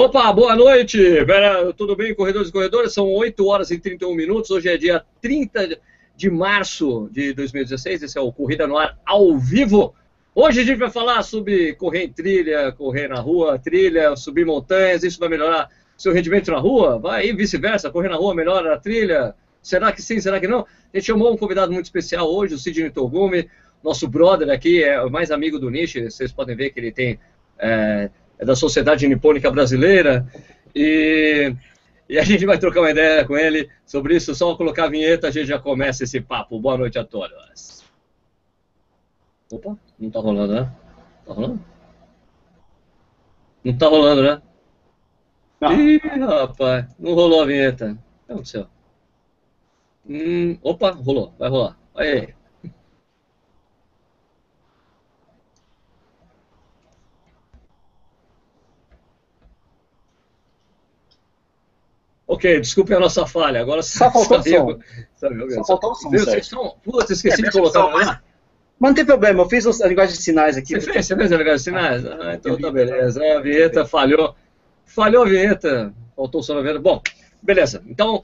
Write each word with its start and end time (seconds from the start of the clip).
Opa, 0.00 0.32
boa 0.32 0.54
noite! 0.54 0.96
Tudo 1.76 1.96
bem, 1.96 2.14
corredores 2.14 2.50
e 2.50 2.52
corredoras? 2.52 2.94
São 2.94 3.10
8 3.12 3.44
horas 3.44 3.72
e 3.72 3.80
31 3.80 4.14
minutos. 4.14 4.48
Hoje 4.48 4.68
é 4.68 4.76
dia 4.76 5.04
30 5.20 5.76
de 6.14 6.30
março 6.30 7.08
de 7.10 7.32
2016. 7.32 8.04
Esse 8.04 8.16
é 8.16 8.20
o 8.20 8.30
Corrida 8.30 8.64
no 8.68 8.78
Ar 8.78 8.96
ao 9.04 9.36
vivo. 9.36 9.96
Hoje 10.32 10.60
a 10.60 10.64
gente 10.64 10.78
vai 10.78 10.88
falar 10.88 11.24
sobre 11.24 11.74
correr 11.74 12.04
em 12.04 12.12
trilha, 12.12 12.70
correr 12.70 13.08
na 13.08 13.18
rua, 13.18 13.58
trilha, 13.58 14.14
subir 14.14 14.46
montanhas. 14.46 15.02
Isso 15.02 15.18
vai 15.18 15.28
melhorar 15.28 15.68
seu 15.96 16.12
rendimento 16.12 16.52
na 16.52 16.58
rua? 16.58 16.96
Vai 17.00 17.26
e 17.26 17.32
vice-versa. 17.32 17.90
Correr 17.90 18.08
na 18.08 18.16
rua 18.16 18.36
melhora 18.36 18.74
a 18.74 18.78
trilha? 18.78 19.34
Será 19.60 19.90
que 19.90 20.00
sim, 20.00 20.20
será 20.20 20.38
que 20.38 20.46
não? 20.46 20.60
A 20.60 20.96
gente 20.96 21.06
chamou 21.06 21.32
um 21.32 21.36
convidado 21.36 21.72
muito 21.72 21.86
especial 21.86 22.32
hoje, 22.32 22.54
o 22.54 22.58
Sidney 22.58 22.90
Togumi, 22.90 23.50
nosso 23.82 24.06
brother 24.06 24.48
aqui, 24.48 24.80
é 24.80 25.04
mais 25.10 25.32
amigo 25.32 25.58
do 25.58 25.68
Nishi. 25.68 26.04
Vocês 26.04 26.30
podem 26.30 26.54
ver 26.54 26.70
que 26.70 26.78
ele 26.78 26.92
tem. 26.92 27.18
É 27.58 28.08
da 28.38 28.54
Sociedade 28.54 29.08
Nipônica 29.08 29.50
Brasileira, 29.50 30.26
e, 30.74 31.54
e, 32.08 32.18
a 32.18 32.22
gente 32.22 32.46
vai 32.46 32.58
trocar 32.58 32.80
uma 32.80 32.90
ideia 32.90 33.24
com 33.24 33.36
ele 33.36 33.68
sobre 33.84 34.16
isso. 34.16 34.34
Só 34.34 34.54
colocar 34.56 34.84
a 34.84 34.90
vinheta, 34.90 35.28
a 35.28 35.30
gente 35.30 35.46
já 35.46 35.58
começa 35.58 36.04
esse 36.04 36.20
papo. 36.20 36.60
Boa 36.60 36.76
noite 36.76 36.98
a 36.98 37.04
todos. 37.04 37.84
Opa, 39.50 39.76
não 39.98 40.10
tá 40.10 40.20
rolando, 40.20 40.54
né? 40.54 40.72
Tá 41.26 41.32
rolando? 41.32 41.60
Não 43.64 43.76
tá 43.76 43.88
rolando, 43.88 44.22
né? 44.22 44.42
Não. 45.60 45.72
Ih, 45.72 45.98
rapaz, 45.98 46.86
não 46.98 47.14
rolou 47.14 47.42
a 47.42 47.46
vinheta. 47.46 47.92
O 47.92 48.26
que 48.26 48.32
aconteceu? 48.32 48.66
Hum, 50.08 50.56
opa, 50.62 50.90
rolou, 50.90 51.34
vai 51.38 51.48
rolar. 51.48 51.76
Aí. 51.94 52.37
Ok, 62.28 62.60
desculpe 62.60 62.92
a 62.92 63.00
nossa 63.00 63.26
falha. 63.26 63.58
Agora 63.58 63.82
só 63.82 64.10
faltou 64.12 64.38
o 64.38 64.42
som. 64.42 64.78
Só 65.16 65.64
faltou 65.64 65.92
o 65.92 65.94
som. 65.94 66.10
Vocês 66.10 66.44
estão... 66.44 66.76
Putz, 66.84 67.08
esqueci 67.08 67.40
é, 67.40 67.46
de 67.46 67.50
colocar. 67.50 67.88
Mas... 67.88 68.06
mas 68.78 68.90
não 68.90 68.94
tem 68.94 69.06
problema, 69.06 69.42
eu 69.42 69.48
fiz 69.48 69.66
a 69.80 69.88
linguagem 69.88 70.14
de 70.14 70.22
sinais 70.22 70.58
aqui. 70.58 70.78
Você 70.78 70.92
fez, 70.92 71.06
você 71.06 71.16
fez 71.16 71.32
a 71.32 71.36
linguagem 71.38 71.56
de 71.56 71.62
sinais? 71.62 72.06
Ah, 72.06 72.34
então 72.34 72.58
tá 72.58 72.70
beleza. 72.70 73.24
A 73.34 73.40
vinheta 73.40 73.86
falhou. 73.86 74.36
Falhou 74.84 75.24
a 75.24 75.26
vinheta. 75.26 75.94
Faltou 76.14 76.42
o 76.42 76.44
som 76.44 76.54
na 76.54 76.60
vinheta. 76.60 76.80
Bom, 76.80 77.00
beleza. 77.42 77.82
Então, 77.86 78.22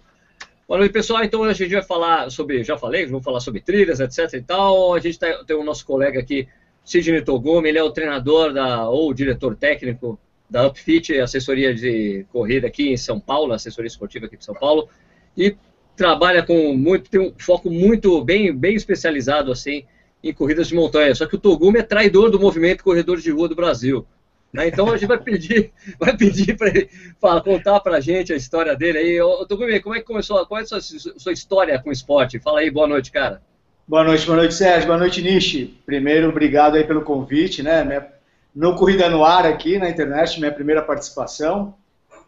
boa 0.69 0.79
noite, 0.79 0.93
pessoal. 0.93 1.25
Então, 1.25 1.41
hoje 1.41 1.53
a 1.53 1.55
gente 1.55 1.73
vai 1.73 1.83
falar 1.83 2.31
sobre, 2.31 2.63
já 2.63 2.77
falei, 2.77 3.07
vamos 3.07 3.25
falar 3.25 3.41
sobre 3.41 3.63
trilhas, 3.63 4.01
etc 4.01 4.35
e 4.35 4.43
tal. 4.43 4.93
A 4.93 5.01
gente 5.01 5.19
tá, 5.19 5.43
tem 5.47 5.57
o 5.57 5.65
nosso 5.65 5.87
colega 5.87 6.21
aqui, 6.21 6.47
Sidney 6.85 7.23
Togumi, 7.23 7.71
ele 7.71 7.79
é 7.79 7.83
o 7.83 7.91
treinador 7.91 8.53
da, 8.53 8.87
ou 8.87 9.09
o 9.09 9.15
diretor 9.15 9.57
técnico 9.57 10.21
da 10.55 10.69
Upfit, 10.69 11.19
assessoria 11.19 11.75
de 11.75 12.25
corrida 12.33 12.69
aqui 12.69 12.89
em 12.89 12.97
São 12.97 13.19
Paulo, 13.19 13.53
assessoria 13.53 13.89
esportiva 13.89 14.27
aqui 14.27 14.37
em 14.37 14.41
São 14.41 14.55
Paulo, 14.55 14.89
e 15.37 15.57
trabalha 15.97 16.45
com 16.45 16.77
muito, 16.77 17.11
tem 17.11 17.21
um 17.21 17.35
foco 17.37 17.69
muito 17.69 18.25
bem, 18.25 18.55
bem 18.57 18.77
especializado 18.77 19.51
assim 19.51 19.85
em 20.23 20.33
corridas 20.33 20.69
de 20.69 20.77
montanha. 20.77 21.13
Só 21.13 21.27
que 21.27 21.35
o 21.35 21.41
Togumi 21.41 21.81
é 21.81 21.83
traidor 21.83 22.31
do 22.31 22.39
movimento 22.39 22.85
Corredores 22.85 23.25
de 23.25 23.33
Rua 23.33 23.49
do 23.49 23.57
Brasil. 23.57 24.07
Né? 24.53 24.69
Então 24.69 24.89
a 24.89 24.97
gente 24.97 25.09
vai 25.09 25.19
pedir, 25.19 25.73
vai 25.99 26.17
pedir 26.17 26.57
para 26.57 26.69
ele 26.69 26.89
fala, 27.21 27.43
contar 27.43 27.81
para 27.81 27.99
gente 27.99 28.33
a 28.33 28.37
história 28.37 28.77
dele 28.77 28.99
aí. 28.99 29.21
Ô, 29.21 29.45
Togumi, 29.45 29.81
como 29.81 29.97
é 29.97 29.99
que 29.99 30.07
começou? 30.07 30.47
Qual 30.47 30.61
é 30.61 30.63
a 30.63 30.67
sua, 30.67 30.81
sua 30.81 31.33
história 31.33 31.83
com 31.83 31.91
o 31.91 31.93
esporte? 31.93 32.39
Fala 32.39 32.61
aí, 32.61 32.71
boa 32.71 32.87
noite, 32.87 33.11
cara. 33.11 33.43
Boa 33.89 34.05
noite, 34.05 34.25
boa 34.25 34.37
noite, 34.37 34.55
Sérgio. 34.55 34.87
Boa 34.87 34.99
noite, 35.01 35.21
Nishi. 35.21 35.77
Primeiro, 35.85 36.29
obrigado 36.29 36.77
aí 36.77 36.85
pelo 36.85 37.03
convite, 37.03 37.61
né? 37.61 37.83
Minha 37.83 38.14
no 38.55 38.77
Corrida 38.77 39.11
no 39.11 39.25
Ar 39.25 39.47
aqui 39.47 39.79
na 39.79 39.91
internet, 39.91 40.39
minha 40.39 40.53
primeira 40.53 40.81
participação. 40.81 41.75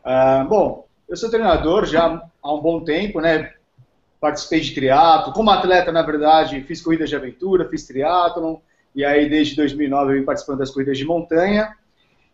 Uh, 0.05 0.49
bom, 0.49 0.87
eu 1.09 1.17
sou 1.17 1.31
treinador 1.31 1.87
já 1.87 2.23
há 2.43 2.55
um 2.55 2.61
bom 2.61 2.83
tempo, 2.83 3.21
né? 3.21 3.53
Participei 4.21 4.61
de 4.61 4.75
triatlo, 4.75 5.33
como 5.33 5.51
atleta, 5.51 5.93
na 5.93 6.03
verdade, 6.03 6.61
fiz 6.63 6.83
corridas 6.83 7.09
de 7.09 7.15
aventura, 7.15 7.69
fiz 7.69 7.87
triatlon, 7.87 8.57
e 8.95 9.05
aí 9.05 9.29
desde 9.29 9.55
2009 9.55 10.13
eu 10.13 10.19
vim 10.19 10.25
participando 10.25 10.59
das 10.59 10.71
corridas 10.71 10.99
de 10.99 11.05
montanha. 11.05 11.73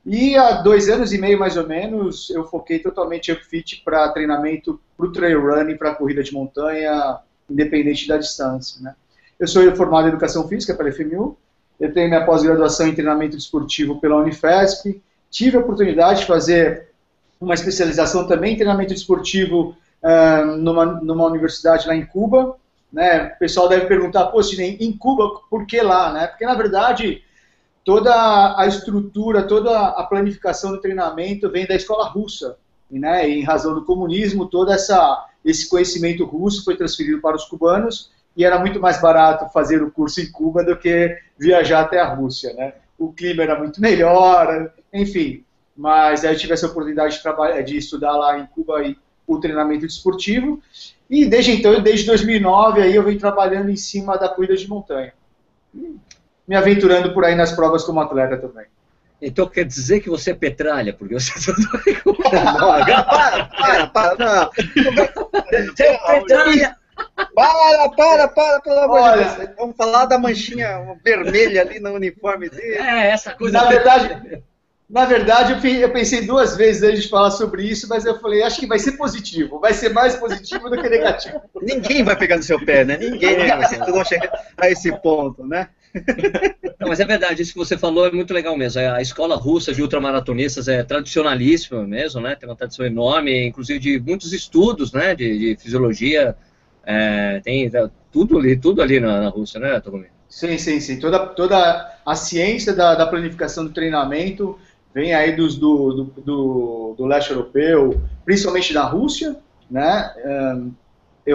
E 0.07 0.37
há 0.37 0.63
dois 0.63 0.89
anos 0.89 1.13
e 1.13 1.19
meio, 1.19 1.39
mais 1.39 1.57
ou 1.57 1.67
menos, 1.67 2.31
eu 2.31 2.45
foquei 2.45 2.79
totalmente 2.79 3.31
em 3.31 3.37
fit 3.37 3.83
para 3.85 4.09
treinamento 4.09 4.81
para 4.97 5.07
o 5.07 5.13
trail 5.13 5.41
running, 5.41 5.77
para 5.77 5.95
corrida 5.95 6.23
de 6.23 6.33
montanha, 6.33 7.19
independente 7.49 8.09
da 8.09 8.17
distância, 8.17 8.81
né? 8.81 8.95
Eu 9.39 9.47
sou 9.47 9.75
formado 9.77 10.07
em 10.07 10.11
Educação 10.11 10.49
Física 10.49 10.75
pela 10.75 10.93
FMU, 10.93 11.37
eu 11.83 11.93
tenho 11.93 12.09
minha 12.09 12.25
pós-graduação 12.25 12.87
em 12.87 12.95
treinamento 12.95 13.37
desportivo 13.37 14.01
pela 14.01 14.15
Unifesp, 14.19 15.03
tive 15.29 15.57
a 15.57 15.61
oportunidade 15.61 16.21
de 16.21 16.27
fazer 16.27 16.91
uma 17.41 17.55
especialização 17.55 18.25
também 18.25 18.53
em 18.53 18.57
treinamento 18.57 18.95
desportivo 18.95 19.77
uh, 20.01 20.57
numa, 20.59 20.87
numa 20.87 21.27
universidade 21.27 21.89
lá 21.89 21.97
em 21.97 22.07
Cuba. 22.07 22.55
Né? 22.93 23.33
O 23.35 23.39
pessoal 23.41 23.69
deve 23.69 23.87
perguntar, 23.87 24.27
pô, 24.27 24.41
Sidney, 24.41 24.77
em 24.81 24.97
Cuba, 24.97 25.41
por 25.51 25.67
que 25.67 25.83
lá? 25.83 26.13
Né? 26.13 26.29
Porque, 26.29 26.47
na 26.47 26.55
verdade, 26.55 27.25
toda 27.85 28.15
a 28.57 28.65
estrutura, 28.65 29.43
toda 29.43 29.77
a 29.77 30.05
planificação 30.05 30.71
do 30.71 30.81
treinamento 30.81 31.51
vem 31.51 31.67
da 31.67 31.75
escola 31.75 32.09
russa. 32.09 32.57
Né, 32.89 33.27
em 33.27 33.43
razão 33.43 33.73
do 33.73 33.87
comunismo, 33.87 34.45
todo 34.45 34.71
essa, 34.71 35.27
esse 35.43 35.67
conhecimento 35.67 36.27
russo 36.27 36.63
foi 36.63 36.77
transferido 36.77 37.23
para 37.23 37.35
os 37.35 37.47
cubanos 37.47 38.11
e 38.37 38.45
era 38.45 38.59
muito 38.59 38.81
mais 38.81 39.01
barato 39.01 39.53
fazer 39.53 39.83
o 39.83 39.91
curso 39.91 40.21
em 40.21 40.31
Cuba 40.31 40.65
do 40.65 40.77
que 40.77 41.17
viajar 41.39 41.81
até 41.81 42.01
a 42.01 42.15
Rússia, 42.15 42.53
né? 42.55 42.75
O 42.99 43.13
clima 43.13 43.43
era 43.43 43.59
muito 43.59 43.81
melhor, 43.81 44.73
enfim. 44.93 45.45
Mas 45.77 46.25
aí 46.25 46.35
eu 46.35 46.39
tive 46.39 46.53
essa 46.53 46.67
oportunidade 46.67 47.17
de, 47.17 47.23
trabalhar, 47.23 47.61
de 47.63 47.77
estudar 47.77 48.13
lá 48.13 48.39
em 48.39 48.47
Cuba 48.47 48.83
o 49.27 49.39
treinamento 49.39 49.87
desportivo. 49.87 50.61
E 51.09 51.27
desde 51.27 51.53
então, 51.53 51.81
desde 51.83 52.07
2009, 52.07 52.83
aí 52.83 52.95
eu 52.95 53.03
venho 53.03 53.19
trabalhando 53.19 53.71
em 53.71 53.77
cima 53.77 54.17
da 54.17 54.29
corrida 54.29 54.57
de 54.57 54.69
montanha. 54.69 55.13
Me 56.47 56.57
aventurando 56.57 57.13
por 57.13 57.25
aí 57.25 57.35
nas 57.35 57.53
provas 57.53 57.85
como 57.85 58.01
atleta 58.01 58.37
também. 58.37 58.67
Então 59.21 59.47
quer 59.47 59.65
dizer 59.65 60.01
que 60.01 60.11
você 60.11 60.33
é 60.33 60.35
petralha, 60.35 60.93
porque 60.93 61.15
você 61.15 61.33
não, 62.05 63.05
para, 63.05 63.45
para, 63.45 63.87
para, 63.87 64.17
não. 64.17 64.51
Você 64.51 65.83
é 65.85 66.21
petralha. 66.21 66.82
Para, 67.35 67.89
para, 67.91 68.29
para, 68.29 68.61
pelo 68.61 68.81
amor 68.81 69.01
Olha, 69.01 69.25
de 69.25 69.37
Deus. 69.37 69.51
Vamos 69.59 69.77
falar 69.77 70.07
da 70.07 70.19
manchinha 70.19 70.97
vermelha 71.05 71.63
ali 71.63 71.81
no 71.81 71.93
uniforme 71.93 72.49
dele. 72.49 72.77
É, 72.77 73.11
essa 73.11 73.35
coisa. 73.35 73.59
Na 73.59 73.65
verdade, 73.65 74.43
na 74.93 75.07
verdade, 75.07 75.55
eu 75.81 75.91
pensei 75.91 76.27
duas 76.27 76.55
vezes 76.55 76.83
antes 76.83 77.05
de 77.05 77.09
falar 77.09 77.31
sobre 77.31 77.65
isso, 77.65 77.89
mas 77.89 78.05
eu 78.05 78.21
falei, 78.21 78.43
acho 78.43 78.61
que 78.61 78.67
vai 78.67 78.79
ser 78.79 78.93
positivo. 78.93 79.59
Vai 79.59 79.73
ser 79.73 79.89
mais 79.89 80.17
positivo 80.17 80.69
do 80.69 80.77
que 80.81 80.87
negativo. 80.87 81.41
Ninguém 81.63 82.05
vai 82.05 82.15
pegar 82.15 82.37
no 82.37 82.43
seu 82.43 82.63
pé, 82.63 82.85
né? 82.85 82.99
Ninguém 82.99 83.37
vai 83.37 84.05
chegar 84.05 84.31
a 84.59 84.69
esse 84.69 84.93
ponto, 85.01 85.47
né? 85.47 85.71
Não, 86.79 86.89
mas 86.89 87.01
é 87.01 87.07
verdade, 87.07 87.41
isso 87.41 87.53
que 87.53 87.59
você 87.59 87.79
falou 87.79 88.07
é 88.07 88.11
muito 88.11 88.35
legal 88.35 88.55
mesmo. 88.55 88.81
A 88.81 89.01
escola 89.01 89.35
russa 89.35 89.73
de 89.73 89.81
ultramaratonistas 89.81 90.69
é 90.69 90.83
tradicionalíssima 90.83 91.87
mesmo, 91.87 92.21
né? 92.21 92.35
Tem 92.35 92.47
uma 92.47 92.57
tradição 92.57 92.85
enorme, 92.85 93.47
inclusive 93.47 93.79
de 93.79 93.99
muitos 93.99 94.35
estudos, 94.35 94.93
né? 94.93 95.15
De, 95.15 95.39
de 95.39 95.63
fisiologia, 95.63 96.37
é, 96.85 97.41
tem 97.41 97.67
é, 97.67 97.91
tudo 98.11 98.39
ali, 98.39 98.57
tudo 98.57 98.83
ali 98.83 99.01
na, 99.01 99.21
na 99.21 99.29
Rússia, 99.29 99.61
né, 99.61 99.81
Togumi? 99.81 100.07
Sim, 100.29 100.57
sim, 100.59 100.81
sim. 100.81 100.99
Toda, 100.99 101.27
toda 101.27 101.99
a 102.05 102.15
ciência 102.15 102.73
da, 102.73 102.95
da 102.95 103.07
planificação 103.07 103.65
do 103.65 103.73
treinamento 103.73 104.59
vem 104.95 105.15
aí 105.15 105.37
dos, 105.37 105.57
do, 105.57 105.93
do, 105.93 106.05
do, 106.23 106.95
do 106.97 107.07
leste 107.07 107.31
europeu, 107.31 108.01
principalmente 108.25 108.73
da 108.73 108.85
Rússia, 108.85 109.37
né? 109.71 110.13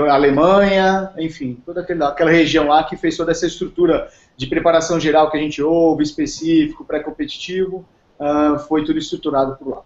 a 0.09 0.13
Alemanha, 0.13 1.11
enfim, 1.17 1.61
toda 1.65 1.81
aquela, 1.81 2.09
aquela 2.09 2.31
região 2.31 2.67
lá 2.67 2.83
que 2.83 2.97
fez 2.97 3.15
toda 3.15 3.31
essa 3.31 3.47
estrutura 3.47 4.09
de 4.35 4.45
preparação 4.47 4.99
geral 4.99 5.31
que 5.31 5.37
a 5.37 5.41
gente 5.41 5.61
ouve, 5.61 6.03
específico, 6.03 6.83
pré-competitivo, 6.83 7.85
uh, 8.19 8.59
foi 8.59 8.83
tudo 8.83 8.99
estruturado 8.99 9.55
por 9.55 9.69
lá. 9.69 9.81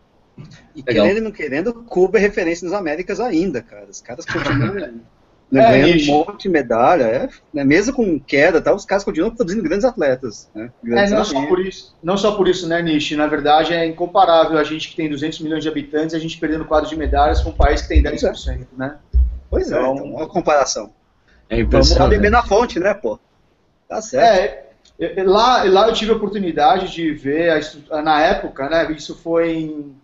E 0.76 0.82
Legal. 0.82 1.06
querendo 1.06 1.18
ou 1.18 1.24
não 1.24 1.32
querendo, 1.32 1.74
Cuba 1.84 2.18
é 2.18 2.22
referência 2.22 2.68
nas 2.68 2.78
Américas 2.78 3.20
ainda, 3.20 3.62
cara. 3.62 3.86
Os 3.90 4.02
caras 4.02 4.26
continuam 4.26 5.02
né, 5.52 5.62
é, 5.62 5.82
ganhando 5.82 6.04
um 6.04 6.06
monte 6.06 6.44
de 6.44 6.50
medalha, 6.50 7.04
é, 7.04 7.30
né, 7.54 7.64
mesmo 7.64 7.94
com 7.94 8.20
queda, 8.20 8.62
tá, 8.62 8.74
os 8.74 8.86
caras 8.86 9.04
continuam 9.04 9.36
produzindo 9.36 9.64
grandes 9.64 9.84
atletas. 9.84 10.50
Né, 10.56 10.72
grandes 10.82 11.12
é, 11.12 11.16
não, 11.16 11.26
só 11.26 11.46
por 11.46 11.60
isso, 11.60 11.96
não 12.02 12.18
só 12.18 12.36
por 12.36 12.48
isso, 12.48 12.68
né, 12.68 12.82
Nishi? 12.82 13.16
Na 13.16 13.28
verdade, 13.28 13.74
é 13.74 13.86
incomparável 13.86 14.58
a 14.58 14.64
gente 14.64 14.90
que 14.90 14.96
tem 14.96 15.10
200 15.10 15.42
milhões 15.42 15.62
de 15.62 15.70
habitantes, 15.70 16.16
a 16.16 16.20
gente 16.20 16.38
perdendo 16.38 16.66
quadro 16.66 16.90
de 16.90 16.96
medalhas 16.96 17.42
com 17.42 17.50
um 17.50 17.54
país 17.54 17.82
que 17.82 17.90
tem 17.90 18.02
10%, 18.02 18.68
né? 18.78 18.96
Pois 19.50 19.70
é, 19.70 19.76
então, 19.76 19.96
uma 19.96 20.28
comparação. 20.28 20.92
É 21.50 21.62
Vamos 21.64 21.96
lá 21.98 22.08
beber 22.08 22.32
na 22.32 22.44
fonte, 22.44 22.80
né, 22.80 22.94
pô? 22.94 23.20
Tá 23.90 24.02
certo. 24.02 24.72
É, 24.98 25.24
lá, 25.24 25.64
lá 25.64 25.88
eu 25.88 25.94
tive 25.94 26.12
a 26.12 26.16
oportunidade 26.16 26.94
de 26.94 27.12
ver, 27.12 27.62
a, 27.90 28.02
na 28.02 28.22
época, 28.22 28.70
né, 28.70 28.90
isso 28.92 29.18
foi 29.18 29.52
em, 29.52 29.96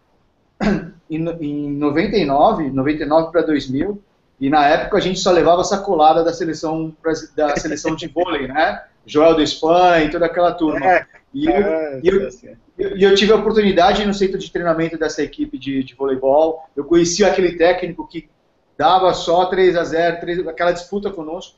em, 1.09 1.25
em 1.39 1.71
99, 1.71 2.71
99 2.71 3.31
para 3.31 3.43
2000, 3.43 4.01
e 4.39 4.49
na 4.49 4.65
época 4.67 4.97
a 4.97 5.01
gente 5.01 5.19
só 5.19 5.31
levava 5.31 5.63
sacolada 5.63 6.23
da 6.23 6.33
seleção, 6.33 6.95
da 7.35 7.55
seleção 7.57 7.95
de 7.95 8.07
vôlei, 8.07 8.47
né? 8.47 8.83
Joel 9.05 9.35
do 9.35 9.41
Espanha 9.41 10.05
e 10.05 10.11
toda 10.11 10.25
aquela 10.25 10.51
turma. 10.51 10.85
É, 10.85 11.05
E 11.33 11.45
eu, 11.45 11.53
ah, 11.55 11.99
eu, 12.03 12.29
eu, 12.77 12.97
eu, 12.97 13.15
tive 13.15 13.31
a 13.31 13.35
oportunidade 13.35 14.05
no 14.05 14.13
centro 14.13 14.37
de 14.37 14.51
treinamento 14.51 14.97
dessa 14.97 15.23
equipe 15.23 15.57
de, 15.57 15.83
de 15.83 15.95
voleibol. 15.95 16.63
Eu 16.75 16.83
conheci 16.83 17.23
aquele 17.23 17.57
técnico 17.57 18.07
que 18.07 18.29
dava 18.77 19.13
só 19.13 19.45
3 19.45 19.75
a 19.75 19.83
0 19.83 20.19
3, 20.19 20.47
aquela 20.47 20.71
disputa 20.71 21.09
conosco. 21.09 21.57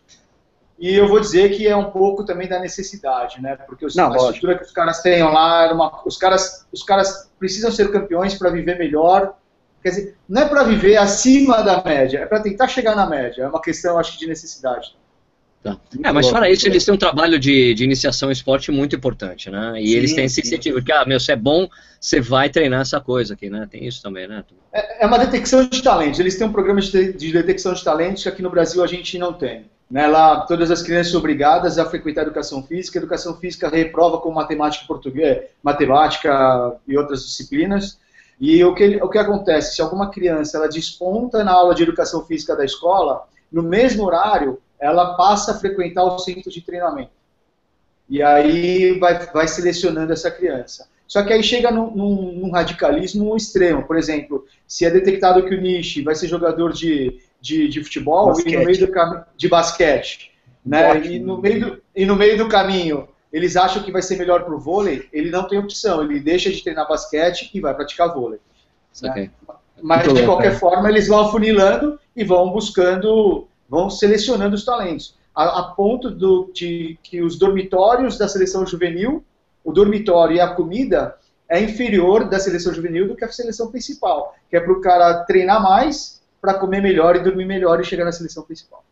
E 0.80 0.96
eu 0.96 1.10
vou 1.10 1.20
dizer 1.20 1.50
que 1.50 1.68
é 1.68 1.75
um 1.75 1.92
pouco 1.92 2.24
também 2.24 2.48
da 2.48 2.58
necessidade, 2.58 3.42
né? 3.42 3.58
Porque 3.68 3.86
os, 3.86 3.96
Não, 3.96 4.14
a 4.14 4.16
estrutura 4.16 4.58
que 4.58 4.64
os 4.64 4.72
caras 4.72 5.02
têm 5.02 5.22
lá, 5.22 5.74
uma, 5.74 6.02
os, 6.06 6.18
caras, 6.18 6.66
os 6.72 6.84
caras 6.84 7.30
precisam 7.38 7.70
ser 7.70 7.92
campeões 7.92 8.36
para 8.36 8.50
viver 8.50 8.80
melhor. 8.80 9.36
Quer 9.81 9.90
dizer, 9.90 10.16
não 10.28 10.42
é 10.42 10.46
para 10.46 10.64
viver 10.64 10.98
acima 10.98 11.62
da 11.62 11.81
média, 11.84 12.20
é 12.20 12.26
para 12.26 12.42
tentar 12.42 12.68
chegar 12.68 12.96
na 12.96 13.06
média. 13.06 13.44
É 13.44 13.48
uma 13.48 13.62
questão, 13.62 13.98
acho 13.98 14.14
que, 14.14 14.20
de 14.20 14.28
necessidade. 14.28 14.94
Tá. 15.62 15.78
É, 16.04 16.12
mas 16.12 16.30
fora 16.30 16.50
isso, 16.50 16.66
eles 16.68 16.86
têm 16.86 16.94
um 16.94 16.98
trabalho 16.98 17.38
de, 17.38 17.74
de 17.74 17.84
iniciação 17.84 18.30
em 18.30 18.31
esporte 18.31 18.72
muito 18.72 18.96
importante, 18.96 19.50
né? 19.50 19.74
E 19.81 19.88
sim, 19.88 19.94
eles 19.94 20.14
têm 20.14 20.26
esse 20.26 20.40
incentivo, 20.40 20.81
que, 20.81 20.92
ah, 20.92 21.04
meu, 21.06 21.20
se 21.20 21.34
é 21.34 21.36
bom, 21.36 21.68
você 22.00 22.22
vai 22.22 22.50
treinar 22.50 22.81
essa 22.81 23.02
coisa 23.02 23.34
aqui, 23.34 23.50
né? 23.50 23.68
Tem 23.70 23.86
isso 23.86 24.02
também, 24.02 24.26
né? 24.26 24.44
É, 24.72 25.04
é 25.04 25.08
uma 25.08 25.20
detecção 25.20 25.66
de 25.66 25.82
talentos. 25.84 26.20
Eles 26.20 26.38
têm 26.38 26.48
um 26.48 26.52
programa 26.52 26.80
de, 26.80 27.12
de 27.12 27.34
detecção 27.34 27.74
de 27.74 27.84
talentos 27.84 28.24
que 28.24 28.30
aqui 28.30 28.42
no 28.42 28.50
Brasil 28.50 28.82
a 28.82 28.88
gente 28.88 29.18
não 29.18 29.34
tem. 29.34 29.66
Né, 29.92 30.06
lá, 30.06 30.42
todas 30.42 30.70
as 30.70 30.84
crianças 30.84 31.12
são 31.12 31.20
obrigadas 31.20 31.80
a 31.80 31.86
frequentar 31.90 32.22
a 32.22 32.25
educação 32.25 32.62
física. 32.62 33.00
A 33.00 33.02
educação 33.02 33.36
física 33.36 33.68
reprova 33.68 34.20
com 34.20 34.32
matemática 34.32 34.84
e 34.84 34.88
português, 34.88 35.46
matemática 35.64 36.75
e 36.88 36.96
outras 36.96 37.25
disciplinas. 37.25 37.98
E 38.39 38.63
o 38.63 38.74
que, 38.74 38.97
o 39.03 39.09
que 39.09 39.18
acontece? 39.18 39.75
Se 39.75 39.81
alguma 39.81 40.09
criança 40.09 40.57
ela 40.57 40.69
desponta 40.69 41.44
na 41.44 41.51
aula 41.51 41.75
de 41.75 41.83
educação 41.83 42.25
física 42.25 42.56
da 42.56 42.63
escola, 42.63 43.27
no 43.51 43.62
mesmo 43.62 44.06
horário, 44.06 44.62
ela 44.80 45.15
passa 45.15 45.51
a 45.51 45.57
frequentar 45.57 46.06
o 46.06 46.18
centro 46.19 46.50
de 46.50 46.62
treinamento. 46.62 47.12
E 48.09 48.24
aí 48.24 48.97
vai, 48.97 49.27
vai 49.27 49.47
selecionando 49.47 50.13
essa 50.13 50.31
criança. 50.31 50.88
Só 51.06 51.24
que 51.24 51.33
aí 51.33 51.44
chega 51.44 51.69
num, 51.69 51.91
num, 51.91 52.31
num 52.33 52.51
radicalismo 52.51 53.36
extremo. 53.36 53.83
Por 53.83 53.97
exemplo, 53.97 54.45
se 54.68 54.86
é 54.86 54.91
detectado 54.91 55.44
que 55.44 55.56
o 55.56 55.59
Nishi 55.59 56.01
vai 56.01 56.15
ser 56.15 56.27
jogador 56.27 56.71
de, 56.71 57.19
de, 57.41 57.68
de 57.68 57.83
futebol 57.83 58.27
basquete. 58.27 58.53
e 58.53 58.57
no 58.57 58.65
meio 58.65 58.88
do 58.88 59.25
de 59.36 59.47
basquete, 59.50 60.31
né? 60.65 61.06
E 61.06 61.19
no, 61.19 61.41
meio 61.41 61.59
do, 61.59 61.81
e 61.95 62.06
no 62.06 62.15
meio 62.15 62.38
do 62.38 62.47
caminho 62.47 63.07
eles 63.31 63.56
acham 63.56 63.84
que 63.84 63.92
vai 63.92 64.02
ser 64.02 64.18
melhor 64.18 64.44
para 64.44 64.56
o 64.56 64.60
vôlei, 64.60 65.08
ele 65.14 65.30
não 65.30 65.48
tem 65.48 65.60
opção, 65.60 66.02
ele 66.02 66.20
deixa 66.20 66.50
de 66.50 66.64
treinar 66.64 66.88
basquete 66.88 67.50
e 67.54 67.60
vai 67.60 67.74
praticar 67.74 68.14
vôlei. 68.14 68.40
Né? 69.02 69.31
Mas 69.81 70.06
Muito 70.06 70.20
de 70.20 70.26
qualquer 70.26 70.60
forma 70.60 70.90
eles 70.90 71.08
vão 71.08 71.20
afunilando 71.20 72.00
e 72.16 72.24
vão 72.24 72.52
buscando 72.52 73.48
vão 73.70 73.88
selecionando 73.90 74.56
os 74.56 74.66
talentos, 74.66 75.16
a, 75.34 75.60
a 75.60 75.64
ponto 75.76 76.10
do, 76.10 76.52
de 76.52 76.98
que 77.04 77.22
os 77.22 77.38
dormitórios 77.38 78.18
da 78.18 78.28
seleção 78.28 78.66
juvenil, 78.66 79.24
o 79.64 79.72
dormitório 79.72 80.36
e 80.36 80.42
a 80.42 80.56
comida 80.56 81.16
é 81.48 81.62
inferior 81.62 82.28
da 82.28 82.40
seleção 82.40 82.74
juvenil 82.74 83.08
do 83.08 83.16
que 83.16 83.24
a 83.24 83.32
seleção 83.32 83.70
principal, 83.70 84.36
que 84.50 84.58
é 84.58 84.60
para 84.60 84.74
o 84.74 84.82
cara 84.82 85.24
treinar 85.25 85.62
mais, 85.62 86.20
para 86.42 86.56
comer 86.56 86.82
melhor 86.82 87.16
e 87.16 87.20
dormir 87.20 87.46
melhor 87.46 87.80
e 87.80 87.84
chegar 87.84 88.06
na 88.06 88.12
seleção 88.12 88.44
principal. 88.44 88.84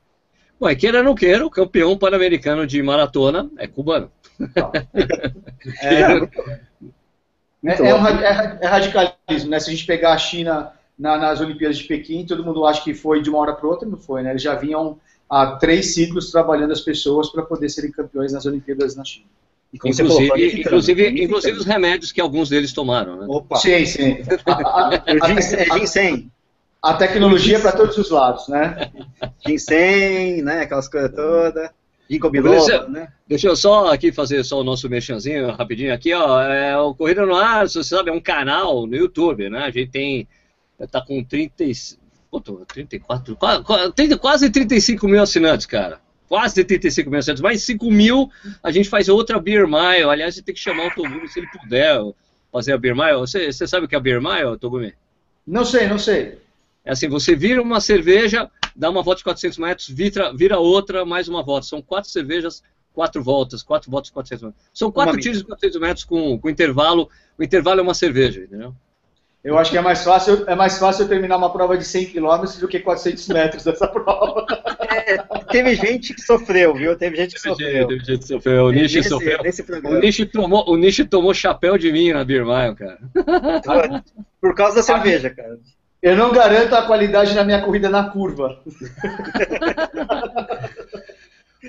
Bom, 0.59 0.75
queira 0.75 0.99
ou 0.99 1.03
não 1.03 1.15
queira, 1.15 1.45
o 1.45 1.51
campeão 1.51 1.97
pan-americano 1.97 2.65
de 2.65 2.81
maratona 2.81 3.49
é 3.57 3.67
cubano. 3.67 4.11
é, 5.81 6.01
é, 7.63 7.89
é, 7.89 7.95
um, 7.95 8.07
é, 8.07 8.59
é, 8.61 8.67
radicalismo, 8.67 9.49
né? 9.49 9.59
Se 9.59 9.69
a 9.69 9.73
gente 9.73 9.85
pegar 9.85 10.13
a 10.13 10.17
China 10.17 10.71
na, 10.97 11.17
nas 11.17 11.39
Olimpíadas 11.39 11.77
de 11.77 11.83
Pequim, 11.83 12.25
todo 12.25 12.43
mundo 12.43 12.65
acha 12.65 12.83
que 12.83 12.93
foi 12.93 13.21
de 13.21 13.29
uma 13.29 13.39
hora 13.39 13.53
para 13.53 13.67
outra, 13.67 13.87
não 13.87 13.97
foi, 13.97 14.23
né? 14.23 14.31
Eles 14.31 14.41
já 14.41 14.55
vinham 14.55 14.99
há 15.29 15.57
três 15.57 15.93
ciclos 15.93 16.31
trabalhando 16.31 16.71
as 16.71 16.81
pessoas 16.81 17.29
para 17.29 17.43
poder 17.43 17.69
serem 17.69 17.91
campeões 17.91 18.31
nas 18.33 18.45
Olimpíadas 18.45 18.95
na 18.95 19.03
China. 19.03 19.27
Inclusive, 19.73 20.07
falou, 20.07 20.37
inclusive, 20.37 21.23
inclusive 21.23 21.57
os 21.57 21.65
remédios 21.65 22.11
que 22.11 22.21
alguns 22.21 22.49
deles 22.49 22.71
tomaram, 22.71 23.17
né? 23.17 23.25
Opa. 23.27 23.57
Sim, 23.57 23.85
sim. 23.85 24.17
é 25.05 25.79
ginseng. 25.79 26.31
A 26.87 26.93
tecnologia 26.93 27.57
é 27.57 27.59
para 27.59 27.73
todos 27.73 27.97
os 27.97 28.09
lados, 28.09 28.47
né? 28.47 28.89
Ginseng, 29.45 30.41
né? 30.41 30.61
Aquelas 30.61 30.87
coisas 30.87 31.13
todas. 31.13 31.69
Ginkgo 32.09 32.29
biloba, 32.29 32.87
né? 32.87 33.09
Deixa 33.27 33.49
eu 33.49 33.57
só 33.57 33.91
aqui 33.91 34.09
fazer 34.09 34.41
só 34.45 34.61
o 34.61 34.63
nosso 34.63 34.89
mexanzinho 34.89 35.51
rapidinho 35.51 35.93
aqui, 35.93 36.13
ó. 36.13 36.41
É, 36.41 36.77
o 36.77 36.95
Corrida 36.95 37.25
no 37.25 37.35
Ar, 37.35 37.67
você 37.67 37.83
sabe, 37.83 38.09
é 38.09 38.13
um 38.13 38.21
canal 38.21 38.87
no 38.87 38.95
YouTube, 38.95 39.49
né? 39.49 39.65
A 39.65 39.69
gente 39.69 39.91
tem 39.91 40.27
tá 40.89 41.01
com 41.05 41.21
30, 41.21 41.65
quanto, 42.31 42.65
34, 42.65 43.35
quase, 43.35 44.17
quase 44.17 44.49
35 44.49 45.09
mil 45.09 45.21
assinantes, 45.21 45.65
cara. 45.65 45.99
Quase 46.29 46.63
35 46.63 47.09
mil 47.09 47.19
assinantes. 47.19 47.41
Mais 47.41 47.63
5 47.63 47.91
mil, 47.91 48.29
a 48.63 48.71
gente 48.71 48.87
faz 48.87 49.09
outra 49.09 49.41
Beer 49.41 49.67
Mile. 49.67 50.09
Aliás, 50.09 50.35
você 50.35 50.41
tem 50.41 50.55
que 50.55 50.61
chamar 50.61 50.87
o 50.87 50.95
Togumi 50.95 51.27
se 51.27 51.37
ele 51.37 51.47
puder 51.47 51.99
fazer 52.49 52.71
a 52.71 52.77
Beer 52.77 52.95
Mile. 52.95 53.17
Você, 53.17 53.51
você 53.51 53.67
sabe 53.67 53.85
o 53.85 53.89
que 53.89 53.95
é 53.95 53.97
a 53.97 54.01
Beer 54.01 54.21
Mile, 54.21 54.57
Togumi? 54.57 54.93
Não 55.45 55.65
sei, 55.65 55.89
não 55.89 55.99
sei. 55.99 56.46
É 56.87 56.91
assim, 56.91 57.09
você 57.09 57.35
vira 57.35 57.61
uma 57.61 57.81
cerveja, 57.81 58.49
dá 58.73 58.89
uma 58.89 59.03
volta 59.03 59.17
de 59.17 59.25
400 59.25 59.57
metros, 59.57 59.89
vira, 59.89 60.33
vira 60.33 60.57
outra, 60.57 61.05
mais 61.05 61.27
uma 61.27 61.43
volta. 61.43 61.67
São 61.67 61.81
quatro 61.81 62.09
cervejas, 62.09 62.63
quatro 62.93 63.21
voltas, 63.21 63.61
quatro 63.61 63.91
voltas 63.91 64.07
de 64.07 64.13
400 64.13 64.43
metros. 64.45 64.63
São 64.73 64.89
quatro 64.89 65.17
tiros 65.19 65.39
de 65.39 65.43
400 65.43 65.81
metros 65.81 66.05
com, 66.05 66.39
com 66.39 66.49
intervalo. 66.49 67.09
O 67.37 67.43
intervalo 67.43 67.81
é 67.81 67.83
uma 67.83 67.93
cerveja, 67.93 68.39
entendeu? 68.39 68.73
Eu 69.43 69.57
acho 69.57 69.69
que 69.69 69.77
é 69.77 69.81
mais 69.81 70.01
fácil, 70.01 70.45
é 70.47 70.55
mais 70.55 70.77
fácil 70.77 71.03
eu 71.03 71.09
terminar 71.09 71.35
uma 71.35 71.51
prova 71.51 71.77
de 71.77 71.83
100 71.83 72.05
km 72.05 72.43
do 72.57 72.67
que 72.69 72.79
400 72.79 73.27
metros 73.27 73.65
dessa 73.65 73.87
prova. 73.91 74.45
É, 74.89 75.17
teve 75.51 75.75
gente 75.75 76.13
que 76.13 76.21
sofreu, 76.21 76.73
viu? 76.73 76.97
Teve 76.97 77.17
gente 77.17 77.35
que 77.35 77.41
teve 77.41 77.53
sofreu. 77.53 77.79
Gente, 77.81 77.87
teve 77.87 78.05
gente 78.05 78.19
que 78.19 78.27
sofreu. 78.27 78.65
O 78.65 78.71
Nishi 78.71 79.03
sofreu. 79.03 79.43
Nesse 79.43 79.61
o 79.61 79.99
Nishi 79.99 80.25
tomou, 80.25 80.69
o 80.69 80.77
Nishi 80.77 81.03
tomou 81.03 81.33
chapéu 81.33 81.77
de 81.77 81.91
vinho 81.91 82.13
na 82.13 82.23
Birmaio, 82.23 82.75
cara. 82.75 82.97
Por 84.39 84.55
causa 84.55 84.77
da 84.77 84.83
cerveja, 84.83 85.29
cara. 85.29 85.59
Eu 86.01 86.15
não 86.15 86.31
garanto 86.31 86.73
a 86.73 86.83
qualidade 86.83 87.33
na 87.33 87.43
minha 87.43 87.61
corrida 87.61 87.89
na 87.89 88.09
curva. 88.09 88.61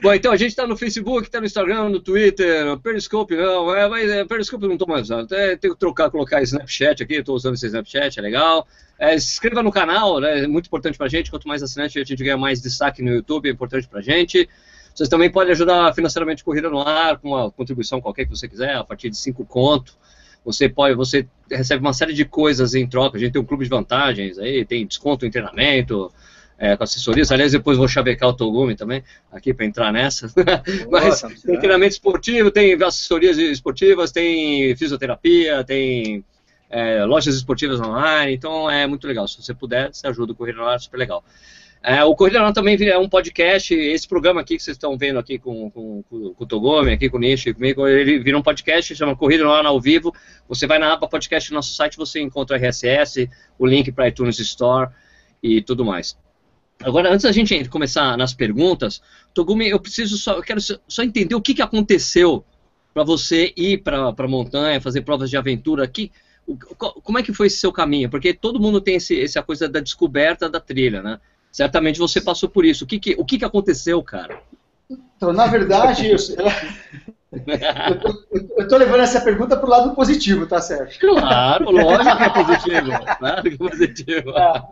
Bom, 0.02 0.12
então 0.12 0.30
a 0.30 0.36
gente 0.36 0.50
está 0.50 0.66
no 0.66 0.76
Facebook, 0.76 1.26
está 1.26 1.40
no 1.40 1.46
Instagram, 1.46 1.88
no 1.88 1.98
Twitter, 1.98 2.64
no 2.64 2.78
Periscope 2.78 3.34
não, 3.34 3.75
é, 3.75 3.88
mas 3.88 4.08
é, 4.10 4.25
Periscope 4.25 4.66
não 4.66 4.75
estou 4.75 4.86
mais 4.86 5.02
usando. 5.02 5.25
Até 5.25 5.56
tenho 5.56 5.75
que 5.75 5.80
trocar, 5.80 6.10
colocar 6.10 6.42
Snapchat 6.42 7.02
aqui, 7.02 7.14
estou 7.14 7.34
usando 7.34 7.54
esse 7.54 7.66
Snapchat, 7.66 8.19
é 8.19 8.22
legal. 8.22 8.69
É, 8.98 9.19
se 9.19 9.32
inscreva 9.32 9.62
no 9.62 9.72
canal, 9.72 10.20
né, 10.20 10.44
é 10.44 10.46
muito 10.46 10.66
importante 10.66 10.96
para 10.96 11.06
a 11.06 11.10
gente. 11.10 11.30
Quanto 11.30 11.48
mais 11.48 11.62
assinante 11.62 11.98
a 11.98 12.04
gente 12.04 12.22
ganha 12.22 12.36
mais 12.36 12.60
destaque 12.60 13.02
no 13.02 13.10
YouTube, 13.10 13.48
é 13.48 13.52
importante 13.52 13.88
para 13.88 14.00
a 14.00 14.02
gente. 14.02 14.48
Vocês 14.94 15.08
também 15.08 15.30
podem 15.30 15.52
ajudar 15.52 15.94
financeiramente 15.94 16.44
Corrida 16.44 16.69
no 16.69 16.80
Ar, 16.80 17.19
com 17.19 17.28
uma 17.28 17.50
contribuição 17.50 18.00
qualquer 18.00 18.25
que 18.25 18.30
você 18.30 18.46
quiser, 18.46 18.75
a 18.75 18.84
partir 18.84 19.08
de 19.10 19.16
5 19.16 19.44
conto. 19.46 19.94
Você 20.44 20.69
pode, 20.69 20.94
você 20.94 21.26
recebe 21.50 21.81
uma 21.81 21.93
série 21.93 22.12
de 22.12 22.25
coisas 22.25 22.75
em 22.75 22.87
troca. 22.87 23.17
A 23.17 23.20
gente 23.20 23.32
tem 23.32 23.43
um 23.43 23.44
clube 23.44 23.64
de 23.64 23.70
vantagens 23.70 24.38
aí, 24.38 24.64
tem 24.64 24.87
desconto 24.87 25.26
em 25.26 25.31
treinamento, 25.31 26.12
é, 26.59 26.76
com 26.76 26.85
assessorias. 26.85 27.30
Aliás, 27.30 27.52
depois 27.52 27.78
vou 27.78 27.87
chavecar 27.87 28.28
o 28.28 28.33
Togumi 28.33 28.75
também, 28.75 29.04
aqui 29.30 29.54
para 29.54 29.64
entrar 29.64 29.92
nessa. 29.92 30.30
Mas 30.90 31.23
tem 31.23 31.59
treinamento 31.59 31.92
esportivo, 31.92 32.50
tem 32.50 32.75
assessorias 32.83 33.38
esportivas, 33.38 34.11
tem 34.11 34.75
fisioterapia, 34.76 35.62
tem 35.62 36.25
é, 36.68 37.04
lojas 37.04 37.35
esportivas 37.35 37.80
online, 37.80 38.35
então 38.35 38.68
é 38.68 38.87
muito 38.87 39.07
legal. 39.07 39.28
Se 39.28 39.40
você 39.40 39.54
puder, 39.54 39.95
você 39.95 40.07
ajuda 40.07 40.33
o 40.33 40.35
Corrida 40.35 40.61
Online, 40.61 40.80
super 40.80 40.99
legal. 40.99 41.25
É, 41.82 42.02
o 42.02 42.14
Corrida 42.14 42.38
Online 42.38 42.54
também 42.54 42.88
é 42.88 42.99
um 42.99 43.08
podcast, 43.08 43.73
esse 43.73 44.06
programa 44.06 44.40
aqui 44.40 44.56
que 44.56 44.62
vocês 44.62 44.76
estão 44.76 44.99
vendo 44.99 45.18
aqui 45.18 45.38
com, 45.38 45.70
com, 45.70 46.02
com, 46.02 46.35
o 46.37 46.47
Togumi, 46.47 46.92
aqui 46.92 47.08
com 47.08 47.16
o 47.16 47.20
Nishi, 47.20 47.54
comigo, 47.54 47.87
ele 47.87 48.18
vira 48.18 48.37
um 48.37 48.42
podcast, 48.42 48.94
chama 48.97 49.14
Corrida 49.14 49.47
Online 49.47 49.68
ao 49.68 49.80
vivo. 49.80 50.12
Você 50.49 50.66
vai 50.66 50.78
na 50.78 50.92
aba 50.92 51.08
podcast 51.08 51.49
do 51.50 51.54
nosso 51.54 51.75
site, 51.75 51.97
você 51.97 52.20
encontra 52.20 52.56
RSS, 52.56 53.30
o 53.58 53.66
link 53.66 53.92
para 53.92 54.08
iTunes 54.08 54.38
Store 54.40 54.90
e 55.42 55.62
tudo 55.62 55.85
mais. 55.85 56.18
Agora, 56.82 57.12
antes 57.12 57.23
da 57.23 57.32
gente 57.32 57.68
começar 57.68 58.16
nas 58.16 58.35
perguntas, 58.35 59.00
Togumi, 59.32 59.68
eu 59.68 59.80
preciso 59.80 60.18
só, 60.18 60.35
eu 60.35 60.42
quero 60.42 60.61
só 60.61 61.02
entender 61.02 61.35
o 61.35 61.40
que, 61.40 61.54
que 61.54 61.62
aconteceu 61.62 62.44
para 62.92 63.04
você 63.04 63.52
ir 63.56 63.78
para 63.78 64.12
a 64.16 64.28
montanha, 64.28 64.80
fazer 64.80 65.02
provas 65.02 65.30
de 65.30 65.37
aventura 65.37 65.85
aqui. 65.85 66.11
Como 66.76 67.18
é 67.18 67.23
que 67.23 67.32
foi 67.32 67.47
esse 67.47 67.58
seu 67.58 67.70
caminho? 67.70 68.11
Porque 68.11 68.35
todo 68.35 68.61
mundo 68.61 68.80
tem 68.80 68.97
esse, 68.97 69.20
essa 69.20 69.42
coisa 69.42 69.68
da 69.68 69.80
descoberta 69.80 70.49
da 70.49 70.58
trilha, 70.58 71.02
né? 71.02 71.20
Certamente 71.50 71.99
você 71.99 72.21
passou 72.21 72.49
por 72.49 72.64
isso. 72.64 72.85
O 72.85 72.87
que, 72.87 72.99
que, 72.99 73.14
o 73.19 73.25
que, 73.25 73.38
que 73.38 73.45
aconteceu, 73.45 74.02
cara? 74.02 74.40
Então, 75.17 75.33
na 75.33 75.47
verdade, 75.47 76.11
eu, 78.57 78.69
tô, 78.69 78.76
levando 78.76 79.00
essa 79.00 79.21
pergunta 79.21 79.57
para 79.57 79.67
o 79.67 79.71
lado 79.71 79.95
positivo, 79.95 80.47
tá 80.47 80.61
certo? 80.61 80.99
Claro, 80.99 81.71
lógico 81.71 82.17
que 82.17 82.23
é 82.23 82.31
positivo. 82.31 82.90
Claro 83.19 83.43
que 83.43 83.49
é 83.49 83.57
positivo. 83.57 84.31
É. 84.31 84.62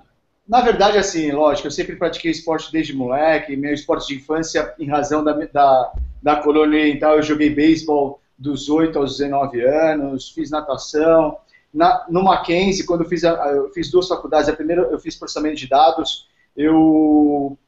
Na 0.48 0.60
verdade, 0.60 0.96
assim, 0.96 1.32
lógico, 1.32 1.66
eu 1.66 1.72
sempre 1.72 1.96
pratiquei 1.96 2.30
esporte 2.30 2.70
desde 2.70 2.94
moleque, 2.94 3.56
meu 3.56 3.74
esporte 3.74 4.06
de 4.06 4.14
infância, 4.14 4.72
em 4.78 4.88
razão 4.88 5.24
da, 5.24 5.32
da, 5.32 5.92
da 6.22 6.36
colônia 6.36 6.78
oriental, 6.78 7.16
eu 7.16 7.22
joguei 7.22 7.50
beisebol 7.50 8.20
dos 8.38 8.68
8 8.68 8.96
aos 8.96 9.16
19 9.18 9.60
anos, 9.62 10.30
fiz 10.30 10.50
natação. 10.50 11.38
Na, 11.74 12.06
no 12.08 12.22
Mackenzie, 12.22 12.86
quando 12.86 13.02
eu 13.02 13.08
fiz, 13.08 13.24
a, 13.24 13.32
eu 13.48 13.70
fiz 13.70 13.90
duas 13.90 14.06
faculdades, 14.06 14.48
a 14.48 14.52
primeira 14.52 14.82
eu 14.82 15.00
fiz 15.00 15.16
processamento 15.16 15.56
de 15.56 15.68
dados, 15.68 16.28
eu 16.56 17.58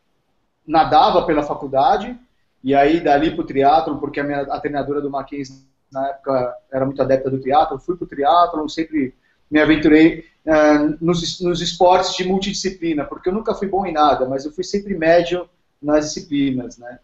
nadava 0.67 1.25
pela 1.25 1.43
faculdade, 1.43 2.19
e 2.63 2.75
aí 2.75 3.01
dali 3.01 3.31
para 3.31 3.43
o 3.43 3.47
triatlon, 3.47 3.99
porque 3.99 4.21
a, 4.21 4.25
minha, 4.25 4.41
a 4.41 4.61
treinadora 4.61 5.01
do 5.01 5.11
Mackenzie 5.11 5.67
na 5.91 6.09
época 6.09 6.55
era 6.73 6.85
muito 6.85 7.01
adepta 7.01 7.31
do 7.31 7.41
triatlo, 7.41 7.79
fui 7.79 7.97
para 7.97 8.05
o 8.05 8.09
triatlo, 8.09 8.69
sempre 8.69 9.15
me 9.51 9.61
aventurei 9.61 10.27
uh, 10.47 10.97
nos, 11.01 11.41
nos 11.41 11.63
esportes 11.63 12.15
de 12.15 12.25
multidisciplina, 12.25 13.05
porque 13.05 13.29
eu 13.29 13.33
nunca 13.33 13.55
fui 13.55 13.67
bom 13.67 13.87
em 13.87 13.93
nada, 13.93 14.27
mas 14.27 14.45
eu 14.45 14.53
fui 14.53 14.65
sempre 14.65 14.97
médio 14.97 15.49
nas 15.81 16.07
disciplinas, 16.07 16.77
né? 16.77 16.99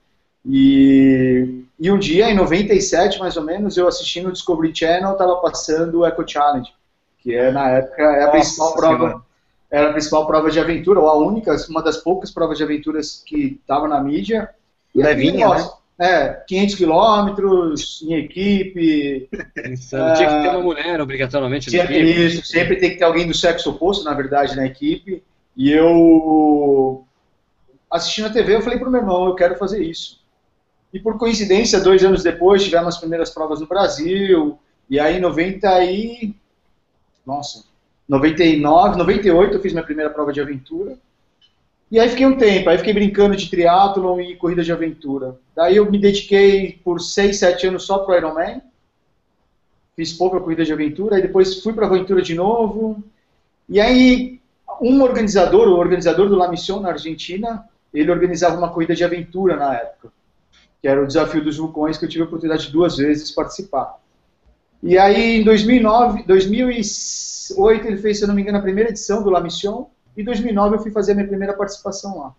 E, 0.47 1.65
e 1.81 1.91
um 1.91 1.99
dia, 1.99 2.29
em 2.29 2.35
97 2.35 3.19
mais 3.19 3.37
ou 3.37 3.43
menos, 3.43 3.79
eu 3.79 3.89
assisti 3.89 4.21
no 4.21 4.31
Discovery 4.31 4.75
Channel, 4.75 5.13
estava 5.13 5.37
passando 5.37 6.01
o 6.01 6.07
Eco 6.07 6.29
Challenge, 6.29 6.71
que 7.19 7.35
é 7.35 7.51
na 7.51 7.71
época 7.71 8.03
é 8.03 8.25
a 8.25 8.31
principal 8.31 8.75
prova, 8.75 9.25
era 9.71 9.89
a 9.89 9.93
principal 9.93 10.27
prova 10.27 10.51
de 10.51 10.61
aventura, 10.61 11.01
ou 11.01 11.09
a 11.09 11.17
única, 11.17 11.57
uma 11.69 11.83
das 11.83 11.97
poucas 11.97 12.31
provas 12.31 12.59
de 12.59 12.65
aventuras 12.65 13.23
que 13.25 13.59
estava 13.61 13.89
na 13.89 14.01
mídia. 14.01 14.51
Levinha, 14.95 15.49
né? 15.49 15.69
É, 15.97 16.29
500 16.49 16.75
quilômetros 16.75 18.03
em 18.03 18.15
equipe. 18.15 19.29
Insano. 19.71 20.15
Tinha 20.17 20.29
que 20.29 20.43
ter 20.43 20.49
uma 20.49 20.63
mulher, 20.63 21.01
obrigatoriamente, 21.01 21.75
na 21.75 21.85
equipe. 21.85 22.27
Isso, 22.27 22.47
sempre 22.47 22.77
tem 22.77 22.91
que 22.91 22.97
ter 22.97 23.05
alguém 23.05 23.27
do 23.27 23.35
sexo 23.35 23.71
oposto, 23.71 24.05
na 24.05 24.13
verdade, 24.13 24.57
na 24.57 24.67
equipe. 24.67 25.23
E 25.57 25.71
eu, 25.71 27.05
assistindo 27.89 28.27
a 28.27 28.33
TV, 28.33 28.57
eu 28.57 28.63
falei 28.63 28.79
pro 28.79 28.91
meu 28.91 29.01
irmão, 29.01 29.27
eu 29.27 29.37
quero 29.37 29.57
fazer 29.57 29.83
isso. 29.83 30.21
E 30.93 30.99
por 30.99 31.17
coincidência, 31.17 31.81
dois 31.81 32.05
anos 32.05 32.23
depois, 32.23 32.65
tivemos 32.65 32.95
as 32.95 32.99
primeiras 33.01 33.31
provas 33.31 33.61
no 33.61 33.67
Brasil. 33.67 34.59
E 34.91 34.99
aí, 34.99 35.17
em 35.17 35.21
90 35.21 35.85
e... 35.85 36.35
Nossa, 37.25 37.65
99, 38.09 38.99
98 38.99 39.55
eu 39.55 39.61
fiz 39.61 39.73
minha 39.73 39.85
primeira 39.85 40.11
prova 40.11 40.33
de 40.33 40.41
aventura. 40.41 40.97
E 41.91 41.99
aí 41.99 42.09
fiquei 42.09 42.27
um 42.27 42.37
tempo, 42.37 42.69
aí 42.69 42.79
fiquei 42.79 42.93
brincando 42.93 43.37
de 43.37 43.49
triatlon 43.49 44.21
e 44.21 44.37
corrida 44.37 44.63
de 44.63 44.73
aventura. 44.73 45.37
Daí 45.55 45.77
eu 45.77 45.91
me 45.91 45.99
dediquei 45.99 46.81
por 46.83 47.01
6, 47.01 47.39
7 47.39 47.69
anos 47.69 47.85
só 47.85 47.99
pro 47.99 48.17
Ironman. 48.17 48.61
Fiz 49.95 50.13
pouca 50.13 50.41
corrida 50.41 50.65
de 50.65 50.73
aventura, 50.73 51.17
aí 51.17 51.23
depois 51.23 51.63
fui 51.63 51.73
para 51.73 51.87
aventura 51.87 52.21
de 52.21 52.35
novo. 52.35 53.03
E 53.69 53.81
aí 53.81 54.41
um 54.81 55.03
organizador, 55.03 55.69
o 55.69 55.77
organizador 55.77 56.29
do 56.29 56.37
La 56.37 56.49
Mission 56.49 56.81
na 56.81 56.91
Argentina, 56.91 57.69
ele 57.93 58.11
organizava 58.11 58.57
uma 58.57 58.71
corrida 58.71 58.95
de 58.95 59.05
aventura 59.05 59.57
na 59.57 59.75
época, 59.75 60.13
que 60.81 60.89
era 60.89 61.03
o 61.03 61.07
desafio 61.07 61.45
dos 61.45 61.57
vulcões 61.57 61.97
que 61.97 62.05
eu 62.05 62.09
tive 62.09 62.25
a 62.25 62.27
oportunidade 62.27 62.67
de 62.67 62.73
duas 62.73 62.97
vezes 62.97 63.31
participar. 63.31 63.99
E 64.85 64.99
aí 64.99 65.41
em 65.41 65.45
2009, 65.45 66.25
2008 66.25 67.87
ele 67.87 67.97
fez, 67.97 68.19
se 68.19 68.25
eu 68.25 68.29
não 68.29 68.35
me 68.35 68.43
engano, 68.43 68.59
a 68.59 68.61
primeira 68.61 68.91
edição 68.91 69.23
do 69.23 69.31
La 69.31 69.41
Mission 69.41 69.87
e 70.15 70.21
em 70.21 70.25
2009 70.25 70.77
eu 70.77 70.79
fui 70.79 70.91
fazer 70.91 71.13
a 71.13 71.15
minha 71.15 71.27
primeira 71.27 71.55
participação 71.55 72.19
lá. 72.19 72.35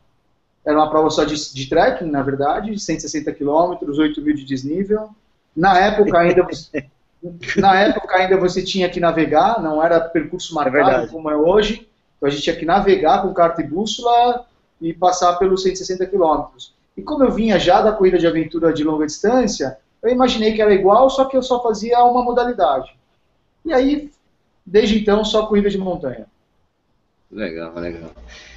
Era 0.63 0.77
uma 0.77 0.87
prova 0.87 1.09
só 1.09 1.23
de, 1.23 1.35
de 1.51 1.67
trekking, 1.67 2.05
na 2.05 2.21
verdade, 2.21 2.77
160 2.77 3.31
quilômetros, 3.33 3.97
8 3.97 4.21
mil 4.21 4.35
de 4.35 4.45
desnível. 4.45 5.09
Na 5.57 5.75
época 5.79 6.19
ainda 6.19 6.43
você, 6.43 6.85
na 7.57 7.81
época 7.81 8.15
ainda 8.15 8.37
você 8.37 8.61
tinha 8.61 8.87
que 8.89 8.99
navegar, 8.99 9.59
não 9.59 9.83
era 9.83 9.99
percurso 9.99 10.53
é 10.53 10.55
marcado 10.55 11.05
é 11.05 11.07
como 11.07 11.31
é 11.31 11.35
hoje. 11.35 11.89
Então 12.17 12.27
a 12.27 12.29
gente 12.29 12.43
tinha 12.43 12.55
que 12.55 12.65
navegar 12.65 13.23
com 13.23 13.33
carta 13.33 13.63
e 13.63 13.67
bússola 13.67 14.45
e 14.79 14.93
passar 14.93 15.33
pelos 15.37 15.63
160 15.63 16.05
quilômetros. 16.05 16.75
E 16.95 17.01
como 17.01 17.23
eu 17.23 17.31
vinha 17.31 17.57
já 17.57 17.81
da 17.81 17.91
corrida 17.91 18.19
de 18.19 18.27
aventura 18.27 18.71
de 18.71 18.83
longa 18.83 19.07
distância, 19.07 19.79
eu 20.05 20.12
imaginei 20.12 20.53
que 20.53 20.62
era 20.62 20.74
igual, 20.74 21.09
só 21.09 21.25
que 21.25 21.35
eu 21.35 21.41
só 21.41 21.62
fazia 21.63 22.03
uma 22.03 22.24
modalidade. 22.24 22.95
E 23.65 23.74
aí, 23.74 24.12
desde 24.63 25.00
então, 25.00 25.25
só 25.25 25.47
corrida 25.47 25.67
de 25.67 25.79
montanha. 25.79 26.27
Legal, 27.31 27.74
legal. 27.75 28.12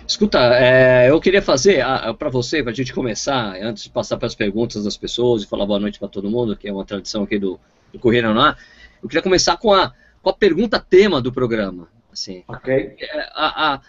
Escuta, 0.06 0.38
é, 0.54 1.10
eu 1.10 1.18
queria 1.18 1.40
fazer 1.40 1.82
para 2.18 2.28
você, 2.28 2.62
para 2.62 2.70
a 2.70 2.74
gente 2.74 2.92
começar, 2.92 3.56
antes 3.62 3.84
de 3.84 3.90
passar 3.90 4.18
para 4.18 4.26
as 4.26 4.34
perguntas 4.34 4.84
das 4.84 4.96
pessoas 4.96 5.42
e 5.42 5.46
falar 5.46 5.64
boa 5.64 5.80
noite 5.80 5.98
para 5.98 6.08
todo 6.08 6.30
mundo, 6.30 6.54
que 6.54 6.68
é 6.68 6.72
uma 6.72 6.84
tradição 6.84 7.22
aqui 7.22 7.38
do, 7.38 7.58
do 7.92 7.98
Correio 7.98 8.34
Não 8.34 8.54
eu 9.02 9.08
queria 9.08 9.22
começar 9.22 9.56
com 9.56 9.72
a, 9.72 9.92
com 10.22 10.28
a 10.28 10.34
pergunta 10.34 10.78
tema 10.78 11.20
do 11.20 11.32
programa. 11.32 11.88
Assim, 12.12 12.44
ok. 12.46 12.94
É, 13.00 13.20
a, 13.34 13.74
a, 13.74 13.80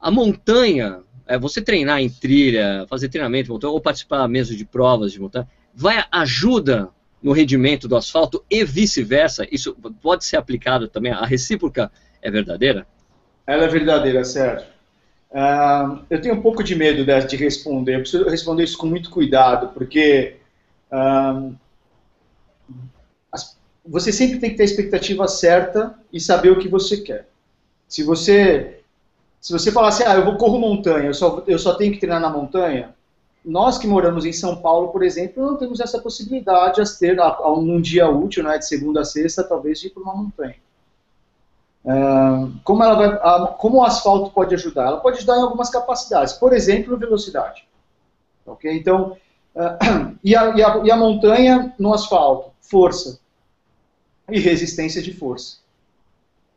a 0.00 0.10
montanha, 0.10 1.00
é, 1.24 1.38
você 1.38 1.62
treinar 1.62 2.00
em 2.00 2.10
trilha, 2.10 2.84
fazer 2.88 3.08
treinamento 3.08 3.44
de 3.44 3.52
montanha, 3.52 3.72
ou 3.72 3.80
participar 3.80 4.26
mesmo 4.26 4.56
de 4.56 4.64
provas 4.64 5.12
de 5.12 5.20
montanha, 5.20 5.46
vai 5.72 6.02
ajuda 6.10 6.90
no 7.22 7.32
rendimento 7.32 7.88
do 7.88 7.96
asfalto 7.96 8.44
e 8.50 8.64
vice-versa? 8.64 9.46
Isso 9.50 9.76
pode 10.02 10.24
ser 10.24 10.36
aplicado 10.36 10.88
também? 10.88 11.12
A 11.12 11.24
recíproca 11.24 11.90
é 12.22 12.30
verdadeira? 12.30 12.86
Ela 13.46 13.64
é 13.64 13.68
verdadeira, 13.68 14.24
Sérgio. 14.24 14.66
Uh, 15.30 16.04
eu 16.08 16.20
tenho 16.20 16.34
um 16.34 16.40
pouco 16.40 16.62
de 16.62 16.74
medo 16.74 17.04
de, 17.04 17.26
de, 17.26 17.36
responder. 17.36 17.96
Eu 17.96 18.00
preciso 18.00 18.28
responder 18.28 18.64
isso 18.64 18.78
com 18.78 18.86
muito 18.86 19.10
cuidado, 19.10 19.68
porque 19.74 20.36
uh, 20.90 21.54
as, 23.30 23.58
você 23.84 24.12
sempre 24.12 24.38
tem 24.38 24.50
que 24.50 24.56
ter 24.56 24.62
a 24.62 24.66
expectativa 24.66 25.28
certa 25.28 25.98
e 26.12 26.20
saber 26.20 26.50
o 26.50 26.58
que 26.58 26.68
você 26.68 26.98
quer. 26.98 27.28
Se 27.86 28.02
você 28.02 28.80
se 29.46 29.52
você 29.52 29.70
falar 29.70 29.88
assim, 29.88 30.02
ah, 30.04 30.14
eu 30.14 30.24
vou 30.24 30.36
corro 30.36 30.58
montanha, 30.58 31.06
eu 31.06 31.14
só, 31.14 31.44
eu 31.46 31.56
só 31.56 31.74
tenho 31.74 31.92
que 31.92 32.00
treinar 32.00 32.20
na 32.20 32.28
montanha, 32.28 32.95
nós 33.46 33.78
que 33.78 33.86
moramos 33.86 34.26
em 34.26 34.32
São 34.32 34.56
Paulo, 34.56 34.88
por 34.88 35.02
exemplo, 35.02 35.44
não 35.44 35.56
temos 35.56 35.80
essa 35.80 36.00
possibilidade 36.00 36.82
de 36.82 36.98
ter, 36.98 37.16
num 37.16 37.80
dia 37.80 38.08
útil, 38.08 38.42
né, 38.42 38.58
de 38.58 38.66
segunda 38.66 39.02
a 39.02 39.04
sexta, 39.04 39.44
talvez, 39.44 39.80
de 39.80 39.86
ir 39.86 39.90
para 39.90 40.02
uma 40.02 40.14
montanha 40.14 40.56
como, 42.64 42.82
ela 42.82 42.94
vai, 42.94 43.56
como 43.58 43.78
o 43.78 43.84
asfalto 43.84 44.30
pode 44.30 44.54
ajudar? 44.54 44.86
Ela 44.86 45.00
pode 45.00 45.18
ajudar 45.18 45.36
em 45.36 45.42
algumas 45.42 45.70
capacidades, 45.70 46.32
por 46.32 46.52
exemplo, 46.52 46.96
velocidade. 46.96 47.66
Ok? 48.44 48.70
Então, 48.76 49.16
uh, 49.54 50.16
e, 50.22 50.34
a, 50.34 50.56
e, 50.56 50.62
a, 50.62 50.82
e, 50.84 50.90
a, 50.90 50.96
montanha 50.96 51.74
no 51.78 51.94
asfalto? 51.94 52.50
Força 52.60 53.20
e 54.28 54.40
resistência 54.40 55.00
de 55.00 55.12
força. 55.12 55.58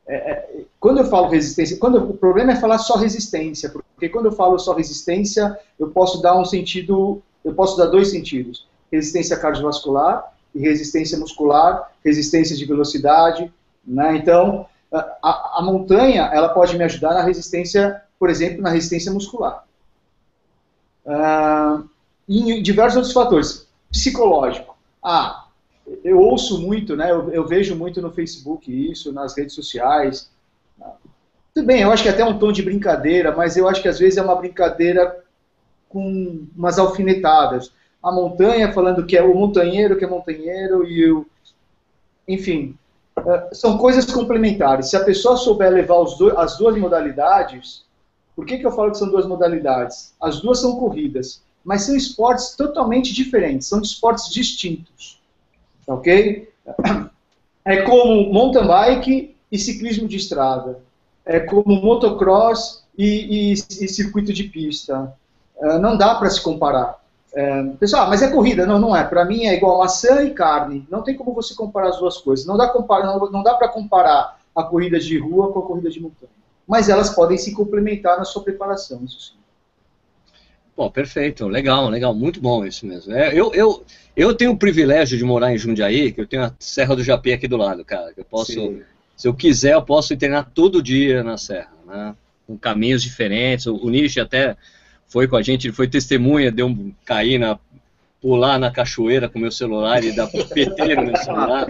É, 0.10 0.16
é, 0.16 0.66
quando 0.80 0.98
eu 0.98 1.06
falo 1.06 1.30
resistência, 1.30 1.78
quando 1.78 1.98
o 1.98 2.18
problema 2.18 2.54
é 2.54 2.56
falar 2.56 2.80
só 2.80 2.98
resistência, 2.98 3.70
porque 3.70 4.10
quando 4.10 4.25
eu 4.25 4.32
falo 4.32 4.58
só 4.58 4.74
resistência, 4.74 5.56
eu 5.78 5.92
posso 5.92 6.20
dar 6.20 6.36
um 6.36 6.44
sentido, 6.44 7.22
eu 7.46 7.54
posso 7.54 7.78
dar 7.78 7.86
dois 7.86 8.10
sentidos: 8.10 8.68
resistência 8.92 9.38
cardiovascular 9.38 10.34
e 10.56 10.62
resistência 10.62 11.16
muscular, 11.16 11.92
resistência 12.04 12.58
de 12.58 12.66
velocidade. 12.66 13.54
Né? 13.86 14.18
Então, 14.18 14.66
a, 14.92 15.60
a, 15.60 15.62
montanha 15.62 16.24
ela 16.34 16.50
pode 16.50 16.75
me 16.75 16.84
ajudar 16.84 17.13
na 17.13 17.22
resistência, 17.22 18.01
por 18.18 18.32
exemplo, 18.32 18.63
na 18.63 18.72
resistência 18.72 19.12
muscular. 19.12 19.63
Uh, 21.06 21.88
e 22.28 22.51
em 22.51 22.63
diversos 22.63 22.98
outros 22.98 23.13
fatores. 23.13 23.68
Psicológico. 23.92 24.75
Ah, 25.04 25.46
eu 26.03 26.19
ouço 26.19 26.62
muito, 26.62 26.96
né, 26.96 27.12
eu, 27.12 27.31
eu, 27.31 27.48
vejo 27.48 27.75
muito 27.75 28.01
no 28.01 28.12
Facebook 28.12 28.91
isso, 28.91 29.12
nas 29.12 29.36
redes 29.36 29.55
sociais. 29.55 30.29
Tudo 31.53 31.65
bem, 31.65 31.81
eu 31.81 31.91
acho 31.91 32.03
que 32.03 32.10
é 32.10 32.12
até 32.12 32.24
um 32.24 32.38
tom 32.38 32.51
de 32.51 32.62
brincadeira, 32.62 33.36
mas 33.36 33.58
eu 33.58 33.67
acho 33.67 33.81
que 33.81 33.88
às 33.88 34.00
vezes 34.00 34.17
é 34.17 34.22
uma 34.22 34.36
brincadeira 34.36 35.24
com 35.88 36.46
umas 36.55 36.77
alfinetadas. 36.77 37.72
A 38.01 38.12
montanha 38.12 38.72
falando 38.72 39.05
que 39.05 39.17
é 39.17 39.24
o 39.24 39.36
montanheiro 39.36 39.98
que 39.98 40.05
é 40.05 40.08
montanheiro 40.08 40.88
e 40.88 41.12
o... 41.12 41.25
Enfim, 42.27 42.77
é, 43.17 43.50
são 43.53 43.77
coisas 43.77 44.05
complementares. 44.05 44.89
Se 44.89 44.96
a 44.96 45.03
pessoa 45.03 45.36
souber 45.36 45.72
levar 45.72 46.01
as 46.38 46.58
duas 46.58 46.77
modalidades, 46.77 47.84
por 48.36 48.46
que, 48.46 48.58
que 48.58 48.65
eu 48.65 48.72
falo 48.72 48.91
que 48.91 48.98
são 48.98 49.10
duas 49.10 49.25
modalidades? 49.25 50.13
As 50.22 50.39
duas 50.39 50.60
são 50.60 50.77
corridas, 50.77 51.41
mas 51.63 51.81
são 51.81 51.96
esportes 51.96 52.55
totalmente 52.55 53.13
diferentes, 53.13 53.67
são 53.67 53.81
esportes 53.81 54.31
distintos. 54.31 55.19
Ok? 55.89 56.48
É 57.65 57.81
como 57.81 58.31
mountain 58.31 58.67
bike 58.67 59.36
e 59.51 59.58
ciclismo 59.58 60.08
de 60.08 60.17
estrada. 60.17 60.79
É 61.25 61.39
como 61.39 61.81
motocross 61.81 62.84
e, 62.98 63.51
e, 63.51 63.53
e 63.53 63.88
circuito 63.88 64.31
de 64.31 64.43
pista. 64.43 65.13
É, 65.60 65.79
não 65.79 65.98
dá 65.98 66.15
para 66.15 66.29
se 66.29 66.41
comparar. 66.41 67.00
É, 67.34 67.63
pessoal, 67.79 68.08
mas 68.08 68.22
é 68.22 68.29
corrida? 68.29 68.65
Não, 68.65 68.79
não 68.79 68.96
é. 68.96 69.03
Para 69.03 69.25
mim 69.25 69.46
é 69.46 69.55
igual 69.55 69.79
maçã 69.79 70.24
e 70.24 70.31
carne. 70.31 70.88
Não 70.89 71.01
tem 71.01 71.15
como 71.15 71.34
você 71.34 71.55
comparar 71.55 71.89
as 71.89 71.98
duas 71.98 72.17
coisas. 72.17 72.46
Não 72.46 72.55
dá, 72.55 72.72
não, 72.74 73.31
não 73.31 73.43
dá 73.43 73.55
para 73.55 73.67
comparar 73.67 74.39
a 74.55 74.63
corrida 74.63 75.00
de 75.00 75.17
rua 75.17 75.51
com 75.51 75.60
a 75.60 75.63
corrida 75.63 75.89
de 75.89 76.00
montanha. 76.00 76.31
Mas 76.67 76.88
elas 76.88 77.10
podem 77.10 77.38
se 77.38 77.51
complementar 77.51 78.17
na 78.17 78.25
sua 78.25 78.43
preparação, 78.43 79.03
isso 79.03 79.19
sim. 79.19 79.38
Bom, 80.79 80.89
perfeito, 80.89 81.45
legal, 81.45 81.89
legal, 81.89 82.15
muito 82.15 82.39
bom 82.39 82.65
isso 82.65 82.86
mesmo. 82.86 83.13
É, 83.13 83.38
eu, 83.38 83.53
eu, 83.53 83.83
eu 84.15 84.33
tenho 84.33 84.51
o 84.51 84.57
privilégio 84.57 85.17
de 85.17 85.25
morar 85.25 85.53
em 85.53 85.57
Jundiaí, 85.57 86.09
que 86.13 86.21
eu 86.21 86.25
tenho 86.25 86.41
a 86.41 86.55
Serra 86.57 86.95
do 86.95 87.03
Japim 87.03 87.33
aqui 87.33 87.50
do 87.50 87.57
lado, 87.57 87.83
cara. 87.83 88.13
eu 88.15 88.24
posso, 88.24 88.53
sim. 88.53 88.81
se 89.13 89.27
eu 89.27 89.33
quiser, 89.33 89.74
eu 89.74 89.81
posso 89.81 90.15
treinar 90.15 90.50
todo 90.55 90.81
dia 90.81 91.21
na 91.21 91.36
serra, 91.36 91.74
né? 91.86 92.15
Com 92.48 92.57
caminhos 92.57 93.03
diferentes. 93.03 93.65
O, 93.65 93.75
o 93.75 93.89
Nish 93.89 94.17
até 94.19 94.55
foi 95.05 95.27
com 95.27 95.36
a 95.36 95.41
gente, 95.41 95.67
ele 95.67 95.75
foi 95.75 95.86
testemunha, 95.86 96.50
deu 96.50 96.67
um 96.67 96.93
cair 97.03 97.38
na 97.38 97.59
pular 98.22 98.60
na 98.60 98.70
cachoeira 98.70 99.30
com 99.30 99.40
meu 99.40 99.52
celular 99.52 100.04
e 100.04 100.16
dar 100.16 100.28
PT 100.28 100.96
no 100.96 101.04
meu 101.04 101.16
celular. 101.18 101.70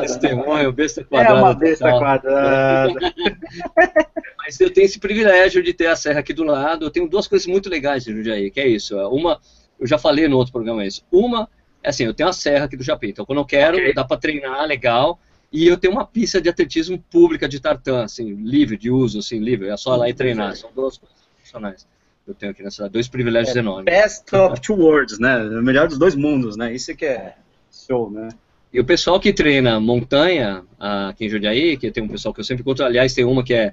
Testemunho, 0.00 0.72
besta 0.72 1.04
quadrada. 1.04 1.38
É 1.38 1.42
uma 1.42 1.54
besta 1.54 1.90
quadrada. 1.90 2.94
Mas 4.38 4.60
eu 4.60 4.70
tenho 4.72 4.84
esse 4.84 4.98
privilégio 4.98 5.62
de 5.62 5.72
ter 5.72 5.86
a 5.86 5.96
serra 5.96 6.20
aqui 6.20 6.32
do 6.32 6.44
lado. 6.44 6.86
Eu 6.86 6.90
tenho 6.90 7.08
duas 7.08 7.26
coisas 7.26 7.46
muito 7.46 7.68
legais 7.68 8.04
de 8.04 8.12
Jundiaí, 8.12 8.50
que 8.50 8.60
é 8.60 8.68
isso. 8.68 8.96
Uma, 9.08 9.40
eu 9.78 9.86
já 9.86 9.98
falei 9.98 10.28
no 10.28 10.36
outro 10.36 10.52
programa 10.52 10.86
isso. 10.86 11.02
Uma 11.10 11.48
é 11.84 11.90
assim, 11.90 12.04
eu 12.04 12.14
tenho 12.14 12.30
a 12.30 12.32
serra 12.32 12.64
aqui 12.64 12.78
do 12.78 12.82
Japim, 12.82 13.08
então 13.08 13.26
quando 13.26 13.40
eu 13.40 13.44
quero, 13.44 13.76
okay. 13.76 13.92
dá 13.92 14.02
para 14.02 14.16
treinar 14.16 14.66
legal. 14.66 15.20
E 15.52 15.68
eu 15.68 15.76
tenho 15.76 15.92
uma 15.92 16.04
pista 16.04 16.40
de 16.40 16.48
atletismo 16.48 16.98
pública 16.98 17.46
de 17.46 17.60
tartan, 17.60 18.04
assim, 18.04 18.34
livre 18.34 18.76
de 18.76 18.90
uso, 18.90 19.20
assim, 19.20 19.38
livre. 19.38 19.68
É 19.68 19.76
só 19.76 19.94
lá 19.94 20.08
e 20.08 20.14
treinar. 20.14 20.56
São 20.56 20.72
duas 20.74 20.98
coisas 20.98 21.16
funcionais. 21.38 21.86
Eu 22.26 22.34
tenho 22.34 22.52
aqui 22.52 22.62
nessa 22.62 22.88
dois 22.88 23.06
privilégios 23.06 23.54
é, 23.54 23.58
enormes. 23.58 23.84
Best 23.84 24.34
of 24.34 24.60
two 24.60 24.76
worlds, 24.76 25.18
né? 25.18 25.36
O 25.36 25.62
melhor 25.62 25.88
dos 25.88 25.98
dois 25.98 26.14
mundos, 26.14 26.56
né? 26.56 26.74
Isso 26.74 26.94
que 26.96 27.04
é 27.04 27.34
show, 27.70 28.10
né? 28.10 28.28
E 28.72 28.80
o 28.80 28.84
pessoal 28.84 29.20
que 29.20 29.32
treina 29.32 29.78
montanha 29.78 30.64
aqui 30.78 31.26
em 31.26 31.28
Jundiaí, 31.28 31.76
que 31.76 31.90
tem 31.90 32.02
um 32.02 32.08
pessoal 32.08 32.34
que 32.34 32.40
eu 32.40 32.44
sempre 32.44 32.62
encontro, 32.62 32.84
aliás, 32.84 33.14
tem 33.14 33.24
uma 33.24 33.44
que 33.44 33.54
é, 33.54 33.72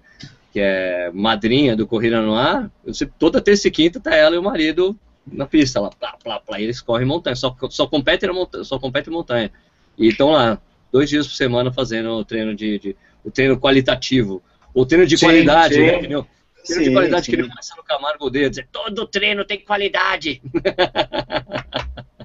que 0.52 0.60
é 0.60 1.10
madrinha 1.12 1.76
do 1.76 1.88
Corrida 1.88 2.22
no 2.22 2.36
Ar, 2.36 2.70
eu 2.86 2.94
sempre, 2.94 3.16
toda 3.18 3.42
terça 3.42 3.68
e 3.68 3.72
quinta 3.72 4.00
tá 4.00 4.14
ela 4.14 4.36
e 4.36 4.38
o 4.38 4.44
marido 4.44 4.96
na 5.26 5.46
pista 5.48 5.80
lá, 5.80 5.90
plá, 5.90 6.16
plá, 6.24 6.40
plá, 6.40 6.60
e 6.60 6.64
eles 6.64 6.82
correm 6.82 7.08
montanha, 7.08 7.36
só, 7.36 7.56
só, 7.70 7.88
compete 7.88 8.28
na 8.28 8.34
montanha, 8.34 8.64
só 8.64 8.78
compete 8.78 9.10
montanha. 9.10 9.52
E 9.98 10.08
estão 10.08 10.32
lá, 10.32 10.60
dois 10.92 11.10
dias 11.10 11.28
por 11.28 11.34
semana 11.34 11.72
fazendo 11.72 12.10
o 12.12 12.26
treino 12.26 12.56
de, 12.56 12.78
de 12.78 12.96
o 13.24 13.32
treino 13.32 13.60
qualitativo, 13.60 14.42
o 14.74 14.86
treino 14.86 15.08
de 15.08 15.18
sim, 15.18 15.26
qualidade, 15.26 15.76
sim. 15.76 15.82
né? 15.82 16.26
Treino 16.66 16.84
sim, 16.84 16.90
de 16.90 16.96
qualidade 16.96 17.26
sim. 17.26 17.32
que 17.32 17.38
ele 17.38 17.50
começa 17.50 17.76
no 17.76 17.84
Camargo 17.84 18.30
dele, 18.30 18.50
dizer, 18.50 18.68
todo 18.72 19.08
treino 19.08 19.46
tem 19.46 19.60
qualidade. 19.60 20.42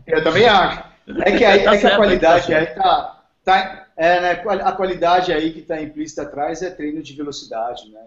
Eu 0.07 0.23
também 0.23 0.47
acho. 0.47 0.85
É 1.25 1.37
que, 1.37 1.45
aí, 1.45 1.63
tá 1.63 1.75
é 1.75 1.79
que 1.79 1.87
a 1.87 1.97
qualidade 1.97 2.47
tá 2.47 2.59
aí 2.59 2.67
tá, 2.67 3.23
tá 3.45 3.87
é, 3.97 4.21
né, 4.21 4.31
a 4.65 4.73
qualidade 4.73 5.33
aí 5.33 5.53
que 5.53 5.61
está 5.61 5.81
implícita 5.81 6.23
atrás 6.23 6.63
é 6.63 6.71
treino 6.71 7.03
de 7.03 7.15
velocidade, 7.15 7.89
né? 7.91 8.01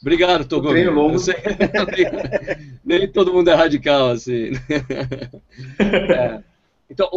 Obrigado, 0.00 0.46
Togo. 0.46 0.70
Treino 0.70 0.92
longo. 0.92 1.18
Nem 2.84 3.06
todo 3.06 3.34
mundo 3.34 3.50
é 3.50 3.54
radical, 3.54 4.10
assim. 4.10 4.52
É. 5.80 6.49
Então, 6.90 7.08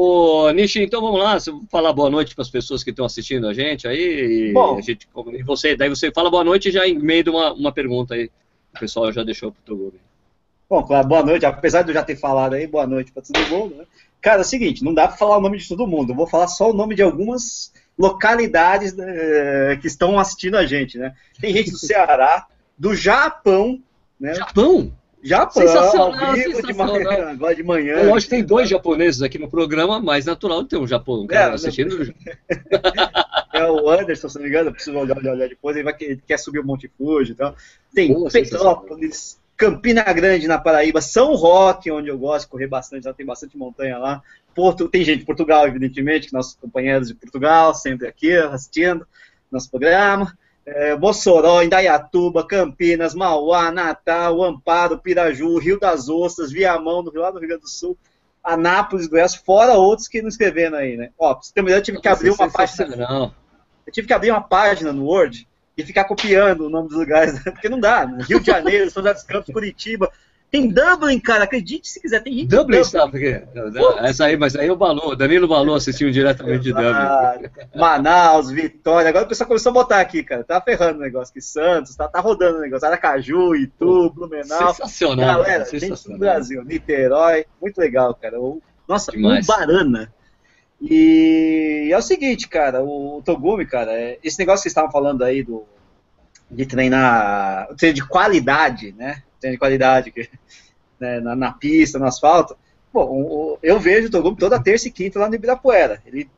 Nishi, 0.54 0.84
então 0.84 1.02
vamos 1.02 1.20
lá, 1.20 1.36
falar 1.68 1.92
boa 1.94 2.08
noite 2.08 2.36
para 2.36 2.44
as 2.44 2.50
pessoas 2.50 2.84
que 2.84 2.92
estão 2.92 3.06
assistindo 3.06 3.48
a 3.48 3.54
gente 3.54 3.88
aí. 3.88 4.50
E 4.50 4.54
Bom. 4.54 4.78
A 4.78 4.82
gente, 4.82 5.08
e 5.34 5.42
você, 5.42 5.76
daí 5.76 5.90
você 5.90 6.12
fala 6.12 6.30
boa 6.30 6.44
noite 6.44 6.70
já 6.70 6.88
em 6.88 7.00
meio 7.00 7.24
de 7.24 7.32
uma, 7.32 7.52
uma 7.54 7.72
pergunta 7.72 8.14
aí. 8.14 8.30
O 8.76 8.80
pessoal 8.80 9.12
já 9.12 9.24
deixou 9.24 9.52
para 9.52 9.62
o 9.62 9.64
Togo. 9.66 9.94
Bom, 10.70 10.84
claro, 10.84 11.08
boa 11.08 11.24
noite. 11.24 11.46
Apesar 11.46 11.82
de 11.82 11.90
eu 11.90 11.94
já 11.96 12.04
ter 12.04 12.16
falado 12.16 12.54
aí, 12.54 12.68
boa 12.68 12.86
noite 12.86 13.12
para 13.12 13.24
todo 13.24 13.50
mundo. 13.50 13.76
Né? 13.76 13.86
Cara, 14.22 14.40
é 14.40 14.42
o 14.42 14.46
seguinte, 14.46 14.84
não 14.84 14.94
dá 14.94 15.08
para 15.08 15.18
falar 15.18 15.38
o 15.38 15.42
nome 15.42 15.58
de 15.58 15.68
todo 15.68 15.88
mundo. 15.88 16.12
Eu 16.12 16.16
vou 16.16 16.28
falar 16.28 16.48
só 16.48 16.70
o 16.70 16.74
nome 16.74 16.94
de 16.94 17.02
algumas 17.02 17.74
localidades 17.98 18.94
né, 18.96 19.76
que 19.82 19.88
estão 19.88 20.20
assistindo 20.20 20.56
a 20.56 20.66
gente, 20.66 20.98
né? 20.98 21.14
Tem 21.40 21.54
gente 21.54 21.72
do 21.72 21.78
Ceará, 21.78 22.48
do 22.78 22.96
Japão, 22.96 23.82
né? 24.20 24.36
Japão? 24.36 24.92
Japão, 25.24 25.62
sensacional, 25.62 26.34
vivo 26.34 26.56
sensacional. 26.58 26.98
de 26.98 27.04
manhã, 27.04 27.30
agora 27.30 27.56
de 27.56 27.64
manhã. 27.64 27.94
Eu 27.96 28.16
acho 28.16 28.26
que 28.26 28.32
tem 28.32 28.44
dois 28.44 28.68
japoneses 28.70 29.22
aqui 29.22 29.40
no 29.40 29.50
programa, 29.50 30.00
mais 30.00 30.26
natural 30.26 30.64
de 30.64 30.70
ter 30.70 30.78
um 30.78 30.86
Japão, 30.86 31.22
um 31.22 31.28
cara 31.28 31.52
é, 31.52 31.56
assistindo. 31.56 32.14
é 33.54 33.66
o 33.66 33.90
Anderson, 33.90 34.28
se 34.28 34.36
não 34.36 34.44
me 34.44 34.50
engano, 34.50 34.72
preciso 34.74 34.98
olhar, 34.98 35.18
olhar 35.18 35.48
depois, 35.48 35.76
ele, 35.76 35.86
vai, 35.86 35.94
quer 35.94 36.38
subir 36.38 36.60
o 36.60 36.66
Monte 36.66 36.92
Fuji 36.98 37.32
e 37.32 37.36
tal. 37.36 37.56
Tem 37.94 38.14
Pô, 38.14 38.28
Petrópolis, 38.30 39.40
Campina 39.56 40.04
Grande, 40.12 40.48
na 40.48 40.58
Paraíba, 40.58 41.00
São 41.00 41.36
Roque, 41.36 41.90
onde 41.90 42.10
eu 42.10 42.18
gosto 42.18 42.46
de 42.46 42.52
correr 42.52 42.68
bastante, 42.68 43.06
já 43.06 43.14
tem 43.14 43.26
bastante 43.26 43.58
montanha 43.58 43.98
lá. 43.98 44.22
Porto, 44.54 44.90
tem 44.90 45.04
gente 45.06 45.20
de 45.20 45.26
Portugal, 45.26 45.66
evidentemente, 45.66 46.28
que 46.28 46.34
nossos 46.34 46.56
companheiros 46.56 47.08
de 47.08 47.16
Portugal, 47.16 47.74
sempre 47.74 48.08
aqui 48.08 48.36
assistindo 48.36 49.08
nosso 49.50 49.70
programa 49.70 50.36
é, 50.66 50.96
Mossoró, 50.96 51.62
Indaiatuba, 51.62 52.46
Campinas, 52.48 53.14
Mauá, 53.14 53.72
Natal, 53.72 54.44
Amparo, 54.44 54.98
Piraju, 54.98 55.58
Rio 55.58 55.80
das 55.80 56.10
Ostras, 56.10 56.52
Viamão, 56.52 57.04
lá 57.14 57.32
do 57.32 57.40
Rio 57.40 57.50
Grande 57.50 57.64
do 57.64 57.70
Sul, 57.70 57.98
Anápolis, 58.44 59.08
Goiás, 59.08 59.36
fora 59.36 59.74
outros 59.74 60.08
que 60.08 60.22
não 60.22 60.30
escrevendo 60.30 60.76
aí, 60.76 60.98
né? 60.98 61.10
Ó, 61.18 61.34
pra 61.34 61.44
você 61.44 61.54
ter 61.54 61.68
eu 61.68 61.82
tive 61.82 62.02
que 62.02 62.08
abrir 62.08 62.30
uma 62.30 62.52
página. 62.52 63.32
Eu 63.86 63.92
tive 63.92 64.08
que 64.08 64.14
abrir 64.14 64.32
uma 64.32 64.42
página 64.42 64.92
no 64.94 65.06
Word 65.06 65.48
e 65.78 65.84
ficar 65.84 66.06
copiando 66.06 66.62
o 66.62 66.70
nome 66.70 66.90
dos 66.90 66.98
lugares, 66.98 67.40
porque 67.44 67.70
não 67.70 67.80
dá. 67.80 68.06
Né? 68.06 68.24
Rio 68.28 68.40
de 68.40 68.48
Janeiro, 68.48 68.90
São 68.90 69.02
José 69.02 69.14
dos 69.14 69.24
Campos, 69.24 69.54
Curitiba, 69.54 70.12
tem 70.54 70.68
Dublin, 70.68 71.20
cara, 71.20 71.46
acredite 71.46 71.90
se 71.90 72.00
quiser, 72.00 72.22
tem 72.22 72.32
gente 72.32 72.50
Dublin. 72.50 72.78
Dublin 72.78 72.84
sabe 72.84 73.12
porque 73.12 73.44
essa 74.08 74.26
aí, 74.26 74.38
mas 74.38 74.56
aí 74.56 74.70
o 74.70 74.76
Balô, 74.76 75.16
Danilo 75.16 75.48
Balô 75.48 75.74
assistiu 75.74 76.12
diretamente 76.12 76.66
de 76.66 76.72
Dublin. 76.72 77.50
Manaus, 77.76 78.52
Vitória, 78.52 79.10
agora 79.10 79.26
o 79.26 79.28
pessoal 79.28 79.48
começou 79.48 79.72
a 79.72 79.74
botar 79.74 80.00
aqui, 80.00 80.22
cara, 80.22 80.44
tá 80.44 80.62
ferrando 80.62 81.00
o 81.00 81.02
negócio 81.02 81.32
aqui, 81.32 81.42
Santos, 81.42 81.96
tá, 81.96 82.08
tá 82.08 82.20
rodando 82.20 82.60
o 82.60 82.62
negócio, 82.62 82.88
Aracaju, 82.88 83.56
Itu, 83.56 84.12
Blumenau. 84.12 84.76
Sensacional. 84.76 85.26
Galera, 85.26 85.66
sensacional. 85.66 85.98
gente 85.98 86.12
do 86.12 86.20
Brasil, 86.20 86.64
Niterói, 86.64 87.48
muito 87.60 87.80
legal, 87.80 88.14
cara. 88.14 88.38
Nossa, 88.88 89.12
Demais. 89.12 89.44
um 89.44 89.48
barana. 89.48 90.14
E 90.80 91.90
é 91.92 91.98
o 91.98 92.02
seguinte, 92.04 92.48
cara, 92.48 92.84
o 92.84 93.24
Togumi, 93.26 93.66
cara, 93.66 93.92
é, 93.92 94.20
esse 94.24 94.38
negócio 94.38 94.60
que 94.60 94.70
vocês 94.70 94.72
estavam 94.72 94.92
falando 94.92 95.24
aí 95.24 95.42
do 95.42 95.66
de 96.52 96.68
treinar, 96.68 97.70
treino 97.76 97.96
de 97.96 98.08
qualidade, 98.08 98.92
né? 98.92 99.24
Treino 99.44 99.56
de 99.56 99.60
qualidade 99.60 100.10
que, 100.10 100.30
né, 100.98 101.20
na, 101.20 101.36
na, 101.36 101.52
pista, 101.52 102.00
no 102.00 102.06
asfalto. 102.06 102.56
Bom, 102.94 103.58
eu 103.62 103.78
vejo 103.78 104.08
o 104.08 104.12
Togumi 104.12 104.38
toda 104.38 104.62
terça 104.62 104.88
e 104.88 104.92
quinta 104.92 105.20
lá 105.20 105.28
no 105.28 105.36
Ibirapuera. 105.36 106.02
Ele 106.06 106.30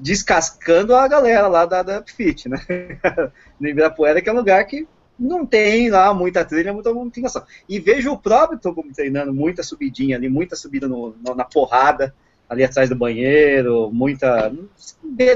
descascando 0.00 0.94
a 0.94 1.06
galera 1.06 1.46
lá 1.46 1.64
da, 1.64 1.82
da 1.82 2.02
Fit, 2.02 2.48
né? 2.48 2.58
no 3.60 3.68
Ibirapuera, 3.68 4.20
que 4.20 4.28
é 4.28 4.32
um 4.32 4.36
lugar 4.36 4.64
que 4.64 4.86
não 5.16 5.46
tem 5.46 5.90
lá 5.90 6.12
muita 6.12 6.44
trilha, 6.44 6.72
muita 6.72 6.92
movimentação. 6.92 7.44
E 7.68 7.78
vejo 7.78 8.10
o 8.10 8.18
próprio 8.18 8.58
Togumi 8.58 8.92
treinando 8.92 9.32
muita 9.32 9.62
subidinha 9.62 10.16
ali, 10.16 10.28
muita 10.28 10.56
subida 10.56 10.88
no, 10.88 11.14
no, 11.24 11.34
na 11.36 11.44
porrada 11.44 12.12
ali 12.48 12.64
atrás 12.64 12.88
do 12.88 12.96
banheiro, 12.96 13.92
muita. 13.92 14.52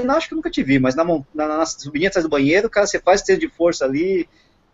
Não, 0.03 0.15
acho 0.15 0.27
que 0.27 0.35
nunca 0.35 0.51
te 0.51 0.61
vi, 0.61 0.79
mas 0.79 0.95
na, 0.95 1.05
na, 1.33 1.47
na 1.47 1.65
subidinha 1.65 2.09
atrás 2.09 2.25
do 2.25 2.29
banheiro, 2.29 2.69
cara, 2.69 2.85
você 2.85 2.99
faz 2.99 3.21
treino 3.21 3.39
de 3.39 3.47
força 3.47 3.85
ali, 3.85 4.27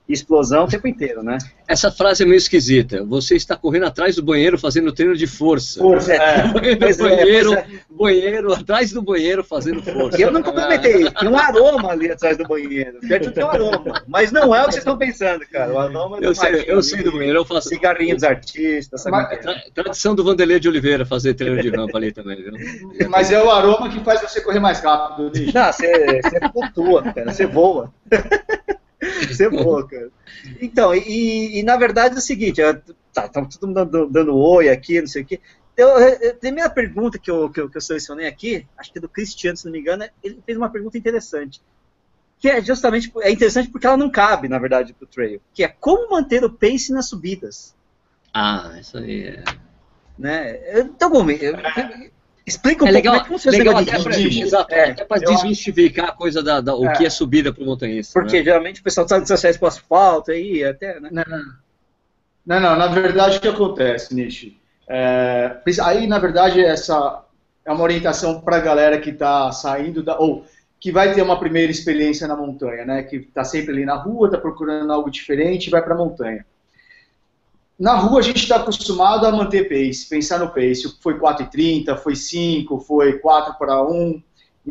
explosão 0.08 0.66
o 0.66 0.68
tempo 0.68 0.88
inteiro, 0.88 1.24
né? 1.24 1.38
Essa 1.68 1.92
frase 1.92 2.24
é 2.24 2.26
meio 2.26 2.38
esquisita. 2.38 3.04
Você 3.06 3.36
está 3.36 3.56
correndo 3.56 3.86
atrás 3.86 4.16
do 4.16 4.24
banheiro 4.24 4.58
fazendo 4.58 4.92
treino 4.92 5.16
de 5.16 5.26
força. 5.26 5.80
Força, 5.80 6.14
é. 6.14 6.48
banheiro, 6.96 7.54
é, 7.54 7.66
banheiro, 7.90 8.54
atrás 8.54 8.92
do 8.92 9.02
banheiro 9.02 9.44
fazendo 9.44 9.82
força. 9.82 10.22
Eu 10.22 10.32
não 10.32 10.44
complementei. 10.44 11.10
Tem 11.10 11.30
um 11.30 11.38
aroma 11.38 11.92
ali 11.92 12.12
atrás 12.12 12.38
do 12.38 12.46
banheiro. 12.46 13.00
Tem 13.02 13.44
um 13.44 13.50
aroma. 13.50 14.04
Mas 14.08 14.32
não 14.32 14.54
é 14.54 14.62
o 14.62 14.66
que 14.66 14.72
vocês 14.72 14.78
estão 14.78 14.98
pensando, 14.98 15.46
cara. 15.48 15.74
O 15.74 15.80
aroma 15.80 16.18
eu 16.20 16.36
sei, 16.36 16.66
eu 16.68 16.82
sei 16.82 17.04
do 17.04 17.12
banheiro. 17.12 17.40
Eu 17.40 17.46
faço 17.46 17.70
cigarrinho 17.70 18.16
dos 18.16 18.24
artistas. 18.24 19.02
Sabe? 19.02 19.38
Tra 19.38 19.56
tradição 19.74 20.14
do 20.14 20.24
Vanderlei 20.24 20.60
de 20.60 20.68
Oliveira 20.68 21.06
fazer 21.06 21.34
treino 21.34 21.62
de 21.62 21.70
rampa 21.70 21.98
ali 21.98 22.12
também, 22.12 22.38
viu? 22.38 23.10
Mas 23.10 23.32
é 23.32 23.42
o 23.42 23.50
aroma 23.50 23.90
que 23.90 24.04
faz 24.04 24.22
você 24.22 24.42
correr 24.42 24.60
mais 24.60 24.82
rápido. 24.82 25.32
Não, 25.54 25.72
você, 25.72 26.22
você 26.22 26.40
flutua, 26.52 27.04
cara. 27.04 27.32
Você 27.32 27.46
voa. 27.46 27.94
Isso 29.30 29.44
é 29.44 29.50
boa, 29.50 29.88
cara. 29.88 30.12
Então, 30.62 30.94
e, 30.94 31.60
e, 31.60 31.64
na 31.64 31.76
verdade 31.76 32.16
é 32.16 32.18
o 32.20 32.22
seguinte, 32.22 32.62
tá, 33.12 33.28
tá 33.28 33.46
todo 33.46 33.68
mundo 33.68 33.86
dando, 33.86 34.10
dando 34.10 34.38
oi 34.38 34.70
aqui, 34.70 35.00
não 35.02 35.08
sei 35.08 35.24
o 35.24 35.26
quê. 35.26 35.40
Eu, 35.76 35.90
a 36.30 36.34
primeira 36.36 36.70
pergunta 36.70 37.18
que 37.18 37.32
eu, 37.32 37.50
que, 37.50 37.60
eu, 37.60 37.70
que 37.70 37.78
eu 37.78 37.82
selecionei 37.82 38.28
aqui, 38.28 38.68
acho 38.78 38.92
que 38.92 39.00
é 39.00 39.02
do 39.02 39.10
Cristiano, 39.10 39.58
se 39.58 39.66
não 39.66 39.72
me 39.72 39.80
engano, 39.80 40.06
ele 40.24 40.42
fez 40.46 40.58
uma 40.58 40.70
pergunta 40.70 40.98
interessante. 40.98 41.62
Que 42.38 42.50
é 42.50 42.62
justamente, 42.62 43.12
é 43.22 43.32
interessante 43.32 43.70
porque 43.70 43.88
ela 43.88 43.98
não 43.98 44.10
cabe, 44.10 44.48
na 44.48 44.60
verdade, 44.60 44.94
pro 44.94 45.08
trail. 45.08 45.42
Que 45.54 45.64
é 45.64 45.68
como 45.68 46.12
manter 46.12 46.44
o 46.44 46.52
pace 46.52 46.92
nas 46.92 47.08
subidas. 47.08 47.76
Ah, 48.34 48.76
isso 48.80 48.98
aí 48.98 49.24
é... 49.24 49.44
Né? 50.18 50.80
Então, 50.82 51.10
bom, 51.10 51.28
eu, 51.30 51.56
Explica 52.46 52.84
um 52.84 52.88
é 52.88 52.92
pouco 52.92 53.08
legal, 53.10 53.14
como 53.22 53.36
é 53.36 53.40
funciona 53.40 53.58
legal 53.58 53.78
até 53.78 54.00
para 54.00 54.20
exato, 54.20 54.74
é, 54.74 54.92
até 54.92 55.06
para 55.06 55.22
desmistificar 55.22 56.10
a 56.10 56.12
coisa 56.12 56.42
da, 56.42 56.60
da 56.60 56.76
o 56.76 56.86
é. 56.86 56.94
que 56.94 57.06
é 57.06 57.10
subida 57.10 57.54
para 57.54 57.64
o 57.64 57.66
montanhista. 57.66 58.20
Porque 58.20 58.40
né? 58.40 58.44
geralmente 58.44 58.82
o 58.82 58.84
pessoal 58.84 59.06
está 59.06 59.20
de 59.20 59.32
acesso 59.32 59.60
para 59.60 59.66
o 59.66 59.70
asfalto 59.70 60.32
aí, 60.32 60.64
até, 60.64 61.00
né? 61.00 61.10
Não, 61.12 61.24
não. 61.28 61.46
não, 62.46 62.60
não 62.60 62.78
na 62.78 62.88
verdade 62.88 63.38
o 63.38 63.42
que 63.42 63.48
acontece, 63.48 64.14
Nishi? 64.16 64.60
É, 64.90 65.58
aí, 65.84 66.08
na 66.08 66.20
verdade, 66.20 66.64
essa 66.64 67.24
é 67.64 67.72
uma 67.72 67.84
orientação 67.84 68.42
para 68.42 68.58
a 68.58 68.60
galera 68.60 69.00
que 69.00 69.12
está 69.12 69.52
saindo 69.52 70.04
da. 70.04 70.18
ou 70.18 70.46
que 70.80 70.92
vai 70.92 71.14
ter 71.14 71.22
uma 71.22 71.40
primeira 71.40 71.72
experiência 71.72 72.28
na 72.28 72.36
montanha, 72.36 72.84
né? 72.84 73.04
Que 73.04 73.18
está 73.18 73.44
sempre 73.44 73.72
ali 73.72 73.86
na 73.86 73.96
rua, 73.96 74.28
está 74.28 74.40
procurando 74.40 74.92
algo 74.92 75.12
diferente 75.12 75.68
e 75.68 75.70
vai 75.70 75.82
para 75.82 75.94
a 75.94 75.98
montanha. 75.98 76.44
Na 77.82 77.96
rua 77.96 78.20
a 78.20 78.22
gente 78.22 78.44
está 78.44 78.58
acostumado 78.58 79.26
a 79.26 79.32
manter 79.32 79.68
pace, 79.68 80.08
pensar 80.08 80.38
no 80.38 80.50
pace. 80.50 81.00
Foi 81.02 81.18
4,30, 81.18 81.98
foi 81.98 82.16
5, 82.16 82.80
foi 82.82 83.18
4 83.18 83.56
para 83.58 83.82
1. 83.82 84.22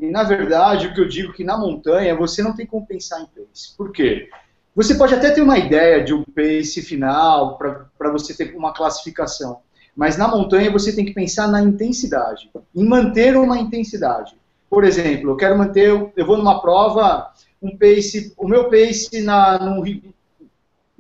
E 0.01 0.07
na 0.07 0.23
verdade 0.23 0.87
o 0.87 0.95
que 0.95 1.01
eu 1.01 1.09
digo 1.09 1.33
é 1.33 1.35
que 1.35 1.43
na 1.43 1.59
montanha 1.59 2.15
você 2.15 2.41
não 2.41 2.55
tem 2.55 2.65
como 2.65 2.87
pensar 2.87 3.21
em 3.21 3.27
pace. 3.27 3.77
Por 3.77 3.91
quê? 3.91 4.31
Você 4.77 4.95
pode 4.95 5.13
até 5.13 5.33
ter 5.33 5.43
uma 5.43 5.59
ideia 5.59 6.05
de 6.05 6.15
um 6.15 6.23
pace 6.23 6.81
final 6.83 7.59
para 7.59 8.13
você 8.13 8.33
ter 8.33 8.55
uma 8.55 8.73
classificação. 8.73 9.59
Mas 9.97 10.17
na 10.17 10.29
montanha 10.29 10.71
você 10.71 10.95
tem 10.95 11.05
que 11.05 11.13
pensar 11.13 11.49
na 11.49 11.61
intensidade, 11.61 12.49
em 12.73 12.85
manter 12.85 13.37
uma 13.37 13.59
intensidade. 13.59 14.37
Por 14.71 14.85
exemplo, 14.85 15.31
eu 15.31 15.37
quero 15.37 15.59
manter, 15.59 15.89
eu 15.89 16.25
vou 16.25 16.37
numa 16.37 16.63
prova, 16.63 17.33
um 17.61 17.77
pace, 17.77 18.33
o 18.39 18.47
meu 18.47 18.71
pace 18.71 19.21
na, 19.21 19.59
no, 19.59 19.83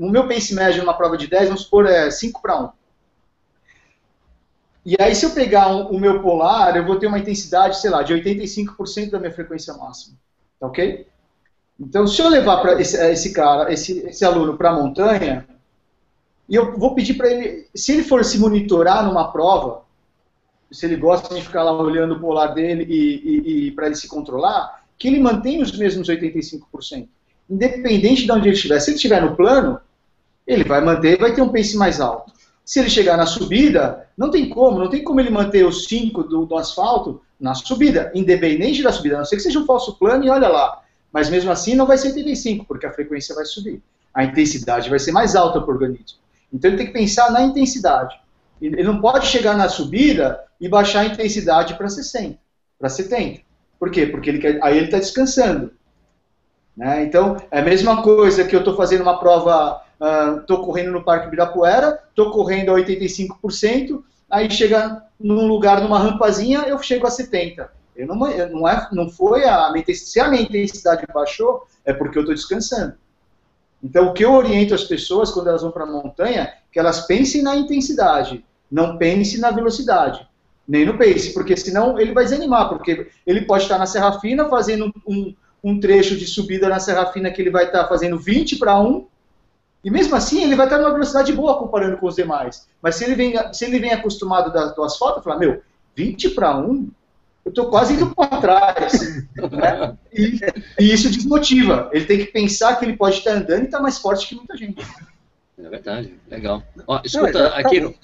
o 0.00 0.10
meu 0.10 0.26
pace 0.26 0.54
médio 0.54 0.80
numa 0.80 0.94
prova 0.94 1.14
de 1.14 1.26
10, 1.26 1.48
vamos 1.48 1.62
supor, 1.64 1.84
é 1.84 2.10
5 2.10 2.40
para 2.40 2.58
1. 2.58 2.70
E 4.86 4.96
aí, 4.98 5.14
se 5.14 5.26
eu 5.26 5.30
pegar 5.32 5.68
um, 5.68 5.88
o 5.88 6.00
meu 6.00 6.22
polar, 6.22 6.74
eu 6.74 6.86
vou 6.86 6.98
ter 6.98 7.06
uma 7.06 7.18
intensidade, 7.18 7.78
sei 7.78 7.90
lá, 7.90 8.02
de 8.02 8.14
85% 8.14 9.10
da 9.10 9.18
minha 9.18 9.30
frequência 9.30 9.74
máxima. 9.74 10.16
Tá 10.58 10.66
ok? 10.66 11.06
Então, 11.78 12.06
se 12.06 12.22
eu 12.22 12.30
levar 12.30 12.62
para 12.62 12.80
esse, 12.80 12.96
esse, 12.96 13.30
cara, 13.34 13.70
esse, 13.70 13.98
esse 14.06 14.24
aluno 14.24 14.56
para 14.56 14.70
a 14.70 14.72
montanha, 14.72 15.46
e 16.48 16.54
eu 16.54 16.78
vou 16.78 16.94
pedir 16.94 17.14
para 17.14 17.30
ele, 17.30 17.68
se 17.74 17.92
ele 17.92 18.02
for 18.02 18.24
se 18.24 18.38
monitorar 18.38 19.04
numa 19.04 19.30
prova, 19.30 19.82
se 20.72 20.86
ele 20.86 20.96
gosta 20.96 21.34
de 21.34 21.42
ficar 21.42 21.62
lá 21.62 21.72
olhando 21.72 22.14
o 22.14 22.20
polar 22.20 22.54
dele 22.54 22.86
e, 22.88 22.96
e, 22.96 23.66
e 23.66 23.70
para 23.72 23.84
ele 23.84 23.96
se 23.96 24.08
controlar, 24.08 24.82
que 24.96 25.08
ele 25.08 25.20
mantenha 25.20 25.62
os 25.62 25.76
mesmos 25.76 26.08
85%. 26.08 27.06
Independente 27.50 28.24
de 28.24 28.32
onde 28.32 28.48
ele 28.48 28.54
estiver. 28.54 28.80
Se 28.80 28.90
ele 28.90 28.96
estiver 28.96 29.20
no 29.20 29.36
plano, 29.36 29.78
ele 30.50 30.64
vai 30.64 30.80
manter, 30.80 31.16
vai 31.16 31.32
ter 31.32 31.40
um 31.40 31.48
pace 31.48 31.76
mais 31.76 32.00
alto. 32.00 32.32
Se 32.64 32.80
ele 32.80 32.90
chegar 32.90 33.16
na 33.16 33.24
subida, 33.24 34.08
não 34.18 34.32
tem 34.32 34.48
como, 34.48 34.80
não 34.80 34.90
tem 34.90 35.04
como 35.04 35.20
ele 35.20 35.30
manter 35.30 35.64
os 35.64 35.84
5 35.84 36.24
do, 36.24 36.44
do, 36.44 36.56
asfalto 36.56 37.22
na 37.38 37.54
subida, 37.54 38.10
independente 38.16 38.82
da 38.82 38.90
subida, 38.90 39.14
a 39.14 39.18
não 39.18 39.24
ser 39.24 39.36
que 39.36 39.42
seja 39.42 39.60
um 39.60 39.64
falso 39.64 39.96
plano 39.96 40.24
e 40.24 40.28
olha 40.28 40.48
lá. 40.48 40.82
Mas 41.12 41.30
mesmo 41.30 41.52
assim 41.52 41.76
não 41.76 41.86
vai 41.86 41.96
ser 41.96 42.08
85, 42.08 42.64
porque 42.64 42.84
a 42.84 42.92
frequência 42.92 43.32
vai 43.32 43.44
subir. 43.44 43.80
A 44.12 44.24
intensidade 44.24 44.90
vai 44.90 44.98
ser 44.98 45.12
mais 45.12 45.36
alta 45.36 45.60
para 45.60 45.70
o 45.70 45.72
organismo. 45.72 46.18
Então 46.52 46.68
ele 46.68 46.78
tem 46.78 46.86
que 46.88 46.92
pensar 46.92 47.30
na 47.30 47.42
intensidade. 47.42 48.18
Ele 48.60 48.82
não 48.82 49.00
pode 49.00 49.28
chegar 49.28 49.56
na 49.56 49.68
subida 49.68 50.40
e 50.60 50.68
baixar 50.68 51.00
a 51.00 51.06
intensidade 51.06 51.74
para 51.74 51.88
60, 51.88 52.36
para 52.76 52.88
70. 52.88 53.40
Por 53.78 53.90
quê? 53.90 54.06
Porque 54.06 54.30
ele 54.30 54.38
quer, 54.40 54.58
aí 54.62 54.76
ele 54.76 54.86
está 54.86 54.98
descansando. 54.98 55.72
Né? 56.76 57.04
Então, 57.04 57.36
é 57.52 57.60
a 57.60 57.64
mesma 57.64 58.02
coisa 58.02 58.44
que 58.44 58.54
eu 58.54 58.60
estou 58.60 58.76
fazendo 58.76 59.02
uma 59.02 59.18
prova 59.18 59.82
estou 60.40 60.60
uh, 60.60 60.64
correndo 60.64 60.90
no 60.92 61.04
Parque 61.04 61.26
Ibirapuera, 61.26 62.00
estou 62.08 62.30
correndo 62.30 62.70
a 62.70 62.74
85%, 62.74 64.02
aí 64.30 64.50
chega 64.50 65.02
num 65.18 65.46
lugar, 65.46 65.82
numa 65.82 65.98
rampazinha, 65.98 66.60
eu 66.60 66.82
chego 66.82 67.06
a 67.06 67.10
70%. 67.10 67.68
Eu 67.94 68.06
não, 68.06 68.30
eu 68.30 68.48
não, 68.48 68.68
é, 68.68 68.88
não 68.92 69.10
foi 69.10 69.44
a 69.44 69.70
Se 69.92 70.20
a 70.20 70.28
minha 70.28 70.42
intensidade 70.42 71.04
baixou, 71.12 71.66
é 71.84 71.92
porque 71.92 72.16
eu 72.16 72.22
estou 72.22 72.34
descansando. 72.34 72.94
Então, 73.82 74.08
o 74.08 74.12
que 74.12 74.24
eu 74.24 74.32
oriento 74.32 74.74
as 74.74 74.84
pessoas 74.84 75.30
quando 75.30 75.48
elas 75.48 75.62
vão 75.62 75.70
para 75.70 75.84
a 75.84 75.86
montanha, 75.86 76.52
que 76.72 76.78
elas 76.78 77.06
pensem 77.06 77.42
na 77.42 77.56
intensidade, 77.56 78.44
não 78.70 78.96
pensem 78.96 79.40
na 79.40 79.50
velocidade, 79.50 80.26
nem 80.68 80.86
no 80.86 80.96
pace, 80.96 81.34
porque 81.34 81.56
senão 81.56 81.98
ele 81.98 82.12
vai 82.12 82.24
desanimar, 82.24 82.68
porque 82.68 83.08
ele 83.26 83.42
pode 83.42 83.64
estar 83.64 83.78
na 83.78 83.86
Serra 83.86 84.20
Fina 84.20 84.48
fazendo 84.48 84.92
um, 85.06 85.34
um 85.64 85.80
trecho 85.80 86.16
de 86.16 86.26
subida 86.26 86.68
na 86.68 86.78
Serra 86.78 87.06
Fina 87.06 87.30
que 87.30 87.40
ele 87.40 87.50
vai 87.50 87.66
estar 87.66 87.88
fazendo 87.88 88.18
20 88.18 88.56
para 88.56 88.80
1, 88.80 89.06
e 89.82 89.90
mesmo 89.90 90.14
assim, 90.14 90.42
ele 90.42 90.56
vai 90.56 90.66
estar 90.66 90.78
numa 90.78 90.92
velocidade 90.92 91.32
boa 91.32 91.58
comparando 91.58 91.96
com 91.96 92.06
os 92.06 92.16
demais. 92.16 92.68
Mas 92.82 92.96
se 92.96 93.04
ele 93.04 93.14
vem, 93.14 93.34
se 93.52 93.64
ele 93.64 93.78
vem 93.78 93.92
acostumado 93.92 94.52
das 94.52 94.74
duas 94.74 94.96
fotos, 94.96 95.24
fala, 95.24 95.38
meu, 95.38 95.62
20 95.96 96.30
para 96.30 96.56
1, 96.56 96.90
eu 97.44 97.48
estou 97.48 97.70
quase 97.70 97.94
indo 97.94 98.14
para 98.14 98.40
trás. 98.40 99.24
né? 99.50 99.96
e, 100.12 100.38
e, 100.78 100.92
isso 100.92 101.08
desmotiva. 101.08 101.88
Ele 101.92 102.04
tem 102.04 102.18
que 102.18 102.26
pensar 102.26 102.76
que 102.76 102.84
ele 102.84 102.96
pode 102.96 103.16
estar 103.16 103.32
andando 103.32 103.62
e 103.62 103.64
estar 103.64 103.80
mais 103.80 103.98
forte 103.98 104.28
que 104.28 104.34
muita 104.34 104.56
gente. 104.56 104.84
É 105.58 105.68
verdade, 105.68 106.14
legal. 106.30 106.62
Ó, 106.86 107.00
escuta, 107.04 107.38
não, 107.38 107.46
é 107.46 107.60
aqui, 107.60 107.80
no, 107.80 107.94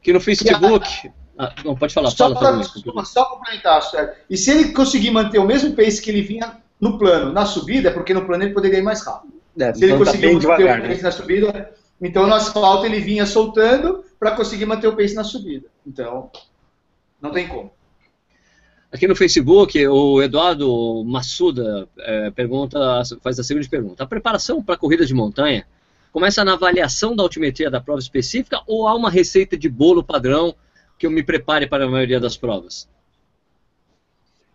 aqui 0.00 0.12
no 0.12 0.20
Facebook. 0.20 1.10
Ah, 1.38 1.54
não, 1.62 1.76
pode 1.76 1.92
falar, 1.92 2.10
só 2.10 2.34
fala. 2.34 2.64
Pra, 2.64 3.04
só 3.04 3.24
complementar, 3.26 3.82
certo? 3.82 4.18
E 4.28 4.36
se 4.38 4.50
ele 4.50 4.72
conseguir 4.72 5.10
manter 5.10 5.38
o 5.38 5.44
mesmo 5.44 5.74
pace 5.74 6.00
que 6.00 6.10
ele 6.10 6.22
vinha 6.22 6.56
no 6.80 6.98
plano, 6.98 7.32
na 7.32 7.44
subida, 7.44 7.90
é 7.90 7.92
porque 7.92 8.14
no 8.14 8.24
plano 8.24 8.44
ele 8.44 8.54
poderia 8.54 8.78
ir 8.78 8.82
mais 8.82 9.04
rápido. 9.04 9.35
É, 9.58 9.74
Se 9.74 9.84
ele 9.84 9.96
conseguir 9.96 10.26
manter 10.26 10.40
devagar, 10.40 10.78
o 10.80 10.82
pace 10.82 10.96
né? 10.96 11.02
na 11.02 11.10
subida, 11.10 11.74
então 12.00 12.26
no 12.26 12.34
asfalto 12.34 12.86
ele 12.86 13.00
vinha 13.00 13.24
soltando 13.24 14.04
para 14.18 14.32
conseguir 14.32 14.66
manter 14.66 14.88
o 14.88 14.96
pace 14.96 15.14
na 15.14 15.24
subida. 15.24 15.66
Então, 15.86 16.30
não 17.20 17.30
tem 17.30 17.48
como. 17.48 17.72
Aqui 18.92 19.08
no 19.08 19.16
Facebook, 19.16 19.86
o 19.88 20.22
Eduardo 20.22 21.04
Massuda 21.04 21.88
é, 21.98 22.30
pergunta, 22.30 22.78
faz 23.20 23.38
a 23.38 23.42
seguinte 23.42 23.68
pergunta: 23.68 24.04
a 24.04 24.06
preparação 24.06 24.62
para 24.62 24.76
corrida 24.76 25.04
de 25.04 25.12
montanha 25.12 25.66
começa 26.12 26.44
na 26.44 26.54
avaliação 26.54 27.14
da 27.14 27.22
altimetria 27.22 27.70
da 27.70 27.80
prova 27.80 28.00
específica 28.00 28.62
ou 28.66 28.86
há 28.86 28.94
uma 28.94 29.10
receita 29.10 29.56
de 29.56 29.68
bolo 29.68 30.02
padrão 30.02 30.54
que 30.98 31.06
eu 31.06 31.10
me 31.10 31.22
prepare 31.22 31.66
para 31.66 31.84
a 31.84 31.90
maioria 31.90 32.20
das 32.20 32.36
provas? 32.36 32.88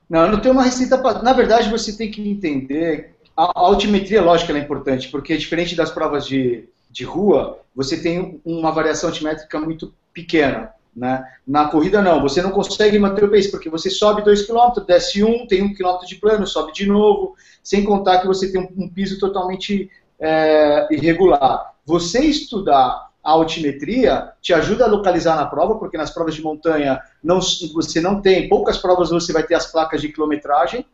Não, 0.10 0.32
não 0.32 0.40
tem 0.40 0.52
uma 0.52 0.64
receita. 0.64 0.98
Na 1.22 1.34
verdade, 1.34 1.70
você 1.70 1.96
tem 1.96 2.10
que 2.10 2.28
entender 2.28 3.16
a, 3.46 3.60
altimetria, 3.60 4.22
lógico, 4.22 4.52
é 4.52 4.60
importante, 4.60 5.10
porque 5.10 5.38
diferente 5.38 5.76
das 5.76 5.90
provas 5.90 6.26
de, 6.26 6.70
de 6.90 7.04
rua, 7.04 7.60
você 7.76 8.02
tem 8.02 8.40
uma 8.46 8.72
variação 8.72 9.10
altimétrica 9.10 9.60
muito 9.60 9.94
pequena. 10.14 10.72
Né? 10.96 11.24
Na 11.48 11.70
corrida, 11.70 12.02
não, 12.02 12.22
você 12.22 12.42
não 12.42 12.52
consegue 12.52 13.00
manter 13.00 13.24
o 13.24 13.32
pace, 13.32 13.50
porque 13.50 13.70
você 13.70 13.90
sobe 13.90 14.24
2 14.24 14.46
km, 14.46 14.82
desce 14.86 15.24
1, 15.24 15.28
um, 15.28 15.48
tem 15.48 15.62
1 15.62 15.66
um 15.66 15.74
km 15.74 16.06
de 16.06 16.16
plano, 16.16 16.46
sobe 16.46 16.74
de 16.74 16.86
novo, 16.86 17.36
sem 17.64 17.84
contar 17.84 18.20
que 18.20 18.28
você 18.28 18.52
tem 18.52 18.62
um, 18.62 18.84
um 18.84 18.90
piso 18.90 19.18
totalmente 19.20 19.90
é, 20.20 20.88
irregular. 20.92 21.74
Você 21.86 22.20
estudar 22.26 23.10
a 23.24 23.32
altimetria 23.32 24.32
te 24.42 24.54
ajuda 24.54 24.86
a 24.86 24.88
localizar 24.88 25.36
na 25.36 25.46
prova, 25.46 25.76
porque 25.76 25.98
nas 25.98 26.12
provas 26.12 26.36
de 26.36 26.42
montanha 26.42 27.00
não, 27.24 27.40
você 27.74 28.02
não 28.02 28.20
tem, 28.20 28.50
poucas 28.50 28.78
provas 28.78 29.10
você 29.10 29.32
vai 29.32 29.44
ter 29.44 29.56
as 29.56 29.72
placas 29.72 30.02
de 30.02 30.10
quilometragem, 30.10 30.86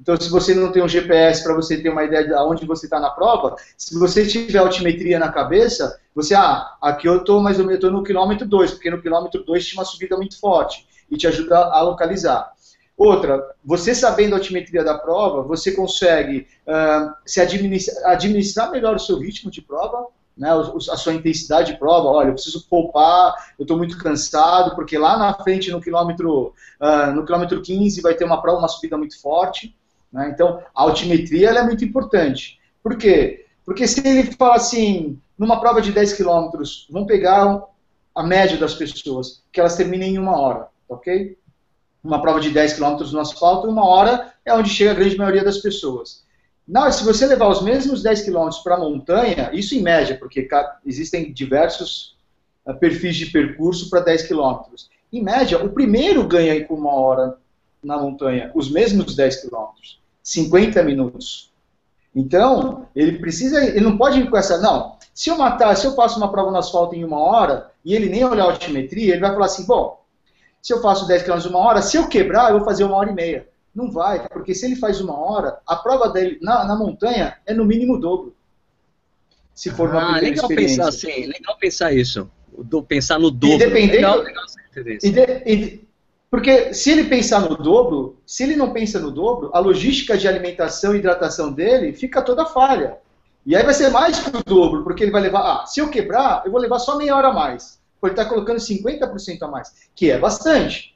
então, 0.00 0.16
se 0.16 0.30
você 0.30 0.54
não 0.54 0.70
tem 0.70 0.82
um 0.82 0.88
GPS 0.88 1.42
para 1.42 1.54
você 1.54 1.76
ter 1.82 1.88
uma 1.88 2.04
ideia 2.04 2.24
de 2.24 2.32
onde 2.34 2.64
você 2.64 2.86
está 2.86 3.00
na 3.00 3.10
prova, 3.10 3.56
se 3.76 3.98
você 3.98 4.26
tiver 4.26 4.58
altimetria 4.58 5.18
na 5.18 5.32
cabeça, 5.32 5.98
você, 6.14 6.34
ah, 6.34 6.76
aqui 6.80 7.08
eu 7.08 7.18
estou 7.18 7.40
mais 7.40 7.58
ou 7.58 7.66
menos 7.66 7.82
no 7.90 8.04
quilômetro 8.04 8.46
2, 8.46 8.72
porque 8.72 8.90
no 8.90 9.02
quilômetro 9.02 9.42
2 9.42 9.66
tinha 9.66 9.80
uma 9.80 9.84
subida 9.84 10.16
muito 10.16 10.38
forte, 10.38 10.86
e 11.10 11.16
te 11.16 11.26
ajuda 11.26 11.56
a 11.56 11.80
localizar. 11.82 12.52
Outra, 12.96 13.54
você 13.64 13.94
sabendo 13.94 14.34
a 14.34 14.38
altimetria 14.38 14.82
da 14.82 14.98
prova, 14.98 15.42
você 15.42 15.72
consegue 15.72 16.46
uh, 16.66 17.14
se 17.24 17.40
administrar, 17.40 18.12
administrar 18.12 18.70
melhor 18.70 18.96
o 18.96 18.98
seu 18.98 19.18
ritmo 19.18 19.50
de 19.50 19.62
prova, 19.62 20.06
né, 20.36 20.50
a 20.52 20.96
sua 20.96 21.14
intensidade 21.14 21.72
de 21.72 21.78
prova, 21.78 22.08
olha, 22.08 22.28
eu 22.28 22.34
preciso 22.34 22.68
poupar, 22.68 23.34
eu 23.58 23.64
estou 23.64 23.76
muito 23.76 23.98
cansado, 23.98 24.74
porque 24.76 24.96
lá 24.96 25.16
na 25.18 25.34
frente, 25.34 25.70
no 25.70 25.80
quilômetro, 25.80 26.54
uh, 26.80 27.12
no 27.14 27.24
quilômetro 27.24 27.60
15, 27.60 28.00
vai 28.00 28.14
ter 28.14 28.24
uma 28.24 28.40
prova, 28.40 28.58
uma 28.58 28.68
subida 28.68 28.96
muito 28.96 29.20
forte. 29.20 29.74
Né? 30.12 30.30
Então, 30.32 30.62
a 30.74 30.82
altimetria 30.82 31.50
é 31.50 31.62
muito 31.62 31.84
importante. 31.84 32.58
Por 32.82 32.96
quê? 32.96 33.46
Porque 33.64 33.86
se 33.86 34.06
ele 34.06 34.24
fala 34.32 34.56
assim, 34.56 35.20
numa 35.36 35.60
prova 35.60 35.80
de 35.80 35.92
10 35.92 36.14
quilômetros, 36.14 36.88
vamos 36.90 37.08
pegar 37.08 37.62
a 38.14 38.22
média 38.22 38.56
das 38.56 38.74
pessoas, 38.74 39.42
que 39.52 39.60
elas 39.60 39.76
terminem 39.76 40.14
em 40.14 40.18
uma 40.18 40.38
hora, 40.38 40.68
ok? 40.88 41.36
Uma 42.02 42.20
prova 42.20 42.40
de 42.40 42.50
10 42.50 42.72
quilômetros 42.74 43.12
no 43.12 43.20
asfalto, 43.20 43.68
uma 43.68 43.86
hora 43.86 44.32
é 44.44 44.52
onde 44.54 44.70
chega 44.70 44.92
a 44.92 44.94
grande 44.94 45.16
maioria 45.16 45.44
das 45.44 45.58
pessoas. 45.58 46.24
Não, 46.66 46.90
se 46.90 47.04
você 47.04 47.26
levar 47.26 47.48
os 47.48 47.62
mesmos 47.62 48.02
10 48.02 48.22
quilômetros 48.22 48.62
para 48.62 48.74
a 48.74 48.78
montanha, 48.78 49.50
isso 49.52 49.74
em 49.74 49.80
média, 49.80 50.16
porque 50.18 50.46
existem 50.84 51.32
diversos 51.32 52.16
uh, 52.66 52.74
perfis 52.74 53.16
de 53.16 53.26
percurso 53.26 53.88
para 53.88 54.00
10 54.00 54.22
quilômetros. 54.26 54.90
Em 55.12 55.22
média, 55.22 55.64
o 55.64 55.70
primeiro 55.70 56.26
ganha 56.26 56.62
com 56.66 56.74
uma 56.74 56.92
hora 56.92 57.38
na 57.82 57.98
montanha, 57.98 58.50
os 58.54 58.70
mesmos 58.70 59.14
10 59.14 59.42
quilômetros. 59.42 60.00
50 60.22 60.82
minutos. 60.82 61.50
Então, 62.14 62.86
ele 62.94 63.18
precisa, 63.18 63.64
ele 63.64 63.80
não 63.80 63.96
pode 63.96 64.20
ir 64.20 64.28
com 64.28 64.36
essa, 64.36 64.58
não, 64.58 64.96
se 65.14 65.30
eu 65.30 65.38
matar, 65.38 65.76
se 65.76 65.86
eu 65.86 65.94
faço 65.94 66.18
uma 66.18 66.30
prova 66.30 66.50
no 66.50 66.58
asfalto 66.58 66.94
em 66.94 67.04
uma 67.04 67.18
hora, 67.18 67.70
e 67.84 67.94
ele 67.94 68.08
nem 68.08 68.24
olhar 68.24 68.44
a 68.44 68.52
altimetria, 68.52 69.12
ele 69.12 69.20
vai 69.20 69.32
falar 69.32 69.46
assim, 69.46 69.66
bom, 69.66 70.02
se 70.60 70.72
eu 70.72 70.82
faço 70.82 71.06
10 71.06 71.22
km 71.22 71.38
em 71.38 71.48
uma 71.48 71.60
hora, 71.60 71.82
se 71.82 71.96
eu 71.96 72.08
quebrar, 72.08 72.50
eu 72.50 72.58
vou 72.58 72.64
fazer 72.64 72.84
uma 72.84 72.96
hora 72.96 73.10
e 73.10 73.14
meia. 73.14 73.48
Não 73.74 73.90
vai, 73.90 74.28
porque 74.28 74.54
se 74.54 74.66
ele 74.66 74.76
faz 74.76 75.00
uma 75.00 75.16
hora, 75.18 75.58
a 75.66 75.76
prova 75.76 76.08
dele 76.08 76.38
na, 76.42 76.64
na 76.64 76.76
montanha 76.76 77.36
é 77.46 77.54
no 77.54 77.64
mínimo 77.64 77.94
o 77.94 77.98
dobro. 77.98 78.34
Se 79.54 79.70
for 79.70 79.90
uma 79.90 80.16
ah, 80.16 80.20
legal 80.20 80.48
pensar 80.48 80.88
assim, 80.88 81.26
legal 81.26 81.56
pensar 81.58 81.92
isso. 81.92 82.30
Do, 82.56 82.82
pensar 82.82 83.18
no 83.18 83.30
dobro. 83.30 83.56
E 83.56 83.58
dependendo, 83.58 83.94
legal, 83.94 84.18
legal 84.18 84.44
e, 84.76 85.10
de, 85.10 85.42
e, 85.46 85.87
porque 86.30 86.74
se 86.74 86.90
ele 86.90 87.04
pensar 87.04 87.40
no 87.40 87.56
dobro, 87.56 88.18
se 88.26 88.42
ele 88.42 88.54
não 88.54 88.72
pensa 88.72 88.98
no 88.98 89.10
dobro, 89.10 89.50
a 89.54 89.58
logística 89.58 90.16
de 90.16 90.28
alimentação 90.28 90.94
e 90.94 90.98
hidratação 90.98 91.50
dele 91.52 91.92
fica 91.92 92.20
toda 92.20 92.44
falha. 92.44 92.98
E 93.46 93.56
aí 93.56 93.62
vai 93.62 93.72
ser 93.72 93.88
mais 93.88 94.18
que 94.18 94.36
o 94.36 94.44
dobro, 94.44 94.84
porque 94.84 95.02
ele 95.02 95.10
vai 95.10 95.22
levar, 95.22 95.40
ah, 95.40 95.66
se 95.66 95.80
eu 95.80 95.88
quebrar, 95.88 96.42
eu 96.44 96.52
vou 96.52 96.60
levar 96.60 96.78
só 96.78 96.98
meia 96.98 97.16
hora 97.16 97.28
a 97.28 97.32
mais. 97.32 97.80
Porque 97.98 98.14
ele 98.14 98.20
está 98.20 98.32
colocando 98.32 98.58
50% 98.58 99.42
a 99.42 99.48
mais, 99.48 99.72
que 99.94 100.10
é 100.10 100.18
bastante. 100.18 100.94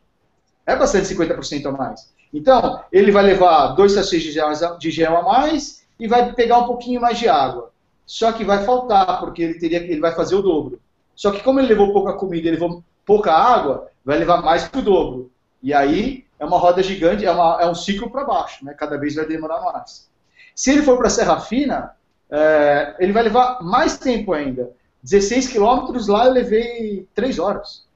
É 0.66 0.76
bastante 0.76 1.14
50% 1.14 1.66
a 1.66 1.72
mais. 1.72 2.12
Então, 2.32 2.82
ele 2.92 3.10
vai 3.10 3.22
levar 3.22 3.68
dois 3.68 3.92
sachês 3.92 4.22
de 4.22 4.90
gel 4.90 5.16
a 5.16 5.22
mais 5.22 5.82
e 5.98 6.06
vai 6.06 6.32
pegar 6.34 6.58
um 6.58 6.66
pouquinho 6.66 7.00
mais 7.00 7.18
de 7.18 7.28
água. 7.28 7.70
Só 8.06 8.32
que 8.32 8.44
vai 8.44 8.64
faltar, 8.64 9.20
porque 9.20 9.42
ele, 9.42 9.54
teria, 9.58 9.78
ele 9.78 10.00
vai 10.00 10.14
fazer 10.14 10.34
o 10.34 10.42
dobro. 10.42 10.78
Só 11.14 11.30
que 11.30 11.42
como 11.42 11.58
ele 11.58 11.68
levou 11.68 11.92
pouca 11.92 12.12
comida, 12.14 12.48
ele 12.48 12.56
levou 12.58 12.82
pouca 13.04 13.32
água, 13.32 13.88
vai 14.04 14.18
levar 14.18 14.42
mais 14.42 14.68
que 14.68 14.78
o 14.78 14.82
dobro. 14.82 15.30
E 15.62 15.72
aí 15.72 16.24
é 16.38 16.44
uma 16.44 16.58
roda 16.58 16.82
gigante, 16.82 17.24
é, 17.24 17.30
uma, 17.30 17.58
é 17.60 17.66
um 17.66 17.74
ciclo 17.74 18.10
para 18.10 18.24
baixo, 18.24 18.64
né? 18.64 18.74
cada 18.74 18.98
vez 18.98 19.14
vai 19.14 19.26
demorar 19.26 19.60
mais. 19.60 20.10
Se 20.54 20.72
ele 20.72 20.82
for 20.82 20.98
para 20.98 21.08
Serra 21.08 21.40
Fina, 21.40 21.94
é, 22.30 22.96
ele 22.98 23.12
vai 23.12 23.22
levar 23.22 23.62
mais 23.62 23.96
tempo 23.96 24.32
ainda. 24.32 24.70
16 25.02 25.48
quilômetros 25.48 26.08
lá 26.08 26.26
eu 26.26 26.32
levei 26.32 27.08
3 27.14 27.38
horas. 27.38 27.86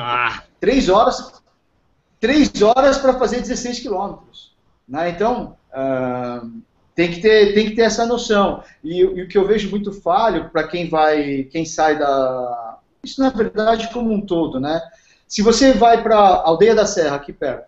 Ah. 0.00 0.42
Três 0.58 0.88
horas, 0.88 1.42
três 2.18 2.50
horas 2.62 2.98
para 2.98 3.18
fazer 3.18 3.40
16 3.40 3.80
quilômetros. 3.80 4.54
Né? 4.88 5.10
Então, 5.10 5.56
uh, 5.70 6.50
tem, 6.94 7.10
que 7.10 7.20
ter, 7.20 7.54
tem 7.54 7.66
que 7.66 7.76
ter 7.76 7.82
essa 7.82 8.06
noção. 8.06 8.62
E, 8.82 9.00
e 9.00 9.22
o 9.22 9.28
que 9.28 9.36
eu 9.36 9.46
vejo 9.46 9.70
muito 9.70 9.92
falho 9.92 10.48
para 10.50 10.66
quem 10.66 10.88
vai, 10.88 11.44
quem 11.44 11.64
sai 11.64 11.98
da. 11.98 12.78
Isso 13.04 13.20
na 13.20 13.30
verdade 13.30 13.90
como 13.92 14.12
um 14.12 14.20
todo, 14.20 14.58
né? 14.58 14.80
Se 15.26 15.42
você 15.42 15.72
vai 15.72 16.02
para 16.02 16.16
a 16.16 16.48
Aldeia 16.48 16.74
da 16.74 16.86
Serra, 16.86 17.16
aqui 17.16 17.32
perto, 17.32 17.66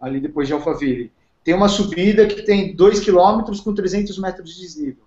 ali 0.00 0.20
depois 0.20 0.46
de 0.46 0.54
Alphaville, 0.54 1.10
tem 1.42 1.54
uma 1.54 1.68
subida 1.68 2.26
que 2.26 2.42
tem 2.42 2.74
2 2.74 3.00
km 3.00 3.42
com 3.62 3.74
300 3.74 4.16
metros 4.18 4.54
de 4.54 4.60
desnível. 4.60 5.04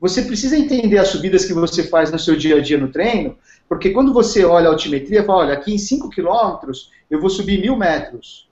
Você 0.00 0.22
precisa 0.22 0.58
entender 0.58 0.98
as 0.98 1.08
subidas 1.08 1.44
que 1.44 1.54
você 1.54 1.82
faz 1.84 2.10
no 2.10 2.18
seu 2.18 2.36
dia 2.36 2.56
a 2.56 2.60
dia 2.60 2.76
no 2.76 2.90
treino, 2.90 3.36
porque 3.68 3.90
quando 3.90 4.12
você 4.12 4.44
olha 4.44 4.68
a 4.68 4.72
altimetria, 4.72 5.24
fala, 5.24 5.44
olha, 5.44 5.54
aqui 5.54 5.72
em 5.72 5.78
5 5.78 6.10
km 6.10 6.70
eu 7.10 7.20
vou 7.20 7.30
subir 7.30 7.60
mil 7.60 7.76
metros. 7.76 8.46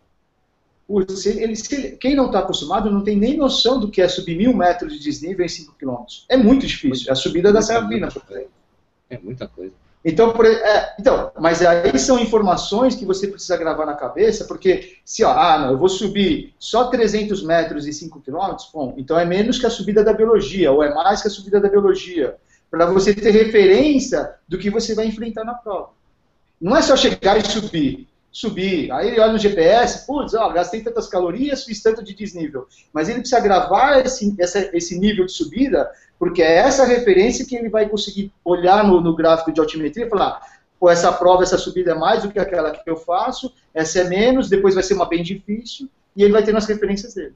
Ele, 1.24 1.56
quem 1.96 2.14
não 2.14 2.26
está 2.26 2.40
acostumado 2.40 2.90
não 2.90 3.02
tem 3.02 3.16
nem 3.16 3.36
noção 3.36 3.80
do 3.80 3.90
que 3.90 4.02
é 4.02 4.08
subir 4.08 4.36
mil 4.36 4.54
metros 4.54 4.92
de 4.92 4.98
desnível 4.98 5.44
em 5.44 5.48
5 5.48 5.74
km. 5.78 6.04
É 6.28 6.36
muito 6.36 6.66
difícil. 6.66 7.06
É 7.08 7.12
a 7.12 7.16
subida 7.16 7.52
da 7.52 7.62
Serra 7.62 7.88
Fina. 7.88 8.08
É 9.08 9.18
muita 9.18 9.48
coisa. 9.48 9.74
Então, 10.04 10.32
por, 10.32 10.44
é, 10.44 10.94
então, 10.98 11.32
mas 11.40 11.64
aí 11.64 11.98
são 11.98 12.18
informações 12.18 12.94
que 12.94 13.06
você 13.06 13.26
precisa 13.26 13.56
gravar 13.56 13.86
na 13.86 13.94
cabeça, 13.94 14.44
porque 14.44 14.98
se, 15.02 15.24
ó, 15.24 15.32
ah, 15.32 15.58
não, 15.58 15.70
eu 15.70 15.78
vou 15.78 15.88
subir 15.88 16.52
só 16.58 16.88
300 16.90 17.42
metros 17.42 17.86
e 17.86 17.92
5 17.92 18.20
quilômetros, 18.20 18.68
bom, 18.72 18.94
então 18.98 19.18
é 19.18 19.24
menos 19.24 19.58
que 19.58 19.64
a 19.64 19.70
subida 19.70 20.04
da 20.04 20.12
biologia, 20.12 20.70
ou 20.70 20.82
é 20.82 20.92
mais 20.92 21.22
que 21.22 21.28
a 21.28 21.30
subida 21.30 21.58
da 21.58 21.70
biologia, 21.70 22.36
para 22.70 22.84
você 22.84 23.14
ter 23.14 23.30
referência 23.30 24.34
do 24.46 24.58
que 24.58 24.68
você 24.68 24.94
vai 24.94 25.06
enfrentar 25.06 25.42
na 25.42 25.54
prova. 25.54 25.90
Não 26.60 26.76
é 26.76 26.82
só 26.82 26.96
chegar 26.96 27.38
e 27.38 27.46
subir 27.46 28.06
subir. 28.34 28.90
Aí 28.90 29.06
ele 29.06 29.20
olha 29.20 29.32
no 29.32 29.38
GPS, 29.38 30.04
putz, 30.04 30.34
ó, 30.34 30.48
gastei 30.50 30.82
tantas 30.82 31.06
calorias, 31.06 31.62
fiz 31.62 31.80
tanto 31.80 32.02
de 32.02 32.12
desnível. 32.12 32.66
Mas 32.92 33.08
ele 33.08 33.20
precisa 33.20 33.40
gravar 33.40 34.04
esse, 34.04 34.34
essa, 34.40 34.76
esse 34.76 34.98
nível 34.98 35.24
de 35.24 35.32
subida, 35.32 35.88
porque 36.18 36.42
é 36.42 36.56
essa 36.56 36.84
referência 36.84 37.44
que 37.44 37.56
ele 37.56 37.68
vai 37.68 37.88
conseguir 37.88 38.32
olhar 38.44 38.86
no, 38.86 39.00
no 39.00 39.14
gráfico 39.14 39.52
de 39.52 39.60
altimetria 39.60 40.06
e 40.06 40.08
falar, 40.08 40.40
pô, 40.78 40.90
essa 40.90 41.12
prova, 41.12 41.42
essa 41.42 41.58
subida 41.58 41.92
é 41.92 41.94
mais 41.94 42.22
do 42.22 42.30
que 42.30 42.38
aquela 42.38 42.70
que 42.70 42.88
eu 42.88 42.96
faço, 42.96 43.52
essa 43.72 44.00
é 44.00 44.04
menos, 44.08 44.48
depois 44.48 44.74
vai 44.74 44.82
ser 44.82 44.94
uma 44.94 45.08
bem 45.08 45.22
difícil, 45.22 45.88
e 46.16 46.22
ele 46.22 46.32
vai 46.32 46.42
ter 46.42 46.52
nas 46.52 46.66
referências 46.66 47.14
dele. 47.14 47.34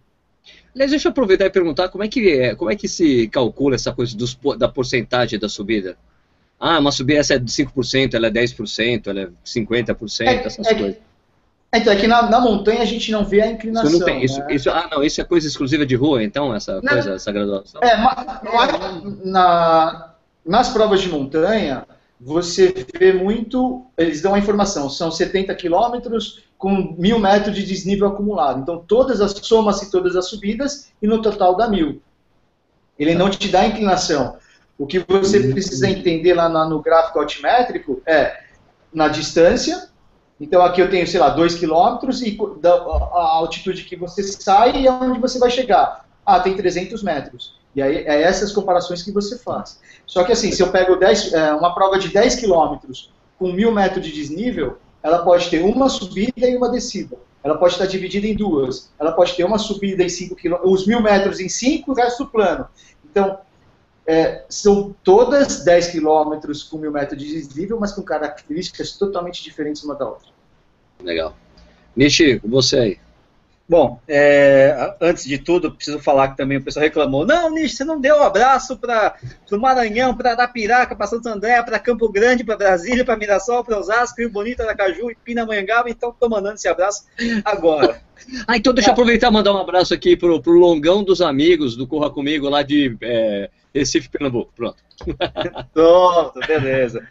Aliás, 0.74 0.90
deixa 0.90 1.08
eu 1.08 1.10
aproveitar 1.10 1.46
e 1.46 1.50
perguntar 1.50 1.88
como 1.88 2.04
é 2.04 2.08
que, 2.08 2.30
é, 2.30 2.54
como 2.54 2.70
é 2.70 2.76
que 2.76 2.88
se 2.88 3.28
calcula 3.28 3.74
essa 3.74 3.92
coisa 3.92 4.16
dos, 4.16 4.38
da 4.56 4.68
porcentagem 4.68 5.38
da 5.38 5.48
subida? 5.48 5.96
Ah, 6.60 6.78
uma 6.78 6.92
subida 6.92 7.20
essa 7.20 7.34
é 7.34 7.38
de 7.38 7.50
5%, 7.50 8.14
ela 8.14 8.26
é 8.26 8.30
10%, 8.30 9.06
ela 9.06 9.20
é 9.20 9.28
50%, 9.44 10.26
é, 10.26 10.34
essas 10.44 10.66
é 10.66 10.74
coisas. 10.74 11.07
Então, 11.74 11.92
é 11.92 11.96
que 11.96 12.06
na, 12.06 12.30
na, 12.30 12.40
montanha 12.40 12.80
a 12.80 12.86
gente 12.86 13.12
não 13.12 13.24
vê 13.24 13.42
a 13.42 13.50
inclinação. 13.50 13.90
Isso 13.90 13.98
não 13.98 14.06
tem, 14.06 14.24
isso, 14.24 14.38
né? 14.40 14.46
isso, 14.54 14.70
ah, 14.70 14.88
não, 14.90 15.02
isso 15.02 15.20
é 15.20 15.24
coisa 15.24 15.46
exclusiva 15.46 15.84
de 15.84 15.94
rua, 15.94 16.22
então, 16.22 16.54
essa 16.54 16.80
não, 16.80 16.92
coisa, 16.92 17.12
essa 17.12 17.30
graduação? 17.30 17.80
É, 17.82 17.96
mas, 17.96 19.24
na, 19.24 20.14
nas 20.46 20.70
provas 20.70 21.02
de 21.02 21.08
montanha, 21.10 21.86
você 22.20 22.74
vê 22.98 23.12
muito, 23.12 23.86
eles 23.96 24.22
dão 24.22 24.34
a 24.34 24.38
informação, 24.38 24.88
são 24.88 25.10
70 25.10 25.54
quilômetros 25.54 26.42
com 26.56 26.96
mil 26.98 27.18
metros 27.18 27.54
de 27.54 27.64
desnível 27.64 28.08
acumulado. 28.08 28.60
Então, 28.60 28.78
todas 28.78 29.20
as 29.20 29.32
somas 29.32 29.82
e 29.82 29.90
todas 29.90 30.16
as 30.16 30.26
subidas, 30.26 30.90
e 31.00 31.06
no 31.06 31.22
total 31.22 31.54
dá 31.54 31.68
mil. 31.68 32.02
Ele 32.98 33.14
não 33.14 33.30
te 33.30 33.48
dá 33.48 33.64
inclinação. 33.66 34.36
O 34.76 34.86
que 34.86 34.98
você 35.00 35.40
precisa 35.52 35.88
entender 35.88 36.34
lá 36.34 36.48
no 36.48 36.80
gráfico 36.80 37.18
altimétrico 37.18 38.02
é 38.06 38.42
na 38.92 39.08
distância. 39.08 39.88
Então 40.40 40.62
aqui 40.62 40.80
eu 40.80 40.90
tenho, 40.90 41.06
sei 41.06 41.18
lá, 41.18 41.30
2 41.30 41.56
km 41.56 41.98
e 42.22 42.38
a 42.62 43.20
altitude 43.36 43.84
que 43.84 43.96
você 43.96 44.22
sai 44.22 44.82
e 44.82 44.88
aonde 44.88 45.18
você 45.18 45.38
vai 45.38 45.50
chegar. 45.50 46.06
Ah, 46.24 46.40
tem 46.40 46.56
300 46.56 47.02
metros. 47.02 47.58
E 47.74 47.82
aí 47.82 47.96
é 47.98 48.22
essas 48.22 48.52
comparações 48.52 49.02
que 49.02 49.12
você 49.12 49.38
faz. 49.38 49.80
Só 50.06 50.24
que 50.24 50.32
assim, 50.32 50.52
se 50.52 50.62
eu 50.62 50.70
pego 50.70 50.96
10, 50.96 51.32
é, 51.32 51.54
uma 51.54 51.74
prova 51.74 51.98
de 51.98 52.08
10 52.08 52.36
km 52.36 52.76
com 53.38 53.52
1000 53.52 53.72
metros 53.72 54.04
de 54.04 54.12
desnível, 54.12 54.78
ela 55.02 55.20
pode 55.20 55.48
ter 55.48 55.62
uma 55.62 55.88
subida 55.88 56.46
e 56.46 56.56
uma 56.56 56.70
descida. 56.70 57.16
Ela 57.42 57.56
pode 57.56 57.74
estar 57.74 57.86
dividida 57.86 58.26
em 58.26 58.34
duas. 58.34 58.90
Ela 58.98 59.12
pode 59.12 59.34
ter 59.34 59.44
uma 59.44 59.58
subida 59.58 60.02
em 60.02 60.08
5 60.08 60.36
km, 60.36 60.56
os 60.64 60.86
1000 60.86 61.00
metros 61.00 61.40
em 61.40 61.48
5 61.48 61.90
e 61.90 61.92
o 61.92 61.94
resto 61.94 62.26
plano. 62.26 62.66
Então, 63.10 63.38
é, 64.08 64.42
são 64.48 64.96
todas 65.04 65.62
10 65.64 65.88
quilômetros 65.88 66.62
com 66.62 66.78
mil 66.78 66.90
metros 66.90 67.22
de 67.22 67.30
desnível, 67.30 67.78
mas 67.78 67.92
com 67.92 68.00
características 68.00 68.92
totalmente 68.92 69.44
diferentes 69.44 69.84
uma 69.84 69.94
da 69.94 70.08
outra. 70.08 70.30
Legal. 71.04 71.36
Nishi, 71.94 72.40
você 72.42 72.78
aí. 72.78 72.98
Bom, 73.68 74.00
é, 74.08 74.94
antes 74.98 75.24
de 75.26 75.36
tudo, 75.36 75.70
preciso 75.70 75.98
falar 75.98 76.28
que 76.28 76.38
também 76.38 76.56
o 76.56 76.62
pessoal 76.62 76.84
reclamou. 76.84 77.26
Não, 77.26 77.50
Nishi, 77.50 77.76
você 77.76 77.84
não 77.84 78.00
deu 78.00 78.16
um 78.16 78.22
abraço 78.22 78.78
para 78.78 79.14
o 79.52 79.58
Maranhão, 79.58 80.16
para 80.16 80.30
Arapiraca, 80.30 80.96
para 80.96 81.06
Santo 81.06 81.28
André, 81.28 81.62
para 81.62 81.78
Campo 81.78 82.10
Grande, 82.10 82.42
para 82.42 82.56
Brasília, 82.56 83.04
para 83.04 83.14
Mirassol, 83.14 83.62
para 83.62 83.78
Osasco, 83.78 84.22
Rio 84.22 84.32
Bonito, 84.32 84.62
Aracaju 84.62 85.10
e 85.10 85.16
Pindamonhangaba, 85.16 85.90
então 85.90 86.08
estou 86.08 86.30
mandando 86.30 86.54
esse 86.54 86.66
abraço 86.66 87.04
agora. 87.44 88.00
ah, 88.48 88.56
então 88.56 88.72
deixa 88.72 88.88
eu 88.88 88.92
aproveitar 88.94 89.28
e 89.28 89.32
mandar 89.32 89.52
um 89.52 89.58
abraço 89.58 89.92
aqui 89.92 90.16
pro, 90.16 90.40
pro 90.40 90.58
Longão 90.58 91.04
dos 91.04 91.20
Amigos 91.20 91.76
do 91.76 91.86
Corra 91.86 92.08
Comigo, 92.08 92.48
lá 92.48 92.62
de 92.62 92.96
é, 93.02 93.50
Recife, 93.78 94.08
Pernambuco. 94.08 94.52
Pronto. 94.54 94.82
Pronto, 95.72 96.40
beleza. 96.46 97.06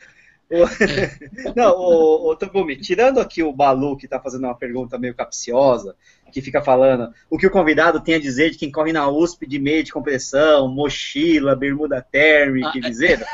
Não, 1.55 1.73
o, 1.75 2.31
o 2.31 2.35
Togumi, 2.35 2.77
tirando 2.77 3.19
aqui 3.19 3.43
o 3.43 3.51
Balu, 3.51 3.97
que 3.97 4.05
está 4.05 4.19
fazendo 4.19 4.45
uma 4.45 4.55
pergunta 4.55 4.97
meio 4.97 5.13
capciosa, 5.13 5.95
que 6.31 6.41
fica 6.41 6.61
falando 6.61 7.11
o 7.29 7.37
que 7.37 7.47
o 7.47 7.51
convidado 7.51 7.99
tem 7.99 8.15
a 8.15 8.19
dizer 8.19 8.51
de 8.51 8.57
quem 8.57 8.71
corre 8.71 8.93
na 8.93 9.09
USP 9.09 9.45
de 9.45 9.59
meia 9.59 9.83
de 9.83 9.91
compressão, 9.91 10.67
mochila, 10.69 11.55
bermuda 11.55 12.01
térmica 12.01 12.71
e 12.75 12.81
viseira. 12.81 13.25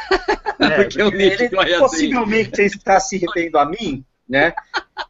Ah, 0.59 0.65
é, 0.65 0.75
porque 0.83 1.03
porque 1.03 1.21
ele, 1.21 1.45
assim. 1.45 1.79
possivelmente 1.79 2.61
assim. 2.61 2.77
está 2.77 2.99
se 2.99 3.17
referindo 3.17 3.59
a 3.59 3.65
mim, 3.65 4.03
né? 4.33 4.51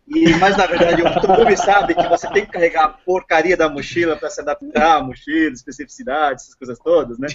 E, 0.06 0.36
mas 0.36 0.58
na 0.58 0.66
verdade 0.66 1.02
o 1.02 1.22
Togumi 1.22 1.56
sabe 1.56 1.96
que 1.96 2.08
você 2.10 2.30
tem 2.30 2.46
que 2.46 2.52
carregar 2.52 2.84
a 2.84 2.90
porcaria 2.90 3.56
da 3.56 3.70
mochila 3.70 4.18
para 4.18 4.30
se 4.30 4.42
adaptar 4.42 4.98
à 4.98 5.02
mochila, 5.02 5.54
especificidade, 5.54 6.42
essas 6.42 6.56
coisas 6.56 6.78
todas, 6.78 7.18
né? 7.18 7.30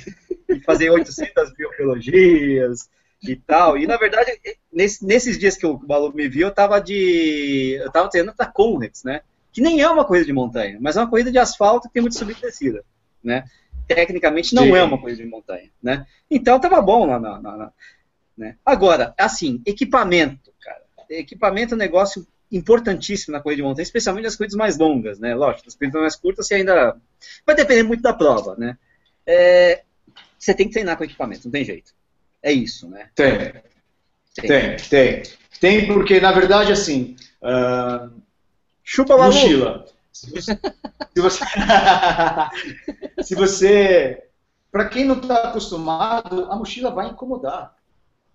E 0.46 0.60
fazer 0.60 0.90
800 0.90 1.54
biologias 1.78 2.90
e 3.22 3.34
tal. 3.34 3.78
E 3.78 3.86
na 3.86 3.96
verdade, 3.96 4.38
nesse, 4.70 5.04
nesses 5.04 5.38
dias 5.38 5.56
que 5.56 5.66
o 5.66 5.78
Balu 5.78 6.12
me 6.14 6.28
viu, 6.28 6.48
eu 6.48 6.54
tava 6.54 6.78
de. 6.78 7.78
Eu 7.80 7.90
tava 7.90 8.10
treinando 8.10 8.36
da 8.36 8.46
Conrex, 8.46 9.02
né? 9.02 9.22
Que 9.50 9.62
nem 9.62 9.80
é 9.80 9.88
uma 9.88 10.04
corrida 10.04 10.26
de 10.26 10.32
montanha, 10.32 10.76
mas 10.78 10.96
é 10.96 11.00
uma 11.00 11.08
corrida 11.08 11.32
de 11.32 11.38
asfalto 11.38 11.88
que 11.88 11.94
tem 11.94 12.02
muito 12.02 12.18
subida 12.18 12.38
e 12.40 12.42
descida, 12.42 12.84
né? 13.24 13.44
Tecnicamente 13.86 14.54
não 14.54 14.64
Sim. 14.64 14.76
é 14.76 14.82
uma 14.82 15.00
corrida 15.00 15.22
de 15.22 15.28
montanha, 15.28 15.70
né? 15.82 16.06
Então 16.30 16.60
tava 16.60 16.82
bom 16.82 17.06
lá 17.06 17.18
na, 17.18 17.40
na, 17.40 17.56
na 17.56 17.72
né? 18.36 18.56
Agora, 18.64 19.14
assim, 19.18 19.62
equipamento, 19.66 20.52
cara. 20.60 20.87
Equipamento 21.08 21.74
é 21.74 21.76
um 21.76 21.78
negócio 21.78 22.26
importantíssimo 22.50 23.32
na 23.32 23.40
corrida 23.40 23.62
de 23.62 23.68
montanha, 23.68 23.82
especialmente 23.82 24.24
nas 24.24 24.36
corridas 24.36 24.56
mais 24.56 24.78
longas, 24.78 25.18
né? 25.18 25.34
Lógico, 25.34 25.66
nas 25.66 25.76
corridas 25.76 26.00
mais 26.00 26.16
curtas 26.16 26.46
você 26.46 26.56
ainda 26.56 26.96
vai 27.46 27.54
depender 27.54 27.82
muito 27.82 28.02
da 28.02 28.12
prova, 28.12 28.56
né? 28.56 28.78
É... 29.26 29.82
Você 30.38 30.54
tem 30.54 30.66
que 30.66 30.72
treinar 30.72 30.96
com 30.96 31.04
equipamento, 31.04 31.42
não 31.44 31.52
tem 31.52 31.64
jeito. 31.64 31.92
É 32.42 32.52
isso, 32.52 32.88
né? 32.88 33.08
Tem. 33.14 33.52
Tem, 34.34 34.76
tem. 34.76 35.22
Tem, 35.60 35.86
porque, 35.86 36.20
na 36.20 36.30
verdade, 36.30 36.72
assim. 36.72 37.16
Uh, 37.42 38.22
Chupa 38.84 39.14
a 39.14 39.18
mochila. 39.18 39.84
Se 40.12 40.30
você. 40.30 40.58
Se 41.14 41.20
você, 41.20 41.44
se 43.22 43.34
você 43.34 44.28
para 44.70 44.88
quem 44.88 45.04
não 45.04 45.16
está 45.16 45.48
acostumado, 45.48 46.50
a 46.50 46.56
mochila 46.56 46.90
vai 46.90 47.08
incomodar. 47.08 47.74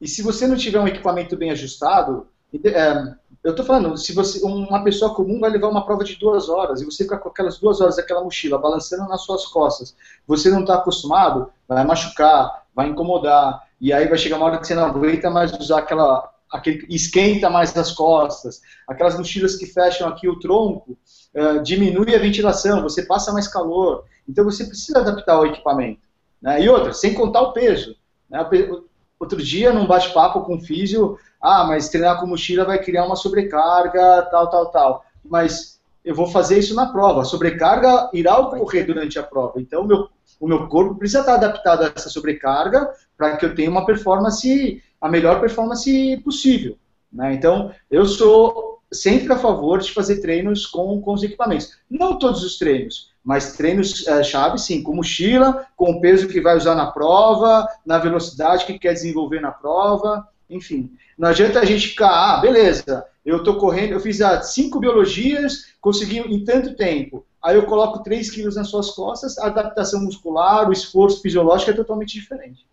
E 0.01 0.07
se 0.07 0.21
você 0.21 0.47
não 0.47 0.57
tiver 0.57 0.79
um 0.79 0.88
equipamento 0.88 1.38
bem 1.38 1.51
ajustado, 1.51 2.27
eu 3.44 3.52
estou 3.52 3.66
falando, 3.66 3.98
se 3.98 4.13
você, 4.13 4.44
uma 4.46 4.84
pessoa 4.84 5.13
comum 5.13 5.39
vai 5.39 5.50
levar 5.50 5.68
uma 5.68 5.86
prova 5.86 6.04
de 6.04 6.16
duas 6.16 6.48
horas 6.48 6.82
e 6.82 6.86
você 6.86 7.04
fica 7.04 7.18
com 7.18 7.30
aquelas 7.30 7.58
duas 7.58 7.82
horas 7.82 7.98
daquela 7.98 8.24
mochila 8.24 8.58
balançando 8.58 9.08
nas 9.10 9.22
suas 9.22 9.46
costas, 9.46 9.96
você 10.26 10.50
não 10.50 10.62
está 10.62 10.76
acostumado, 10.76 11.52
vai 11.68 11.84
machucar, 11.86 12.63
vai 12.74 12.88
incomodar, 12.88 13.63
e 13.82 13.92
aí 13.92 14.08
vai 14.08 14.18
chegar 14.18 14.38
uma 14.38 14.46
hora 14.46 14.60
que 14.60 14.68
você 14.68 14.76
não 14.76 14.86
aguenta 14.86 15.30
mais 15.30 15.52
usar 15.54 15.80
aquela, 15.80 16.32
aquele, 16.50 16.86
esquenta 16.89 17.50
mais 17.50 17.76
as 17.76 17.92
costas, 17.92 18.62
aquelas 18.88 19.18
mochilas 19.18 19.58
que 19.58 19.66
fecham 19.66 20.08
aqui 20.08 20.30
o 20.30 20.39
tronco, 20.39 20.98
uh, 21.36 21.62
diminui 21.62 22.16
a 22.16 22.20
ventilação, 22.20 22.82
você 22.82 23.04
passa 23.04 23.34
mais 23.34 23.48
calor, 23.48 24.06
então 24.28 24.46
você 24.46 24.63
precisa 24.63 25.00
adaptar 25.00 25.39
o 25.39 25.46
equipamento. 25.46 26.02
Né? 26.42 26.62
E 26.62 26.70
outra, 26.70 26.94
sem 26.94 27.13
contar 27.13 27.42
o 27.42 27.52
peso. 27.52 27.96
Né? 28.30 28.39
Outro 29.20 29.42
dia, 29.42 29.72
num 29.72 29.88
bate-papo 29.88 30.42
com 30.42 30.56
o 30.56 30.62
físio, 30.62 31.18
ah, 31.43 31.65
mas 31.65 31.89
treinar 31.89 32.21
com 32.21 32.25
mochila 32.25 32.63
vai 32.63 32.82
criar 32.82 33.06
uma 33.06 33.17
sobrecarga, 33.17 34.21
tal, 34.32 34.49
tal, 34.49 34.71
tal. 34.71 35.06
Mas 35.25 35.77
eu 36.06 36.15
vou 36.15 36.27
fazer 36.27 36.58
isso 36.58 36.73
na 36.73 36.86
prova. 36.86 37.21
A 37.21 37.25
sobrecarga 37.25 38.10
irá 38.13 38.39
ocorrer 38.39 38.86
durante 38.86 39.19
a 39.19 39.23
prova. 39.23 39.60
Então, 39.60 39.86
meu, 39.86 40.08
o 40.39 40.47
meu 40.47 40.67
corpo 40.69 40.95
precisa 40.95 41.19
estar 41.19 41.34
adaptado 41.34 41.84
a 41.84 41.91
essa 41.93 42.10
sobrecarga 42.10 42.89
para 43.17 43.36
que 43.36 43.45
eu 43.45 43.53
tenha 43.53 43.69
uma 43.69 43.86
performance, 43.86 44.82
a 45.01 45.10
melhor 45.10 45.41
performance 45.41 46.17
possível. 46.23 46.77
Né? 47.12 47.34
Então, 47.34 47.71
eu 47.91 48.06
sou 48.06 48.79
sempre 48.89 49.34
a 49.34 49.38
favor 49.38 49.79
de 49.79 49.91
fazer 49.91 50.21
treinos 50.21 50.65
com, 50.65 51.01
com 51.01 51.13
os 51.13 51.23
equipamentos. 51.23 51.77
Não 51.89 52.17
todos 52.17 52.41
os 52.41 52.58
treinos, 52.58 53.12
mas 53.21 53.58
treinos 53.58 54.08
é, 54.08 54.23
chave 54.23 54.58
sim, 54.58 54.82
com 54.82 54.95
mochila, 54.95 55.65
com 55.75 55.91
o 55.91 55.99
peso 55.99 56.27
que 56.27 56.39
vai 56.39 56.56
usar 56.56 56.75
na 56.75 56.91
prova, 56.91 57.67
na 57.86 57.97
velocidade 57.97 58.65
que 58.65 58.79
quer 58.79 58.93
desenvolver 58.93 59.41
na 59.41 59.51
prova, 59.51 60.25
enfim. 60.49 60.91
Não 61.17 61.29
adianta 61.29 61.60
a 61.60 61.65
gente 61.65 61.89
ficar, 61.89 62.10
ah, 62.10 62.38
beleza, 62.39 63.06
eu 63.25 63.38
estou 63.38 63.58
correndo, 63.58 63.93
eu 63.93 63.99
fiz 63.99 64.21
ah, 64.21 64.41
cinco 64.41 64.79
biologias, 64.79 65.73
consegui 65.79 66.19
em 66.19 66.43
tanto 66.43 66.75
tempo. 66.75 67.25
Aí 67.41 67.56
eu 67.56 67.65
coloco 67.65 68.03
3 68.03 68.32
quilos 68.32 68.56
nas 68.56 68.69
suas 68.69 68.91
costas, 68.91 69.38
a 69.38 69.47
adaptação 69.47 70.01
muscular, 70.01 70.69
o 70.69 70.73
esforço 70.73 71.21
fisiológico 71.21 71.71
é 71.71 71.73
totalmente 71.73 72.13
diferente. 72.13 72.65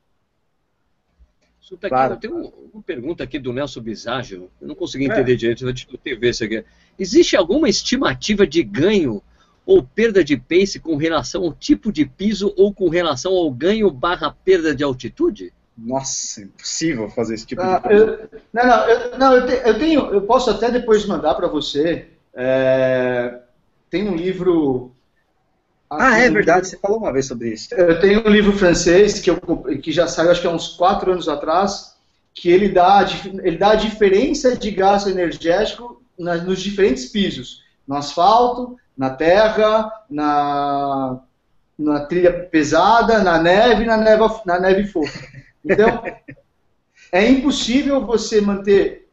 Aqui, 1.72 1.88
claro. 1.88 2.16
Tem 2.16 2.30
uma 2.30 2.82
pergunta 2.82 3.22
aqui 3.22 3.38
do 3.38 3.52
Nelson 3.52 3.80
Biságio, 3.80 4.50
eu 4.60 4.68
não 4.68 4.74
consegui 4.74 5.04
entender 5.04 5.34
é. 5.34 5.36
direito, 5.36 5.64
vou 5.64 5.72
te 5.72 5.86
ver 6.16 6.30
isso 6.30 6.44
aqui. 6.44 6.64
Existe 6.98 7.36
alguma 7.36 7.68
estimativa 7.68 8.44
de 8.44 8.62
ganho 8.62 9.22
ou 9.64 9.82
perda 9.82 10.24
de 10.24 10.36
pace 10.36 10.80
com 10.80 10.96
relação 10.96 11.44
ao 11.44 11.52
tipo 11.52 11.92
de 11.92 12.04
piso 12.04 12.52
ou 12.56 12.74
com 12.74 12.88
relação 12.88 13.32
ao 13.32 13.50
ganho 13.52 13.90
barra 13.90 14.32
perda 14.32 14.74
de 14.74 14.82
altitude? 14.82 15.52
Nossa, 15.76 16.42
impossível 16.42 17.08
fazer 17.08 17.34
esse 17.34 17.46
tipo 17.46 17.62
ah, 17.62 17.76
de 17.76 17.82
coisa. 17.82 18.04
Eu, 18.04 18.40
não, 18.52 18.66
não, 18.66 18.88
eu, 18.88 19.18
não 19.18 19.36
eu, 19.36 19.46
te, 19.46 19.68
eu, 19.68 19.78
tenho, 19.78 20.00
eu 20.12 20.22
posso 20.22 20.50
até 20.50 20.70
depois 20.70 21.06
mandar 21.06 21.34
para 21.34 21.48
você. 21.48 22.08
É, 22.34 23.40
tem 23.88 24.08
um 24.08 24.14
livro. 24.14 24.92
Ah, 25.88 26.18
é 26.18 26.30
verdade, 26.30 26.68
você 26.68 26.78
falou 26.78 26.98
uma 26.98 27.12
vez 27.12 27.26
sobre 27.26 27.52
isso. 27.52 27.74
Eu 27.74 27.98
tenho 27.98 28.24
um 28.24 28.30
livro 28.30 28.52
francês 28.52 29.18
que, 29.18 29.30
eu, 29.30 29.38
que 29.82 29.90
já 29.90 30.06
saiu, 30.06 30.30
acho 30.30 30.40
que 30.40 30.46
há 30.46 30.50
uns 30.50 30.68
quatro 30.68 31.10
anos 31.10 31.28
atrás, 31.28 31.96
que 32.32 32.48
ele 32.48 32.68
dá, 32.68 33.04
ele 33.42 33.58
dá 33.58 33.72
a 33.72 33.76
diferença 33.76 34.56
de 34.56 34.70
gasto 34.70 35.08
energético 35.08 36.00
na, 36.16 36.36
nos 36.36 36.60
diferentes 36.60 37.06
pisos. 37.06 37.62
No 37.88 37.96
asfalto, 37.96 38.76
na 38.96 39.10
terra, 39.10 39.90
na, 40.08 41.18
na 41.76 42.00
trilha 42.00 42.32
pesada, 42.32 43.24
na 43.24 43.38
neve, 43.42 43.84
na 43.84 43.96
neve, 43.96 44.22
na 44.44 44.60
neve 44.60 44.86
fofa. 44.86 45.18
Então, 45.64 46.02
é 47.12 47.28
impossível 47.28 48.04
você 48.04 48.40
manter 48.40 49.08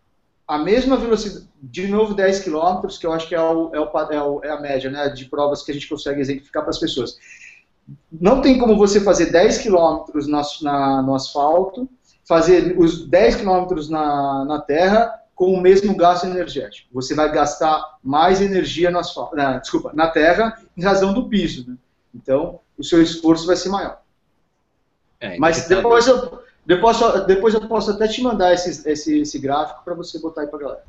a 0.48 0.58
mesma 0.58 0.96
velocidade, 0.96 1.48
de 1.62 1.88
novo 1.88 2.14
10 2.14 2.40
km, 2.40 2.88
que 3.00 3.06
eu 3.06 3.12
acho 3.12 3.28
que 3.28 3.36
é, 3.36 3.42
o, 3.42 3.72
é, 3.74 4.16
é, 4.16 4.22
o, 4.22 4.44
é 4.44 4.50
a 4.50 4.62
média 4.62 4.90
né, 4.90 5.10
de 5.10 5.26
provas 5.26 5.64
que 5.64 5.72
a 5.72 5.74
gente 5.74 5.90
consegue 5.90 6.22
exemplificar 6.22 6.64
para 6.64 6.70
as 6.70 6.80
pessoas. 6.80 7.18
Não 8.12 8.42
tem 8.42 8.58
como 8.58 8.78
você 8.78 9.02
fazer 9.02 9.32
10 9.32 9.60
km 9.60 10.06
no, 10.28 10.42
na, 10.62 11.02
no 11.02 11.16
asfalto, 11.16 11.90
fazer 12.26 12.78
os 12.78 13.08
10 13.08 13.38
km 13.38 13.90
na, 13.90 14.46
na 14.46 14.62
terra 14.62 15.14
com 15.34 15.54
o 15.54 15.62
mesmo 15.62 15.96
gasto 15.96 16.26
energético. 16.26 16.90
Você 16.94 17.14
vai 17.14 17.32
gastar 17.32 17.98
mais 18.04 18.42
energia 18.42 18.90
no 18.90 19.00
asfalto, 19.00 19.36
na, 19.36 19.60
desculpa, 19.60 19.92
na 19.94 20.08
terra 20.08 20.60
em 20.76 20.84
razão 20.84 21.14
do 21.14 21.30
piso. 21.30 21.70
Né? 21.70 21.78
Então, 22.14 22.60
o 22.78 22.84
seu 22.84 23.02
esforço 23.02 23.46
vai 23.46 23.56
ser 23.56 23.70
maior. 23.70 24.02
É, 25.20 25.38
Mas 25.38 25.68
depois 25.68 26.08
eu, 26.08 26.40
depois, 26.66 26.98
depois 27.26 27.54
eu 27.54 27.62
posso 27.62 27.92
até 27.92 28.08
te 28.08 28.22
mandar 28.22 28.54
esse, 28.54 28.90
esse, 28.90 29.20
esse 29.20 29.40
gráfico 29.40 29.82
para 29.84 29.94
você 29.94 30.20
botar 30.20 30.42
aí 30.42 30.48
para 30.48 30.60
galera. 30.60 30.84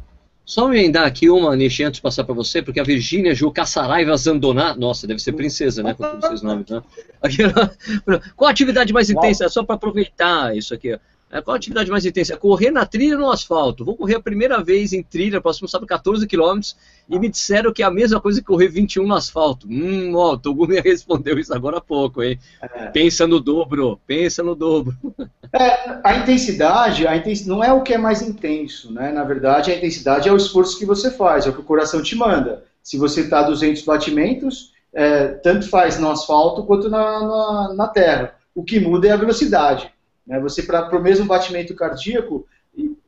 Só 0.45 0.67
me 0.67 0.79
emendar 0.79 1.07
aqui 1.07 1.29
uma, 1.29 1.55
Nishi, 1.55 1.85
antes 1.85 1.99
de 1.99 2.03
passar 2.03 2.25
para 2.25 2.35
você, 2.35 2.63
porque 2.63 2.81
a 2.81 2.83
Virgínia 2.83 3.35
Ju 3.35 3.51
Caçaraiva 3.51 4.17
Zandoná, 4.17 4.75
nossa, 4.75 5.07
deve 5.07 5.21
ser 5.21 5.33
princesa, 5.33 5.83
né, 5.83 5.93
com 5.93 6.03
todos 6.03 6.25
esses 6.25 6.43
nomes, 6.43 6.71
né? 6.71 6.83
Aqui, 7.21 7.43
qual 8.35 8.49
a 8.49 8.51
atividade 8.51 8.91
mais 8.91 9.11
intensa? 9.11 9.45
É 9.45 9.49
só 9.51 9.63
para 9.63 9.75
aproveitar 9.75 10.57
isso 10.57 10.73
aqui, 10.73 10.99
qual 11.43 11.55
a 11.55 11.57
atividade 11.57 11.91
mais 11.91 12.07
intensa? 12.07 12.37
Correr 12.37 12.71
na 12.71 12.87
trilha 12.87 13.15
ou 13.15 13.21
no 13.21 13.31
asfalto? 13.31 13.85
Vou 13.85 13.95
correr 13.95 14.15
a 14.15 14.21
primeira 14.21 14.63
vez 14.63 14.95
em 14.95 15.03
trilha, 15.03 15.41
próximo 15.41 15.69
sábado, 15.69 15.87
14 15.87 16.27
quilômetros, 16.27 16.75
e 17.09 17.19
me 17.19 17.29
disseram 17.29 17.73
que 17.73 17.83
é 17.83 17.87
a 17.87 17.91
mesma 17.91 18.19
coisa 18.19 18.41
que 18.41 18.47
correr 18.47 18.69
21 18.69 19.07
no 19.07 19.15
asfalto. 19.15 19.67
Hum, 19.69 20.15
ó, 20.15 20.33
o 20.33 20.39
Togumi 20.39 20.81
respondeu 20.81 21.39
isso 21.39 21.53
agora 21.55 21.79
há 21.79 21.81
pouco, 21.83 22.23
hein? 22.23 22.39
É. 22.63 22.87
Pensa 22.87 23.27
no 23.27 23.41
dobro, 23.41 24.01
pensa 24.07 24.43
no 24.43 24.55
dobro. 24.55 24.97
É, 25.51 26.01
a 26.05 26.15
intensidade, 26.15 27.07
a 27.07 27.17
intensidade 27.17 27.49
não 27.49 27.65
é 27.65 27.73
o 27.73 27.83
que 27.83 27.95
é 27.95 27.99
mais 27.99 28.21
intenso, 28.21 28.93
né? 28.93 29.11
Na 29.11 29.25
verdade, 29.25 29.71
a 29.71 29.77
intensidade 29.77 30.29
é 30.29 30.33
o 30.33 30.37
esforço 30.37 30.79
que 30.79 30.85
você 30.85 31.11
faz, 31.11 31.47
é 31.47 31.49
o 31.49 31.55
que 31.55 31.61
o 31.61 31.65
coração 31.65 32.03
te 32.03 32.15
manda. 32.15 32.65
Se 32.83 32.99
você 32.99 33.23
está 33.23 33.39
a 33.39 33.45
200 33.45 33.83
batimentos, 33.83 34.75
é, 34.93 35.29
tanto 35.29 35.67
faz 35.71 35.99
no 35.99 36.11
asfalto 36.11 36.65
quanto 36.65 36.91
na, 36.91 37.21
na, 37.21 37.75
na 37.75 37.89
terra. 37.89 38.35
O 38.55 38.63
que 38.63 38.79
muda 38.79 39.09
é 39.09 39.13
a 39.13 39.17
velocidade. 39.17 39.91
Né? 40.29 40.39
Você, 40.41 40.63
para 40.63 40.95
o 40.97 41.03
mesmo 41.03 41.25
batimento 41.25 41.75
cardíaco, 41.75 42.47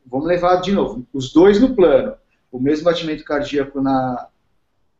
vamos 0.06 0.26
levar 0.26 0.56
de 0.56 0.72
novo, 0.72 1.06
os 1.12 1.32
dois 1.32 1.60
no 1.60 1.76
plano, 1.76 2.14
o 2.50 2.58
mesmo 2.58 2.84
batimento 2.84 3.22
cardíaco 3.22 3.80
na, 3.80 4.26